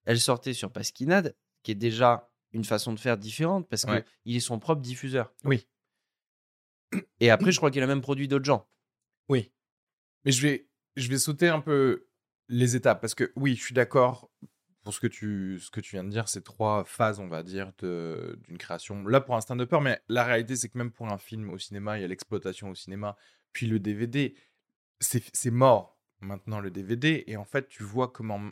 elle 0.05 0.19
sortait 0.19 0.53
sur 0.53 0.71
Pasquinade, 0.71 1.35
qui 1.63 1.71
est 1.71 1.75
déjà 1.75 2.29
une 2.51 2.63
façon 2.63 2.93
de 2.93 2.99
faire 2.99 3.17
différente 3.17 3.67
parce 3.67 3.83
Ouais. 3.85 4.03
que 4.03 4.07
il 4.25 4.35
est 4.35 4.39
son 4.41 4.59
propre 4.59 4.81
diffuseur. 4.81 5.33
Oui. 5.43 5.67
Et 7.19 7.29
après, 7.29 7.51
je 7.51 7.57
crois 7.57 7.71
qu'il 7.71 7.81
a 7.83 7.87
même 7.87 8.01
produit 8.01 8.27
d'autres 8.27 8.45
gens. 8.45 8.67
Oui. 9.29 9.51
Mais 10.25 10.31
je 10.31 10.41
vais, 10.41 10.67
je 10.95 11.07
vais 11.09 11.17
sauter 11.17 11.47
un 11.47 11.61
peu 11.61 12.07
les 12.49 12.75
étapes 12.75 13.01
parce 13.01 13.15
que 13.15 13.31
oui, 13.35 13.55
je 13.55 13.63
suis 13.63 13.73
d'accord 13.73 14.29
pour 14.83 14.93
ce 14.93 14.99
que 14.99 15.07
tu, 15.07 15.59
ce 15.59 15.71
que 15.71 15.79
tu 15.79 15.95
viens 15.95 16.03
de 16.03 16.09
dire, 16.09 16.29
ces 16.29 16.43
trois 16.43 16.83
phases, 16.83 17.19
on 17.19 17.27
va 17.27 17.41
dire, 17.41 17.71
d'une 17.81 18.57
création. 18.59 19.03
Là, 19.07 19.19
pour 19.19 19.35
un 19.35 19.41
stand-upper, 19.41 19.79
mais 19.81 19.99
la 20.09 20.23
réalité, 20.23 20.55
c'est 20.55 20.69
que 20.69 20.77
même 20.77 20.91
pour 20.91 21.11
un 21.11 21.17
film 21.17 21.49
au 21.49 21.57
cinéma, 21.57 21.97
il 21.97 22.01
y 22.01 22.03
a 22.03 22.07
l'exploitation 22.07 22.69
au 22.69 22.75
cinéma, 22.75 23.15
puis 23.51 23.65
le 23.65 23.79
DVD, 23.79 24.35
c'est 24.99 25.49
mort 25.51 25.99
maintenant 26.19 26.59
le 26.59 26.69
DVD. 26.69 27.23
Et 27.25 27.35
en 27.35 27.45
fait, 27.45 27.67
tu 27.67 27.83
vois 27.83 28.09
comment 28.11 28.51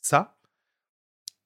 ça, 0.00 0.38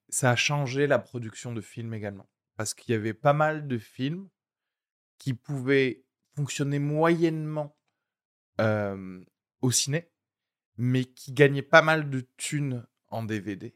ça 0.09 0.31
a 0.31 0.35
changé 0.35 0.85
la 0.85 0.99
production 0.99 1.51
de 1.51 1.61
films 1.61 1.93
également. 1.95 2.29
Parce 2.57 2.75
qu'il 2.75 2.93
y 2.93 2.95
avait 2.95 3.15
pas 3.15 3.33
mal 3.33 3.67
de 3.67 3.79
films 3.79 4.29
qui 5.17 5.33
pouvaient 5.33 6.03
fonctionner 6.35 6.77
moyennement 6.77 7.75
euh, 8.59 9.23
au 9.61 9.71
ciné, 9.71 10.11
mais 10.77 11.05
qui 11.05 11.31
gagnaient 11.31 11.61
pas 11.61 11.81
mal 11.81 12.09
de 12.09 12.21
thunes 12.37 12.85
en 13.09 13.23
DVD. 13.23 13.75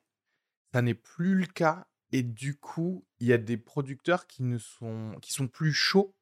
Ça 0.73 0.81
n'est 0.81 0.93
plus 0.93 1.35
le 1.35 1.45
cas. 1.45 1.87
Et 2.11 2.23
du 2.23 2.57
coup, 2.57 3.05
il 3.19 3.27
y 3.27 3.33
a 3.33 3.37
des 3.37 3.57
producteurs 3.57 4.27
qui, 4.27 4.43
ne 4.43 4.57
sont, 4.57 5.17
qui 5.21 5.33
sont 5.33 5.47
plus 5.47 5.73
chauds, 5.73 6.15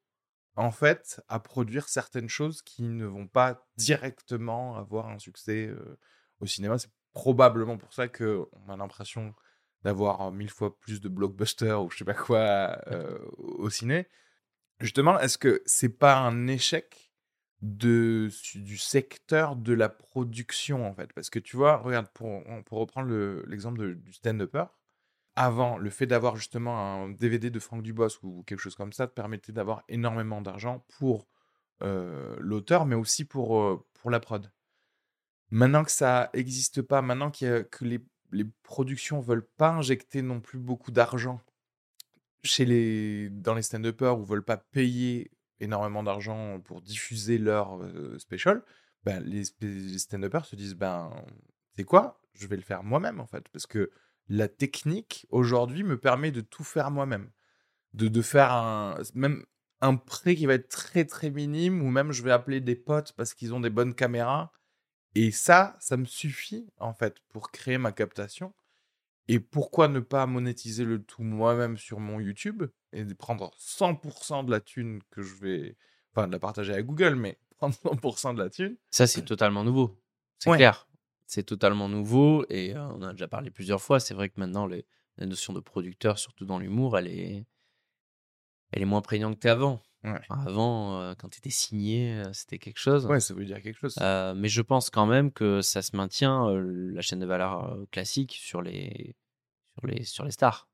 en 0.55 0.71
fait, 0.71 1.21
à 1.27 1.39
produire 1.39 1.89
certaines 1.89 2.29
choses 2.29 2.61
qui 2.61 2.83
ne 2.83 3.05
vont 3.05 3.27
pas 3.27 3.67
directement 3.77 4.77
avoir 4.77 5.09
un 5.09 5.19
succès 5.19 5.67
euh, 5.67 5.99
au 6.39 6.45
cinéma. 6.45 6.77
C'est 6.77 6.91
probablement 7.13 7.77
pour 7.77 7.93
ça 7.93 8.07
qu'on 8.07 8.47
a 8.69 8.77
l'impression 8.77 9.33
d'avoir 9.83 10.31
mille 10.31 10.49
fois 10.49 10.77
plus 10.79 11.01
de 11.01 11.09
blockbusters 11.09 11.83
ou 11.83 11.89
je 11.91 11.97
sais 11.97 12.05
pas 12.05 12.13
quoi 12.13 12.79
euh, 12.87 13.19
au 13.37 13.69
ciné. 13.69 14.07
Justement, 14.79 15.19
est-ce 15.19 15.37
que 15.37 15.61
c'est 15.65 15.89
pas 15.89 16.17
un 16.17 16.47
échec 16.47 17.12
de, 17.63 18.29
du 18.55 18.77
secteur 18.77 19.55
de 19.55 19.73
la 19.73 19.89
production 19.89 20.85
en 20.87 20.93
fait 20.93 21.13
Parce 21.13 21.29
que 21.31 21.39
tu 21.39 21.57
vois, 21.57 21.77
regarde, 21.77 22.07
pour, 22.13 22.43
pour 22.65 22.79
reprendre 22.79 23.07
le- 23.09 23.45
l'exemple 23.47 23.95
du 23.95 24.13
stand-upper, 24.13 24.65
avant, 25.35 25.77
le 25.77 25.89
fait 25.89 26.07
d'avoir 26.07 26.35
justement 26.35 26.77
un 27.05 27.09
DVD 27.09 27.49
de 27.49 27.59
Franck 27.59 27.83
Dubosc 27.83 28.23
ou 28.23 28.43
quelque 28.45 28.59
chose 28.59 28.75
comme 28.75 28.93
ça 28.93 29.07
te 29.07 29.13
permettait 29.13 29.51
d'avoir 29.53 29.83
énormément 29.89 30.41
d'argent 30.41 30.85
pour 30.99 31.27
euh, 31.83 32.37
l'auteur, 32.39 32.85
mais 32.85 32.95
aussi 32.95 33.25
pour, 33.25 33.59
euh, 33.59 33.85
pour 33.93 34.11
la 34.11 34.19
prod. 34.19 34.51
Maintenant 35.51 35.83
que 35.85 35.91
ça 35.91 36.29
n'existe 36.35 36.81
pas, 36.81 37.01
maintenant 37.01 37.31
que 37.31 37.67
les, 37.81 38.01
les 38.31 38.45
productions 38.63 39.21
veulent 39.21 39.47
pas 39.57 39.69
injecter 39.69 40.21
non 40.21 40.41
plus 40.41 40.59
beaucoup 40.59 40.91
d'argent 40.91 41.41
chez 42.43 42.65
les, 42.65 43.29
dans 43.29 43.53
les 43.53 43.61
stand-uppers 43.61 44.19
ou 44.19 44.25
veulent 44.25 44.43
pas 44.43 44.57
payer 44.57 45.31
énormément 45.63 46.03
d'argent 46.03 46.59
pour 46.61 46.81
diffuser 46.81 47.37
leur 47.37 47.81
euh, 47.83 48.17
special, 48.19 48.63
ben, 49.03 49.23
les, 49.23 49.43
les 49.61 49.99
stand-uppers 49.99 50.45
se 50.45 50.55
disent 50.55 50.75
ben, 50.75 51.11
c'est 51.75 51.83
quoi? 51.83 52.21
Je 52.33 52.47
vais 52.47 52.55
le 52.55 52.61
faire 52.61 52.83
moi-même 52.83 53.19
en 53.19 53.27
fait, 53.27 53.47
parce 53.49 53.67
que 53.67 53.91
la 54.29 54.47
technique 54.47 55.27
aujourd'hui 55.29 55.83
me 55.83 55.99
permet 55.99 56.31
de 56.31 56.41
tout 56.41 56.63
faire 56.63 56.91
moi-même, 56.91 57.29
de, 57.93 58.07
de 58.07 58.21
faire 58.21 58.51
un 58.51 58.97
même 59.13 59.45
un 59.81 59.97
prêt 59.97 60.35
qui 60.35 60.45
va 60.45 60.53
être 60.53 60.69
très 60.69 61.03
très 61.03 61.29
minime 61.29 61.81
ou 61.81 61.89
même 61.91 62.13
je 62.13 62.23
vais 62.23 62.31
appeler 62.31 62.61
des 62.61 62.75
potes 62.75 63.11
parce 63.17 63.33
qu'ils 63.33 63.53
ont 63.53 63.59
des 63.59 63.69
bonnes 63.69 63.93
caméras. 63.93 64.51
Et 65.15 65.29
ça, 65.31 65.75
ça 65.79 65.97
me 65.97 66.05
suffit 66.05 66.67
en 66.77 66.93
fait 66.93 67.17
pour 67.29 67.51
créer 67.51 67.77
ma 67.77 67.91
captation. 67.91 68.53
Et 69.27 69.39
pourquoi 69.39 69.89
ne 69.89 69.99
pas 69.99 70.25
monétiser 70.25 70.85
le 70.85 71.03
tout 71.03 71.23
moi-même 71.23 71.77
sur 71.77 71.99
mon 71.99 72.19
YouTube? 72.19 72.63
Et 72.93 73.03
de 73.05 73.13
prendre 73.13 73.51
100% 73.59 74.45
de 74.45 74.51
la 74.51 74.59
thune 74.59 75.01
que 75.11 75.21
je 75.21 75.35
vais, 75.35 75.75
enfin 76.13 76.27
de 76.27 76.31
la 76.31 76.39
partager 76.39 76.73
à 76.73 76.81
Google, 76.81 77.15
mais 77.15 77.37
prendre 77.57 77.75
100% 77.75 78.33
de 78.35 78.39
la 78.43 78.49
thune. 78.49 78.77
Ça, 78.91 79.07
c'est 79.07 79.23
totalement 79.25 79.63
nouveau. 79.63 79.99
C'est 80.39 80.49
Ouais. 80.49 80.57
clair. 80.57 80.87
C'est 81.25 81.43
totalement 81.43 81.89
nouveau 81.89 82.45
et 82.49 82.75
euh, 82.75 82.85
on 82.89 82.95
en 83.01 83.03
a 83.03 83.11
déjà 83.13 83.27
parlé 83.27 83.49
plusieurs 83.49 83.81
fois. 83.81 83.99
C'est 83.99 84.13
vrai 84.13 84.29
que 84.29 84.39
maintenant, 84.39 84.65
les, 84.67 84.85
la 85.17 85.25
notion 85.25 85.53
de 85.53 85.59
producteur, 85.59 86.19
surtout 86.19 86.45
dans 86.45 86.59
l'humour, 86.59 86.97
elle 86.97 87.07
est, 87.07 87.45
elle 88.71 88.81
est 88.81 88.85
moins 88.85 89.01
prégnante 89.01 89.39
qu'avant. 89.39 89.81
Ouais. 90.03 90.19
Avant, 90.29 90.99
euh, 90.99 91.13
quand 91.17 91.29
tu 91.29 91.37
étais 91.39 91.49
signé, 91.49 92.13
euh, 92.15 92.33
c'était 92.33 92.59
quelque 92.59 92.77
chose. 92.77 93.05
Ouais, 93.05 93.21
ça 93.21 93.33
veut 93.33 93.45
dire 93.45 93.61
quelque 93.61 93.79
chose. 93.79 93.95
Euh, 94.01 94.33
mais 94.35 94.49
je 94.49 94.61
pense 94.61 94.89
quand 94.89 95.05
même 95.05 95.31
que 95.31 95.61
ça 95.61 95.81
se 95.81 95.95
maintient, 95.95 96.49
euh, 96.49 96.91
la 96.93 97.01
chaîne 97.01 97.19
de 97.19 97.25
valeur 97.25 97.77
classique, 97.89 98.33
sur 98.33 98.61
les, 98.61 99.15
sur 99.79 99.87
les, 99.87 100.03
sur 100.03 100.25
les 100.25 100.31
stars 100.31 100.67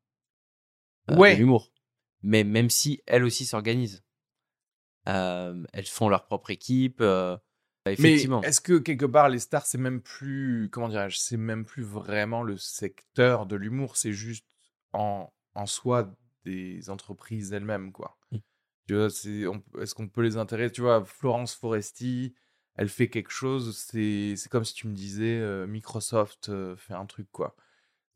Ouais. 1.10 1.36
l'humour. 1.36 1.72
Mais 2.22 2.44
même 2.44 2.70
si 2.70 3.02
elles 3.06 3.24
aussi 3.24 3.46
s'organisent. 3.46 4.04
Euh, 5.08 5.64
elles 5.74 5.86
font 5.88 6.10
leur 6.10 6.26
propre 6.26 6.52
équipe. 6.52 7.02
euh, 7.02 7.38
effectivement. 7.86 8.42
Est-ce 8.42 8.62
que 8.62 8.78
quelque 8.78 9.06
part 9.06 9.30
les 9.30 9.40
stars 9.40 9.66
c'est 9.66 9.78
même 9.78 10.02
plus 10.02 10.70
comment 10.72 10.90
dirais-je 10.90 11.18
c'est 11.18 11.38
même 11.38 11.66
plus 11.66 11.84
vraiment 11.84 12.44
le 12.44 12.58
secteur 12.58 13.46
de 13.46 13.56
l'humour 13.56 13.98
c'est 13.98 14.14
juste 14.14 14.46
en, 14.94 15.32
en 15.56 15.66
soi 15.66 16.14
des 16.44 16.90
entreprises 16.90 17.54
elles-mêmes 17.54 17.92
quoi? 17.92 18.18
Mm. 18.32 18.38
Tu 18.88 18.96
vois 18.96 19.10
c'est 19.10 19.46
est-ce 19.82 19.96
qu'on 19.96 20.10
peut 20.10 20.22
les 20.22 20.38
intéresser? 20.38 20.74
Tu 20.74 20.82
vois 20.82 21.04
Florence 21.06 21.56
Foresti 21.56 22.36
elle 22.76 22.90
fait 22.90 23.10
quelque 23.10 23.32
chose 23.32 23.78
c'est 23.78 24.36
comme 24.52 24.66
si 24.66 24.74
tu 24.74 24.88
me 24.88 24.94
disais 24.94 25.40
euh, 25.40 25.66
Microsoft 25.66 26.52
fait 26.76 26.94
un 26.94 27.06
truc 27.06 27.28
quoi. 27.32 27.56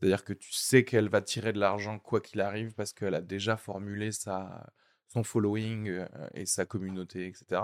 C'est-à-dire 0.04 0.26
que 0.26 0.34
tu 0.34 0.52
sais 0.52 0.84
qu'elle 0.84 1.08
va 1.08 1.22
tirer 1.22 1.54
de 1.54 1.60
l'argent 1.62 1.98
quoi 1.98 2.20
qu'il 2.20 2.42
arrive 2.42 2.74
parce 2.74 2.92
qu'elle 2.92 3.16
a 3.16 3.22
déjà 3.22 3.56
formulé 3.56 4.12
sa 4.12 4.70
son 5.08 5.24
following 5.24 5.88
euh, 5.88 6.06
et 6.34 6.46
sa 6.46 6.66
communauté 6.66 7.26
etc. 7.26 7.62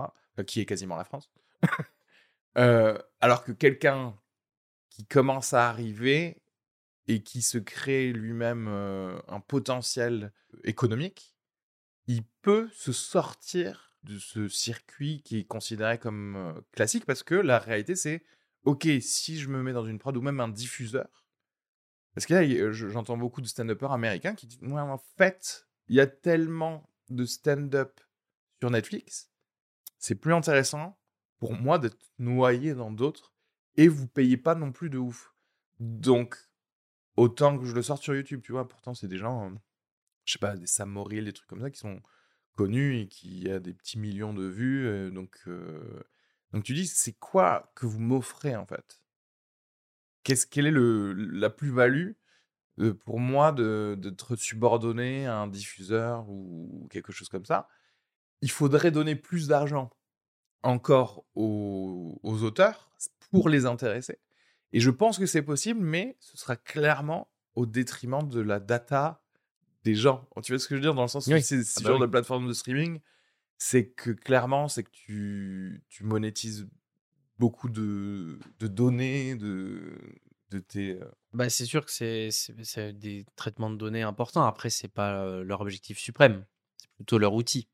qui 0.48 0.62
est 0.62 0.66
quasiment 0.66 0.96
la 0.96 1.04
France. 1.04 1.30
Euh, 2.58 2.98
alors 3.22 3.44
que 3.44 3.52
quelqu'un 3.52 4.18
qui 4.90 5.06
commence 5.06 5.54
à 5.54 5.70
arriver 5.70 6.42
et 7.08 7.22
qui 7.22 7.44
se 7.44 7.60
crée 7.60 8.12
lui-même 8.12 8.68
euh, 8.68 9.20
un 9.28 9.40
potentiel 9.40 10.34
économique, 10.64 11.36
il 12.08 12.24
peut 12.42 12.68
se 12.74 12.92
sortir 12.92 13.96
de 14.04 14.18
ce 14.18 14.48
circuit 14.48 15.22
qui 15.22 15.38
est 15.38 15.44
considéré 15.44 16.00
comme 16.00 16.60
classique 16.72 17.06
parce 17.06 17.22
que 17.22 17.36
la 17.36 17.60
réalité 17.60 17.96
c'est 17.96 18.26
ok 18.64 18.88
si 19.00 19.40
je 19.40 19.48
me 19.48 19.62
mets 19.62 19.74
dans 19.74 19.86
une 19.86 20.00
prod 20.00 20.18
ou 20.18 20.22
même 20.22 20.40
un 20.40 20.50
diffuseur 20.50 21.20
parce 22.20 22.28
que 22.28 22.34
là 22.34 22.72
je- 22.72 22.90
j'entends 22.90 23.18
beaucoup 23.18 23.42
de 23.42 23.48
stand-uppers 23.48 23.92
américains 23.92 24.36
qui 24.36 24.48
disent 24.48 24.60
ouais, 24.62 24.82
en 24.82 25.02
fait 25.18 25.68
il 25.88 25.96
y 25.96 26.00
a 26.02 26.08
tellement 26.08 26.90
de 27.10 27.26
stand-up 27.26 28.00
sur 28.60 28.70
Netflix 28.70 29.30
c'est 30.00 30.16
plus 30.16 30.34
intéressant 30.34 30.98
pour 31.38 31.54
moi 31.54 31.78
d'être 31.78 32.12
noyé 32.18 32.74
dans 32.74 32.92
d'autres 32.92 33.34
et 33.78 33.88
vous 33.88 34.08
payez 34.08 34.38
pas 34.38 34.56
non 34.56 34.72
plus 34.72 34.90
de 34.90 34.98
ouf. 34.98 35.34
Donc, 35.80 36.38
autant 37.16 37.58
que 37.58 37.66
je 37.66 37.74
le 37.74 37.82
sorte 37.82 38.02
sur 38.02 38.16
YouTube, 38.16 38.42
tu 38.44 38.52
vois. 38.52 38.68
Pourtant, 38.68 38.94
c'est 38.94 39.08
des 39.08 39.18
gens, 39.18 39.52
euh, 39.52 39.56
je 40.26 40.34
sais 40.34 40.40
pas, 40.40 40.58
des 40.58 40.68
Sam 40.68 41.02
des 41.10 41.34
trucs 41.34 41.48
comme 41.48 41.62
ça 41.62 41.70
qui 41.70 41.80
sont 41.80 42.02
connus 42.56 43.00
et 43.02 43.08
qui 43.08 43.50
a 43.50 43.60
des 43.60 43.74
petits 43.74 44.00
millions 44.00 44.34
de 44.34 44.46
vues. 44.46 44.88
euh, 44.88 45.12
donc, 45.12 45.38
euh, 45.48 46.02
donc, 46.52 46.64
tu 46.64 46.74
dis, 46.74 46.88
c'est 46.88 47.14
quoi 47.14 47.72
que 47.76 47.86
vous 47.86 48.00
m'offrez 48.00 48.56
en 48.56 48.66
fait? 48.66 49.02
Qu'est-ce, 50.24 50.46
Quelle 50.48 50.68
est 50.68 50.72
le, 50.72 51.14
la 51.14 51.50
plus-value 51.50 52.12
pour 53.06 53.20
moi 53.20 53.52
d'être 53.52 54.36
subordonné 54.36 55.26
à 55.28 55.38
un 55.38 55.48
diffuseur 55.48 56.30
ou 56.30 56.88
quelque 56.92 57.12
chose 57.12 57.30
comme 57.30 57.46
ça? 57.46 57.68
Il 58.42 58.52
faudrait 58.52 58.92
donner 58.92 59.16
plus 59.16 59.48
d'argent 59.48 59.90
encore 60.64 61.26
aux, 61.36 62.20
aux 62.24 62.44
auteurs 62.44 62.90
pour 63.32 63.50
les 63.50 63.66
intéresser. 63.66 64.20
Et 64.72 64.80
je 64.80 64.90
pense 64.90 65.18
que 65.18 65.26
c'est 65.26 65.42
possible, 65.42 65.80
mais 65.82 66.16
ce 66.20 66.38
sera 66.38 66.56
clairement 66.56 67.32
au 67.56 67.66
détriment 67.66 68.28
de 68.28 68.40
la 68.40 68.60
data 68.60 69.24
des 69.84 69.96
gens. 69.96 70.28
Tu 70.44 70.52
vois 70.52 70.60
ce 70.60 70.68
que 70.68 70.76
je 70.76 70.80
veux 70.80 70.82
dire? 70.82 70.94
Dans 70.94 71.02
le 71.02 71.08
sens 71.08 71.28
où 71.28 71.32
Oui. 71.32 71.42
c'est 71.42 71.64
ce 71.64 71.80
Ah 71.80 71.82
bah 71.84 71.90
genre 71.90 72.00
oui. 72.00 72.06
de 72.08 72.12
plateforme 72.12 72.48
de 72.48 72.54
streaming, 72.54 73.00
c'est 73.58 73.90
que 73.90 74.12
clairement, 74.12 74.68
c'est 74.68 74.84
que 74.84 74.92
tu, 74.92 75.84
tu 75.90 76.04
monétises 76.04 76.70
beaucoup 77.40 77.70
de, 77.70 78.40
de 78.60 78.68
données, 78.68 79.36
de, 79.36 79.98
de 80.52 80.60
tes... 80.60 81.00
euh, 81.02 81.06
Bah, 81.34 81.50
c'est 81.50 81.66
sûr 81.66 81.86
que 81.86 81.92
c'est 81.92 82.30
c'est 82.32 82.94
des 82.94 83.26
traitements 83.36 83.70
de 83.70 83.78
données 83.78 84.02
importants. 84.04 84.46
Après, 84.46 84.70
c'est 84.70 84.88
pas 84.88 85.24
euh, 85.24 85.44
leur 85.44 85.62
objectif 85.62 85.98
suprême. 85.98 86.46
C'est 86.78 86.90
plutôt 86.96 87.18
leur 87.18 87.34
outil. 87.34 87.68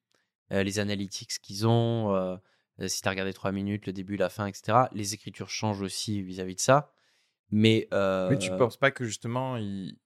Euh, 0.51 0.63
les 0.63 0.79
analytics 0.79 1.39
qu'ils 1.41 1.65
ont, 1.65 2.13
euh, 2.13 2.37
euh, 2.79 2.87
si 2.87 3.01
tu 3.01 3.07
as 3.07 3.11
regardé 3.11 3.33
3 3.33 3.51
minutes, 3.51 3.87
le 3.87 3.93
début, 3.93 4.15
la 4.15 4.29
fin, 4.29 4.45
etc. 4.45 4.89
Les 4.93 5.13
écritures 5.15 5.49
changent 5.49 5.81
aussi 5.81 6.21
vis-à-vis 6.21 6.55
de 6.55 6.61
ça. 6.61 6.91
Mais, 7.51 7.87
Mais 7.91 8.37
tu 8.37 8.51
euh, 8.51 8.57
penses 8.57 8.77
pas 8.77 8.91
que 8.91 9.05
justement, 9.05 9.57
il... 9.57 9.97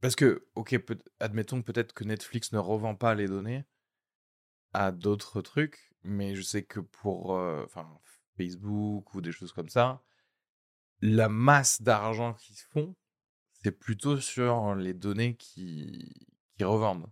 Parce 0.00 0.16
que, 0.16 0.46
ok, 0.54 0.78
peut- 0.78 1.02
admettons 1.18 1.62
peut-être 1.62 1.92
que 1.94 2.04
Netflix 2.04 2.52
ne 2.52 2.58
revend 2.58 2.94
pas 2.94 3.14
les 3.14 3.26
données 3.26 3.64
à 4.72 4.90
d'autres 4.92 5.40
trucs, 5.40 5.92
mais 6.02 6.34
je 6.34 6.42
sais 6.42 6.62
que 6.62 6.80
pour 6.80 7.36
euh, 7.36 7.62
enfin, 7.64 7.88
Facebook 8.36 9.14
ou 9.14 9.20
des 9.20 9.32
choses 9.32 9.52
comme 9.52 9.68
ça, 9.68 10.02
la 11.00 11.28
masse 11.28 11.82
d'argent 11.82 12.34
qu'ils 12.34 12.56
font, 12.56 12.94
c'est 13.62 13.72
plutôt 13.72 14.18
sur 14.20 14.74
les 14.74 14.94
données 14.94 15.36
qui, 15.36 16.26
qui 16.56 16.64
revendent. 16.64 17.06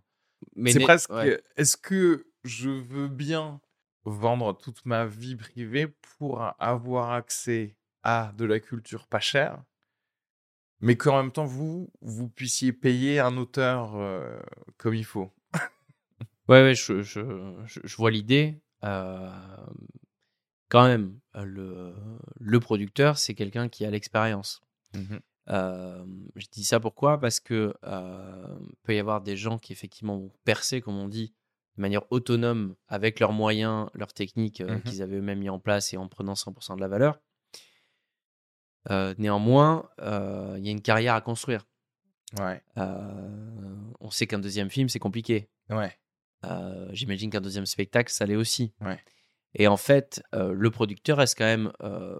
mais 0.55 0.71
C'est 0.71 0.79
presque, 0.81 1.11
ouais. 1.11 1.41
est-ce 1.55 1.77
que 1.77 2.27
je 2.43 2.69
veux 2.69 3.07
bien 3.07 3.61
vendre 4.05 4.53
toute 4.57 4.85
ma 4.85 5.05
vie 5.05 5.35
privée 5.35 5.87
pour 5.87 6.41
avoir 6.59 7.11
accès 7.11 7.77
à 8.03 8.33
de 8.37 8.45
la 8.45 8.59
culture 8.59 9.07
pas 9.07 9.19
chère, 9.21 9.63
mais 10.81 10.97
qu'en 10.97 11.21
même 11.21 11.31
temps, 11.31 11.45
vous, 11.45 11.89
vous 12.01 12.27
puissiez 12.27 12.73
payer 12.73 13.19
un 13.21 13.37
auteur 13.37 13.95
euh, 13.95 14.37
comme 14.77 14.93
il 14.93 15.05
faut? 15.05 15.31
Ouais, 16.49 16.61
ouais, 16.61 16.75
je, 16.75 17.01
je, 17.01 17.21
je, 17.65 17.79
je 17.81 17.95
vois 17.95 18.11
l'idée. 18.11 18.61
Euh, 18.83 19.31
quand 20.73 20.87
même, 20.87 21.19
euh, 21.35 21.45
le, 21.45 21.93
le 22.39 22.59
producteur, 22.59 23.19
c'est 23.19 23.35
quelqu'un 23.35 23.69
qui 23.69 23.85
a 23.85 23.91
l'expérience. 23.91 24.59
Euh, 25.49 26.03
je 26.35 26.47
dis 26.51 26.63
ça 26.63 26.79
pourquoi? 26.79 27.19
Parce 27.19 27.39
que 27.39 27.75
euh, 27.83 28.57
peut 28.81 28.95
y 28.95 28.99
avoir 28.99 29.21
des 29.21 29.37
gens 29.37 29.59
qui 29.59 29.71
effectivement 29.71 30.17
vont 30.17 30.31
percer, 30.45 30.81
comme 30.81 30.97
on 30.97 31.07
dit, 31.07 31.31
de 31.77 31.81
manière 31.81 32.11
autonome 32.11 32.75
avec 32.87 33.19
leurs 33.19 33.33
moyens, 33.33 33.87
leurs 33.93 34.13
techniques 34.13 34.61
euh, 34.61 34.75
Mhm. 34.77 34.81
qu'ils 34.81 35.01
avaient 35.03 35.17
eux-mêmes 35.17 35.39
mis 35.39 35.49
en 35.49 35.59
place 35.59 35.93
et 35.93 35.97
en 35.97 36.07
prenant 36.07 36.33
100% 36.33 36.75
de 36.75 36.81
la 36.81 36.87
valeur. 36.87 37.19
Néanmoins, 39.19 39.89
il 39.99 40.65
y 40.65 40.69
a 40.69 40.71
une 40.71 40.81
carrière 40.81 41.13
à 41.13 41.21
construire. 41.21 41.67
Ouais, 42.39 42.61
on 42.77 44.09
sait 44.09 44.25
qu'un 44.25 44.39
deuxième 44.39 44.69
film, 44.71 44.89
c'est 44.89 44.97
compliqué. 44.99 45.49
ouais, 45.69 45.95
J'imagine 46.93 47.29
qu'un 47.29 47.41
deuxième 47.41 47.65
spectacle, 47.67 48.11
ça 48.11 48.25
l'est 48.25 48.35
aussi. 48.35 48.73
Ouais. 48.81 48.99
Et 49.55 49.67
en 49.67 49.77
fait, 49.77 50.23
euh, 50.33 50.53
le 50.53 50.71
producteur 50.71 51.17
reste 51.17 51.37
quand 51.37 51.45
même 51.45 51.71
euh, 51.81 52.19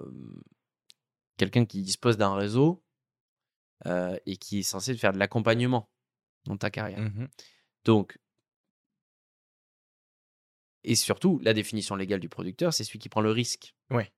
quelqu'un 1.37 1.65
qui 1.65 1.81
dispose 1.81 2.17
d'un 2.17 2.35
réseau 2.35 2.83
euh, 3.85 4.17
et 4.25 4.37
qui 4.37 4.59
est 4.59 4.63
censé 4.63 4.95
faire 4.95 5.13
de 5.13 5.19
l'accompagnement 5.19 5.89
dans 6.45 6.57
ta 6.57 6.69
carrière. 6.69 6.99
Mhm. 6.99 7.27
Donc, 7.85 8.19
et 10.83 10.95
surtout, 10.95 11.39
la 11.43 11.53
définition 11.53 11.95
légale 11.95 12.19
du 12.19 12.29
producteur, 12.29 12.73
c'est 12.73 12.83
celui 12.83 12.99
qui 12.99 13.09
prend 13.09 13.21
le 13.21 13.31
risque. 13.31 13.73
Ouais. 13.89 14.11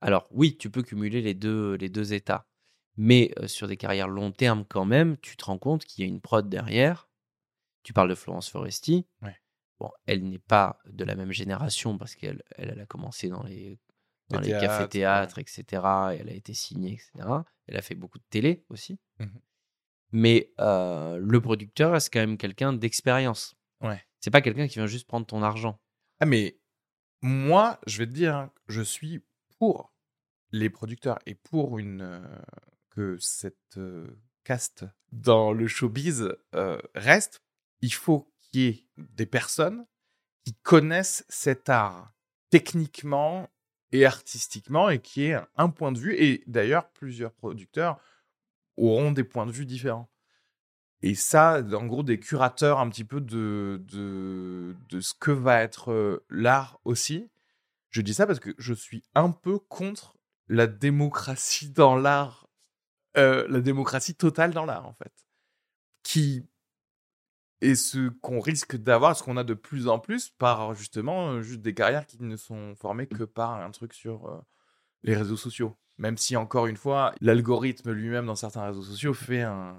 Alors, 0.00 0.26
oui, 0.30 0.56
tu 0.56 0.70
peux 0.70 0.82
cumuler 0.82 1.22
les 1.22 1.34
deux, 1.34 1.74
les 1.74 1.88
deux 1.88 2.12
états. 2.12 2.46
Mais 2.96 3.32
sur 3.46 3.68
des 3.68 3.76
carrières 3.76 4.08
long 4.08 4.32
terme, 4.32 4.64
quand 4.64 4.84
même, 4.84 5.16
tu 5.18 5.36
te 5.36 5.44
rends 5.44 5.58
compte 5.58 5.84
qu'il 5.84 6.04
y 6.04 6.08
a 6.08 6.10
une 6.10 6.20
prod 6.20 6.48
derrière. 6.48 7.08
Tu 7.84 7.92
parles 7.92 8.08
de 8.08 8.16
Florence 8.16 8.50
Foresti. 8.50 9.06
Ouais. 9.22 9.36
Bon, 9.80 9.90
elle 10.06 10.28
n'est 10.28 10.38
pas 10.40 10.80
de 10.86 11.04
la 11.04 11.14
même 11.14 11.30
génération 11.32 11.96
parce 11.98 12.14
qu'elle 12.16 12.42
elle, 12.56 12.70
elle 12.70 12.80
a 12.80 12.86
commencé 12.86 13.28
dans 13.28 13.42
les, 13.44 13.78
dans 14.28 14.40
Les 14.40 14.46
les 14.46 14.58
théâtres, 14.58 14.66
cafés-théâtres, 14.66 15.38
etc. 15.38 15.62
Et 16.12 16.16
elle 16.20 16.28
a 16.28 16.32
été 16.34 16.52
signée, 16.54 16.94
etc. 16.94 17.28
Elle 17.66 17.76
a 17.76 17.82
fait 17.82 17.94
beaucoup 17.94 18.18
de 18.18 18.24
télé 18.30 18.64
aussi. 18.70 18.98
Mhm. 19.20 19.40
Mais 20.10 20.52
euh, 20.58 21.18
le 21.22 21.40
producteur 21.40 21.92
reste 21.92 22.12
quand 22.12 22.20
même 22.20 22.38
quelqu'un 22.38 22.72
d'expérience. 22.72 23.54
Ouais. 23.80 24.02
C'est 24.20 24.30
pas 24.30 24.40
quelqu'un 24.40 24.66
qui 24.66 24.74
vient 24.76 24.86
juste 24.86 25.06
prendre 25.06 25.26
ton 25.26 25.42
argent. 25.42 25.80
Ah, 26.18 26.26
mais 26.26 26.58
moi, 27.22 27.78
je 27.86 27.98
vais 27.98 28.06
te 28.06 28.12
dire, 28.12 28.34
hein, 28.34 28.52
je 28.68 28.82
suis 28.82 29.22
pour 29.58 29.92
les 30.50 30.70
producteurs 30.70 31.18
et 31.26 31.34
pour 31.34 31.78
une. 31.78 32.00
euh, 32.02 32.38
que 32.90 33.16
cette 33.20 33.78
caste 34.42 34.84
dans 35.12 35.52
le 35.52 35.68
showbiz 35.68 36.34
reste, 36.96 37.44
il 37.80 37.92
faut 37.92 38.34
qu'il 38.50 38.60
y 38.60 38.68
ait 38.68 38.84
des 38.96 39.26
personnes 39.26 39.86
qui 40.44 40.54
connaissent 40.62 41.24
cet 41.28 41.68
art 41.68 42.12
techniquement 42.50 43.48
et 43.92 44.06
artistiquement 44.06 44.90
et 44.90 45.00
qui 45.00 45.26
ait 45.26 45.38
un 45.56 45.70
point 45.70 45.92
de 45.92 45.98
vue. 45.98 46.14
Et 46.16 46.42
d'ailleurs, 46.46 46.90
plusieurs 46.90 47.32
producteurs 47.32 48.00
auront 48.76 49.12
des 49.12 49.24
points 49.24 49.46
de 49.46 49.52
vue 49.52 49.66
différents. 49.66 50.10
Et 51.02 51.14
ça, 51.14 51.62
en 51.72 51.86
gros, 51.86 52.02
des 52.02 52.18
curateurs 52.18 52.80
un 52.80 52.88
petit 52.88 53.04
peu 53.04 53.20
de, 53.20 53.84
de, 53.88 55.00
ce 55.00 55.14
que 55.14 55.30
va 55.30 55.60
être 55.62 56.24
l'art 56.28 56.80
aussi. 56.84 57.30
Je 57.90 58.02
dis 58.02 58.14
ça 58.14 58.26
parce 58.26 58.40
que 58.40 58.54
je 58.58 58.74
suis 58.74 59.04
un 59.14 59.30
peu 59.30 59.58
contre 59.58 60.16
la 60.48 60.66
démocratie 60.66 61.70
dans 61.70 61.96
l'art, 61.96 62.48
la 63.14 63.60
démocratie 63.60 64.14
totale 64.14 64.52
dans 64.52 64.64
l'art, 64.64 64.86
en 64.86 64.92
fait. 64.92 65.12
Qui 66.02 66.46
est 67.60 67.74
ce 67.74 68.08
qu'on 68.08 68.40
risque 68.40 68.76
d'avoir, 68.76 69.16
ce 69.16 69.22
qu'on 69.22 69.36
a 69.36 69.44
de 69.44 69.54
plus 69.54 69.88
en 69.88 69.98
plus 69.98 70.30
par 70.30 70.74
justement 70.74 71.42
juste 71.42 71.60
des 71.60 71.74
carrières 71.74 72.06
qui 72.06 72.22
ne 72.22 72.36
sont 72.36 72.74
formées 72.76 73.06
que 73.06 73.24
par 73.24 73.54
un 73.54 73.70
truc 73.70 73.94
sur 73.94 74.44
les 75.02 75.16
réseaux 75.16 75.36
sociaux. 75.36 75.76
Même 75.98 76.16
si, 76.16 76.36
encore 76.36 76.66
une 76.66 76.76
fois, 76.76 77.12
l'algorithme 77.20 77.90
lui-même 77.90 78.26
dans 78.26 78.36
certains 78.36 78.64
réseaux 78.64 78.82
sociaux 78.82 79.14
fait 79.14 79.42
un, 79.42 79.76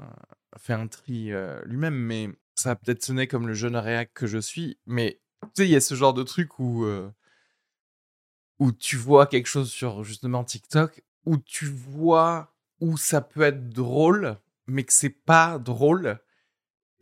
fait 0.57 0.73
un 0.73 0.87
tri 0.87 1.31
lui-même. 1.63 1.95
Mais 1.95 2.29
ça 2.55 2.75
peut-être 2.75 3.03
sonner 3.03 3.27
comme 3.27 3.47
le 3.47 3.53
jeune 3.53 3.77
réac 3.77 4.13
que 4.13 4.27
je 4.27 4.37
suis. 4.37 4.77
Mais 4.85 5.21
tu 5.41 5.49
sais, 5.55 5.65
il 5.65 5.71
y 5.71 5.77
a 5.77 5.81
ce 5.81 5.95
genre 5.95 6.13
de 6.13 6.23
truc 6.23 6.59
où, 6.59 6.85
où 8.59 8.71
tu 8.73 8.97
vois 8.97 9.27
quelque 9.27 9.47
chose 9.47 9.71
sur 9.71 10.03
justement 10.03 10.43
TikTok, 10.43 11.01
où 11.25 11.37
tu 11.37 11.65
vois 11.65 12.53
où 12.81 12.97
ça 12.97 13.21
peut 13.21 13.41
être 13.41 13.69
drôle, 13.69 14.37
mais 14.67 14.83
que 14.83 14.93
c'est 14.93 15.09
pas 15.09 15.57
drôle. 15.57 16.19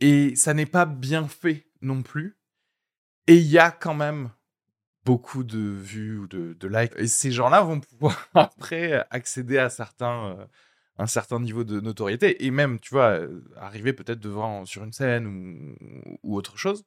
Et 0.00 0.36
ça 0.36 0.54
n'est 0.54 0.66
pas 0.66 0.86
bien 0.86 1.26
fait 1.26 1.66
non 1.80 2.02
plus. 2.02 2.38
Et 3.26 3.36
il 3.36 3.46
y 3.46 3.58
a 3.58 3.70
quand 3.70 3.94
même 3.94 4.30
beaucoup 5.04 5.42
de 5.42 5.58
vues 5.58 6.18
ou 6.18 6.26
de, 6.26 6.68
likes. 6.68 6.92
Et 6.96 7.06
ces 7.06 7.32
gens-là 7.32 7.62
vont 7.62 7.80
pouvoir 7.80 8.28
après 8.34 9.06
accéder 9.10 9.58
à 9.58 9.70
certains, 9.70 10.36
euh, 10.38 10.46
un 10.98 11.06
certain 11.06 11.40
niveau 11.40 11.64
de 11.64 11.80
notoriété 11.80 12.44
et 12.44 12.50
même, 12.50 12.78
tu 12.80 12.90
vois, 12.90 13.10
euh, 13.20 13.42
arriver 13.56 13.92
peut-être 13.92 14.20
devant 14.20 14.64
sur 14.66 14.84
une 14.84 14.92
scène 14.92 15.76
ou, 16.22 16.36
autre 16.36 16.58
chose. 16.58 16.84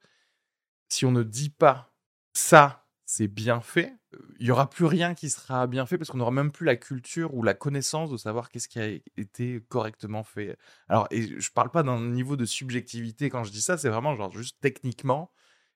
Si 0.90 1.06
on 1.06 1.12
ne 1.12 1.24
dit 1.24 1.50
pas 1.50 1.94
ça, 2.34 2.86
c'est 3.06 3.28
bien 3.28 3.62
fait, 3.62 3.94
il 4.40 4.48
y 4.48 4.52
aura 4.52 4.70
plus 4.70 4.86
rien 4.86 5.14
qui 5.14 5.30
sera 5.30 5.68
bien 5.68 5.86
fait 5.86 5.98
parce 5.98 6.10
qu'on 6.10 6.18
n'aura 6.18 6.32
même 6.32 6.52
plus 6.52 6.66
la 6.66 6.76
culture 6.76 7.34
ou 7.34 7.44
la 7.44 7.54
connaissance 7.54 8.10
de 8.10 8.18
savoir 8.18 8.50
qu'est-ce 8.50 8.68
qui 8.68 8.80
a 8.80 8.88
été 9.18 9.62
correctement 9.70 10.24
fait. 10.24 10.58
Alors, 10.90 11.08
et 11.12 11.40
je 11.40 11.52
parle 11.52 11.72
pas 11.72 11.84
d'un 11.84 12.00
niveau 12.02 12.36
de 12.36 12.46
subjectivité 12.46 13.30
quand 13.30 13.44
je 13.44 13.52
dis 13.52 13.62
ça, 13.62 13.78
c'est 13.78 13.90
vraiment 13.90 14.16
genre 14.16 14.32
juste 14.32 14.58
techniquement, 14.60 15.32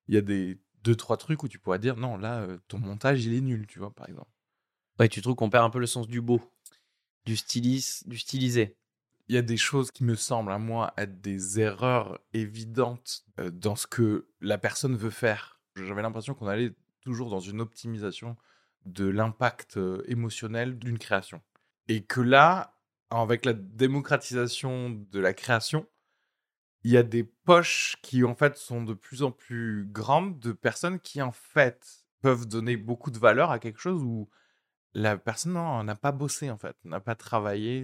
il 0.07 0.15
y 0.15 0.17
a 0.17 0.21
des 0.21 0.59
deux, 0.83 0.95
trois 0.95 1.17
trucs 1.17 1.43
où 1.43 1.47
tu 1.47 1.59
pourrais 1.59 1.79
dire 1.79 1.95
non, 1.95 2.17
là, 2.17 2.47
ton 2.67 2.79
montage, 2.79 3.25
il 3.25 3.33
est 3.33 3.41
nul, 3.41 3.65
tu 3.67 3.79
vois, 3.79 3.93
par 3.93 4.07
exemple. 4.07 4.29
Ouais, 4.99 5.09
tu 5.09 5.21
trouves 5.21 5.36
qu'on 5.36 5.49
perd 5.49 5.65
un 5.65 5.69
peu 5.69 5.79
le 5.79 5.88
sens 5.88 6.07
du 6.07 6.21
beau, 6.21 6.41
du, 7.25 7.36
stylis, 7.36 8.03
du 8.05 8.17
stylisé. 8.17 8.77
Il 9.27 9.36
y 9.36 9.38
a 9.38 9.41
des 9.41 9.57
choses 9.57 9.91
qui 9.91 10.03
me 10.03 10.15
semblent 10.15 10.51
à 10.51 10.59
moi 10.59 10.93
être 10.97 11.19
des 11.21 11.59
erreurs 11.59 12.19
évidentes 12.33 13.25
dans 13.38 13.75
ce 13.75 13.88
que 13.88 14.27
la 14.39 14.57
personne 14.57 14.95
veut 14.95 15.09
faire. 15.09 15.59
J'avais 15.75 16.03
l'impression 16.03 16.36
qu'on 16.36 16.47
allait 16.47 16.73
toujours 17.06 17.30
dans 17.30 17.39
une 17.39 17.62
optimisation 17.62 18.36
de 18.86 19.06
l'impact 19.06 19.80
émotionnel 20.08 20.78
d'une 20.78 20.99
création. 20.99 21.41
Et 21.88 22.03
que 22.03 22.20
là, 22.20 22.76
avec 23.10 23.45
la 23.45 23.53
démocratisation 23.53 24.89
de 24.89 25.20
la 25.20 25.34
création, 25.34 25.88
il 26.84 26.91
y 26.91 26.97
a 26.97 27.03
des 27.03 27.24
poches 27.24 27.95
qui 28.01 28.24
en 28.24 28.36
fait 28.36 28.58
sont 28.58 28.84
de 28.84 28.93
plus 28.93 29.24
en 29.24 29.32
plus 29.32 29.88
grandes 29.89 30.39
de 30.39 30.51
personnes 30.51 30.99
qui 30.99 31.22
en 31.22 31.32
fait 31.32 32.06
peuvent 32.22 32.47
donner 32.47 32.78
beaucoup 32.78 33.12
de 33.12 33.18
valeur 33.18 33.51
à 33.51 33.60
quelque 33.60 33.80
chose 33.80 34.03
où 34.03 34.30
la 34.93 35.18
personne 35.18 35.53
n'a 35.53 35.95
pas 35.95 36.12
bossé 36.12 36.49
en 36.49 36.58
fait, 36.58 36.76
n'a 36.84 36.99
pas 36.99 37.16
travaillé 37.16 37.84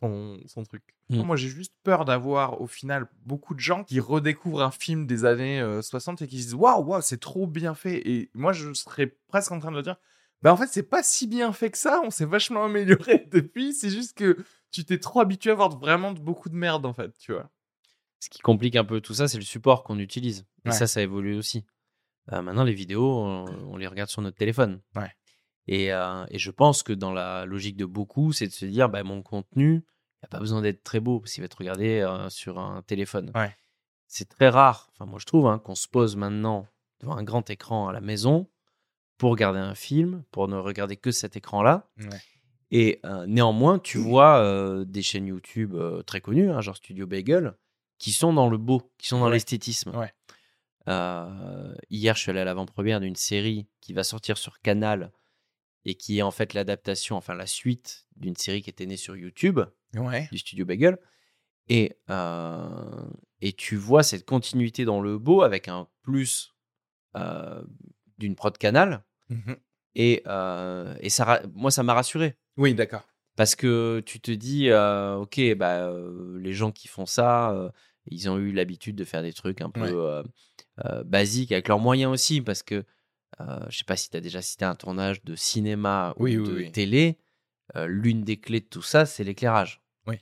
son, 0.00 0.40
son, 0.46 0.62
truc. 0.64 0.82
Mmh. 1.08 1.22
Moi 1.22 1.36
j'ai 1.36 1.48
juste 1.48 1.74
peur 1.82 2.04
d'avoir 2.04 2.60
au 2.60 2.66
final 2.66 3.06
beaucoup 3.24 3.54
de 3.54 3.60
gens 3.60 3.84
qui 3.84 4.00
redécouvrent 4.00 4.62
un 4.62 4.70
film 4.70 5.06
des 5.06 5.24
années 5.24 5.62
60 5.82 6.22
et 6.22 6.26
qui 6.26 6.38
se 6.38 6.44
disent 6.44 6.54
waouh, 6.54 6.82
wow, 6.84 7.00
c'est 7.00 7.20
trop 7.20 7.46
bien 7.46 7.74
fait. 7.74 8.08
Et 8.08 8.30
moi 8.34 8.52
je 8.52 8.72
serais 8.72 9.16
presque 9.28 9.52
en 9.52 9.58
train 9.58 9.72
de 9.72 9.82
dire 9.82 9.96
bah 10.42 10.52
en 10.52 10.56
fait 10.56 10.68
c'est 10.68 10.82
pas 10.82 11.02
si 11.02 11.26
bien 11.26 11.52
fait 11.52 11.70
que 11.70 11.78
ça, 11.78 12.00
on 12.04 12.10
s'est 12.10 12.24
vachement 12.24 12.64
amélioré 12.64 13.26
depuis, 13.30 13.74
c'est 13.74 13.90
juste 13.90 14.16
que 14.16 14.38
tu 14.70 14.84
t'es 14.84 14.98
trop 14.98 15.20
habitué 15.20 15.50
à 15.50 15.54
voir 15.54 15.68
vraiment 15.78 16.12
beaucoup 16.12 16.48
de 16.48 16.56
merde 16.56 16.86
en 16.86 16.92
fait, 16.92 17.16
tu 17.18 17.32
vois. 17.32 17.50
Ce 18.20 18.28
qui 18.28 18.40
complique 18.40 18.76
un 18.76 18.84
peu 18.84 19.00
tout 19.00 19.14
ça, 19.14 19.28
c'est 19.28 19.38
le 19.38 19.44
support 19.44 19.82
qu'on 19.82 19.98
utilise. 19.98 20.44
Et 20.66 20.72
ça, 20.72 20.86
ça 20.86 21.00
évolue 21.00 21.36
aussi. 21.38 21.64
Euh, 22.32 22.42
maintenant, 22.42 22.64
les 22.64 22.74
vidéos, 22.74 23.24
on, 23.24 23.76
les 23.78 23.86
regarde 23.86 24.10
sur 24.10 24.20
notre 24.20 24.36
téléphone. 24.36 24.80
Ouais. 24.94 25.10
Et, 25.66 25.92
euh, 25.92 26.24
et, 26.30 26.38
je 26.38 26.50
pense 26.50 26.82
que 26.82 26.92
dans 26.92 27.12
la 27.12 27.44
logique 27.44 27.76
de 27.76 27.84
beaucoup, 27.84 28.32
c'est 28.32 28.46
de 28.46 28.52
se 28.52 28.64
dire, 28.64 28.88
bah, 28.88 29.02
mon 29.02 29.22
contenu, 29.22 29.74
il 29.74 30.22
n'y 30.22 30.26
a 30.26 30.28
pas 30.28 30.38
besoin 30.38 30.62
d'être 30.62 30.82
très 30.82 31.00
beau 31.00 31.20
parce 31.20 31.32
qu'il 31.32 31.42
va 31.42 31.46
être 31.46 31.58
regardé 31.58 32.00
euh, 32.00 32.28
sur 32.28 32.58
un 32.58 32.82
téléphone. 32.82 33.30
Ouais. 33.34 33.54
C'est 34.06 34.28
très 34.28 34.48
rare, 34.48 34.90
enfin 34.92 35.06
moi 35.06 35.20
je 35.20 35.26
trouve, 35.26 35.46
hein, 35.46 35.60
qu'on 35.60 35.76
se 35.76 35.86
pose 35.86 36.16
maintenant 36.16 36.66
devant 36.98 37.16
un 37.16 37.22
grand 37.22 37.48
écran 37.48 37.86
à 37.86 37.92
la 37.92 38.00
maison 38.00 38.48
pour 39.18 39.30
regarder 39.30 39.60
un 39.60 39.76
film, 39.76 40.24
pour 40.32 40.48
ne 40.48 40.56
regarder 40.56 40.96
que 40.96 41.12
cet 41.12 41.36
écran-là. 41.36 41.88
Ouais. 41.98 42.18
Et 42.72 43.00
néanmoins, 43.26 43.78
tu 43.78 43.98
vois 43.98 44.84
des 44.84 45.02
chaînes 45.02 45.26
YouTube 45.26 45.76
très 46.06 46.20
connues, 46.20 46.50
hein, 46.50 46.60
genre 46.60 46.76
Studio 46.76 47.06
Bagel, 47.06 47.54
qui 47.98 48.12
sont 48.12 48.32
dans 48.32 48.48
le 48.48 48.58
beau, 48.58 48.82
qui 48.98 49.08
sont 49.08 49.20
dans 49.20 49.28
l'esthétisme. 49.28 49.96
Ouais. 49.96 50.12
Euh, 50.88 51.74
hier, 51.90 52.16
je 52.16 52.22
suis 52.22 52.30
allé 52.30 52.40
à 52.40 52.44
l'avant-première 52.44 53.00
d'une 53.00 53.16
série 53.16 53.66
qui 53.80 53.92
va 53.92 54.02
sortir 54.02 54.38
sur 54.38 54.60
Canal 54.60 55.12
et 55.84 55.94
qui 55.94 56.18
est 56.18 56.22
en 56.22 56.30
fait 56.30 56.54
l'adaptation, 56.54 57.16
enfin 57.16 57.34
la 57.34 57.46
suite 57.46 58.06
d'une 58.16 58.36
série 58.36 58.62
qui 58.62 58.70
était 58.70 58.86
née 58.86 58.96
sur 58.96 59.16
YouTube 59.16 59.60
ouais. 59.94 60.28
du 60.30 60.38
studio 60.38 60.64
Bagel. 60.64 60.98
Et, 61.68 61.96
euh, 62.10 63.08
et 63.40 63.52
tu 63.52 63.76
vois 63.76 64.02
cette 64.02 64.24
continuité 64.24 64.84
dans 64.84 65.00
le 65.00 65.18
beau 65.18 65.42
avec 65.42 65.68
un 65.68 65.88
plus 66.02 66.54
euh, 67.16 67.62
d'une 68.18 68.34
prod 68.34 68.56
Canal. 68.56 69.04
Mmh 69.28 69.54
et, 69.96 70.22
et 71.00 71.10
ça, 71.10 71.42
moi, 71.52 71.72
ça 71.72 71.82
m'a 71.82 71.94
rassuré. 71.94 72.36
Oui, 72.56 72.74
d'accord. 72.74 73.02
Parce 73.34 73.56
que 73.56 74.00
tu 74.06 74.20
te 74.20 74.30
dis, 74.30 74.70
ok, 74.70 75.56
bah, 75.56 75.92
les 76.38 76.52
gens 76.52 76.70
qui 76.70 76.86
font 76.86 77.06
ça, 77.06 77.72
ils 78.06 78.30
ont 78.30 78.38
eu 78.38 78.52
l'habitude 78.52 78.94
de 78.94 79.02
faire 79.02 79.22
des 79.22 79.32
trucs 79.32 79.60
un 79.60 79.68
peu 79.68 80.22
basiques 81.04 81.50
avec 81.50 81.66
leurs 81.66 81.80
moyens 81.80 82.12
aussi. 82.12 82.40
Parce 82.40 82.62
que 82.62 82.84
je 83.38 83.76
sais 83.76 83.84
pas 83.84 83.96
si 83.96 84.10
tu 84.10 84.16
as 84.16 84.20
déjà 84.20 84.42
cité 84.42 84.64
un 84.64 84.74
tournage 84.74 85.22
de 85.24 85.34
cinéma 85.34 86.14
ou 86.16 86.28
de 86.28 86.68
télé. 86.70 87.18
L'une 87.74 88.22
des 88.22 88.38
clés 88.38 88.60
de 88.60 88.66
tout 88.66 88.82
ça, 88.82 89.06
c'est 89.06 89.24
l'éclairage. 89.24 89.82
Oui. 90.06 90.16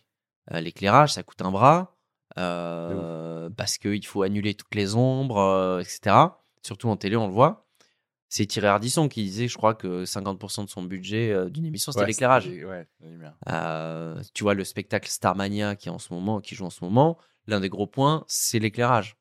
l'éclairage, 0.50 1.14
ça 1.14 1.22
coûte 1.22 1.40
un 1.42 1.50
bras. 1.50 1.96
parce 2.38 3.78
qu'il 3.78 4.04
faut 4.06 4.22
annuler 4.22 4.54
toutes 4.54 4.74
les 4.74 4.94
ombres, 4.94 5.80
etc. 5.80 6.16
Surtout 6.62 6.88
en 6.88 6.96
télé, 6.96 7.16
on 7.16 7.26
le 7.26 7.32
voit. 7.32 7.66
C'est 8.30 8.44
Thierry 8.44 8.66
Ardisson 8.66 9.08
qui 9.08 9.24
disait, 9.24 9.48
je 9.48 9.56
crois, 9.56 9.74
que 9.74 10.04
50% 10.04 10.66
de 10.66 10.70
son 10.70 10.82
budget 10.82 11.34
d'une 11.50 11.64
émission, 11.64 11.92
c'était 11.92 12.06
l'éclairage. 12.06 12.48
Ouais, 12.48 12.86
tu 14.34 14.42
vois, 14.42 14.54
le 14.54 14.64
spectacle 14.64 15.08
Starmania 15.08 15.76
qui, 15.76 15.90
en 15.90 15.98
ce 15.98 16.12
moment, 16.12 16.40
qui 16.40 16.54
joue 16.54 16.66
en 16.66 16.70
ce 16.70 16.84
moment, 16.84 17.18
l'un 17.46 17.60
des 17.60 17.68
gros 17.68 17.86
points, 17.86 18.24
c'est 18.28 18.58
l'éclairage. 18.58 19.16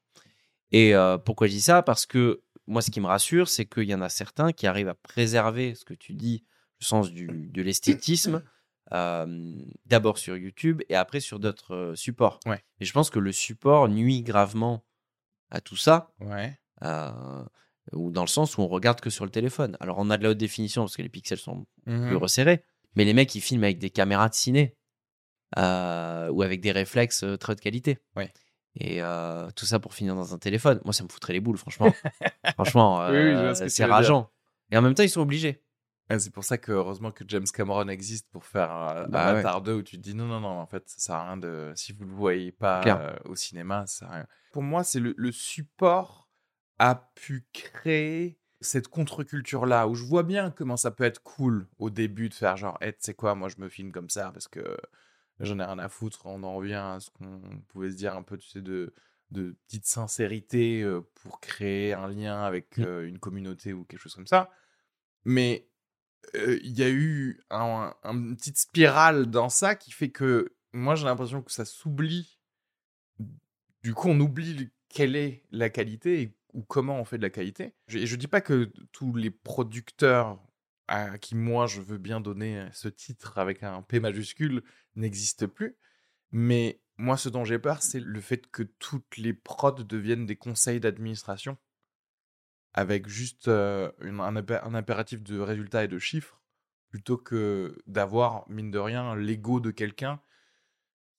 Et 0.72 0.94
pourquoi 1.26 1.48
je 1.48 1.54
dis 1.54 1.62
ça? 1.62 1.82
Parce 1.82 2.06
que 2.06 2.42
moi, 2.68 2.82
ce 2.82 2.92
qui 2.92 3.00
me 3.02 3.08
rassure, 3.08 3.48
c'est 3.48 3.66
qu'il 3.66 3.90
y 3.90 3.96
en 3.96 4.02
a 4.02 4.10
certains 4.10 4.52
qui 4.52 4.68
arrivent 4.68 4.90
à 4.90 4.96
préserver 4.96 5.74
ce 5.76 5.86
que 5.86 5.94
tu 5.94 6.14
dis, 6.14 6.44
le 6.82 6.86
sens 6.86 7.12
du, 7.12 7.28
de 7.28 7.62
l'esthétisme, 7.62 8.44
d'abord 9.86 10.18
sur 10.18 10.38
YouTube 10.38 10.82
et 10.90 10.96
après 10.96 11.20
sur 11.20 11.40
d'autres 11.40 11.94
supports. 11.96 12.40
Ouais. 12.46 12.64
Et 12.80 12.86
je 12.86 12.94
pense 12.94 13.10
que 13.10 13.20
le 13.20 13.32
support 13.32 13.90
nuit 13.90 14.22
gravement 14.22 14.86
à 15.50 15.62
tout 15.62 15.78
ça. 15.78 16.12
Ouais. 16.20 16.58
ou 17.94 18.12
dans 18.12 18.24
le 18.24 18.28
sens 18.28 18.58
où 18.58 18.62
on 18.62 18.68
regarde 18.68 19.00
que 19.00 19.10
sur 19.10 19.26
le 19.26 19.32
téléphone. 19.32 19.78
Alors, 19.80 19.98
on 20.00 20.10
a 20.10 20.18
de 20.18 20.24
la 20.24 20.32
haute 20.32 20.38
définition 20.38 20.84
parce 20.84 20.98
que 20.98 21.02
les 21.02 21.10
pixels 21.10 21.38
sont 21.38 21.66
mmh 21.86 22.08
plus 22.08 22.16
resserrés, 22.16 22.64
mais 22.96 23.06
les 23.06 23.14
mecs, 23.14 23.34
ils 23.34 23.42
filment 23.42 23.64
avec 23.64 23.80
des 23.80 23.90
caméras 23.90 24.30
de 24.30 24.36
ciné 24.36 24.76
ou 25.56 26.42
avec 26.42 26.62
des 26.62 26.72
réflexes 26.72 27.26
très 27.40 27.56
de 27.56 27.62
qualité. 27.62 27.98
Ouais. 28.16 28.32
Et 28.80 29.02
euh, 29.02 29.50
tout 29.56 29.66
ça 29.66 29.80
pour 29.80 29.94
finir 29.94 30.16
dans 30.16 30.34
un 30.34 30.38
téléphone. 30.38 30.80
Moi, 30.86 30.94
ça 30.94 31.04
me 31.04 31.10
foutrait 31.10 31.34
les 31.34 31.40
boules, 31.40 31.58
franchement. 31.58 31.94
franchement, 32.54 33.02
euh, 33.02 33.54
c'est 33.54 33.86
rageant. 33.86 34.30
Et 34.72 34.78
en 34.78 34.82
même 34.82 34.94
temps, 34.94 35.04
ils 35.04 35.10
sont 35.10 35.22
obligés. 35.22 35.64
c'est 36.18 36.32
pour 36.32 36.44
ça 36.44 36.58
que 36.58 36.72
heureusement 36.72 37.12
que 37.12 37.24
James 37.28 37.46
Cameron 37.52 37.88
existe 37.88 38.30
pour 38.32 38.46
faire 38.46 39.08
bah, 39.10 39.26
Avatar 39.28 39.62
2 39.62 39.74
où 39.74 39.82
tu 39.82 39.98
te 39.98 40.02
dis 40.02 40.14
non, 40.14 40.26
non, 40.26 40.40
non, 40.40 40.60
en 40.60 40.68
fait, 40.68 40.88
ça 40.88 41.00
sert 41.00 41.16
à 41.16 41.26
rien 41.26 41.38
de. 41.38 41.72
Si 41.76 41.92
vous 41.92 42.06
ne 42.06 42.10
le 42.10 42.16
voyez 42.16 42.52
pas 42.52 43.16
au 43.26 43.36
cinéma, 43.36 43.86
ça 43.88 44.00
sert 44.00 44.10
à 44.10 44.16
rien. 44.16 44.28
Pour 44.52 44.64
moi, 44.64 44.84
c'est 44.84 45.00
le, 45.00 45.14
le, 45.18 45.32
support 45.32 46.30
a 46.80 47.12
pu 47.16 47.48
créer 47.54 48.40
cette 48.62 48.88
contre-culture-là 48.88 49.88
où 49.88 49.96
je 49.96 50.04
vois 50.04 50.24
bien 50.24 50.52
comment 50.52 50.78
ça 50.78 50.92
peut 50.92 51.04
être 51.04 51.22
cool 51.22 51.68
au 51.78 51.90
début 51.90 52.30
de 52.30 52.34
faire 52.34 52.58
genre, 52.58 52.78
hey, 52.82 52.94
tu 52.94 53.00
sais 53.02 53.14
quoi, 53.14 53.36
moi 53.36 53.50
je 53.50 53.56
me 53.60 53.70
filme 53.70 53.92
comme 53.92 54.10
ça 54.10 54.32
parce 54.32 54.48
que 54.48 54.78
J'en 55.40 55.60
ai 55.60 55.64
rien 55.64 55.80
à 55.80 55.90
foutre. 55.90 56.26
On 56.26 56.44
en 56.44 56.56
revient 56.56 56.74
à 56.74 57.00
ce 57.00 57.10
qu'on 57.12 57.40
pouvait 57.68 57.92
se 57.92 57.96
dire 57.96 58.16
un 58.16 58.24
peu, 58.24 58.38
tu 58.38 58.48
sais, 58.50 58.62
de, 58.62 58.94
de 59.32 59.56
petite 59.68 59.86
sincérité 59.86 60.84
pour 61.16 61.40
créer 61.40 61.94
un 61.94 62.08
lien 62.08 62.42
avec 62.44 62.78
Mmh. 62.78 63.02
une 63.06 63.20
communauté 63.20 63.74
ou 63.74 63.84
quelque 63.86 64.00
chose 64.00 64.16
comme 64.16 64.28
ça. 64.28 64.50
Mais 65.26 65.68
euh, 66.36 66.60
il 66.64 66.78
y 66.78 66.84
a 66.84 66.90
eu 66.90 67.40
un, 67.50 67.94
un- 68.04 68.14
une 68.18 68.36
petite 68.36 68.58
spirale 68.58 69.28
dans 69.28 69.50
ça 69.50 69.76
qui 69.76 69.92
fait 69.92 70.10
que 70.10 70.56
moi, 70.74 70.96
j'ai 70.96 71.06
l'impression 71.06 71.42
que 71.42 71.52
ça 71.52 71.66
s'oublie. 71.66 72.40
Du 73.84 73.94
coup, 73.94 74.10
on 74.10 74.20
oublie 74.20 74.70
quelle 74.90 75.16
est 75.16 75.44
la 75.52 75.70
qualité 75.70 76.22
et- 76.22 76.38
ou 76.54 76.64
comment 76.64 77.00
on 77.00 77.06
fait 77.06 77.18
de 77.18 77.24
la 77.24 77.30
qualité. 77.30 77.74
Je- 77.88 78.06
je 78.06 78.16
dis 78.16 78.28
pas 78.28 78.42
que 78.42 78.72
tous 78.92 79.14
les 79.14 79.30
producteurs 79.30 80.40
à 80.88 81.18
qui 81.18 81.36
moi 81.36 81.68
je 81.68 81.82
veux 81.82 81.98
bien 81.98 82.20
donner 82.22 82.68
ce 82.74 82.88
titre 82.88 83.38
avec 83.38 83.64
un 83.64 83.82
P 83.82 84.00
majuscule 84.00 84.64
n'existent 84.96 85.48
plus. 85.48 85.78
Mais 86.32 86.82
moi, 86.98 87.16
ce 87.16 87.30
dont 87.30 87.46
j'ai 87.46 87.60
peur, 87.60 87.84
c'est 87.84 88.00
le 88.00 88.20
fait 88.22 88.50
que 88.50 88.64
toutes 88.64 89.18
les 89.18 89.34
prods 89.34 89.84
deviennent 89.84 90.26
des 90.26 90.36
conseils 90.36 90.80
d'administration 90.80 91.58
avec 92.74 93.08
juste 93.08 93.48
euh, 93.48 93.92
un, 94.02 94.36
impé- 94.36 94.62
un 94.64 94.74
impératif 94.74 95.24
de 95.24 95.40
résultats 95.40 95.84
et 95.84 95.88
de 95.88 96.00
chiffres 96.00 96.42
plutôt 96.90 97.18
que 97.18 97.78
d'avoir, 97.86 98.50
mine 98.50 98.72
de 98.72 98.80
rien, 98.80 99.16
l'ego 99.16 99.60
de 99.60 99.72
quelqu'un 99.72 100.22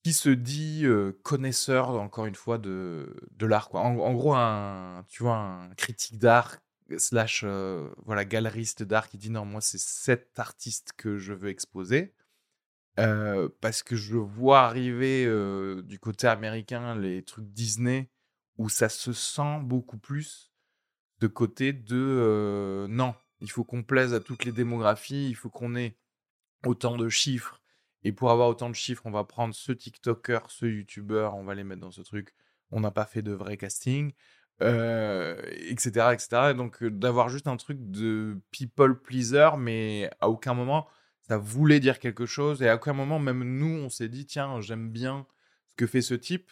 qui 0.03 0.13
se 0.13 0.31
dit 0.31 0.83
euh, 0.85 1.13
connaisseur, 1.23 1.91
encore 1.91 2.27
une 2.27 2.35
fois, 2.35 2.59
de, 2.59 3.17
de 3.31 3.47
l'art. 3.47 3.75
En, 3.75 3.99
en 3.99 4.15
gros, 4.15 4.35
un, 4.35 5.05
tu 5.09 5.23
vois, 5.23 5.37
un 5.37 5.75
critique 5.75 6.19
d'art 6.19 6.57
slash 6.97 7.43
euh, 7.45 7.89
voilà, 8.05 8.25
galeriste 8.25 8.83
d'art 8.83 9.09
qui 9.09 9.19
dit 9.19 9.31
non, 9.31 9.45
moi, 9.45 9.61
c'est 9.61 9.81
cet 9.81 10.39
artiste 10.39 10.93
que 10.97 11.19
je 11.19 11.33
veux 11.33 11.51
exposer. 11.51 12.15
Euh, 12.99 13.49
parce 13.61 13.85
que 13.85 13.95
je 13.95 14.17
vois 14.17 14.63
arriver 14.63 15.25
euh, 15.25 15.83
du 15.83 16.01
côté 16.01 16.27
américain 16.27 16.97
les 16.97 17.23
trucs 17.23 17.47
Disney 17.53 18.11
où 18.57 18.69
ça 18.69 18.89
se 18.89 19.13
sent 19.13 19.61
beaucoup 19.63 19.99
plus 19.99 20.53
de 21.21 21.29
côté 21.29 21.73
de 21.73 22.87
non, 22.91 23.15
il 23.41 23.51
faut 23.51 23.63
qu'on 23.63 23.85
plaise 23.85 24.15
à 24.15 24.21
toutes 24.21 24.45
les 24.45 24.51
démographies, 24.51 25.29
il 25.29 25.37
faut 25.37 25.51
qu'on 25.51 25.77
ait 25.77 25.97
autant 26.67 26.97
de 26.97 27.09
chiffres. 27.09 27.63
Et 28.03 28.13
pour 28.13 28.31
avoir 28.31 28.49
autant 28.49 28.69
de 28.69 28.75
chiffres, 28.75 29.03
on 29.07 29.11
va 29.11 29.25
prendre 29.25 29.55
ce 29.55 29.73
TikToker, 29.73 30.51
ce 30.51 30.67
YouTuber, 30.67 31.31
on 31.35 31.45
va 31.45 31.55
les 31.55 31.65
mettre 31.65 31.81
dans 31.81 31.91
ce 31.91 32.03
truc. 32.03 32.35
On 32.71 32.81
n'a 32.81 32.91
pas 32.91 33.07
fait 33.07 33.23
de 33.23 33.33
vrai 33.33 33.57
casting, 33.57 34.13
euh, 34.63 35.41
etc., 35.69 36.13
etc. 36.13 36.51
Et 36.51 36.55
donc 36.55 36.83
euh, 36.83 36.91
d'avoir 36.91 37.29
juste 37.29 37.47
un 37.47 37.57
truc 37.57 37.79
de 37.91 38.39
people 38.51 39.01
pleaser, 39.01 39.51
mais 39.59 40.11
à 40.21 40.29
aucun 40.29 40.55
moment 40.55 40.87
ça 41.29 41.37
voulait 41.37 41.79
dire 41.81 41.99
quelque 41.99 42.25
chose. 42.27 42.63
Et 42.63 42.69
à 42.71 42.77
aucun 42.77 42.95
moment, 42.95 43.19
même 43.19 43.45
nous, 43.45 43.85
on 43.85 43.91
s'est 43.91 44.09
dit 44.09 44.25
tiens, 44.25 44.61
j'aime 44.63 44.91
bien 44.91 45.27
ce 45.69 45.77
que 45.77 45.87
fait 45.87 46.01
ce 46.01 46.15
type 46.15 46.51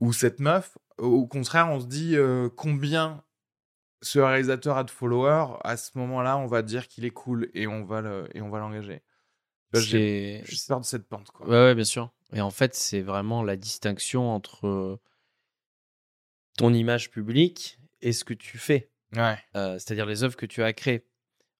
ou 0.00 0.12
cette 0.14 0.40
meuf. 0.40 0.78
Au 0.98 1.26
contraire, 1.26 1.68
on 1.68 1.80
se 1.80 1.86
dit 1.86 2.16
euh, 2.16 2.48
combien 2.48 3.22
ce 4.02 4.18
réalisateur 4.18 4.76
a 4.78 4.84
de 4.84 4.90
followers. 4.90 5.58
À 5.62 5.76
ce 5.76 5.96
moment-là, 5.98 6.38
on 6.38 6.46
va 6.46 6.62
dire 6.62 6.88
qu'il 6.88 7.04
est 7.04 7.10
cool 7.10 7.50
et 7.54 7.66
on 7.66 7.84
va 7.84 8.00
le- 8.00 8.28
et 8.34 8.40
on 8.40 8.48
va 8.48 8.60
l'engager. 8.60 9.02
J'ai 9.74 10.42
j'ai 10.44 10.56
peur 10.68 10.80
de 10.80 10.84
cette 10.86 11.06
pente. 11.08 11.30
Quoi. 11.32 11.46
Ouais, 11.46 11.52
ouais, 11.52 11.74
bien 11.74 11.84
sûr. 11.84 12.10
Et 12.32 12.40
en 12.40 12.50
fait, 12.50 12.74
c'est 12.74 13.02
vraiment 13.02 13.42
la 13.42 13.56
distinction 13.56 14.30
entre 14.30 14.98
ton 16.56 16.72
image 16.72 17.10
publique 17.10 17.78
et 18.00 18.12
ce 18.12 18.24
que 18.24 18.34
tu 18.34 18.58
fais, 18.58 18.90
Ouais. 19.14 19.38
Euh, 19.54 19.74
c'est-à-dire 19.74 20.06
les 20.06 20.24
œuvres 20.24 20.36
que 20.36 20.46
tu 20.46 20.62
as 20.62 20.72
créées. 20.72 21.06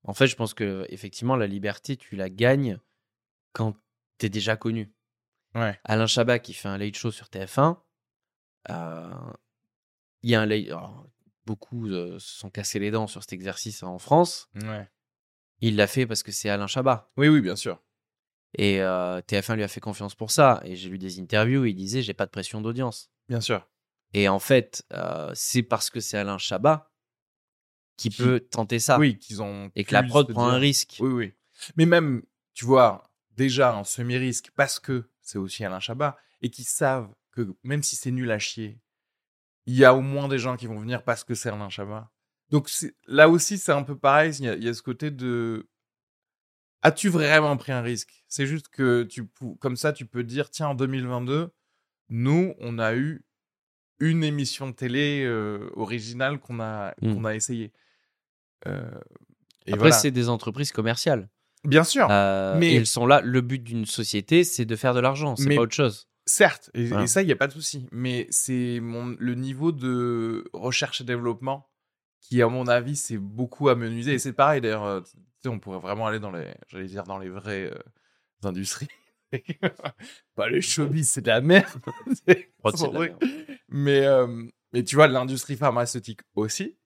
En 0.04 0.14
fait, 0.14 0.26
je 0.26 0.36
pense 0.36 0.54
que 0.54 0.86
effectivement, 0.88 1.36
la 1.36 1.46
liberté, 1.46 1.96
tu 1.96 2.16
la 2.16 2.28
gagnes 2.28 2.78
quand 3.52 3.76
tu 4.18 4.26
es 4.26 4.28
déjà 4.28 4.56
connu. 4.56 4.92
Ouais. 5.54 5.78
Alain 5.84 6.06
Chabat 6.06 6.38
qui 6.38 6.52
fait 6.52 6.68
un 6.68 6.78
late 6.78 6.96
show 6.96 7.10
sur 7.10 7.26
TF1, 7.28 7.78
euh, 8.70 9.10
il 10.22 10.30
y 10.30 10.34
a 10.34 10.40
un 10.42 10.46
late. 10.46 10.66
alors, 10.66 11.06
beaucoup 11.46 11.86
euh, 11.88 12.18
se 12.18 12.38
sont 12.38 12.50
cassés 12.50 12.78
les 12.78 12.90
dents 12.90 13.06
sur 13.06 13.22
cet 13.22 13.32
exercice 13.32 13.82
en 13.82 13.98
France. 13.98 14.48
Ouais. 14.62 14.88
Il 15.60 15.76
l'a 15.76 15.86
fait 15.86 16.06
parce 16.06 16.22
que 16.22 16.32
c'est 16.32 16.50
Alain 16.50 16.66
Chabat. 16.66 17.10
Oui, 17.16 17.28
oui, 17.28 17.40
bien 17.40 17.56
sûr. 17.56 17.82
Et 18.58 18.82
euh, 18.82 19.20
TF1 19.22 19.56
lui 19.56 19.62
a 19.62 19.68
fait 19.68 19.80
confiance 19.80 20.14
pour 20.14 20.30
ça. 20.30 20.60
Et 20.64 20.76
j'ai 20.76 20.88
lu 20.88 20.98
des 20.98 21.20
interviews 21.20 21.62
où 21.62 21.64
il 21.64 21.74
disait 21.74 22.02
J'ai 22.02 22.14
pas 22.14 22.26
de 22.26 22.30
pression 22.30 22.60
d'audience. 22.60 23.10
Bien 23.28 23.40
sûr. 23.40 23.66
Et 24.16 24.30
en 24.30 24.38
fait, 24.38 24.82
euh, 24.94 25.30
c'est 25.34 25.62
parce 25.62 25.90
que 25.90 26.00
c'est 26.00 26.16
Alain 26.16 26.38
Chabat 26.38 26.90
qui, 27.98 28.08
Qui- 28.08 28.22
peut 28.22 28.40
tenter 28.40 28.78
ça. 28.78 28.98
Oui, 28.98 29.18
qu'ils 29.18 29.42
ont. 29.42 29.70
Et 29.76 29.84
que 29.84 29.92
la 29.92 30.02
prod 30.02 30.26
prend 30.32 30.48
un 30.48 30.56
risque. 30.56 30.96
Oui, 31.00 31.10
oui. 31.12 31.34
Mais 31.76 31.84
même, 31.84 32.22
tu 32.54 32.64
vois, 32.64 33.10
déjà 33.32 33.76
un 33.76 33.84
semi-risque 33.84 34.50
parce 34.56 34.80
que 34.80 35.10
c'est 35.20 35.36
aussi 35.36 35.66
Alain 35.66 35.80
Chabat 35.80 36.16
et 36.40 36.48
qu'ils 36.48 36.64
savent 36.64 37.14
que 37.30 37.54
même 37.62 37.82
si 37.82 37.94
c'est 37.94 38.10
nul 38.10 38.30
à 38.30 38.38
chier, 38.38 38.80
il 39.66 39.74
y 39.74 39.84
a 39.84 39.94
au 39.94 40.00
moins 40.00 40.28
des 40.28 40.38
gens 40.38 40.56
qui 40.56 40.66
vont 40.66 40.80
venir 40.80 41.04
parce 41.04 41.22
que 41.22 41.34
c'est 41.34 41.50
Alain 41.50 41.68
Chabat. 41.68 42.10
Donc 42.48 42.70
là 43.06 43.28
aussi, 43.28 43.58
c'est 43.58 43.72
un 43.72 43.82
peu 43.82 43.98
pareil. 43.98 44.32
Il 44.38 44.46
y, 44.46 44.48
a, 44.48 44.54
il 44.54 44.64
y 44.64 44.68
a 44.68 44.72
ce 44.72 44.80
côté 44.80 45.10
de. 45.10 45.68
As-tu 46.80 47.10
vraiment 47.10 47.54
pris 47.58 47.72
un 47.72 47.82
risque? 47.82 48.24
C'est 48.28 48.46
juste 48.46 48.68
que 48.68 49.02
tu, 49.02 49.28
comme 49.60 49.76
ça, 49.76 49.92
tu 49.92 50.06
peux 50.06 50.24
dire 50.24 50.48
tiens, 50.48 50.68
en 50.68 50.74
2022, 50.74 51.50
nous, 52.08 52.54
on 52.60 52.78
a 52.78 52.94
eu 52.94 53.25
une 54.00 54.22
émission 54.24 54.68
de 54.68 54.72
télé 54.74 55.22
euh, 55.24 55.70
originale 55.74 56.38
qu'on 56.38 56.60
a, 56.60 56.94
Mm. 57.02 57.14
qu'on 57.14 57.24
a 57.24 57.34
essayé. 57.34 57.72
Euh, 58.66 58.90
et 59.66 59.72
Après, 59.72 59.78
voilà. 59.88 59.92
c'est 59.96 60.10
des 60.10 60.28
entreprises 60.28 60.72
commerciales. 60.72 61.28
Bien 61.64 61.84
sûr. 61.84 62.06
Euh, 62.10 62.56
mais- 62.58 62.74
elles 62.74 62.86
sont 62.86 63.06
là. 63.06 63.20
Le 63.22 63.40
but 63.40 63.62
d'une 63.62 63.86
société, 63.86 64.44
c'est 64.44 64.64
de 64.64 64.76
faire 64.76 64.94
de 64.94 65.00
l'argent. 65.00 65.34
C'est 65.36 65.48
Mais- 65.48 65.56
pas 65.56 65.62
autre 65.62 65.74
chose. 65.74 66.08
Certes, 66.28 66.70
et, 66.74 67.06
ça, 67.06 67.22
il 67.22 67.26
n'y 67.26 67.32
a 67.32 67.36
pas 67.36 67.46
de 67.46 67.52
souci. 67.52 67.86
Mais 67.92 68.26
c'est 68.30 68.80
mon, 68.80 69.14
le 69.18 69.34
niveau 69.36 69.70
de 69.70 70.44
recherche 70.52 71.00
et 71.00 71.04
développement 71.04 71.68
qui, 72.20 72.42
à 72.42 72.48
mon 72.48 72.66
avis, 72.66 72.96
c'est 72.96 73.18
beaucoup 73.18 73.68
amenuisé. 73.68 74.14
Et 74.14 74.18
c'est 74.18 74.32
pareil, 74.32 74.60
d'ailleurs, 74.60 74.84
euh, 74.84 75.00
on 75.44 75.60
pourrait 75.60 75.78
vraiment 75.78 76.08
aller 76.08 76.18
dans 76.18 76.32
les, 76.32 76.52
j'allais 76.66 76.86
dire, 76.86 77.04
dans 77.04 77.18
les 77.18 77.28
vraies 77.28 77.70
industries. 78.42 78.88
Pas 80.34 80.48
les 80.48 80.60
showbiz, 80.60 81.08
c'est 81.08 81.22
de 81.22 81.28
la 81.28 81.40
merde. 81.40 81.68
De 82.26 82.32
la 82.98 83.16
mais, 83.68 84.04
euh, 84.04 84.44
mais 84.72 84.82
tu 84.82 84.96
vois, 84.96 85.06
l'industrie 85.06 85.56
pharmaceutique 85.56 86.20
aussi 86.34 86.76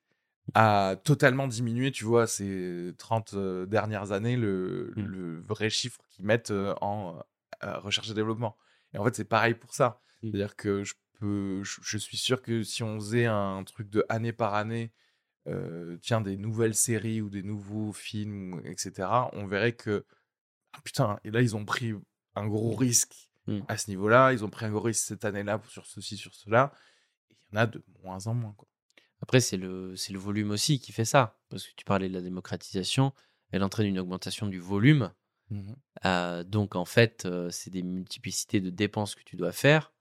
a 0.55 0.97
totalement 1.05 1.47
diminué, 1.47 1.91
tu 1.91 2.05
vois, 2.05 2.27
ces 2.27 2.93
30 2.99 3.35
euh, 3.35 3.67
dernières 3.67 4.13
années, 4.13 4.37
le, 4.37 4.93
Mm. 4.97 5.03
le 5.05 5.41
vrai 5.43 5.71
chiffre 5.71 6.01
qu'ils 6.11 6.25
mettent 6.25 6.51
euh, 6.51 6.75
en 6.81 7.23
recherche 7.63 8.11
et 8.11 8.15
développement. 8.15 8.57
Et 8.95 8.99
en 8.99 9.05
fait, 9.05 9.15
c'est 9.15 9.25
pareil 9.25 9.55
pour 9.55 9.75
ça. 9.75 10.01
Mm. 10.23 10.31
C'est-à-dire 10.31 10.57
que 10.57 10.85
je 10.85 10.95
peux, 11.19 11.63
je, 11.63 11.81
je 11.83 11.99
suis 11.99 12.17
sûr 12.17 12.43
que 12.43 12.63
si 12.63 12.83
on 12.83 12.99
faisait 12.99 13.27
un 13.27 13.63
truc 13.65 13.89
de 13.89 14.05
année 14.09 14.33
par 14.33 14.55
année, 14.55 14.93
tiens, 16.03 16.21
des 16.21 16.37
nouvelles 16.37 16.75
séries 16.77 17.21
ou 17.21 17.29
des 17.31 17.43
nouveaux 17.43 17.93
films, 17.93 18.61
etc., 18.65 19.09
on 19.33 19.47
verrait 19.47 19.73
que, 19.73 20.05
ah, 20.73 20.79
putain, 20.85 21.19
et 21.25 21.31
là, 21.31 21.43
ils 21.43 21.57
ont 21.57 21.65
pris 21.65 21.93
un 22.35 22.47
gros 22.47 22.75
risque 22.75 23.29
Mm. 23.47 23.61
à 23.69 23.79
ce 23.79 23.89
niveau-là. 23.91 24.33
Ils 24.33 24.45
ont 24.45 24.51
pris 24.51 24.67
un 24.67 24.71
gros 24.71 24.83
risque 24.83 25.03
cette 25.07 25.25
année-là 25.25 25.61
sur 25.69 25.87
ceci, 25.87 26.17
sur 26.19 26.35
cela. 26.35 26.73
Et 27.31 27.35
il 27.41 27.55
y 27.55 27.59
en 27.59 27.63
a 27.63 27.67
de 27.67 27.83
moins 28.05 28.27
en 28.27 28.35
moins, 28.35 28.53
quoi. 28.57 28.69
Après, 29.23 29.41
c'est 29.41 29.57
le, 29.57 29.95
le 29.95 30.19
volume 30.19 30.51
aussi 30.51 30.79
qui 30.79 30.93
fait 30.93 31.07
ça. 31.07 31.39
Parce 31.49 31.67
que 31.67 31.73
tu 31.75 31.85
parlais 31.87 32.09
de 32.09 32.15
la 32.15 32.21
démocratisation. 32.21 33.13
Elle 33.51 33.63
entraîne 33.65 33.87
une 33.87 33.99
augmentation 33.99 34.47
du 34.47 34.61
volume. 34.61 35.11
Euh, 36.05 36.45
donc, 36.45 36.77
en 36.77 36.85
fait, 36.85 37.25
euh, 37.25 37.51
c'est 37.51 37.71
des 37.71 37.83
multiplicités 37.83 38.61
de 38.61 38.71
dépenses 38.71 39.15
que 39.15 39.25
tu 39.25 39.37
dois 39.37 39.53
faire. 39.53 39.93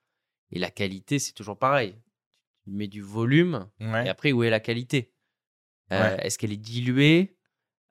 Et 0.51 0.59
la 0.59 0.69
qualité, 0.69 1.17
c'est 1.17 1.33
toujours 1.33 1.57
pareil. 1.57 1.95
Tu 2.65 2.71
mets 2.71 2.87
du 2.87 3.01
volume. 3.01 3.67
Ouais. 3.79 4.05
Et 4.05 4.09
après, 4.09 4.31
où 4.31 4.43
est 4.43 4.49
la 4.49 4.59
qualité? 4.59 5.13
Euh, 5.91 6.17
Ouais. 6.17 6.25
Est-ce 6.27 6.37
qu'elle 6.37 6.51
est 6.51 6.57
diluée? 6.57 7.38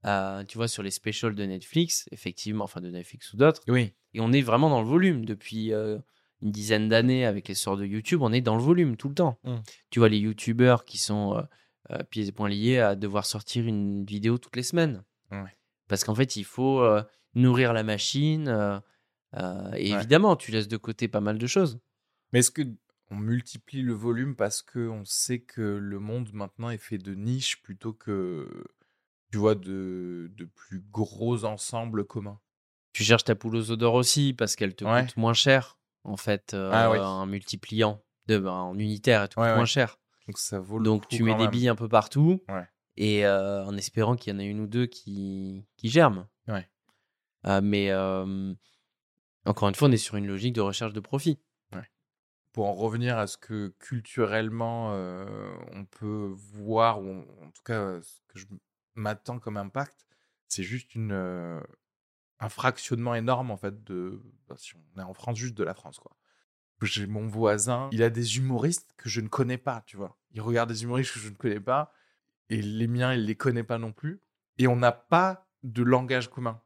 Euh, 0.06 0.44
Tu 0.44 0.56
vois, 0.58 0.68
sur 0.68 0.82
les 0.82 0.90
specials 0.90 1.34
de 1.34 1.44
Netflix, 1.44 2.06
effectivement, 2.12 2.64
enfin 2.64 2.80
de 2.80 2.90
Netflix 2.90 3.32
ou 3.32 3.36
d'autres. 3.36 3.62
Oui. 3.68 3.92
Et 4.14 4.20
on 4.20 4.32
est 4.32 4.42
vraiment 4.42 4.70
dans 4.70 4.80
le 4.80 4.86
volume 4.86 5.24
depuis 5.24 5.72
euh, 5.72 5.98
une 6.40 6.50
dizaine 6.52 6.88
d'années 6.88 7.26
avec 7.26 7.48
les 7.48 7.54
sorts 7.54 7.76
de 7.76 7.84
YouTube. 7.84 8.22
On 8.22 8.32
est 8.32 8.40
dans 8.40 8.56
le 8.56 8.62
volume 8.62 8.96
tout 8.96 9.08
le 9.08 9.14
temps. 9.14 9.38
Mm. 9.44 9.56
Tu 9.90 9.98
vois 9.98 10.08
les 10.08 10.18
YouTubeurs 10.18 10.84
qui 10.84 10.98
sont 10.98 11.36
euh, 11.36 11.42
euh, 11.90 12.02
pieds 12.04 12.26
et 12.26 12.32
poings 12.32 12.48
liés 12.48 12.78
à 12.78 12.94
devoir 12.94 13.26
sortir 13.26 13.66
une 13.66 14.04
vidéo 14.04 14.38
toutes 14.38 14.56
les 14.56 14.62
semaines. 14.62 15.02
Parce 15.88 16.04
qu'en 16.04 16.14
fait, 16.14 16.36
il 16.36 16.44
faut 16.44 16.86
nourrir 17.34 17.72
la 17.72 17.82
machine. 17.82 18.48
et 19.34 19.38
Ouais. 19.38 19.80
évidemment, 19.80 20.36
tu 20.36 20.52
laisses 20.52 20.68
de 20.68 20.76
côté 20.76 21.08
pas 21.08 21.20
mal 21.20 21.38
de 21.38 21.46
choses. 21.46 21.80
Mais 22.32 22.40
est-ce 22.40 22.50
que 22.50 22.62
on 23.10 23.16
multiplie 23.16 23.80
le 23.80 23.94
volume 23.94 24.36
parce 24.36 24.60
que 24.62 24.86
on 24.88 25.04
sait 25.06 25.40
que 25.40 25.62
le 25.62 25.98
monde 25.98 26.30
maintenant 26.34 26.68
est 26.68 26.76
fait 26.78 26.98
de 26.98 27.14
niches 27.14 27.62
plutôt 27.62 27.94
que 27.94 28.66
tu 29.30 29.38
vois 29.38 29.54
de, 29.54 30.30
de 30.36 30.44
plus 30.44 30.80
gros 30.90 31.44
ensembles 31.44 32.04
communs? 32.06 32.40
Tu 32.92 33.04
cherches 33.04 33.24
ta 33.24 33.34
poule 33.34 33.56
aux 33.56 33.70
odeurs 33.70 33.94
aussi 33.94 34.32
parce 34.34 34.56
qu'elle 34.56 34.74
te 34.74 34.84
Ouais. 34.84 35.02
coûte 35.04 35.16
moins 35.16 35.34
cher, 35.34 35.78
en 36.04 36.16
fait, 36.16 36.54
euh, 36.54 36.70
Ah 36.72 36.90
oui. 36.90 36.98
en 36.98 37.26
multipliant, 37.26 38.02
de, 38.26 38.38
ben, 38.38 38.50
en 38.50 38.78
unitaire, 38.78 39.22
elle 39.22 39.28
te 39.28 39.34
coûte 39.34 39.44
Ouais, 39.44 39.50
moins 39.52 39.60
ouais. 39.60 39.66
cher. 39.66 39.98
Donc 40.26 40.38
ça 40.38 40.58
vaut 40.58 40.78
le 40.78 40.84
Donc 40.84 41.02
coup 41.02 41.08
tu 41.16 41.22
mets 41.22 41.34
des 41.36 41.48
billes 41.48 41.68
un 41.68 41.74
peu 41.76 41.88
partout 41.88 42.42
et 42.96 43.24
euh, 43.24 43.64
en 43.64 43.76
espérant 43.76 44.16
qu'il 44.16 44.32
y 44.32 44.36
en 44.36 44.40
a 44.40 44.42
une 44.44 44.60
ou 44.60 44.66
deux 44.66 44.86
qui, 44.86 45.64
qui 45.76 45.88
germent. 45.88 46.26
Euh, 47.46 47.60
mais 47.62 47.92
Encore 49.46 49.68
une 49.68 49.74
fois, 49.74 49.88
on 49.88 49.92
est 49.92 49.96
sur 49.96 50.16
une 50.16 50.26
logique 50.26 50.54
de 50.54 50.60
recherche 50.60 50.92
de 50.92 51.00
profit. 51.00 51.38
Pour 52.52 52.66
en 52.66 52.74
revenir 52.74 53.18
à 53.18 53.26
ce 53.28 53.36
que 53.36 53.68
culturellement 53.78 54.88
euh, 54.92 55.54
on 55.74 55.84
peut 55.84 56.32
voir, 56.34 57.00
ou 57.00 57.08
en, 57.10 57.18
en 57.46 57.50
tout 57.52 57.62
cas 57.62 58.00
ce 58.02 58.18
que 58.26 58.38
je 58.38 58.46
m'attends 58.98 59.38
comme 59.38 59.56
impact, 59.56 60.06
c'est 60.48 60.62
juste 60.62 60.94
une, 60.94 61.12
euh, 61.12 61.60
un 62.40 62.48
fractionnement 62.48 63.14
énorme 63.14 63.50
en 63.50 63.56
fait 63.56 63.84
de, 63.84 64.22
bah, 64.48 64.56
si 64.58 64.74
on 64.74 65.00
est 65.00 65.04
en 65.04 65.14
France, 65.14 65.36
juste 65.36 65.54
de 65.54 65.64
la 65.64 65.74
France 65.74 65.98
quoi. 65.98 66.12
J'ai 66.82 67.06
mon 67.08 67.26
voisin, 67.26 67.88
il 67.90 68.04
a 68.04 68.10
des 68.10 68.38
humoristes 68.38 68.92
que 68.96 69.08
je 69.08 69.20
ne 69.20 69.26
connais 69.26 69.58
pas, 69.58 69.82
tu 69.84 69.96
vois. 69.96 70.16
Il 70.30 70.40
regarde 70.40 70.68
des 70.68 70.84
humoristes 70.84 71.12
que 71.12 71.18
je 71.18 71.28
ne 71.28 71.34
connais 71.34 71.58
pas, 71.58 71.92
et 72.50 72.62
les 72.62 72.86
miens, 72.86 73.12
il 73.14 73.24
les 73.24 73.34
connaît 73.34 73.64
pas 73.64 73.78
non 73.78 73.92
plus. 73.92 74.20
Et 74.58 74.68
on 74.68 74.76
n'a 74.76 74.92
pas 74.92 75.48
de 75.64 75.82
langage 75.82 76.30
commun. 76.30 76.60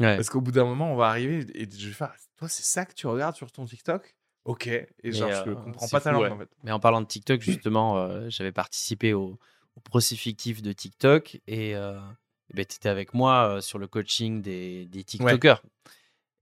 Ouais. 0.00 0.16
Parce 0.16 0.30
qu'au 0.30 0.40
bout 0.40 0.52
d'un 0.52 0.64
moment, 0.64 0.92
on 0.92 0.96
va 0.96 1.08
arriver 1.08 1.46
et 1.54 1.68
je 1.70 1.88
vais 1.88 1.92
faire 1.92 2.14
Toi, 2.36 2.48
c'est 2.48 2.64
ça 2.64 2.84
que 2.84 2.94
tu 2.94 3.06
regardes 3.06 3.36
sur 3.36 3.52
ton 3.52 3.64
TikTok? 3.64 4.16
Ok. 4.44 4.66
Et 4.66 5.12
genre, 5.12 5.30
je 5.30 5.50
euh, 5.50 5.54
comprends 5.54 5.86
c'est 5.86 5.96
pas 5.96 6.00
ta 6.00 6.12
langue 6.12 6.22
ouais. 6.22 6.30
en 6.30 6.38
fait. 6.38 6.50
Mais 6.64 6.72
en 6.72 6.80
parlant 6.80 7.00
de 7.00 7.06
TikTok, 7.06 7.40
justement, 7.40 7.98
euh, 7.98 8.28
j'avais 8.28 8.52
participé 8.52 9.12
au, 9.14 9.38
au 9.76 9.80
procès-fictif 9.80 10.62
de 10.62 10.72
TikTok 10.72 11.40
et 11.46 11.74
euh, 11.74 11.98
tu 12.54 12.60
étais 12.60 12.88
avec 12.88 13.14
moi 13.14 13.56
euh, 13.56 13.60
sur 13.60 13.78
le 13.78 13.86
coaching 13.86 14.42
des, 14.42 14.86
des 14.86 15.04
TikTokers. 15.04 15.62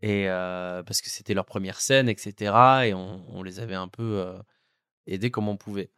Et 0.03 0.28
euh, 0.28 0.83
parce 0.83 1.03
que 1.03 1.11
c'était 1.11 1.35
leur 1.35 1.45
première 1.45 1.81
scène, 1.81 2.09
etc. 2.09 2.53
Et 2.87 2.95
on, 2.95 3.24
on 3.37 3.43
les 3.43 3.61
avait 3.61 3.74
un 3.74 3.89
peu 3.89 4.18
euh, 4.20 4.39
aidés 5.07 5.31
comme 5.31 5.49
on 5.49 5.57
pouvait. 5.57 5.91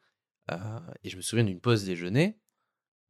Et 1.03 1.09
je 1.09 1.16
me 1.16 1.22
souviens 1.22 1.45
d'une 1.45 1.61
pause 1.61 1.85
déjeuner 1.85 2.37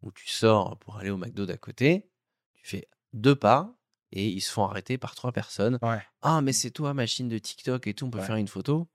où 0.02 0.12
tu 0.12 0.28
sors 0.28 0.78
pour 0.78 0.98
aller 0.98 1.10
au 1.10 1.16
McDo 1.16 1.46
d'à 1.46 1.56
côté, 1.56 2.08
tu 2.54 2.66
fais 2.66 2.88
deux 3.14 3.34
pas 3.34 3.74
et 4.12 4.28
ils 4.28 4.40
se 4.42 4.52
font 4.52 4.64
arrêter 4.64 4.98
par 4.98 5.14
trois 5.14 5.32
personnes. 5.32 5.78
Ouais. 5.82 6.00
Ah, 6.20 6.40
mais 6.42 6.52
c'est 6.52 6.70
toi, 6.70 6.92
machine 6.94 7.28
de 7.28 7.38
TikTok 7.38 7.86
et 7.86 7.94
tout, 7.94 8.04
on 8.06 8.10
peut 8.10 8.18
Ouais. 8.20 8.26
faire 8.26 8.36
une 8.36 8.46
photo? 8.48 8.88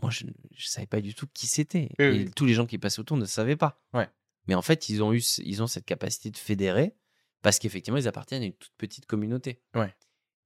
Moi, 0.00 0.10
je 0.10 0.26
ne 0.26 0.30
savais 0.58 0.86
pas 0.86 1.00
du 1.00 1.14
tout 1.14 1.26
qui 1.34 1.46
c'était. 1.48 1.90
Oui, 1.98 2.04
et 2.04 2.10
oui. 2.24 2.30
tous 2.34 2.46
les 2.46 2.54
gens 2.54 2.64
qui 2.66 2.78
passaient 2.78 3.00
autour 3.00 3.16
ne 3.16 3.26
savaient 3.26 3.56
pas. 3.56 3.82
Ouais. 3.92 4.08
Mais 4.48 4.54
en 4.54 4.62
fait, 4.62 4.88
ils 4.88 5.02
ont, 5.02 5.12
eu, 5.12 5.20
ils 5.44 5.62
ont 5.62 5.66
cette 5.66 5.84
capacité 5.84 6.30
de 6.30 6.36
fédérer 6.36 6.96
parce 7.42 7.58
qu'effectivement, 7.60 7.98
ils 7.98 8.08
appartiennent 8.08 8.42
à 8.42 8.46
une 8.46 8.52
toute 8.54 8.72
petite 8.78 9.06
communauté. 9.06 9.62
Ouais. 9.76 9.94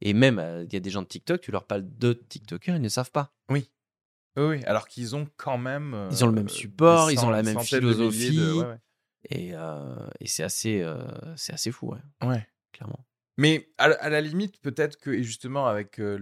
Et 0.02 0.12
même, 0.12 0.38
euh, 0.38 0.64
il 0.64 0.72
y 0.72 0.76
a 0.76 0.80
des 0.80 0.90
gens 0.90 1.02
de 1.02 1.06
TikTok, 1.06 1.40
tu 1.40 1.52
leur 1.52 1.64
parles 1.66 1.82
d'autres 1.82 2.26
TikTokers, 2.28 2.76
ils 2.76 2.82
ne 2.82 2.88
savent 2.88 3.12
pas. 3.12 3.34
Oui. 3.48 3.70
Oui. 4.36 4.62
Alors 4.64 4.88
qu'ils 4.88 5.14
ont 5.14 5.28
quand 5.36 5.58
même. 5.58 6.08
Ils 6.10 6.24
ont 6.24 6.26
le 6.26 6.32
même 6.34 6.46
euh, 6.46 6.48
support, 6.48 7.10
ils 7.12 7.20
ont 7.24 7.30
la 7.30 7.42
même 7.42 7.54
de 7.54 7.60
de- 7.60 7.64
philosophie. 7.64 8.40
ouais, 8.40 8.64
ouais. 8.66 8.78
Et, 9.30 9.50
euh, 9.54 9.94
et 10.18 10.26
c'est 10.26 10.42
assez, 10.42 10.82
euh, 10.82 11.04
c'est 11.36 11.52
assez 11.52 11.70
fou, 11.70 11.90
ouais, 11.92 12.26
Ouais. 12.28 12.44
clairement. 12.72 13.06
Mais 13.38 13.72
à, 13.78 13.88
la- 13.88 14.02
à 14.02 14.08
la 14.08 14.20
limite, 14.20 14.60
peut-être 14.60 14.96
que, 14.98 15.10
et 15.10 15.22
justement, 15.22 15.66
avec 15.66 16.00
euh, 16.00 16.18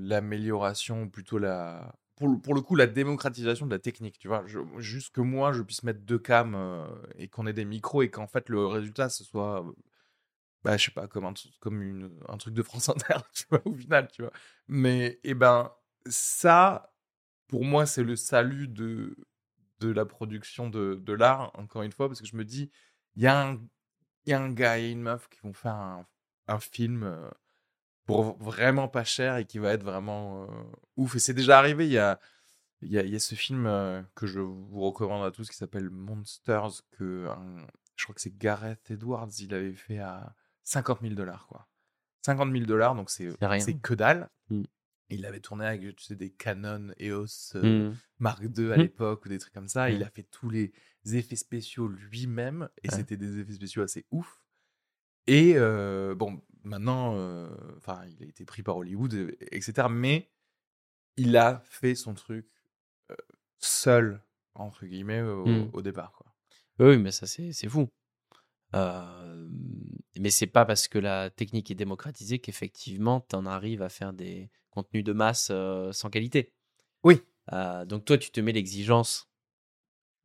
l'amélioration, 0.00 1.08
plutôt 1.08 1.38
la. 1.38 1.94
Pour 2.42 2.54
le, 2.54 2.60
coup, 2.60 2.76
la 2.76 2.86
démocratisation 2.86 3.66
de 3.66 3.70
la 3.72 3.78
technique, 3.78 4.18
tu 4.18 4.28
vois. 4.28 4.44
Juste 4.78 5.14
que 5.14 5.22
moi, 5.22 5.52
je 5.52 5.62
puisse 5.62 5.82
mettre 5.84 6.00
deux 6.02 6.18
cams 6.18 6.54
euh, 6.54 6.86
et 7.16 7.28
qu'on 7.28 7.46
ait 7.46 7.54
des 7.54 7.64
micros 7.64 8.02
et 8.02 8.10
qu'en 8.10 8.26
fait, 8.26 8.48
le 8.50 8.66
résultat, 8.66 9.08
ce 9.08 9.24
soit. 9.24 9.64
euh, 9.66 9.72
Bah, 10.64 10.76
je 10.76 10.86
sais 10.86 10.90
pas, 10.92 11.08
comme 11.08 11.24
un, 11.26 11.34
comme 11.60 12.10
un 12.28 12.36
truc 12.38 12.54
de 12.54 12.62
France 12.62 12.88
Inter, 12.90 13.16
tu 13.34 13.44
vois, 13.50 13.62
au 13.66 13.74
final, 13.74 14.08
tu 14.12 14.22
vois. 14.22 14.32
Mais, 14.68 15.20
eh 15.24 15.34
ben, 15.34 15.72
ça, 16.06 16.94
pour 17.48 17.64
moi, 17.64 17.86
c'est 17.86 18.04
le 18.04 18.16
salut 18.16 18.68
de, 18.68 19.16
de 19.80 19.90
la 19.90 20.06
production 20.06 20.70
de, 20.70 20.96
de 21.02 21.12
l'art, 21.14 21.52
encore 21.58 21.82
une 21.82 21.92
fois, 21.92 22.08
parce 22.08 22.20
que 22.20 22.26
je 22.28 22.36
me 22.36 22.44
dis, 22.44 22.70
il 23.16 23.22
y, 23.24 23.26
y 23.26 24.32
a 24.32 24.40
un 24.40 24.50
gars 24.52 24.78
et 24.78 24.90
une 24.90 25.02
meuf 25.02 25.28
qui 25.28 25.40
vont 25.40 25.52
faire 25.52 25.74
un, 25.74 26.06
un 26.48 26.58
film 26.58 27.02
euh, 27.04 27.30
pour 28.10 28.38
vraiment 28.42 28.88
pas 28.88 29.04
cher 29.04 29.36
et 29.36 29.44
qui 29.46 29.58
va 29.58 29.72
être 29.72 29.82
vraiment 29.84 30.44
euh, 30.44 30.46
ouf. 30.96 31.16
Et 31.16 31.18
c'est 31.18 31.34
déjà 31.34 31.58
arrivé, 31.58 31.86
il 31.86 31.92
y 31.92 31.98
a, 31.98 32.18
il 32.82 32.90
y, 32.90 32.98
a, 32.98 33.02
il 33.02 33.10
y 33.10 33.16
a 33.16 33.20
ce 33.20 33.34
film 33.34 33.66
euh, 33.66 34.02
que 34.14 34.26
je 34.26 34.40
vous 34.40 34.80
recommande 34.80 35.24
à 35.26 35.30
tous 35.30 35.48
qui 35.48 35.56
s'appelle 35.56 35.90
Monsters, 35.90 36.82
que 36.92 37.26
je 37.96 38.04
crois 38.04 38.14
que 38.14 38.20
c'est 38.20 38.36
Gareth 38.36 38.90
Edwards, 38.90 39.28
il 39.40 39.52
avait 39.54 39.74
fait 39.74 39.98
à 39.98 40.34
50 40.64 41.00
000 41.02 41.14
dollars, 41.14 41.46
quoi. 41.46 41.68
50 42.24 42.52
000 42.52 42.64
dollars, 42.66 42.94
donc 42.94 43.10
c'est 43.10 43.34
que 43.82 43.94
dalle. 43.94 44.28
Mm. 44.50 44.62
Il 45.12 45.26
avait 45.26 45.40
tourné 45.40 45.66
avec 45.66 45.80
tu 45.96 46.04
sais, 46.04 46.14
des 46.14 46.30
Canon 46.30 46.92
EOS 47.00 47.56
euh, 47.56 47.90
Mm. 47.90 47.96
Mark 48.20 48.42
II 48.42 48.72
à 48.72 48.76
Mhm. 48.76 48.82
l'époque 48.82 49.24
ou 49.26 49.28
des 49.28 49.38
trucs 49.38 49.52
comme 49.52 49.68
ça. 49.68 49.90
Il 49.90 50.02
a 50.04 50.08
fait 50.10 50.22
tous 50.22 50.48
les 50.50 50.72
effets 51.12 51.34
spéciaux 51.36 51.88
lui-même 51.88 52.68
et 52.82 52.88
Ouais. 52.88 52.94
c'était 52.94 53.16
des 53.16 53.38
effets 53.40 53.54
spéciaux 53.54 53.82
assez 53.82 54.06
ouf. 54.12 54.40
Et 55.26 55.54
euh, 55.56 56.14
bon, 56.14 56.40
maintenant, 56.64 57.14
euh, 57.16 57.48
enfin, 57.76 58.02
il 58.06 58.22
a 58.22 58.26
été 58.26 58.44
pris 58.44 58.62
par 58.62 58.76
Hollywood, 58.76 59.14
euh, 59.14 59.36
etc. 59.52 59.88
Mais 59.90 60.30
il 61.16 61.36
a 61.36 61.62
fait 61.64 61.94
son 61.94 62.14
truc 62.14 62.46
euh, 63.10 63.16
seul 63.58 64.22
entre 64.54 64.86
guillemets 64.86 65.22
au, 65.22 65.70
au 65.72 65.82
départ, 65.82 66.12
quoi. 66.12 66.26
Oui, 66.78 66.96
mais 66.98 67.12
ça, 67.12 67.26
c'est 67.26 67.52
c'est 67.52 67.68
fou. 67.68 67.88
Euh, 68.74 69.48
mais 70.18 70.30
c'est 70.30 70.46
pas 70.46 70.64
parce 70.64 70.88
que 70.88 70.98
la 70.98 71.30
technique 71.30 71.70
est 71.70 71.74
démocratisée 71.74 72.38
qu'effectivement, 72.38 73.20
tu 73.28 73.36
en 73.36 73.46
arrives 73.46 73.82
à 73.82 73.88
faire 73.88 74.12
des 74.12 74.50
contenus 74.70 75.04
de 75.04 75.12
masse 75.12 75.48
euh, 75.50 75.92
sans 75.92 76.08
qualité. 76.08 76.52
Oui. 77.02 77.20
Euh, 77.52 77.84
donc 77.84 78.04
toi, 78.04 78.16
tu 78.16 78.30
te 78.30 78.40
mets 78.40 78.52
l'exigence 78.52 79.28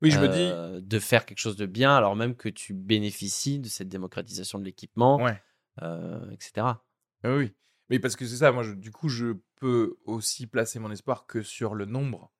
Oui, 0.01 0.11
je 0.11 0.19
me 0.19 0.27
dis, 0.27 0.85
de 0.87 0.99
faire 0.99 1.25
quelque 1.25 1.39
chose 1.39 1.55
de 1.55 1.65
bien, 1.65 1.95
alors 1.95 2.15
même 2.15 2.35
que 2.35 2.49
tu 2.49 2.73
bénéficies 2.73 3.59
de 3.59 3.67
cette 3.67 3.89
démocratisation 3.89 4.59
de 4.59 4.65
l'équipement, 4.65 5.17
ouais. 5.17 5.41
Euh, 5.81 6.29
etc. 6.31 6.83
Ah 7.23 7.35
Oui, 7.35 7.53
mais 7.89 7.99
parce 7.99 8.15
que 8.15 8.25
c'est 8.25 8.37
ça, 8.37 8.51
moi, 8.51 8.63
du 8.75 8.91
coup, 8.91 9.09
je 9.09 9.37
peux 9.55 9.97
aussi 10.05 10.47
placer 10.47 10.79
mon 10.79 10.91
espoir 10.91 11.27
que 11.27 11.41
sur 11.41 11.75
le 11.75 11.85
nombre. 11.85 12.31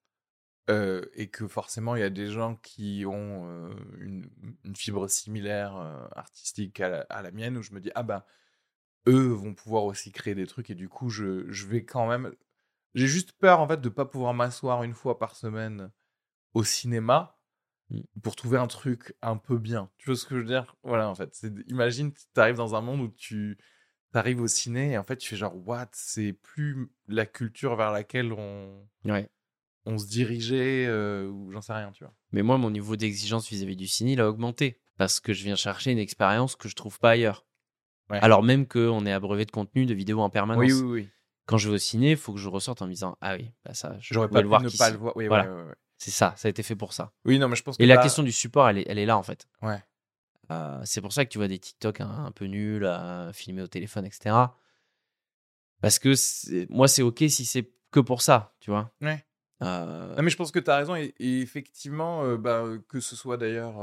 euh, 0.70 1.06
et 1.14 1.30
que 1.30 1.48
forcément, 1.48 1.96
il 1.96 2.02
y 2.02 2.04
a 2.04 2.10
des 2.10 2.28
gens 2.28 2.56
qui 2.58 3.06
ont 3.08 3.48
euh, 3.48 3.74
une, 4.00 4.30
fibre 4.76 5.08
similaire 5.08 5.76
artistique 6.16 6.80
à 6.82 7.06
la, 7.22 7.32
mienne, 7.32 7.58
où 7.58 7.62
je 7.64 7.72
me 7.74 7.80
dis, 7.80 7.92
ah 7.96 8.04
ben, 8.04 8.24
eux 9.08 9.28
vont 9.30 9.54
pouvoir 9.54 9.86
aussi 9.86 10.12
créer 10.12 10.36
des 10.36 10.48
trucs, 10.48 10.70
et 10.72 10.76
du 10.76 10.90
coup, 10.90 11.10
je, 11.10 11.46
je 11.52 11.68
vais 11.68 11.86
quand 11.86 12.08
même. 12.08 12.34
J'ai 12.96 13.08
juste 13.08 13.34
peur, 13.34 13.60
en 13.60 13.68
fait, 13.68 13.82
de 13.82 13.90
pas 13.90 14.06
pouvoir 14.06 14.34
m'asseoir 14.34 14.84
une 14.84 14.94
fois 14.94 15.20
par 15.20 15.36
semaine 15.36 15.92
au 16.56 16.64
cinéma. 16.64 17.35
Pour 18.24 18.36
trouver 18.36 18.58
un 18.58 18.68
truc 18.68 19.14
un 19.22 19.38
peu 19.38 19.58
bien. 19.58 19.90
Tu 19.98 20.08
vois 20.08 20.16
ce 20.16 20.26
que 20.26 20.36
je 20.36 20.40
veux 20.42 20.46
dire? 20.48 20.76
Voilà, 20.84 21.10
en 21.10 21.16
fait. 21.16 21.46
Imagine, 21.68 22.12
tu 22.14 22.22
arrives 22.40 22.56
dans 22.58 22.76
un 22.76 22.82
monde 22.82 23.02
où 23.02 23.08
tu 23.10 23.58
arrives 24.14 24.42
au 24.42 24.48
ciné 24.48 24.92
et 24.94 24.98
en 24.98 25.04
fait, 25.04 25.18
tu 25.18 25.30
fais 25.30 25.36
genre, 25.36 25.56
what? 25.68 25.90
C'est 25.92 26.34
plus 26.34 26.90
la 27.08 27.26
culture 27.26 27.76
vers 27.76 27.92
laquelle 27.92 28.32
on, 28.34 28.88
Ouais. 29.04 29.30
on 29.86 29.98
se 29.98 30.08
dirigeait 30.08 30.86
euh, 30.88 31.28
ou 31.30 31.52
j'en 31.52 31.62
sais 31.62 31.74
rien, 31.74 31.92
tu 31.92 32.04
vois. 32.04 32.14
Mais 32.32 32.42
moi, 32.42 32.58
mon 32.58 32.72
niveau 32.72 32.96
d'exigence 32.96 33.50
vis-à-vis 33.50 33.76
du 33.76 33.88
ciné, 33.88 34.14
il 34.14 34.22
a 34.22 34.30
augmenté. 34.30 34.80
Parce 34.98 35.20
que 35.20 35.34
je 35.34 35.44
viens 35.44 35.56
chercher 35.58 35.92
une 35.92 35.98
expérience 36.00 36.56
que 36.56 36.70
je 36.70 36.76
trouve 36.76 37.00
pas 37.00 37.12
ailleurs. 37.12 37.46
Ouais. 38.10 38.20
Alors 38.22 38.44
même 38.44 38.66
qu'on 38.68 39.06
est 39.06 39.12
abreuvé 39.12 39.44
de 39.46 39.52
contenu, 39.52 39.86
de 39.86 39.94
vidéos 39.94 40.22
en 40.22 40.30
permanence. 40.30 40.64
Oui, 40.64 40.72
oui, 40.72 41.02
oui. 41.02 41.10
Quand 41.48 41.58
je 41.58 41.68
vais 41.70 41.76
au 41.76 41.80
ciné, 41.80 42.12
il 42.12 42.18
faut 42.18 42.34
que 42.34 42.40
je 42.40 42.48
ressorte 42.48 42.82
en 42.82 42.86
me 42.86 42.92
disant 42.92 43.18
Ah 43.20 43.36
oui, 43.36 43.52
bah 43.66 43.74
ça, 43.74 43.98
je 44.00 44.14
J'aurais 44.14 44.30
pas 44.30 44.42
le 44.42 44.48
voir 44.48 44.62
ne 44.62 44.70
pas 44.70 44.90
le 44.90 44.98
voir. 44.98 45.18
Oui, 45.18 45.28
Voilà. 45.28 45.54
ouais. 45.54 45.74
C'est 45.98 46.12
ça, 46.12 46.34
ça 46.38 46.48
a 46.48 46.50
été 46.50 46.62
fait 46.64 46.76
pour 46.76 46.94
ça. 46.94 47.14
Oui, 47.24 47.40
non, 47.40 47.48
mais 47.48 47.56
je 47.56 47.64
pense 47.64 47.78
que 47.78 47.84
Et 47.84 47.86
la 47.86 47.96
là- 47.96 48.02
question 48.02 48.22
du 48.24 48.32
support, 48.32 48.68
elle 48.70 48.80
est, 48.80 48.86
elle 48.88 49.00
est 49.00 49.06
là 49.06 49.18
en 49.18 49.24
fait. 49.24 49.48
Ouais. 49.62 49.82
Euh, 50.52 50.82
c'est 50.86 51.02
pour 51.02 51.14
ça 51.14 51.26
que 51.26 51.30
tu 51.32 51.38
vois 51.38 51.48
des 51.48 51.58
TikTok 51.58 52.02
un, 52.02 52.26
un 52.26 52.32
peu 52.32 52.46
nuls, 52.46 52.84
euh, 52.86 53.32
filmés 53.34 53.62
au 53.62 53.68
téléphone, 53.68 54.06
etc. 54.06 54.36
Parce 55.82 56.00
que 56.00 56.14
moi, 56.72 56.88
c'est 56.88 57.02
OK 57.02 57.20
si 57.30 57.46
c'est 57.46 57.72
que 57.92 58.00
pour 58.00 58.22
ça, 58.22 58.54
tu 58.60 58.70
vois. 58.72 58.92
Ouais. 59.02 59.26
Euh, 59.64 60.16
Non, 60.16 60.22
mais 60.24 60.30
je 60.30 60.36
pense 60.38 60.52
que 60.52 60.60
tu 60.60 60.70
as 60.70 60.78
raison. 60.78 60.96
Et, 60.96 61.14
et 61.20 61.42
effectivement, 61.42 62.36
bah, 62.38 62.64
que 62.90 63.00
ce 63.00 63.16
soit 63.16 63.38
d'ailleurs 63.38 63.76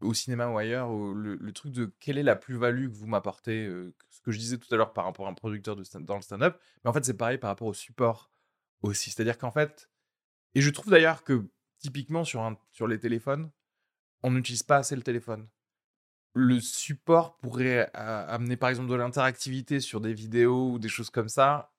au 0.00 0.12
cinéma 0.12 0.48
ou 0.48 0.58
ailleurs, 0.58 0.90
ou 0.90 1.14
le, 1.14 1.36
le 1.36 1.52
truc 1.52 1.72
de 1.72 1.86
quelle 2.00 2.18
est 2.18 2.22
la 2.22 2.36
plus-value 2.36 2.88
que 2.90 2.94
vous 2.94 3.06
m'apportez, 3.06 3.66
ce 4.10 4.20
que 4.20 4.30
je 4.30 4.38
disais 4.38 4.58
tout 4.58 4.72
à 4.74 4.76
l'heure 4.76 4.92
par 4.92 5.04
rapport 5.04 5.26
à 5.26 5.30
un 5.30 5.34
producteur 5.34 5.74
de 5.76 5.84
stand- 5.84 6.04
dans 6.04 6.16
le 6.16 6.22
stand-up, 6.22 6.60
mais 6.84 6.90
en 6.90 6.92
fait, 6.92 7.04
c'est 7.04 7.16
pareil 7.16 7.38
par 7.38 7.48
rapport 7.48 7.68
au 7.68 7.74
support 7.74 8.30
aussi. 8.82 9.10
C'est-à-dire 9.10 9.38
qu'en 9.38 9.50
fait, 9.50 9.88
et 10.56 10.62
je 10.62 10.70
trouve 10.70 10.90
d'ailleurs 10.90 11.22
que 11.22 11.46
typiquement 11.78 12.24
sur, 12.24 12.40
un, 12.40 12.58
sur 12.72 12.88
les 12.88 12.98
téléphones, 12.98 13.50
on 14.22 14.30
n'utilise 14.30 14.62
pas 14.62 14.78
assez 14.78 14.96
le 14.96 15.02
téléphone. 15.02 15.46
Le 16.32 16.60
support 16.60 17.36
pourrait 17.36 17.90
euh, 17.94 18.26
amener 18.26 18.56
par 18.56 18.70
exemple 18.70 18.88
de 18.88 18.94
l'interactivité 18.94 19.80
sur 19.80 20.00
des 20.00 20.14
vidéos 20.14 20.72
ou 20.72 20.78
des 20.78 20.88
choses 20.88 21.10
comme 21.10 21.28
ça 21.28 21.72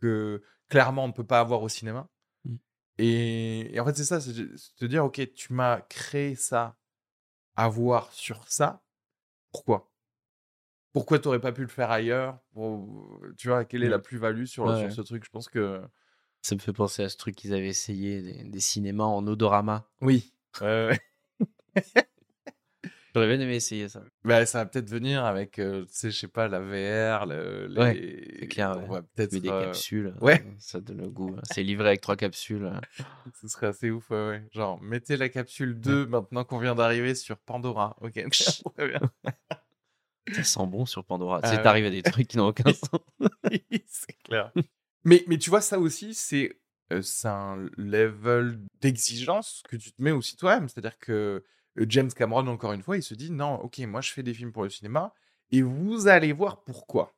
que 0.00 0.42
clairement 0.68 1.04
on 1.04 1.08
ne 1.08 1.12
peut 1.12 1.24
pas 1.24 1.38
avoir 1.38 1.62
au 1.62 1.68
cinéma. 1.68 2.08
Mm. 2.44 2.56
Et, 2.98 3.74
et 3.76 3.80
en 3.80 3.84
fait, 3.84 3.96
c'est 3.96 4.04
ça, 4.04 4.20
c'est 4.20 4.32
de 4.34 4.86
dire, 4.88 5.04
ok, 5.04 5.32
tu 5.32 5.52
m'as 5.52 5.80
créé 5.82 6.34
ça 6.34 6.76
à 7.54 7.68
voir 7.68 8.12
sur 8.12 8.48
ça. 8.48 8.82
Pourquoi? 9.52 9.92
Pourquoi 10.92 11.20
tu 11.20 11.28
n'aurais 11.28 11.40
pas 11.40 11.52
pu 11.52 11.62
le 11.62 11.68
faire 11.68 11.92
ailleurs? 11.92 12.40
Pour- 12.52 13.20
Tu 13.36 13.46
vois, 13.46 13.64
quelle 13.64 13.84
est 13.84 13.88
la 13.88 14.00
plus-value 14.00 14.44
sur, 14.44 14.68
Ouais, 14.68 14.80
sur 14.80 14.92
ce 14.92 15.02
truc? 15.02 15.24
Je 15.24 15.30
pense 15.30 15.48
que. 15.48 15.82
Ça 16.44 16.54
me 16.54 16.60
fait 16.60 16.74
penser 16.74 17.02
à 17.02 17.08
ce 17.08 17.16
truc 17.16 17.34
qu'ils 17.36 17.54
avaient 17.54 17.68
essayé, 17.68 18.20
des, 18.20 18.44
des 18.44 18.60
cinémas 18.60 19.04
en 19.04 19.26
odorama. 19.26 19.88
Oui. 20.02 20.30
Ouais. 20.60 21.00
J'aurais 23.14 23.28
bien 23.28 23.40
aimé 23.40 23.54
essayer 23.54 23.88
ça. 23.88 24.02
Bah, 24.24 24.44
ça 24.44 24.58
va 24.58 24.66
peut-être 24.66 24.90
venir 24.90 25.24
avec, 25.24 25.58
euh, 25.58 25.82
tu 25.84 25.88
sais, 25.92 26.10
je 26.10 26.18
sais 26.18 26.28
pas, 26.28 26.46
la 26.48 26.58
VR, 26.60 27.24
le, 27.26 27.68
les... 27.68 27.80
Ouais, 27.80 28.36
c'est 28.40 28.46
clair, 28.48 28.72
On 28.76 28.80
ouais. 28.80 28.88
va 28.88 29.02
peut-être. 29.02 29.32
Mais 29.32 29.40
des 29.40 29.48
euh, 29.48 29.64
capsules, 29.64 30.14
ouais. 30.20 30.44
euh, 30.44 30.50
ça 30.58 30.80
donne 30.80 31.00
le 31.00 31.08
goût. 31.08 31.34
hein. 31.34 31.40
C'est 31.50 31.62
livré 31.62 31.88
avec 31.88 32.00
trois 32.02 32.16
capsules. 32.16 32.64
euh. 32.66 32.78
Ce 33.40 33.48
serait 33.48 33.68
assez 33.68 33.90
ouf, 33.90 34.10
ouais, 34.10 34.28
ouais. 34.28 34.44
Genre, 34.52 34.78
mettez 34.82 35.16
la 35.16 35.30
capsule 35.30 35.80
2 35.80 36.06
maintenant 36.06 36.44
qu'on 36.44 36.58
vient 36.58 36.74
d'arriver 36.74 37.14
sur 37.14 37.38
Pandora. 37.38 37.96
Ok, 38.02 38.14
très 38.76 38.88
bien. 38.88 39.00
Ça 40.32 40.42
sent 40.42 40.66
bon 40.66 40.84
sur 40.84 41.04
Pandora. 41.04 41.38
Ah 41.38 41.42
tu 41.42 41.48
sais, 41.50 41.56
ouais. 41.56 41.62
t'arrives 41.62 41.86
à 41.86 41.90
des 41.90 42.02
trucs 42.02 42.26
qui 42.28 42.36
n'ont 42.36 42.48
aucun 42.48 42.70
sens. 42.74 43.00
c'est 43.86 44.18
clair. 44.24 44.52
Mais, 45.04 45.24
mais 45.26 45.38
tu 45.38 45.50
vois, 45.50 45.60
ça 45.60 45.78
aussi, 45.78 46.14
c'est 46.14 46.58
euh, 46.92 47.02
un 47.24 47.68
level 47.76 48.58
d'exigence 48.80 49.62
que 49.68 49.76
tu 49.76 49.92
te 49.92 50.02
mets 50.02 50.10
aussi 50.10 50.36
toi-même. 50.36 50.68
C'est-à-dire 50.68 50.98
que 50.98 51.44
James 51.76 52.12
Cameron, 52.12 52.46
encore 52.46 52.72
une 52.72 52.82
fois, 52.82 52.96
il 52.96 53.02
se 53.02 53.14
dit 53.14 53.30
non, 53.30 53.54
ok, 53.56 53.78
moi 53.80 54.00
je 54.00 54.12
fais 54.12 54.22
des 54.22 54.34
films 54.34 54.52
pour 54.52 54.62
le 54.62 54.70
cinéma 54.70 55.12
et 55.50 55.62
vous 55.62 56.08
allez 56.08 56.32
voir 56.32 56.62
pourquoi. 56.64 57.16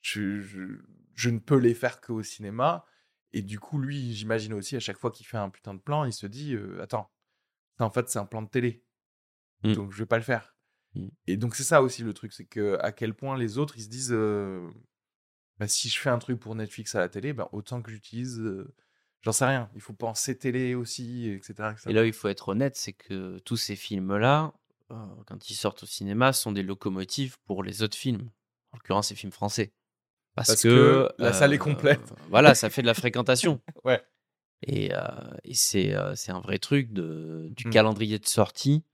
Je, 0.00 0.40
je, 0.40 0.78
je 1.14 1.30
ne 1.30 1.38
peux 1.38 1.58
les 1.58 1.74
faire 1.74 2.00
qu'au 2.00 2.22
cinéma. 2.22 2.84
Et 3.32 3.42
du 3.42 3.60
coup, 3.60 3.78
lui, 3.78 4.14
j'imagine 4.14 4.54
aussi, 4.54 4.76
à 4.76 4.80
chaque 4.80 4.98
fois 4.98 5.10
qu'il 5.10 5.26
fait 5.26 5.36
un 5.36 5.50
putain 5.50 5.74
de 5.74 5.80
plan, 5.80 6.04
il 6.04 6.12
se 6.12 6.26
dit 6.26 6.54
euh, 6.54 6.80
attends, 6.82 7.10
ça, 7.76 7.84
en 7.84 7.90
fait, 7.90 8.08
c'est 8.08 8.18
un 8.18 8.26
plan 8.26 8.42
de 8.42 8.48
télé. 8.48 8.82
Mm. 9.62 9.72
Donc 9.74 9.92
je 9.92 9.98
vais 9.98 10.06
pas 10.06 10.16
le 10.16 10.22
faire. 10.22 10.56
Mm. 10.94 11.08
Et 11.26 11.36
donc 11.36 11.54
c'est 11.54 11.64
ça 11.64 11.82
aussi 11.82 12.02
le 12.02 12.14
truc, 12.14 12.32
c'est 12.32 12.46
que 12.46 12.78
à 12.80 12.92
quel 12.92 13.14
point 13.14 13.36
les 13.36 13.58
autres, 13.58 13.76
ils 13.76 13.82
se 13.82 13.88
disent 13.88 14.12
euh, 14.12 14.66
bah, 15.58 15.68
si 15.68 15.88
je 15.88 15.98
fais 15.98 16.10
un 16.10 16.18
truc 16.18 16.38
pour 16.40 16.54
Netflix 16.54 16.94
à 16.94 17.00
la 17.00 17.08
télé, 17.08 17.32
bah, 17.32 17.48
autant 17.52 17.82
que 17.82 17.90
j'utilise. 17.90 18.38
euh, 18.40 18.74
J'en 19.22 19.32
sais 19.32 19.46
rien. 19.46 19.68
Il 19.74 19.80
faut 19.80 19.92
penser 19.94 20.38
télé 20.38 20.74
aussi, 20.76 21.28
etc. 21.28 21.70
etc. 21.72 21.90
Et 21.90 21.92
là, 21.92 22.04
il 22.06 22.12
faut 22.12 22.28
être 22.28 22.48
honnête, 22.50 22.76
c'est 22.76 22.92
que 22.92 23.38
tous 23.40 23.56
ces 23.56 23.74
films-là, 23.74 24.52
euh, 24.92 24.94
quand 25.26 25.50
ils 25.50 25.54
sortent 25.56 25.82
au 25.82 25.86
cinéma, 25.86 26.32
sont 26.32 26.52
des 26.52 26.62
locomotives 26.62 27.36
pour 27.44 27.64
les 27.64 27.82
autres 27.82 27.96
films. 27.96 28.30
En 28.70 28.76
l'occurrence, 28.76 29.10
les 29.10 29.16
films 29.16 29.32
français. 29.32 29.72
Parce, 30.36 30.48
Parce 30.50 30.62
que, 30.62 30.68
que 30.68 31.08
la 31.18 31.32
salle 31.32 31.52
est 31.52 31.56
euh, 31.56 31.58
complète. 31.58 32.14
Voilà, 32.28 32.54
ça 32.54 32.70
fait 32.70 32.82
de 32.82 32.86
la 32.86 32.94
fréquentation. 32.94 33.60
Ouais. 33.84 34.00
Et, 34.62 34.94
euh, 34.94 35.00
et 35.42 35.54
c'est 35.54 35.92
un 35.94 36.40
vrai 36.40 36.58
truc 36.58 36.92
de, 36.92 37.48
du 37.50 37.66
Mm. 37.66 37.70
calendrier 37.70 38.18
de 38.20 38.26
sortie, 38.26 38.84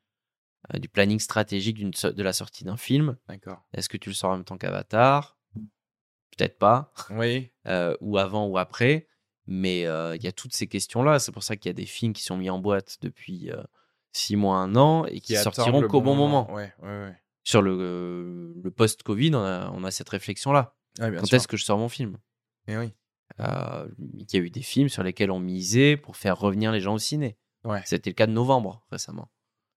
du 0.72 0.88
planning 0.88 1.18
stratégique 1.18 1.78
de 1.78 2.22
la 2.22 2.32
sortie 2.32 2.64
d'un 2.64 2.78
film. 2.78 3.18
D'accord. 3.28 3.62
Est-ce 3.74 3.90
que 3.90 3.98
tu 3.98 4.08
le 4.08 4.14
sors 4.14 4.30
en 4.30 4.36
même 4.36 4.44
temps 4.44 4.56
qu'Avatar? 4.56 5.36
Peut-être 6.36 6.58
pas. 6.58 6.92
Oui. 7.10 7.50
euh, 7.66 7.96
ou 8.00 8.18
avant 8.18 8.46
ou 8.46 8.58
après. 8.58 9.08
Mais 9.46 9.86
euh, 9.86 10.16
il 10.16 10.24
y 10.24 10.26
a 10.26 10.32
toutes 10.32 10.54
ces 10.54 10.66
questions-là. 10.66 11.18
C'est 11.18 11.32
pour 11.32 11.42
ça 11.42 11.56
qu'il 11.56 11.68
y 11.68 11.70
a 11.70 11.74
des 11.74 11.86
films 11.86 12.12
qui 12.12 12.22
sont 12.22 12.36
mis 12.36 12.48
en 12.48 12.58
boîte 12.58 12.98
depuis 13.02 13.50
euh, 13.50 13.62
six 14.12 14.36
mois, 14.36 14.56
un 14.56 14.74
an 14.76 15.04
et 15.06 15.20
qui, 15.20 15.36
sortiront 15.36 15.86
qu'au 15.86 16.00
bon 16.00 16.14
moment. 16.14 16.50
Ouais, 16.52 16.72
ouais, 16.82 16.88
ouais. 16.88 17.20
Sur 17.42 17.60
le, 17.60 18.54
le 18.62 18.70
post-Covid, 18.70 19.34
on 19.34 19.44
a, 19.44 19.70
on 19.74 19.84
a 19.84 19.90
cette 19.90 20.08
réflexion-là. 20.08 20.74
Bien 20.98 21.12
Quand 21.12 21.32
est-ce 21.32 21.46
que 21.46 21.58
je 21.58 21.64
sors 21.64 21.76
mon 21.76 21.90
film? 21.90 22.16
Eh 22.68 22.78
oui. 22.78 22.94
Il 23.38 24.26
y 24.32 24.36
a 24.36 24.40
eu 24.40 24.48
des 24.48 24.62
films 24.62 24.88
sur 24.88 25.02
lesquels 25.02 25.30
on 25.30 25.40
misait 25.40 25.98
pour 25.98 26.16
faire 26.16 26.38
revenir 26.38 26.72
les 26.72 26.80
gens 26.80 26.94
au 26.94 26.98
ciné. 26.98 27.36
C'était 27.84 28.10
le 28.10 28.14
cas 28.14 28.26
de 28.26 28.32
Novembre 28.32 28.86
récemment, 28.90 29.30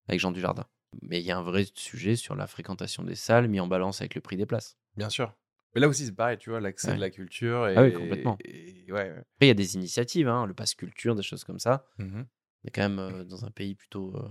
avec 0.08 0.20
Jean 0.20 0.32
Dujardin. 0.32 0.66
Mais 1.01 1.20
il 1.20 1.26
y 1.26 1.32
a 1.32 1.38
un 1.38 1.43
vrai 1.43 1.66
sujet 1.74 2.16
sur 2.16 2.36
la 2.36 2.47
fréquentation 2.47 3.03
des 3.03 3.16
salles 3.16 3.47
mis 3.47 3.60
en 3.60 3.68
balance 3.68 4.01
avec 4.01 4.16
le 4.16 4.22
prix 4.22 4.38
des 4.38 4.45
places. 4.45 4.78
Bien 4.95 5.10
sûr. 5.10 5.34
Mais 5.76 5.82
là 5.82 5.88
aussi, 5.88 6.05
c'est 6.05 6.15
pareil, 6.15 6.38
tu 6.38 6.49
vois, 6.49 6.59
l'accès 6.59 6.89
Ouais. 6.89 6.95
de 6.95 7.01
la 7.01 7.09
culture. 7.09 7.68
Et, 7.68 7.76
Ah 7.78 7.84
oui, 7.84 7.93
complètement. 7.93 8.38
et- 8.43 8.91
ouais, 8.91 9.11
ouais. 9.11 9.18
Après, 9.18 9.26
il 9.41 9.47
y 9.47 9.51
a 9.51 9.53
des 9.53 9.76
initiatives, 9.76 10.28
hein, 10.28 10.45
le 10.45 10.53
pass 10.53 10.74
culture, 10.76 11.13
des 11.15 11.24
choses 11.24 11.43
comme 11.43 11.59
ça. 11.59 11.86
Mhm. 11.99 12.26
On 12.63 12.68
est 12.68 12.72
quand 12.72 12.82
même 12.82 12.99
euh, 12.99 13.24
dans 13.24 13.45
un 13.45 13.51
pays 13.51 13.76
plutôt, 13.76 14.15
euh, 14.15 14.28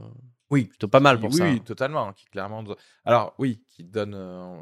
Oui, 0.50 0.64
plutôt 0.64 0.88
pas 0.88 1.00
mal 1.00 1.20
pour 1.20 1.30
oui, 1.30 1.38
ça. 1.38 1.44
Oui, 1.44 1.62
totalement. 1.62 2.12
Qui 2.12 2.26
clairement. 2.26 2.64
Alors, 3.04 3.34
oui, 3.38 3.62
qui 3.68 3.84
donne. 3.84 4.14
euh, 4.14 4.56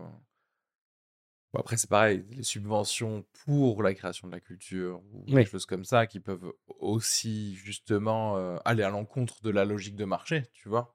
bon, 1.52 1.60
après, 1.60 1.76
c'est 1.76 1.88
pareil, 1.88 2.24
les 2.30 2.42
subventions 2.42 3.24
pour 3.44 3.82
la 3.82 3.94
création 3.94 4.28
de 4.28 4.32
la 4.32 4.40
culture 4.40 5.00
ou 5.12 5.24
Oui. 5.28 5.44
des 5.44 5.46
choses 5.46 5.66
comme 5.66 5.84
ça 5.84 6.06
qui 6.06 6.20
peuvent 6.20 6.52
aussi, 6.66 7.54
justement, 7.54 8.36
aller 8.64 8.82
à 8.82 8.90
l'encontre 8.90 9.40
de 9.42 9.50
la 9.50 9.64
logique 9.64 9.96
de 9.96 10.04
marché, 10.04 10.42
tu 10.52 10.68
vois? 10.68 10.94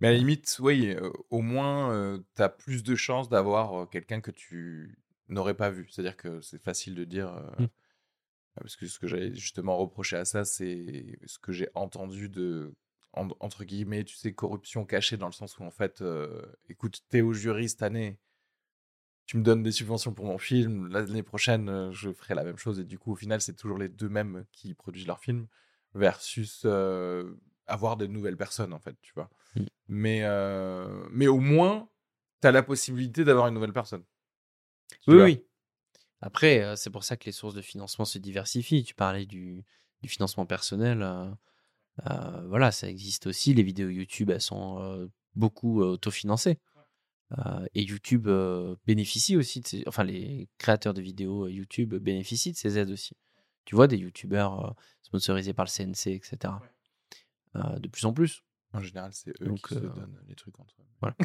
Mais 0.00 0.08
à 0.08 0.12
la 0.12 0.18
limite, 0.18 0.56
oui, 0.60 0.90
euh, 0.94 1.10
au 1.30 1.40
moins, 1.42 2.20
tu 2.36 2.42
as 2.42 2.48
plus 2.48 2.82
de 2.84 2.94
chances 2.94 3.28
d'avoir 3.28 3.82
euh, 3.82 3.86
quelqu'un 3.86 4.20
que 4.20 4.30
tu 4.30 4.98
n'aurais 5.28 5.54
pas 5.54 5.70
vu. 5.70 5.88
C'est-à-dire 5.90 6.16
que 6.16 6.40
c'est 6.40 6.62
facile 6.62 6.94
de 6.94 7.04
dire. 7.04 7.34
euh, 7.34 7.64
Mm. 7.64 7.66
Parce 8.60 8.76
que 8.76 8.86
ce 8.86 8.98
que 8.98 9.06
j'allais 9.06 9.34
justement 9.34 9.76
reprocher 9.76 10.16
à 10.16 10.24
ça, 10.24 10.44
c'est 10.44 11.18
ce 11.26 11.38
que 11.38 11.52
j'ai 11.52 11.68
entendu 11.74 12.28
de, 12.28 12.74
en- 13.12 13.28
entre 13.40 13.64
guillemets, 13.64 14.04
tu 14.04 14.16
sais, 14.16 14.32
corruption 14.32 14.84
cachée, 14.84 15.16
dans 15.16 15.26
le 15.26 15.32
sens 15.32 15.58
où, 15.58 15.62
en 15.64 15.70
fait, 15.70 16.02
euh, 16.02 16.42
écoute, 16.68 17.02
t'es 17.08 17.20
au 17.20 17.32
jury 17.32 17.68
cette 17.68 17.82
année, 17.82 18.18
tu 19.26 19.36
me 19.36 19.42
donnes 19.42 19.62
des 19.62 19.72
subventions 19.72 20.14
pour 20.14 20.24
mon 20.24 20.38
film, 20.38 20.88
l'année 20.88 21.22
prochaine, 21.22 21.68
euh, 21.68 21.92
je 21.92 22.12
ferai 22.12 22.34
la 22.34 22.44
même 22.44 22.56
chose, 22.56 22.80
et 22.80 22.84
du 22.84 22.98
coup, 22.98 23.12
au 23.12 23.16
final, 23.16 23.40
c'est 23.40 23.54
toujours 23.54 23.78
les 23.78 23.88
deux 23.88 24.08
mêmes 24.08 24.44
qui 24.52 24.74
produisent 24.74 25.06
leur 25.06 25.20
film, 25.20 25.46
versus 25.94 26.62
euh, 26.64 27.34
avoir 27.68 27.96
de 27.96 28.06
nouvelles 28.06 28.36
personnes, 28.36 28.72
en 28.72 28.78
fait, 28.78 28.96
tu 29.02 29.12
vois. 29.14 29.30
Mm. 29.54 29.62
Mais, 29.88 30.20
euh, 30.22 31.06
mais 31.10 31.26
au 31.26 31.38
moins, 31.38 31.88
t'as 32.40 32.52
la 32.52 32.62
possibilité 32.62 33.24
d'avoir 33.24 33.48
une 33.48 33.54
nouvelle 33.54 33.72
personne. 33.72 34.04
Tu 35.02 35.10
Oui, 35.10 35.22
oui. 35.22 35.44
Après, 36.20 36.62
euh, 36.62 36.76
c'est 36.76 36.90
pour 36.90 37.04
ça 37.04 37.16
que 37.16 37.26
les 37.26 37.32
sources 37.32 37.54
de 37.54 37.62
financement 37.62 38.04
se 38.04 38.18
diversifient. 38.18 38.82
Tu 38.82 38.94
parlais 38.94 39.26
du, 39.26 39.64
du 40.02 40.08
financement 40.08 40.46
personnel. 40.46 41.02
euh, 41.02 41.30
euh, 42.10 42.46
voilà, 42.48 42.72
ça 42.72 42.88
existe 42.88 43.26
aussi. 43.26 43.54
Les 43.54 43.62
vidéos 43.62 43.88
YouTube, 43.88 44.30
elles 44.30 44.40
sont 44.40 44.80
euh, 44.80 45.06
beaucoup 45.34 45.80
autofinancées. 45.80 46.58
Et 47.74 47.82
YouTube 47.82 48.26
bénéficie 48.86 49.36
aussi 49.36 49.60
de 49.60 49.66
ces... 49.66 49.84
Enfin, 49.86 50.02
les 50.02 50.48
créateurs 50.56 50.94
de 50.94 51.02
vidéos 51.02 51.46
YouTube 51.46 51.94
bénéficient 51.94 52.52
de 52.52 52.56
ces 52.56 52.78
aides 52.78 52.90
aussi. 52.90 53.18
Tu 53.66 53.74
vois, 53.74 53.86
des 53.86 53.98
YouTubeurs 53.98 54.74
sponsorisés 55.02 55.52
par 55.52 55.66
le 55.66 55.70
CNC, 55.70 56.06
etc. 56.14 56.54
de 57.54 57.88
plus 57.88 58.04
en 58.04 58.12
plus. 58.12 58.44
En 58.72 58.80
général, 58.80 59.12
c'est 59.12 59.30
eux 59.40 59.46
Donc, 59.46 59.66
qui 59.66 59.74
se 59.74 59.78
euh, 59.80 59.88
donnent 59.88 60.20
les 60.28 60.34
trucs 60.34 60.58
entre 60.60 60.74
eux. 60.80 60.84
voilà. 61.00 61.16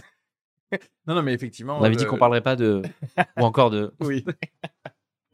non, 1.08 1.16
non, 1.16 1.24
mais 1.24 1.34
effectivement. 1.34 1.78
On 1.80 1.84
avait 1.84 1.96
dit 1.96 2.04
le- 2.06 2.10
qu'on 2.10 2.18
parlerait 2.18 2.42
pas 2.42 2.56
de... 2.56 2.82
Ou 3.38 3.42
encore 3.44 3.70
de... 3.70 3.94
Oui. 4.00 4.26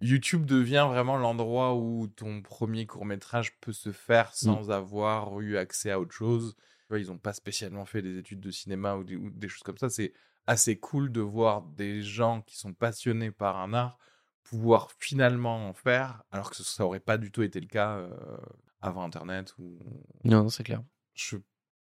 YouTube 0.00 0.46
devient 0.46 0.86
vraiment 0.88 1.16
l'endroit 1.16 1.76
où 1.76 2.08
ton 2.08 2.42
premier 2.42 2.86
court 2.86 3.06
métrage 3.06 3.56
peut 3.60 3.72
se 3.72 3.92
faire 3.92 4.34
sans 4.34 4.70
avoir 4.72 5.38
eu 5.40 5.56
accès 5.56 5.90
à 5.90 6.00
autre 6.00 6.12
chose. 6.12 6.56
Ils 6.90 7.06
n'ont 7.06 7.18
pas 7.18 7.32
spécialement 7.32 7.86
fait 7.86 8.02
des 8.02 8.18
études 8.18 8.40
de 8.40 8.50
cinéma 8.50 8.96
ou 8.96 9.04
des, 9.04 9.16
ou 9.16 9.30
des 9.30 9.48
choses 9.48 9.62
comme 9.62 9.78
ça. 9.78 9.88
C'est 9.88 10.12
assez 10.46 10.78
cool 10.78 11.12
de 11.12 11.20
voir 11.20 11.62
des 11.62 12.02
gens 12.02 12.42
qui 12.42 12.58
sont 12.58 12.74
passionnés 12.74 13.30
par 13.30 13.58
un 13.60 13.72
art 13.72 13.96
pouvoir 14.42 14.90
finalement 14.98 15.68
en 15.68 15.72
faire, 15.72 16.22
alors 16.30 16.50
que 16.50 16.56
ça 16.56 16.84
aurait 16.84 17.00
pas 17.00 17.18
du 17.18 17.30
tout 17.30 17.42
été 17.42 17.60
le 17.60 17.66
cas 17.66 17.96
euh, 17.96 18.36
avant 18.80 19.04
Internet. 19.04 19.54
Ou... 19.58 19.78
Non, 20.24 20.42
non, 20.44 20.48
c'est 20.48 20.64
clair. 20.64 20.82
Je 21.14 21.36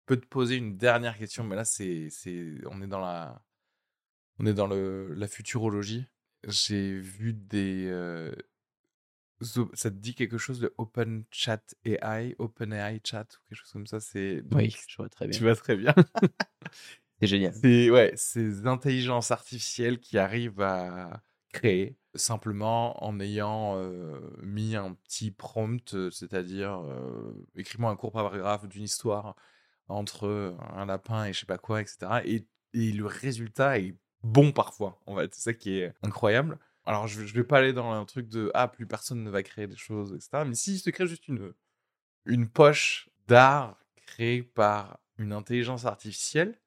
peux 0.06 0.16
te 0.16 0.26
poser 0.26 0.56
une 0.56 0.76
dernière 0.76 1.16
question, 1.16 1.44
mais 1.44 1.56
là, 1.56 1.64
c'est, 1.64 2.08
c'est, 2.10 2.54
on 2.70 2.82
est 2.82 2.86
dans 2.86 2.98
la, 3.00 3.42
on 4.38 4.46
est 4.46 4.54
dans 4.54 4.66
le, 4.66 5.14
la 5.14 5.28
futurologie. 5.28 6.06
J'ai 6.46 6.98
vu 6.98 7.34
des, 7.34 7.86
euh, 7.88 8.32
ça 9.74 9.90
te 9.90 9.96
dit 9.96 10.14
quelque 10.14 10.38
chose 10.38 10.60
de 10.60 10.74
Open 10.78 11.24
Chat 11.30 11.62
AI, 11.84 12.34
Open 12.38 12.72
AI 12.72 13.00
Chat 13.04 13.22
ou 13.22 13.48
quelque 13.48 13.58
chose 13.58 13.72
comme 13.72 13.86
ça? 13.86 14.00
C'est, 14.00 14.42
donc, 14.42 14.60
Oui, 14.60 14.76
je 14.88 14.96
vois 14.96 15.08
très 15.08 15.26
bien. 15.26 15.38
tu 15.38 15.44
vois 15.44 15.56
très 15.56 15.76
bien. 15.76 15.94
C'est 17.20 17.26
génial. 17.26 17.54
C'est 17.54 17.90
ouais, 17.90 18.12
ces 18.16 18.66
intelligences 18.66 19.30
artificielles 19.30 20.00
qui 20.00 20.18
arrivent 20.18 20.62
à 20.62 21.22
créer 21.52 21.96
simplement 22.14 23.04
en 23.04 23.20
ayant 23.20 23.76
euh, 23.76 24.20
mis 24.42 24.76
un 24.76 24.94
petit 24.94 25.30
prompt, 25.30 25.94
euh, 25.94 26.10
c'est-à-dire 26.10 26.82
euh, 26.84 27.46
écris-moi 27.56 27.90
un 27.90 27.96
court 27.96 28.12
paragraphe 28.12 28.68
d'une 28.68 28.84
histoire 28.84 29.36
entre 29.88 30.56
un 30.72 30.86
lapin 30.86 31.24
et 31.24 31.32
je 31.32 31.40
sais 31.40 31.46
pas 31.46 31.58
quoi, 31.58 31.80
etc. 31.80 32.22
Et, 32.24 32.46
et 32.74 32.92
le 32.92 33.06
résultat 33.06 33.78
est 33.78 33.96
bon 34.22 34.52
parfois, 34.52 35.00
en 35.06 35.16
fait. 35.16 35.34
C'est 35.34 35.42
ça 35.42 35.52
qui 35.52 35.78
est 35.78 35.92
incroyable. 36.02 36.58
Alors, 36.86 37.08
je, 37.08 37.26
je 37.26 37.34
vais 37.34 37.44
pas 37.44 37.58
aller 37.58 37.72
dans 37.72 37.90
un 37.92 38.04
truc 38.04 38.28
de 38.28 38.50
ah, 38.54 38.68
plus 38.68 38.86
personne 38.86 39.22
ne 39.24 39.30
va 39.30 39.42
créer 39.42 39.66
des 39.66 39.76
choses, 39.76 40.14
etc. 40.14 40.44
Mais 40.46 40.54
si, 40.54 40.78
se 40.78 40.90
crée 40.90 41.06
juste 41.06 41.26
une, 41.28 41.52
une 42.24 42.48
poche 42.48 43.10
d'art 43.26 43.78
créée 43.96 44.42
par 44.42 45.00
une 45.18 45.32
intelligence 45.32 45.84
artificielle, 45.84 46.58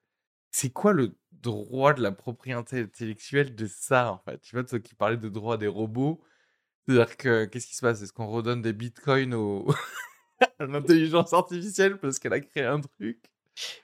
c'est 0.52 0.70
quoi 0.70 0.94
le 0.94 1.16
droit 1.42 1.94
de 1.94 2.02
la 2.02 2.12
propriété 2.12 2.80
intellectuelle 2.80 3.56
de 3.56 3.68
ça, 3.68 4.12
en 4.12 4.18
fait 4.20 4.40
Tu 4.42 4.56
vois, 4.56 4.64
toi 4.64 4.80
qui 4.80 4.96
parlais 4.96 5.18
de 5.18 5.30
droit 5.30 5.58
des 5.58 5.68
robots, 5.68 6.22
c'est-à-dire 6.88 7.18
que 7.18 7.46
qu'est-ce 7.46 7.68
qui 7.68 7.76
se 7.76 7.82
passe? 7.82 8.02
Est-ce 8.02 8.14
qu'on 8.14 8.28
redonne 8.28 8.62
des 8.62 8.74
bitcoins 8.74 9.34
au... 9.34 9.68
à 10.60 10.66
l'intelligence 10.66 11.34
artificielle 11.34 11.98
parce 11.98 12.20
qu'elle 12.20 12.34
a 12.34 12.40
créé 12.40 12.64
un 12.66 12.82
truc? 12.82 13.20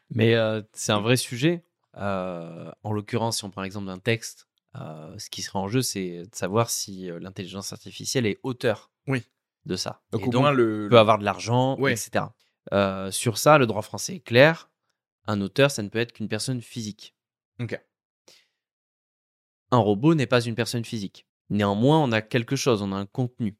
Mais 0.09 0.35
euh, 0.35 0.61
c'est 0.73 0.91
un 0.91 0.99
vrai 1.01 1.15
sujet. 1.17 1.63
Euh, 1.97 2.71
en 2.83 2.91
l'occurrence, 2.91 3.37
si 3.37 3.45
on 3.45 3.49
prend 3.49 3.61
l'exemple 3.61 3.87
d'un 3.87 3.99
texte, 3.99 4.47
euh, 4.75 5.17
ce 5.17 5.29
qui 5.29 5.41
serait 5.41 5.59
en 5.59 5.67
jeu, 5.67 5.81
c'est 5.81 6.23
de 6.23 6.35
savoir 6.35 6.69
si 6.69 7.09
l'intelligence 7.19 7.71
artificielle 7.73 8.25
est 8.25 8.39
auteur 8.43 8.91
Oui. 9.07 9.23
de 9.65 9.75
ça. 9.75 10.01
Donc 10.11 10.21
Et 10.23 10.27
au 10.27 10.39
moins 10.39 10.51
le... 10.51 10.87
peut 10.89 10.99
avoir 10.99 11.17
de 11.19 11.23
l'argent, 11.25 11.77
Ouais. 11.79 11.93
etc. 11.93 12.25
Sur 13.11 13.37
ça, 13.37 13.57
le 13.57 13.65
droit 13.67 13.81
français 13.81 14.15
est 14.15 14.19
clair. 14.19 14.69
un 15.27 15.41
auteur, 15.41 15.69
ça 15.71 15.83
ne 15.83 15.89
peut 15.89 15.99
être 15.99 16.11
qu'une 16.13 16.27
personne 16.29 16.61
physique. 16.61 17.15
Ok. 17.59 17.79
Un 19.71 19.77
robot 19.77 20.15
n'est 20.15 20.27
pas 20.27 20.41
une 20.41 20.55
personne 20.55 20.85
physique. 20.85 21.27
Néanmoins, 21.49 21.99
on 22.01 22.11
a 22.11 22.21
quelque 22.21 22.55
chose, 22.55 22.81
on 22.81 22.91
a 22.91 22.95
un 22.95 23.05
contenu. 23.05 23.57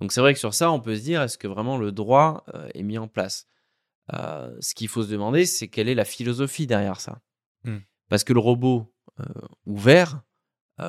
Donc 0.00 0.12
c'est 0.12 0.20
vrai 0.20 0.34
que 0.34 0.38
sur 0.38 0.54
ça, 0.54 0.70
on 0.70 0.80
peut 0.80 0.96
se 0.96 1.02
dire, 1.02 1.22
est-ce 1.22 1.38
que 1.38 1.48
vraiment 1.48 1.78
le 1.78 1.92
droit 1.92 2.44
euh, 2.54 2.68
est 2.74 2.82
mis 2.82 2.98
en 2.98 3.08
place? 3.08 3.46
Euh, 4.12 4.54
Ce 4.60 4.74
qu'il 4.74 4.88
faut 4.88 5.02
se 5.02 5.10
demander, 5.10 5.46
c'est 5.46 5.68
quelle 5.68 5.88
est 5.88 5.94
la 5.94 6.04
philosophie 6.04 6.66
derrière 6.66 7.00
ça? 7.00 7.22
Hmm. 7.64 7.78
Parce 8.08 8.24
que 8.24 8.32
le 8.32 8.40
robot 8.40 8.94
euh, 9.20 9.24
ouvert, 9.64 10.22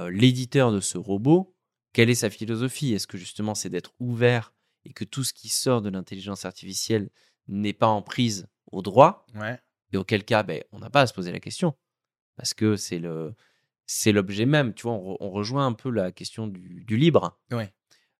l'éditeur 0.09 0.73
de 0.73 0.81
ce 0.81 0.97
robot, 0.97 1.55
quelle 1.93 2.09
est 2.09 2.15
sa 2.15 2.29
philosophie? 2.29 2.93
Est-ce 2.93 3.07
que 3.07 3.17
justement 3.17 3.55
c'est 3.55 3.69
d'être 3.69 3.93
ouvert 3.99 4.53
et 4.83 4.91
que 4.91 5.05
tout 5.05 5.23
ce 5.23 5.33
qui 5.33 5.47
sort 5.47 5.81
de 5.81 5.89
l'intelligence 5.89 6.43
artificielle 6.43 7.09
n'est 7.47 7.73
pas 7.73 7.87
en 7.87 8.01
prise 8.01 8.49
au 8.69 8.81
droit? 8.81 9.25
Ouais. 9.33 9.57
Et 9.93 9.97
auquel 9.97 10.25
cas, 10.25 10.43
ben, 10.43 10.61
on 10.73 10.79
n'a 10.79 10.89
pas 10.89 11.01
à 11.01 11.07
se 11.07 11.13
poser 11.13 11.31
la 11.31 11.39
question. 11.39 11.73
Parce 12.37 12.53
que 12.53 12.75
c'est 12.77 12.99
le 12.99 13.35
c'est 13.85 14.11
l'objet 14.11 14.45
même. 14.45 14.73
Tu 14.73 14.83
vois, 14.83 14.93
on, 14.93 15.13
re- 15.13 15.17
on 15.19 15.29
rejoint 15.31 15.65
un 15.65 15.73
peu 15.73 15.89
la 15.89 16.11
question 16.11 16.47
du, 16.47 16.83
du 16.85 16.97
libre. 16.97 17.39
Ouais. 17.51 17.73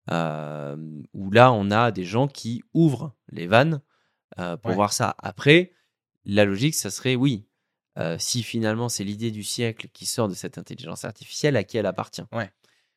Euh, 0.09 0.78
où 1.13 1.32
là, 1.32 1.51
on 1.51 1.70
a 1.72 1.91
des 1.91 2.05
gens 2.05 2.28
qui 2.28 2.63
ouvrent 2.74 3.13
les 3.30 3.47
vannes 3.47 3.82
euh, 4.39 4.55
pour 4.57 4.70
Ouais. 4.70 4.76
voir 4.76 4.93
ça. 4.93 5.15
Après, 5.20 5.74
la 6.26 6.45
logique, 6.45 6.76
ça 6.76 6.89
serait 6.89 7.15
oui. 7.15 7.45
euh, 7.97 8.18
si 8.20 8.43
finalement 8.43 8.89
c'est 8.89 9.03
l'idée 9.03 9.32
du 9.32 9.43
siècle 9.43 9.88
qui 9.91 10.05
sort 10.05 10.28
de 10.30 10.34
cette 10.34 10.57
intelligence 10.57 11.03
artificielle, 11.03 11.57
à 11.57 11.63
qui 11.63 11.78
elle 11.78 11.86
appartient? 11.86 12.22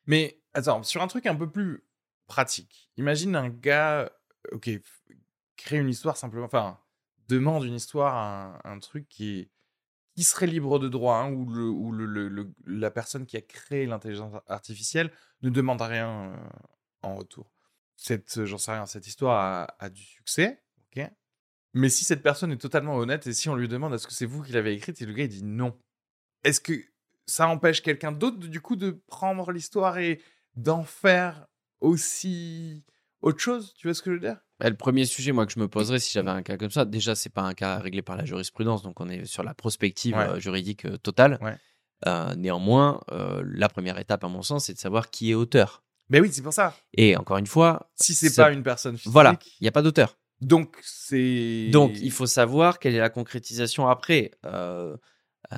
Mais 0.05 0.39
attends, 0.53 0.83
sur 0.83 1.01
un 1.01 1.07
truc 1.07 1.25
un 1.25 1.35
peu 1.35 1.49
plus 1.49 1.83
pratique, 2.27 2.89
imagine 2.97 3.35
un 3.35 3.49
gars, 3.49 4.11
ok, 4.51 4.69
crée 5.57 5.77
une 5.79 5.89
histoire 5.89 6.17
simplement, 6.17 6.45
enfin, 6.45 6.79
demande 7.27 7.65
une 7.65 7.73
histoire 7.75 8.15
à 8.15 8.61
un, 8.69 8.75
un 8.75 8.79
truc 8.79 9.07
qui, 9.09 9.39
est- 9.39 9.49
qui 10.21 10.25
serait 10.25 10.47
libre 10.47 10.79
de 10.79 10.87
droit, 10.89 11.15
hein, 11.17 11.31
où, 11.31 11.49
le, 11.51 12.05
le, 12.05 12.05
le- 12.05 12.29
le- 12.29 12.53
la 12.79 12.91
personne 12.91 13.25
qui 13.25 13.37
a 13.37 13.41
créé 13.41 13.85
l'intelligence 13.85 14.33
artificielle 14.47 15.11
ne 15.41 15.49
demande 15.49 15.81
rien 15.81 16.33
euh, 16.33 16.49
en 17.01 17.15
retour. 17.15 17.51
Cette, 17.95 18.37
euh, 18.37 18.45
j'en 18.45 18.57
sais 18.57 18.71
rien, 18.71 18.85
cette 18.85 19.07
histoire 19.07 19.39
a, 19.39 19.75
a 19.79 19.89
du 19.89 20.03
succès, 20.03 20.63
ok 20.95 21.03
Mais 21.73 21.89
si 21.89 22.05
cette 22.05 22.23
personne 22.23 22.51
est 22.51 22.57
totalement 22.57 22.95
honnête 22.97 23.27
et 23.27 23.33
si 23.33 23.49
on 23.49 23.55
lui 23.55 23.67
demande 23.67 23.93
est-ce 23.93 24.07
que 24.07 24.13
c'est 24.13 24.25
vous 24.25 24.43
qui 24.43 24.51
l'avez 24.53 24.73
écrite 24.73 25.01
et 25.01 25.05
le 25.05 25.13
gars 25.13 25.23
il 25.23 25.29
dit 25.29 25.43
non, 25.43 25.77
est-ce 26.43 26.61
que 26.61 26.73
ça 27.27 27.47
empêche 27.49 27.81
quelqu'un 27.83 28.11
d'autre 28.13 28.37
du 28.39 28.61
coup 28.61 28.75
de 28.77 28.91
prendre 29.07 29.51
l'histoire 29.51 29.99
et 29.99 30.21
d'en 30.55 30.83
faire 30.83 31.47
aussi 31.81 32.85
autre 33.21 33.39
chose? 33.39 33.73
Tu 33.75 33.87
vois 33.87 33.95
ce 33.95 34.01
que 34.03 34.11
je 34.11 34.15
veux 34.15 34.21
dire? 34.21 34.41
Bah, 34.61 34.69
Le 34.69 34.75
premier 34.75 35.05
sujet, 35.05 35.31
moi, 35.31 35.45
que 35.47 35.51
je 35.53 35.59
me 35.59 35.67
poserais 35.67 35.99
si 35.99 36.11
j'avais 36.13 36.29
un 36.29 36.43
cas 36.43 36.55
comme 36.57 36.69
ça, 36.71 36.85
déjà, 36.85 37.15
c'est 37.15 37.29
pas 37.31 37.41
un 37.41 37.53
cas 37.53 37.79
réglé 37.79 38.01
par 38.03 38.15
la 38.15 38.25
jurisprudence, 38.25 38.83
donc 38.83 38.99
on 39.01 39.09
est 39.09 39.25
sur 39.25 39.43
la 39.43 39.53
prospective 39.55 40.15
Ouais. 40.15 40.27
euh, 40.29 40.39
juridique 40.39 40.85
euh, 40.85 40.97
totale. 40.97 41.39
Ouais. 41.41 41.57
Euh, 42.07 42.35
néanmoins, 42.35 43.01
la 43.43 43.69
première 43.69 43.97
étape, 43.99 44.23
à 44.23 44.27
mon 44.27 44.41
sens, 44.43 44.65
c'est 44.65 44.73
de 44.73 44.79
savoir 44.79 45.09
qui 45.09 45.31
est 45.31 45.35
auteur. 45.35 45.83
Ben 46.09 46.21
oui, 46.21 46.29
c'est 46.31 46.41
pour 46.41 46.53
ça. 46.53 46.75
Et 46.93 47.15
encore 47.17 47.37
une 47.37 47.47
fois, 47.47 47.89
Si 47.95 48.13
c'est 48.13 48.35
pas 48.35 48.51
une 48.51 48.63
personne 48.63 48.97
physique, 48.97 49.11
voilà, 49.13 49.37
il 49.59 49.63
n'y 49.63 49.67
a 49.67 49.71
pas 49.71 49.81
d'auteur. 49.83 50.17
donc 50.41 50.77
c'est 50.81 51.69
Donc, 51.71 51.91
il 52.01 52.11
faut 52.11 52.25
savoir 52.25 52.79
quelle 52.79 52.95
est 52.95 52.99
la 52.99 53.09
concrétisation 53.11 53.87
après. 53.87 54.31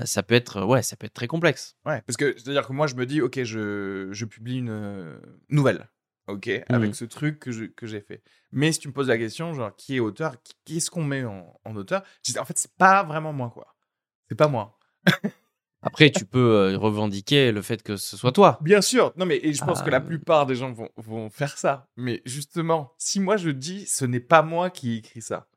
Ça 0.06 0.24
peut 0.24 0.34
être, 0.36 0.64
ouais, 0.64 0.82
ça 0.82 0.96
peut 0.96 1.06
être 1.06 1.14
très 1.14 1.28
complexe. 1.28 1.76
Ouais, 1.86 2.02
parce 2.02 2.18
que 2.18 2.34
c'est-à-dire 2.38 2.66
que 2.68 2.74
moi 2.74 2.88
je 2.88 2.96
me 2.96 3.06
dis 3.06 3.22
ok, 3.22 3.44
je, 3.44 4.10
je 4.12 4.26
publie 4.26 4.58
une 4.58 5.20
nouvelle, 5.50 5.88
ok, 6.28 6.48
avec 6.70 6.90
Mhm. 6.90 6.94
ce 6.94 7.06
truc 7.06 7.40
que 7.40 7.52
je- 7.52 7.66
que 7.66 7.86
j'ai 7.88 8.02
fait. 8.02 8.24
Mais 8.52 8.72
si 8.72 8.80
tu 8.80 8.88
me 8.88 8.94
poses 8.94 9.08
la 9.10 9.18
question, 9.18 9.54
genre 9.54 9.76
qui 9.76 9.96
est 9.98 10.00
auteur, 10.00 10.42
qui- 10.44 10.54
qu'est-ce 10.66 10.90
qu'on 10.92 11.04
met 11.04 11.24
en, 11.26 11.60
en 11.66 11.76
auteur? 11.76 12.04
Je 12.26 12.32
dis, 12.34 12.40
En 12.40 12.46
fait, 12.46 12.58
c'est 12.58 12.74
pas 12.76 13.04
vraiment 13.04 13.34
moi 13.34 13.50
quoi. 13.50 13.76
C'est 14.30 14.36
pas 14.36 14.48
moi. 14.48 14.80
Après, 15.86 16.10
tu 16.12 16.26
peux 16.26 16.40
euh, 16.56 16.78
revendiquer 16.78 17.52
le 17.52 17.62
fait 17.62 17.84
que 17.84 17.98
ce 17.98 18.16
soit 18.16 18.32
toi. 18.32 18.58
Bien 18.62 18.82
sûr, 18.82 19.12
non 19.18 19.26
mais 19.26 19.38
et 19.44 19.54
je 19.54 19.64
pense 19.66 19.82
que 19.82 19.90
la 19.90 19.98
Ah. 19.98 20.02
plupart 20.02 20.46
des 20.46 20.56
gens 20.56 20.72
vont, 20.72 20.90
vont 20.96 21.30
faire 21.30 21.58
ça. 21.58 21.90
Mais 21.98 22.22
justement, 22.26 22.94
si 22.98 23.20
moi 23.20 23.36
je 23.36 23.50
dis 23.50 23.86
ce 23.86 24.06
n'est 24.06 24.22
pas 24.22 24.44
moi 24.44 24.70
qui 24.70 24.94
ai 24.94 24.98
écrit 25.00 25.22
ça, 25.22 25.50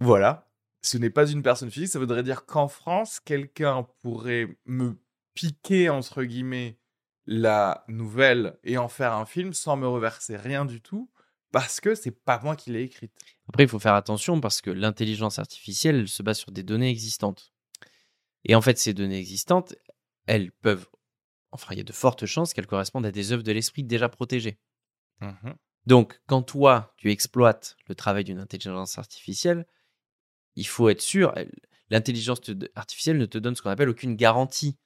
voilà, 0.00 0.50
ce 0.82 0.98
n'est 0.98 1.08
pas 1.10 1.26
une 1.26 1.42
personne 1.42 1.70
physique, 1.70 1.88
ça 1.88 1.98
voudrait 1.98 2.22
dire 2.22 2.44
qu'en 2.44 2.68
France, 2.68 3.20
quelqu'un 3.20 3.86
pourrait 4.02 4.54
me 4.66 4.98
piquer 5.34 5.88
entre 5.88 6.24
guillemets 6.24 6.77
la 7.30 7.84
nouvelle 7.88 8.58
et 8.64 8.78
en 8.78 8.88
faire 8.88 9.12
un 9.12 9.26
film 9.26 9.52
sans 9.52 9.76
me 9.76 9.86
reverser 9.86 10.38
rien 10.38 10.64
du 10.64 10.80
tout 10.80 11.10
parce 11.52 11.78
que 11.78 11.94
c'est 11.94 12.10
pas 12.10 12.40
moi 12.42 12.56
qui 12.56 12.70
l'ai 12.70 12.82
écrite. 12.82 13.12
Après, 13.48 13.64
il 13.64 13.68
faut 13.68 13.78
faire 13.78 13.92
attention 13.92 14.40
parce 14.40 14.62
que 14.62 14.70
l'intelligence 14.70 15.38
artificielle 15.38 15.96
elle 15.96 16.08
se 16.08 16.22
base 16.22 16.38
sur 16.38 16.52
des 16.52 16.62
données 16.62 16.88
existantes. 16.88 17.52
Et 18.44 18.54
en 18.54 18.62
fait, 18.62 18.78
ces 18.78 18.94
données 18.94 19.18
existantes, 19.18 19.74
elles 20.26 20.52
peuvent, 20.52 20.88
enfin, 21.50 21.74
il 21.74 21.78
y 21.78 21.82
a 21.82 21.84
de 21.84 21.92
fortes 21.92 22.24
chances 22.24 22.54
qu'elles 22.54 22.66
correspondent 22.66 23.04
à 23.04 23.12
des 23.12 23.30
œuvres 23.32 23.42
de 23.42 23.52
l'esprit 23.52 23.84
déjà 23.84 24.08
protégées. 24.08 24.58
Donc, 25.84 26.20
quand 26.26 26.42
toi, 26.42 26.94
tu 26.96 27.10
exploites 27.10 27.76
le 27.88 27.94
travail 27.94 28.24
d'une 28.24 28.38
intelligence 28.38 28.96
artificielle, 28.96 29.66
il 30.56 30.66
faut 30.66 30.88
être 30.88 31.02
sûr, 31.02 31.34
l'intelligence 31.90 32.40
te- 32.40 32.70
artificielle 32.74 33.18
ne 33.18 33.26
te 33.26 33.36
donne 33.36 33.54
ce 33.54 33.60
qu'on 33.60 33.70
appelle 33.70 33.90
aucune 33.90 34.16
garantie 34.16 34.78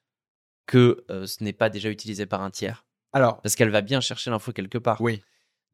que 0.66 1.04
euh, 1.10 1.26
ce 1.26 1.42
n'est 1.44 1.52
pas 1.52 1.68
déjà 1.70 1.90
utilisé 1.90 2.26
par 2.26 2.42
un 2.42 2.50
tiers. 2.50 2.86
Alors, 3.12 3.40
Parce 3.42 3.56
qu'elle 3.56 3.70
va 3.70 3.80
bien 3.82 4.00
chercher 4.00 4.30
l'info 4.30 4.52
quelque 4.52 4.78
part. 4.78 5.00
oui, 5.00 5.22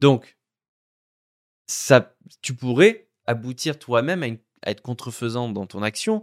Donc, 0.00 0.36
ça, 1.66 2.14
tu 2.42 2.54
pourrais 2.54 3.08
aboutir 3.26 3.78
toi-même 3.78 4.22
à, 4.22 4.26
une- 4.26 4.38
à 4.62 4.70
être 4.70 4.80
contrefaisant 4.82 5.48
dans 5.50 5.66
ton 5.66 5.82
action, 5.82 6.22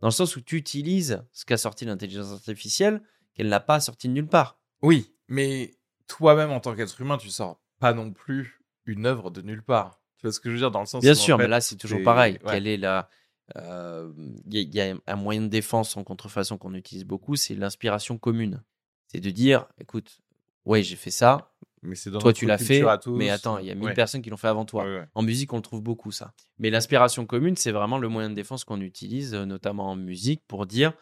dans 0.00 0.08
le 0.08 0.12
sens 0.12 0.36
où 0.36 0.40
tu 0.40 0.56
utilises 0.56 1.22
ce 1.32 1.44
qu'a 1.44 1.56
sorti 1.56 1.84
l'intelligence 1.84 2.32
artificielle 2.32 3.02
qu'elle 3.34 3.48
n'a 3.48 3.60
pas 3.60 3.80
sorti 3.80 4.08
de 4.08 4.12
nulle 4.12 4.28
part. 4.28 4.60
oui, 4.82 5.14
mais 5.28 5.74
toi-même 6.08 6.50
en 6.50 6.60
tant 6.60 6.74
qu'être 6.76 7.00
humain, 7.00 7.16
tu 7.16 7.30
sors 7.30 7.60
pas 7.78 7.94
non 7.94 8.10
plus 8.12 8.60
une 8.84 9.06
œuvre 9.06 9.30
de 9.30 9.40
nulle 9.40 9.62
part. 9.62 10.00
Tu 10.18 10.26
vois 10.26 10.32
ce 10.32 10.40
que 10.40 10.50
je 10.50 10.54
veux 10.54 10.58
dire? 10.60 10.70
Dans 10.70 10.80
le 10.80 10.86
sens 10.86 11.02
Bien 11.02 11.12
en 11.12 11.16
sûr, 11.16 11.38
mais 11.38 11.48
là, 11.48 11.60
c'est 11.62 11.76
toujours 11.76 12.02
pareil. 12.02 12.34
ouais. 12.44 12.50
Quelle 12.50 12.66
est 12.66 12.76
la. 12.76 13.08
Euh, 13.56 14.12
Il 14.46 14.54
y, 14.54 14.58
a- 14.58 14.60
il 14.62 14.74
y 14.74 14.80
a 14.80 14.96
un 15.06 15.16
moyen 15.16 15.42
de 15.42 15.48
défense 15.48 15.96
en 15.96 16.04
contrefaçon 16.04 16.58
qu'on 16.58 16.74
utilise 16.74 17.04
beaucoup, 17.04 17.36
c'est 17.36 17.54
l'inspiration 17.54 18.18
commune. 18.18 18.62
C'est 19.08 19.20
de 19.20 19.30
dire, 19.30 19.66
écoute, 19.78 20.20
ouais, 20.64 20.82
j'ai 20.82 20.96
fait 20.96 21.10
ça, 21.10 21.52
Mais 21.82 21.94
c'est 21.96 22.10
toi 22.10 22.32
tu 22.32 22.46
l'as 22.46 22.58
fait, 22.58 22.82
mais 23.08 23.28
attends, 23.30 23.58
il 23.58 23.66
y 23.66 23.70
a 23.70 23.74
mille 23.74 23.88
Ouais. 23.88 23.94
personnes 23.94 24.22
qui 24.22 24.30
l'ont 24.30 24.36
fait 24.36 24.48
avant 24.48 24.64
toi. 24.64 24.84
Ouais, 24.84 24.98
ouais. 25.00 25.06
En 25.14 25.22
musique, 25.22 25.52
on 25.52 25.56
le 25.56 25.62
trouve 25.62 25.82
beaucoup, 25.82 26.12
ça. 26.12 26.32
Mais 26.58 26.70
l'inspiration 26.70 27.26
commune, 27.26 27.56
c'est 27.56 27.72
vraiment 27.72 27.98
le 27.98 28.08
moyen 28.08 28.30
de 28.30 28.34
défense 28.34 28.64
qu'on 28.64 28.80
utilise, 28.80 29.34
euh, 29.34 29.44
notamment 29.44 29.90
en 29.90 29.96
musique, 29.96 30.42
pour 30.46 30.66
dire 30.66 30.92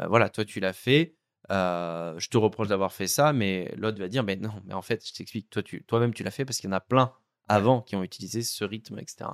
euh, 0.00 0.06
voilà, 0.08 0.28
toi, 0.30 0.44
tu 0.44 0.58
l'as 0.60 0.72
fait, 0.72 1.16
euh, 1.50 2.18
je 2.18 2.28
te 2.28 2.36
reproche 2.38 2.68
d'avoir 2.68 2.92
fait 2.92 3.06
ça, 3.08 3.32
mais 3.32 3.72
l'autre 3.76 3.98
va 3.98 4.08
dire 4.08 4.22
mais 4.24 4.36
non, 4.36 4.52
mais 4.64 4.72
en 4.74 4.82
fait, 4.82 5.06
je 5.06 5.12
t'explique, 5.12 5.50
toi, 5.50 5.62
tu, 5.62 5.84
toi-même, 5.84 6.14
tu 6.14 6.22
l'as 6.22 6.30
fait 6.30 6.44
parce 6.44 6.58
qu'il 6.58 6.70
y 6.70 6.72
en 6.72 6.76
a 6.76 6.80
plein 6.80 7.12
avant 7.48 7.82
qui 7.82 7.96
ont 7.96 8.02
utilisé 8.04 8.42
ce 8.42 8.64
rythme, 8.64 8.98
etc. 8.98 9.30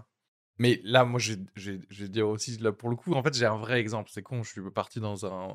Mais 0.59 0.81
là, 0.85 1.05
moi, 1.05 1.21
je, 1.21 1.35
vais 1.57 2.09
dire 2.09 2.29
aussi, 2.29 2.57
là, 2.59 2.73
pour 2.73 2.89
le 2.89 2.97
coup, 2.97 3.13
en 3.13 3.23
fait, 3.23 3.35
j'ai 3.35 3.47
un 3.47 3.57
vrai 3.57 3.79
exemple. 3.81 4.11
C'est 4.13 4.23
con, 4.23 4.43
je 4.43 4.51
suis 4.51 4.71
parti 4.71 5.01
dans 5.01 5.27
un. 5.27 5.55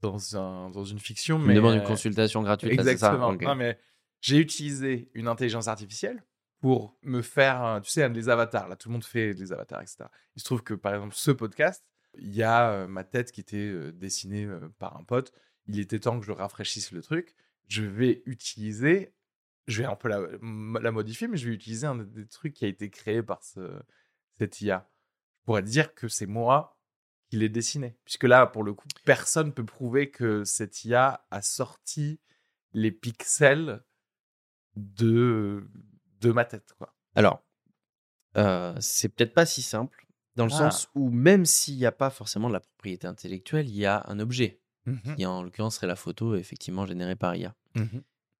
Dans, 0.00 0.36
un, 0.36 0.70
dans 0.70 0.84
une 0.84 0.98
fiction, 0.98 1.38
mais. 1.38 1.54
me 1.54 1.54
demandes 1.54 1.76
une 1.76 1.84
consultation 1.84 2.42
gratuite, 2.42 2.72
là, 2.72 2.78
c'est 2.78 2.84
ça 2.84 2.92
Exactement. 2.92 3.28
Ok. 3.28 3.42
Non, 3.42 3.54
mais 3.54 3.78
j'ai 4.20 4.38
utilisé 4.38 5.08
une 5.14 5.28
intelligence 5.28 5.68
artificielle 5.68 6.24
pour 6.60 6.96
me 7.02 7.22
faire, 7.22 7.80
tu 7.84 7.90
sais, 7.90 8.08
les 8.08 8.28
avatars. 8.28 8.68
Là, 8.68 8.74
tout 8.74 8.88
le 8.88 8.94
monde 8.94 9.04
fait 9.04 9.34
des 9.34 9.52
avatars, 9.52 9.80
etc. 9.80 10.04
Il 10.34 10.40
se 10.40 10.44
trouve 10.44 10.62
que, 10.62 10.74
par 10.74 10.94
exemple, 10.94 11.14
ce 11.16 11.30
podcast, 11.30 11.84
il 12.18 12.34
y 12.34 12.42
a 12.42 12.70
euh, 12.70 12.86
ma 12.86 13.04
tête 13.04 13.32
qui 13.32 13.40
était 13.40 13.56
euh, 13.56 13.92
dessinée 13.92 14.44
euh, 14.44 14.68
par 14.78 14.96
un 14.96 15.04
pote. 15.04 15.32
Il 15.66 15.78
était 15.78 15.98
temps 15.98 16.18
que 16.18 16.26
je 16.26 16.32
rafraîchisse 16.32 16.92
le 16.92 17.02
truc. 17.02 17.34
Je 17.68 17.82
vais 17.82 18.22
utiliser, 18.26 19.14
je 19.66 19.82
vais 19.82 19.88
un 19.88 19.96
peu 19.96 20.08
la, 20.08 20.90
modifier, 20.90 21.28
mais 21.28 21.36
je 21.36 21.48
vais 21.48 21.54
utiliser 21.54 21.86
un 21.86 21.96
des 21.96 22.26
trucs 22.26 22.54
qui 22.54 22.64
a 22.64 22.68
été 22.68 22.90
créé 22.90 23.22
par 23.22 23.42
ce, 23.42 23.80
cette 24.38 24.60
IA. 24.60 24.88
Je 25.40 25.44
pourrais 25.44 25.62
dire 25.62 25.94
que 25.94 26.08
c'est 26.08 26.26
moi 26.26 26.78
qui 27.28 27.36
l'ai 27.36 27.48
dessiné. 27.48 27.96
Puisque 28.04 28.24
là, 28.24 28.46
pour 28.46 28.64
le 28.64 28.74
coup, 28.74 28.86
personne 29.04 29.52
peut 29.52 29.64
prouver 29.64 30.10
que 30.10 30.44
cette 30.44 30.84
IA 30.84 31.26
a 31.30 31.42
sorti 31.42 32.20
les 32.72 32.92
pixels 32.92 33.82
de, 34.76 35.68
de 36.20 36.32
ma 36.32 36.44
tête. 36.44 36.74
Quoi. 36.78 36.94
Alors, 37.14 37.42
euh, 38.36 38.74
c'est 38.80 39.08
peut-être 39.08 39.34
pas 39.34 39.46
si 39.46 39.62
simple, 39.62 40.06
dans 40.36 40.46
le 40.46 40.52
Ah. 40.52 40.56
sens 40.56 40.88
où 40.94 41.10
même 41.10 41.44
s'il 41.44 41.76
n'y 41.76 41.86
a 41.86 41.92
pas 41.92 42.10
forcément 42.10 42.48
de 42.48 42.54
la 42.54 42.60
propriété 42.60 43.06
intellectuelle, 43.06 43.68
il 43.68 43.76
y 43.76 43.86
a 43.86 44.04
un 44.06 44.18
objet, 44.18 44.60
qui 45.16 45.26
en 45.26 45.42
l'occurrence 45.42 45.76
serait 45.76 45.86
la 45.86 45.96
photo 45.96 46.34
effectivement 46.34 46.86
générée 46.86 47.16
par 47.16 47.36
IA. 47.36 47.54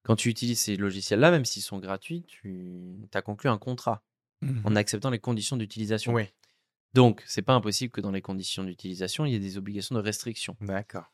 Quand 0.03 0.17
tu 0.17 0.29
utilises 0.29 0.59
ces 0.61 0.77
logiciels-là, 0.77 1.31
même 1.31 1.45
s'ils 1.45 1.63
sont 1.63 1.79
gratuits, 1.79 2.25
tu 2.27 2.97
as 3.15 3.23
conclu 3.23 3.49
un 3.49 3.59
contrat 3.59 4.03
en 4.65 4.75
acceptant 4.75 5.11
les 5.11 5.21
conditions 5.21 5.57
d'utilisation. 5.57 6.13
Oui, 6.13 6.25
Donc, 6.95 7.23
c'est 7.27 7.43
pas 7.43 7.55
impossible 7.55 7.93
que 7.93 8.01
dans 8.01 8.11
les 8.11 8.23
conditions 8.23 8.65
d'utilisation, 8.65 9.25
il 9.25 9.33
y 9.33 9.37
ait 9.37 9.41
des 9.41 9.57
obligations 9.59 9.95
de 9.95 10.01
restriction. 10.01 10.57
d'accord. 10.61 11.13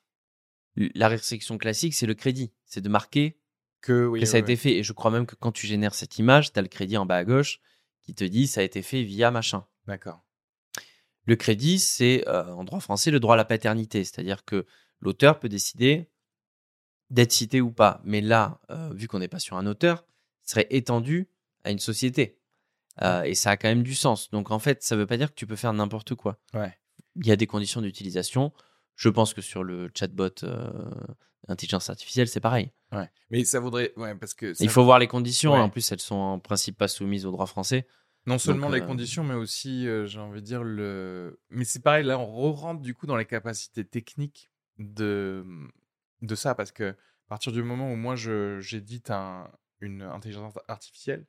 La 0.95 1.09
restriction 1.09 1.59
classique, 1.59 1.93
c'est 1.95 2.07
le 2.07 2.15
crédit. 2.15 2.53
C'est 2.65 2.81
de 2.81 2.89
marquer 2.89 3.37
Que, 3.81 4.07
oui, 4.07 4.21
que 4.21 4.27
ça 4.27 4.37
a 4.37 4.41
oui, 4.41 4.45
été 4.45 4.57
fait. 4.57 4.73
Et 4.77 4.83
je 4.83 4.93
crois 4.93 5.11
même 5.11 5.27
que 5.27 5.35
quand 5.35 5.53
tu 5.53 5.67
génères 5.67 5.95
cette 5.95 6.19
image, 6.19 6.53
tu 6.53 6.59
as 6.59 6.63
le 6.63 6.69
crédit 6.69 6.97
en 6.97 7.05
bas 7.05 7.17
à 7.17 7.25
gauche 7.25 7.61
qui 8.03 8.15
te 8.15 8.25
dit 8.25 8.47
ça 8.47 8.61
a 8.61 8.65
été 8.65 8.81
fait 8.83 9.03
via 9.03 9.31
machin. 9.31 9.67
D'accord. 9.87 10.25
Le 11.25 11.37
crédit, 11.37 11.79
c'est 11.79 12.27
euh, 12.29 12.53
en 12.55 12.65
droit 12.65 12.81
français 12.81 13.11
le 13.11 13.21
droit 13.21 13.35
à 13.35 13.37
la 13.37 13.45
paternité, 13.45 14.05
c'est-à-dire 14.05 14.45
que 14.45 14.67
l'auteur 15.01 15.39
peut 15.41 15.49
décider 15.51 16.09
d'être 17.11 17.33
cité 17.33 17.61
ou 17.61 17.71
pas. 17.71 18.01
Mais 18.05 18.21
là, 18.21 18.61
euh, 18.71 18.91
vu 18.95 19.09
qu'on 19.09 19.19
n'est 19.19 19.29
pas 19.29 19.39
sur 19.39 19.57
un 19.57 19.67
auteur, 19.67 20.05
serait 20.43 20.67
étendu 20.71 21.29
à 21.65 21.71
une 21.71 21.79
société. 21.79 22.39
Euh, 23.03 23.23
et 23.23 23.35
ça 23.35 23.51
a 23.51 23.57
quand 23.57 23.69
même 23.69 23.83
du 23.83 23.95
sens. 23.95 24.31
Donc 24.31 24.51
en 24.51 24.59
fait, 24.59 24.83
ça 24.83 24.95
ne 24.97 25.01
veut 25.01 25.07
pas 25.07 25.17
dire 25.17 25.31
que 25.31 25.35
tu 25.35 25.47
peux 25.47 25.57
faire 25.57 25.73
n'importe 25.73 26.15
quoi. 26.15 26.39
Ouais. 26.55 26.77
Il 27.17 27.27
y 27.27 27.31
a 27.33 27.37
des 27.37 27.47
conditions 27.47 27.81
d'utilisation. 27.81 28.53
Je 28.97 29.09
pense 29.09 29.35
que 29.35 29.41
sur 29.41 29.63
le 29.63 29.91
chatbot 29.95 30.31
euh, 30.43 30.91
intelligence 31.47 31.89
artificielle, 31.91 32.29
c'est 32.29 32.41
pareil. 32.41 32.73
Ouais. 32.93 33.09
Mais 33.31 33.45
ça 33.45 33.61
voudrait. 33.61 33.93
Ouais, 33.97 34.15
parce 34.17 34.35
que. 34.35 34.55
ça- 34.55 34.65
Il 34.65 34.71
faut 34.71 34.85
voir 34.85 34.99
les 34.99 35.07
conditions. 35.07 35.53
En 35.53 35.69
plus, 35.69 35.91
elles 35.93 36.01
sont 36.01 36.17
en 36.17 36.39
principe 36.41 36.77
pas 36.77 36.89
soumises 36.89 37.25
au 37.27 37.31
droit 37.31 37.47
français. 37.47 37.87
Non 38.27 38.39
seulement 38.39 38.69
les 38.69 38.81
euh, 38.83 38.87
conditions, 38.87 39.23
mais 39.25 39.35
aussi, 39.35 39.87
j'ai 40.07 40.19
envie 40.19 40.41
de 40.41 40.47
dire, 40.47 40.63
le. 40.65 41.41
Mais 41.51 41.65
c'est 41.65 41.81
pareil, 41.83 42.05
là, 42.05 42.19
on 42.19 42.27
re-rentre 42.27 42.81
du 42.83 42.95
coup 42.95 43.07
dans 43.07 43.17
les 43.17 43.25
capacités 43.25 43.85
techniques 43.85 44.51
de, 44.79 45.45
de 46.23 46.35
ça, 46.35 46.55
parce 46.55 46.73
que 46.73 46.91
à 46.91 47.29
partir 47.29 47.53
du 47.53 47.63
moment 47.63 47.93
où 47.93 47.97
moi 47.97 48.17
j'édite 48.17 49.11
un, 49.11 49.51
une 49.81 50.03
intelligence 50.03 50.55
artificielle, 50.69 51.27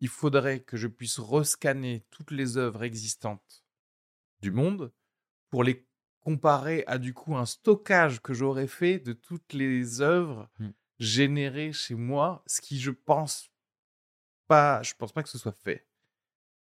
il 0.00 0.08
faudrait 0.08 0.60
que 0.60 0.76
je 0.76 0.88
puisse 0.88 1.18
rescanner 1.18 2.06
toutes 2.10 2.30
les 2.30 2.56
œuvres 2.56 2.82
existantes 2.82 3.64
du 4.40 4.50
monde 4.50 4.92
pour 5.50 5.64
les 5.64 5.86
comparer 6.20 6.84
à 6.86 6.98
du 6.98 7.14
coup 7.14 7.36
un 7.36 7.46
stockage 7.46 8.20
que 8.20 8.34
j'aurais 8.34 8.68
fait 8.68 8.98
de 8.98 9.12
toutes 9.12 9.52
les 9.52 10.00
œuvres 10.00 10.48
Mm. 10.58 10.70
générées 10.98 11.72
chez 11.72 11.94
moi, 11.94 12.42
ce 12.46 12.60
qui 12.60 12.80
je 12.80 12.90
pense 12.90 13.50
pas, 14.46 14.82
je 14.82 14.94
pense 14.94 15.12
pas 15.12 15.22
que 15.22 15.28
ce 15.28 15.38
soit 15.38 15.56
fait. 15.64 15.86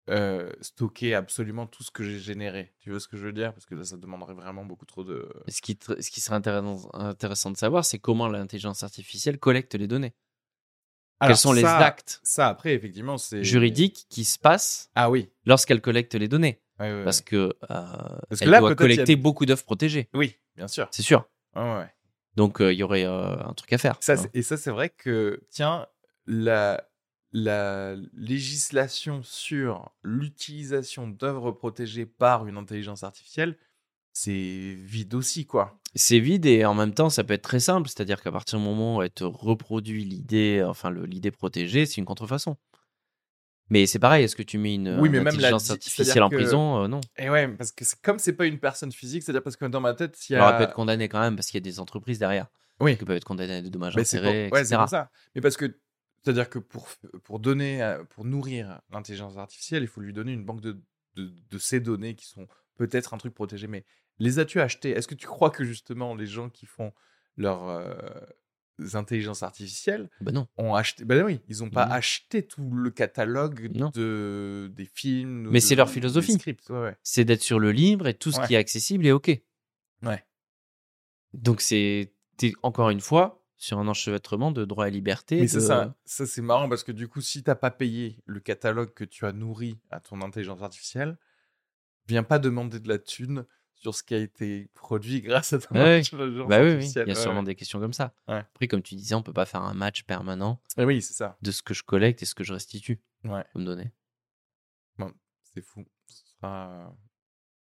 Euh, 0.09 0.51
stocker 0.61 1.13
absolument 1.13 1.67
tout 1.67 1.83
ce 1.83 1.91
que 1.91 2.03
j'ai 2.03 2.19
généré. 2.19 2.73
Tu 2.79 2.89
vois 2.89 2.99
ce 2.99 3.07
que 3.07 3.17
je 3.17 3.23
veux 3.25 3.33
dire? 3.33 3.53
Parce 3.53 3.65
que 3.65 3.75
là, 3.75 3.83
ça 3.83 3.97
demanderait 3.97 4.33
vraiment 4.33 4.65
beaucoup 4.65 4.85
trop 4.85 5.03
de. 5.03 5.31
Ce 5.47 5.61
qui, 5.61 5.77
ce 5.99 6.09
qui 6.09 6.19
serait 6.21 6.35
intéressant, 6.35 6.89
intéressant 6.93 7.51
de 7.51 7.57
savoir, 7.57 7.85
c'est 7.85 7.99
comment 7.99 8.27
l'intelligence 8.27 8.81
artificielle 8.83 9.37
collecte 9.37 9.75
les 9.75 9.87
données. 9.87 10.13
Alors, 11.19 11.29
Quels 11.35 11.37
sont 11.37 11.53
les 11.53 11.63
actes 11.65 12.19
Ça, 12.23 12.47
après, 12.47 12.73
effectivement, 12.73 13.19
c'est. 13.19 13.43
juridiques 13.43 14.07
qui 14.09 14.23
se 14.25 14.39
passent 14.39 14.89
Ah 14.95 15.11
oui. 15.11 15.29
lorsqu'elle 15.45 15.79
collecte 15.81 16.15
les 16.15 16.27
données. 16.27 16.61
Parce 16.79 17.21
que, 17.21 17.35
euh, 17.35 17.51
Parce 17.69 18.39
que 18.39 18.45
elle 18.45 18.49
là, 18.49 18.59
doit 18.59 18.71
a- 18.71 18.75
collecter 18.75 19.15
beaucoup 19.15 19.45
d'œuvres 19.45 19.63
protégées. 19.63 20.09
Oui, 20.15 20.35
bien 20.55 20.67
sûr. 20.67 20.87
C'est 20.89 21.03
sûr. 21.03 21.29
Ouais. 21.55 21.85
Donc, 22.35 22.59
euh, 22.59 22.73
il 22.73 22.79
y 22.79 22.83
aurait 22.83 23.03
un 23.05 23.53
truc 23.55 23.71
à 23.73 23.77
faire. 23.77 23.97
Ça, 23.99 24.13
hein. 24.13 24.25
et 24.33 24.41
ça, 24.41 24.57
c'est 24.57 24.71
vrai 24.71 24.89
que, 24.89 25.43
tiens, 25.51 25.85
la, 26.25 26.83
la 27.33 27.95
législation 28.13 29.21
sur 29.23 29.91
l'utilisation 30.03 31.07
d'œuvres 31.07 31.51
protégées 31.51 32.05
par 32.05 32.47
une 32.47 32.57
intelligence 32.57 33.03
artificielle, 33.03 33.57
c'est 34.13 34.75
vide 34.77 35.13
aussi, 35.13 35.45
quoi. 35.45 35.79
C'est 35.95 36.19
vide 36.19 36.45
et 36.45 36.65
en 36.65 36.73
même 36.73 36.93
temps, 36.93 37.09
ça 37.09 37.23
peut 37.23 37.33
être 37.33 37.41
très 37.43 37.61
simple. 37.61 37.87
C'est-à-dire 37.87 38.21
qu'à 38.21 38.31
partir 38.31 38.59
du 38.59 38.65
moment 38.65 38.97
où 38.97 39.01
elle 39.01 39.11
te 39.11 39.23
reproduit 39.23 40.03
l'idée, 40.03 40.61
enfin 40.65 40.91
l'idée 40.91 41.31
protégée, 41.31 41.85
c'est 41.85 41.97
une 41.97 42.05
contrefaçon. 42.05 42.57
Mais 43.69 43.85
c'est 43.85 43.99
pareil, 43.99 44.25
est-ce 44.25 44.35
que 44.35 44.43
tu 44.43 44.57
mets 44.57 44.75
une, 44.75 44.99
Oui, 44.99 45.07
une 45.07 45.15
même 45.15 45.27
intelligence 45.27 45.69
artificielle 45.71 46.23
en 46.23 46.29
que- 46.29 46.35
prison 46.35 46.83
Euh, 46.83 46.87
Non. 46.89 46.99
Et 47.17 47.29
ouais, 47.29 47.47
parce 47.47 47.71
que 47.71 47.85
comme 48.03 48.19
c'est 48.19 48.33
pas 48.33 48.45
une 48.45 48.59
personne 48.59 48.91
physique, 48.91 49.23
c'est-à-dire 49.23 49.43
parce 49.43 49.55
que 49.55 49.63
dans 49.63 49.79
ma 49.79 49.93
tête, 49.93 50.17
il 50.29 50.33
y 50.33 50.35
Elle 50.35 50.41
aurait 50.41 50.53
a. 50.55 50.57
pu 50.57 50.63
être 50.63 50.73
condamnée 50.73 51.07
quand 51.07 51.21
même 51.21 51.37
parce 51.37 51.47
qu'il 51.47 51.55
y 51.55 51.63
a 51.63 51.69
des 51.71 51.79
entreprises 51.79 52.19
derrière 52.19 52.47
Oui. 52.81 52.97
qui 52.97 53.05
peuvent 53.05 53.15
être 53.15 53.23
condamnées 53.23 53.55
à 53.55 53.61
des 53.61 53.69
dommages 53.69 53.95
Mais 53.95 54.03
c'est 54.03 54.17
pour, 54.19 54.27
intérêts, 54.27 54.49
ouais, 54.51 54.65
c'est 54.65 54.73
etc. 54.73 54.77
pour 54.79 54.89
ça. 54.89 55.09
Mais 55.35 55.41
parce 55.41 55.55
que, 55.55 55.79
c'est-à-dire 56.23 56.49
que 56.49 56.59
pour, 56.59 56.87
pour 57.23 57.39
donner, 57.39 57.97
pour 58.09 58.25
nourrir 58.25 58.81
l'intelligence 58.91 59.37
artificielle, 59.37 59.83
il 59.83 59.87
faut 59.87 60.01
lui 60.01 60.13
donner 60.13 60.33
une 60.33 60.45
banque 60.45 60.61
de, 60.61 60.79
de, 61.15 61.33
de 61.49 61.57
ces 61.57 61.79
données 61.79 62.15
qui 62.15 62.25
sont 62.27 62.47
peut-être 62.77 63.13
un 63.13 63.17
truc 63.17 63.33
protégé. 63.33 63.67
Mais 63.67 63.85
les 64.19 64.39
as-tu 64.39 64.59
achetées? 64.61 64.91
Est-ce 64.91 65.07
que 65.07 65.15
tu 65.15 65.27
crois 65.27 65.49
que 65.49 65.63
justement 65.63 66.15
les 66.15 66.27
gens 66.27 66.49
qui 66.49 66.65
font 66.65 66.93
leurs 67.37 67.67
euh, 67.67 67.93
intelligences 68.93 69.41
artificielles 69.43 70.09
Bah 70.21 70.31
non. 70.31 70.47
ont 70.57 70.75
acheté 70.75 71.05
Ben 71.05 71.23
oui, 71.23 71.41
ils 71.47 71.59
n'ont 71.59 71.69
pas 71.69 71.85
Non. 71.87 71.91
acheté 71.93 72.45
tout 72.45 72.69
le 72.71 72.89
catalogue 72.91 73.69
Non. 73.75 73.89
de, 73.93 74.71
des 74.75 74.85
films. 74.85 75.49
Mais 75.49 75.59
de- 75.59 75.63
c'est 75.65 75.75
leur 75.75 75.89
philosophie. 75.89 76.33
scripts, 76.33 76.69
ouais, 76.69 76.79
ouais. 76.81 76.95
C'est 77.03 77.25
d'être 77.25 77.41
sur 77.41 77.59
le 77.59 77.71
libre 77.71 78.07
et 78.07 78.13
tout 78.13 78.31
ce 78.31 78.39
Ouais. 78.39 78.47
qui 78.47 78.53
est 78.53 78.57
accessible 78.57 79.05
est 79.07 79.11
OK. 79.11 79.31
Ouais. 80.03 80.23
Donc, 81.33 81.61
c'est 81.61 82.13
encore 82.63 82.89
une 82.89 83.01
fois 83.01 83.40
sur 83.61 83.77
un 83.77 83.87
enchevêtrement 83.87 84.51
de 84.51 84.65
droit 84.65 84.87
et 84.87 84.91
liberté. 84.91 85.39
Mais 85.39 85.47
ça, 85.47 85.57
de- 85.59 85.61
ça, 85.63 85.95
ça, 86.03 86.25
c'est 86.25 86.41
marrant 86.41 86.67
parce 86.67 86.83
que 86.83 86.91
du 86.91 87.07
coup, 87.07 87.21
si 87.21 87.43
t'as 87.43 87.53
pas 87.53 87.69
payé 87.69 88.23
le 88.25 88.39
catalogue 88.39 88.91
que 88.95 89.03
tu 89.03 89.23
as 89.27 89.33
nourri 89.33 89.79
à 89.91 89.99
ton 89.99 90.19
intelligence 90.23 90.63
artificielle, 90.63 91.15
viens 92.07 92.23
pas 92.23 92.39
demander 92.39 92.79
de 92.79 92.89
la 92.89 92.97
thune 92.97 93.45
sur 93.75 93.93
ce 93.93 94.01
qui 94.01 94.15
a 94.15 94.17
été 94.17 94.71
produit 94.73 95.21
grâce 95.21 95.53
à 95.53 95.59
ton 95.59 95.75
Ouais, 95.75 95.99
intelligence 95.99 96.49
Bah 96.49 96.57
oui, 96.59 96.65
oui, 96.65 96.71
artificielle. 96.73 97.05
il 97.07 97.09
y 97.09 97.17
a 97.17 97.21
sûrement 97.21 97.41
ouais. 97.41 97.45
des 97.45 97.55
questions 97.55 97.79
comme 97.79 97.93
ça. 97.93 98.15
Ouais. 98.27 98.37
Après, 98.39 98.67
comme 98.67 98.81
tu 98.81 98.95
disais, 98.95 99.13
on 99.13 99.21
peut 99.21 99.31
pas 99.31 99.45
faire 99.45 99.61
un 99.61 99.75
match 99.75 100.03
permanent 100.05 100.59
Eh 100.77 100.83
oui, 100.83 101.03
c'est 101.03 101.13
ça. 101.13 101.37
de 101.43 101.51
ce 101.51 101.61
que 101.61 101.75
je 101.75 101.83
collecte 101.83 102.23
et 102.23 102.25
ce 102.25 102.33
que 102.33 102.43
je 102.43 102.53
restitue 102.53 102.99
Ouais, 103.25 103.45
comme 103.53 103.65
données. 103.65 103.91
bon, 104.97 105.13
c'est 105.53 105.61
fou. 105.61 105.85
Ce 106.07 106.23
sera- 106.35 106.95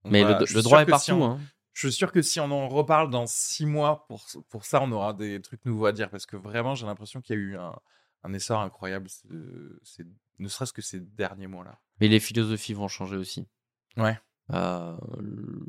on 0.06 0.10
Mais 0.10 0.24
le, 0.24 0.62
droit 0.64 0.80
est 0.82 0.86
si 0.86 0.89
partout. 0.92 1.12
on- 1.12 1.32
hein. 1.32 1.39
Je 1.74 1.88
suis 1.88 1.96
sûr 1.96 2.12
que 2.12 2.22
si 2.22 2.40
on 2.40 2.52
en 2.52 2.68
reparle 2.68 3.10
dans 3.10 3.26
six 3.28 3.66
mois, 3.66 4.06
pour, 4.08 4.26
pour 4.50 4.66
ça, 4.66 4.82
on 4.82 4.92
aura 4.92 5.14
des 5.14 5.42
trucs 5.42 5.64
nouveaux 5.66 5.86
à 5.86 5.92
dire. 5.94 6.10
Parce 6.10 6.26
que 6.26 6.36
vraiment, 6.36 6.76
j'ai 6.76 6.86
l'impression 6.86 7.22
qu'il 7.22 7.36
y 7.36 7.40
a 7.40 7.42
eu 7.42 7.58
un, 7.58 7.76
un 8.24 8.34
essor 8.34 8.60
incroyable, 8.62 9.08
ne 9.30 10.48
serait-ce 10.48 10.74
que 10.74 10.82
ces 10.82 11.00
derniers 11.00 11.48
mois-là. 11.48 11.80
Mais 12.00 12.08
les 12.08 12.20
philosophies 12.20 12.74
vont 12.74 12.88
changer 12.88 13.16
aussi. 13.16 13.48
Ouais. 13.98 14.20
Euh, 14.52 14.98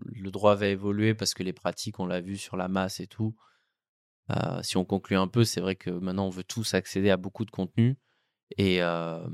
le 0.06 0.30
droit 0.30 0.54
va 0.54 0.66
évoluer 0.66 1.14
parce 1.14 1.34
que 1.34 1.42
les 1.42 1.52
pratiques, 1.52 2.00
on 2.00 2.06
l'a 2.06 2.20
vu 2.20 2.36
sur 2.36 2.56
la 2.56 2.68
masse 2.68 3.00
et 3.00 3.06
tout. 3.06 3.36
Euh, 4.30 4.62
si 4.62 4.76
on 4.76 4.84
conclut 4.84 5.16
un 5.16 5.28
peu, 5.28 5.44
c'est 5.44 5.60
vrai 5.60 5.76
que 5.76 5.90
maintenant 5.90 6.26
on 6.26 6.30
veut 6.30 6.44
tous 6.44 6.74
accéder 6.74 7.10
à 7.10 7.16
beaucoup 7.16 7.44
de 7.44 7.50
contenu. 7.50 7.96
Et 8.58 8.82
euh, 8.82 9.26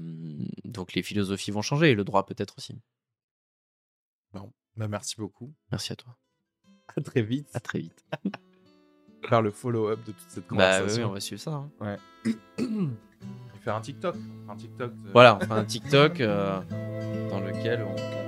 donc 0.65 0.93
les 0.95 1.03
philosophies 1.03 1.51
vont 1.51 1.63
changer 1.63 1.91
et 1.91 1.95
le 1.95 2.05
droit 2.05 2.27
peut-être 2.27 2.55
aussi. 2.59 2.81
Bon, 4.33 4.53
bah 4.77 4.89
merci 4.89 5.17
beaucoup. 5.17 5.55
Merci 5.71 5.93
à 5.93 5.97
toi. 5.97 6.17
À 6.99 7.01
très 7.11 7.23
vite. 7.23 7.49
À 7.55 7.61
très 7.61 7.79
vite. 7.81 8.05
Faire 9.29 9.43
le 9.43 9.51
follow-up 9.51 9.99
de 10.07 10.13
toute 10.13 10.29
cette 10.29 10.45
Bah 10.49 10.51
oui, 10.51 10.57
conversation. 10.57 11.09
on 11.11 11.13
va 11.13 11.21
suivre 11.21 11.41
ça. 11.43 11.53
hein. 11.83 11.97
Et 12.25 12.33
faire 13.65 13.75
un 13.77 13.81
TikTok. 13.81 14.15
Un 14.49 14.57
TikTok 14.57 14.93
de- 15.03 15.11
Voilà, 15.13 15.37
on 15.37 15.41
fera 15.41 15.57
un 15.59 15.65
TikTok 15.65 16.21
euh, 16.21 16.61
dans 17.31 17.41
lequel 17.41 17.83
on, 17.83 18.28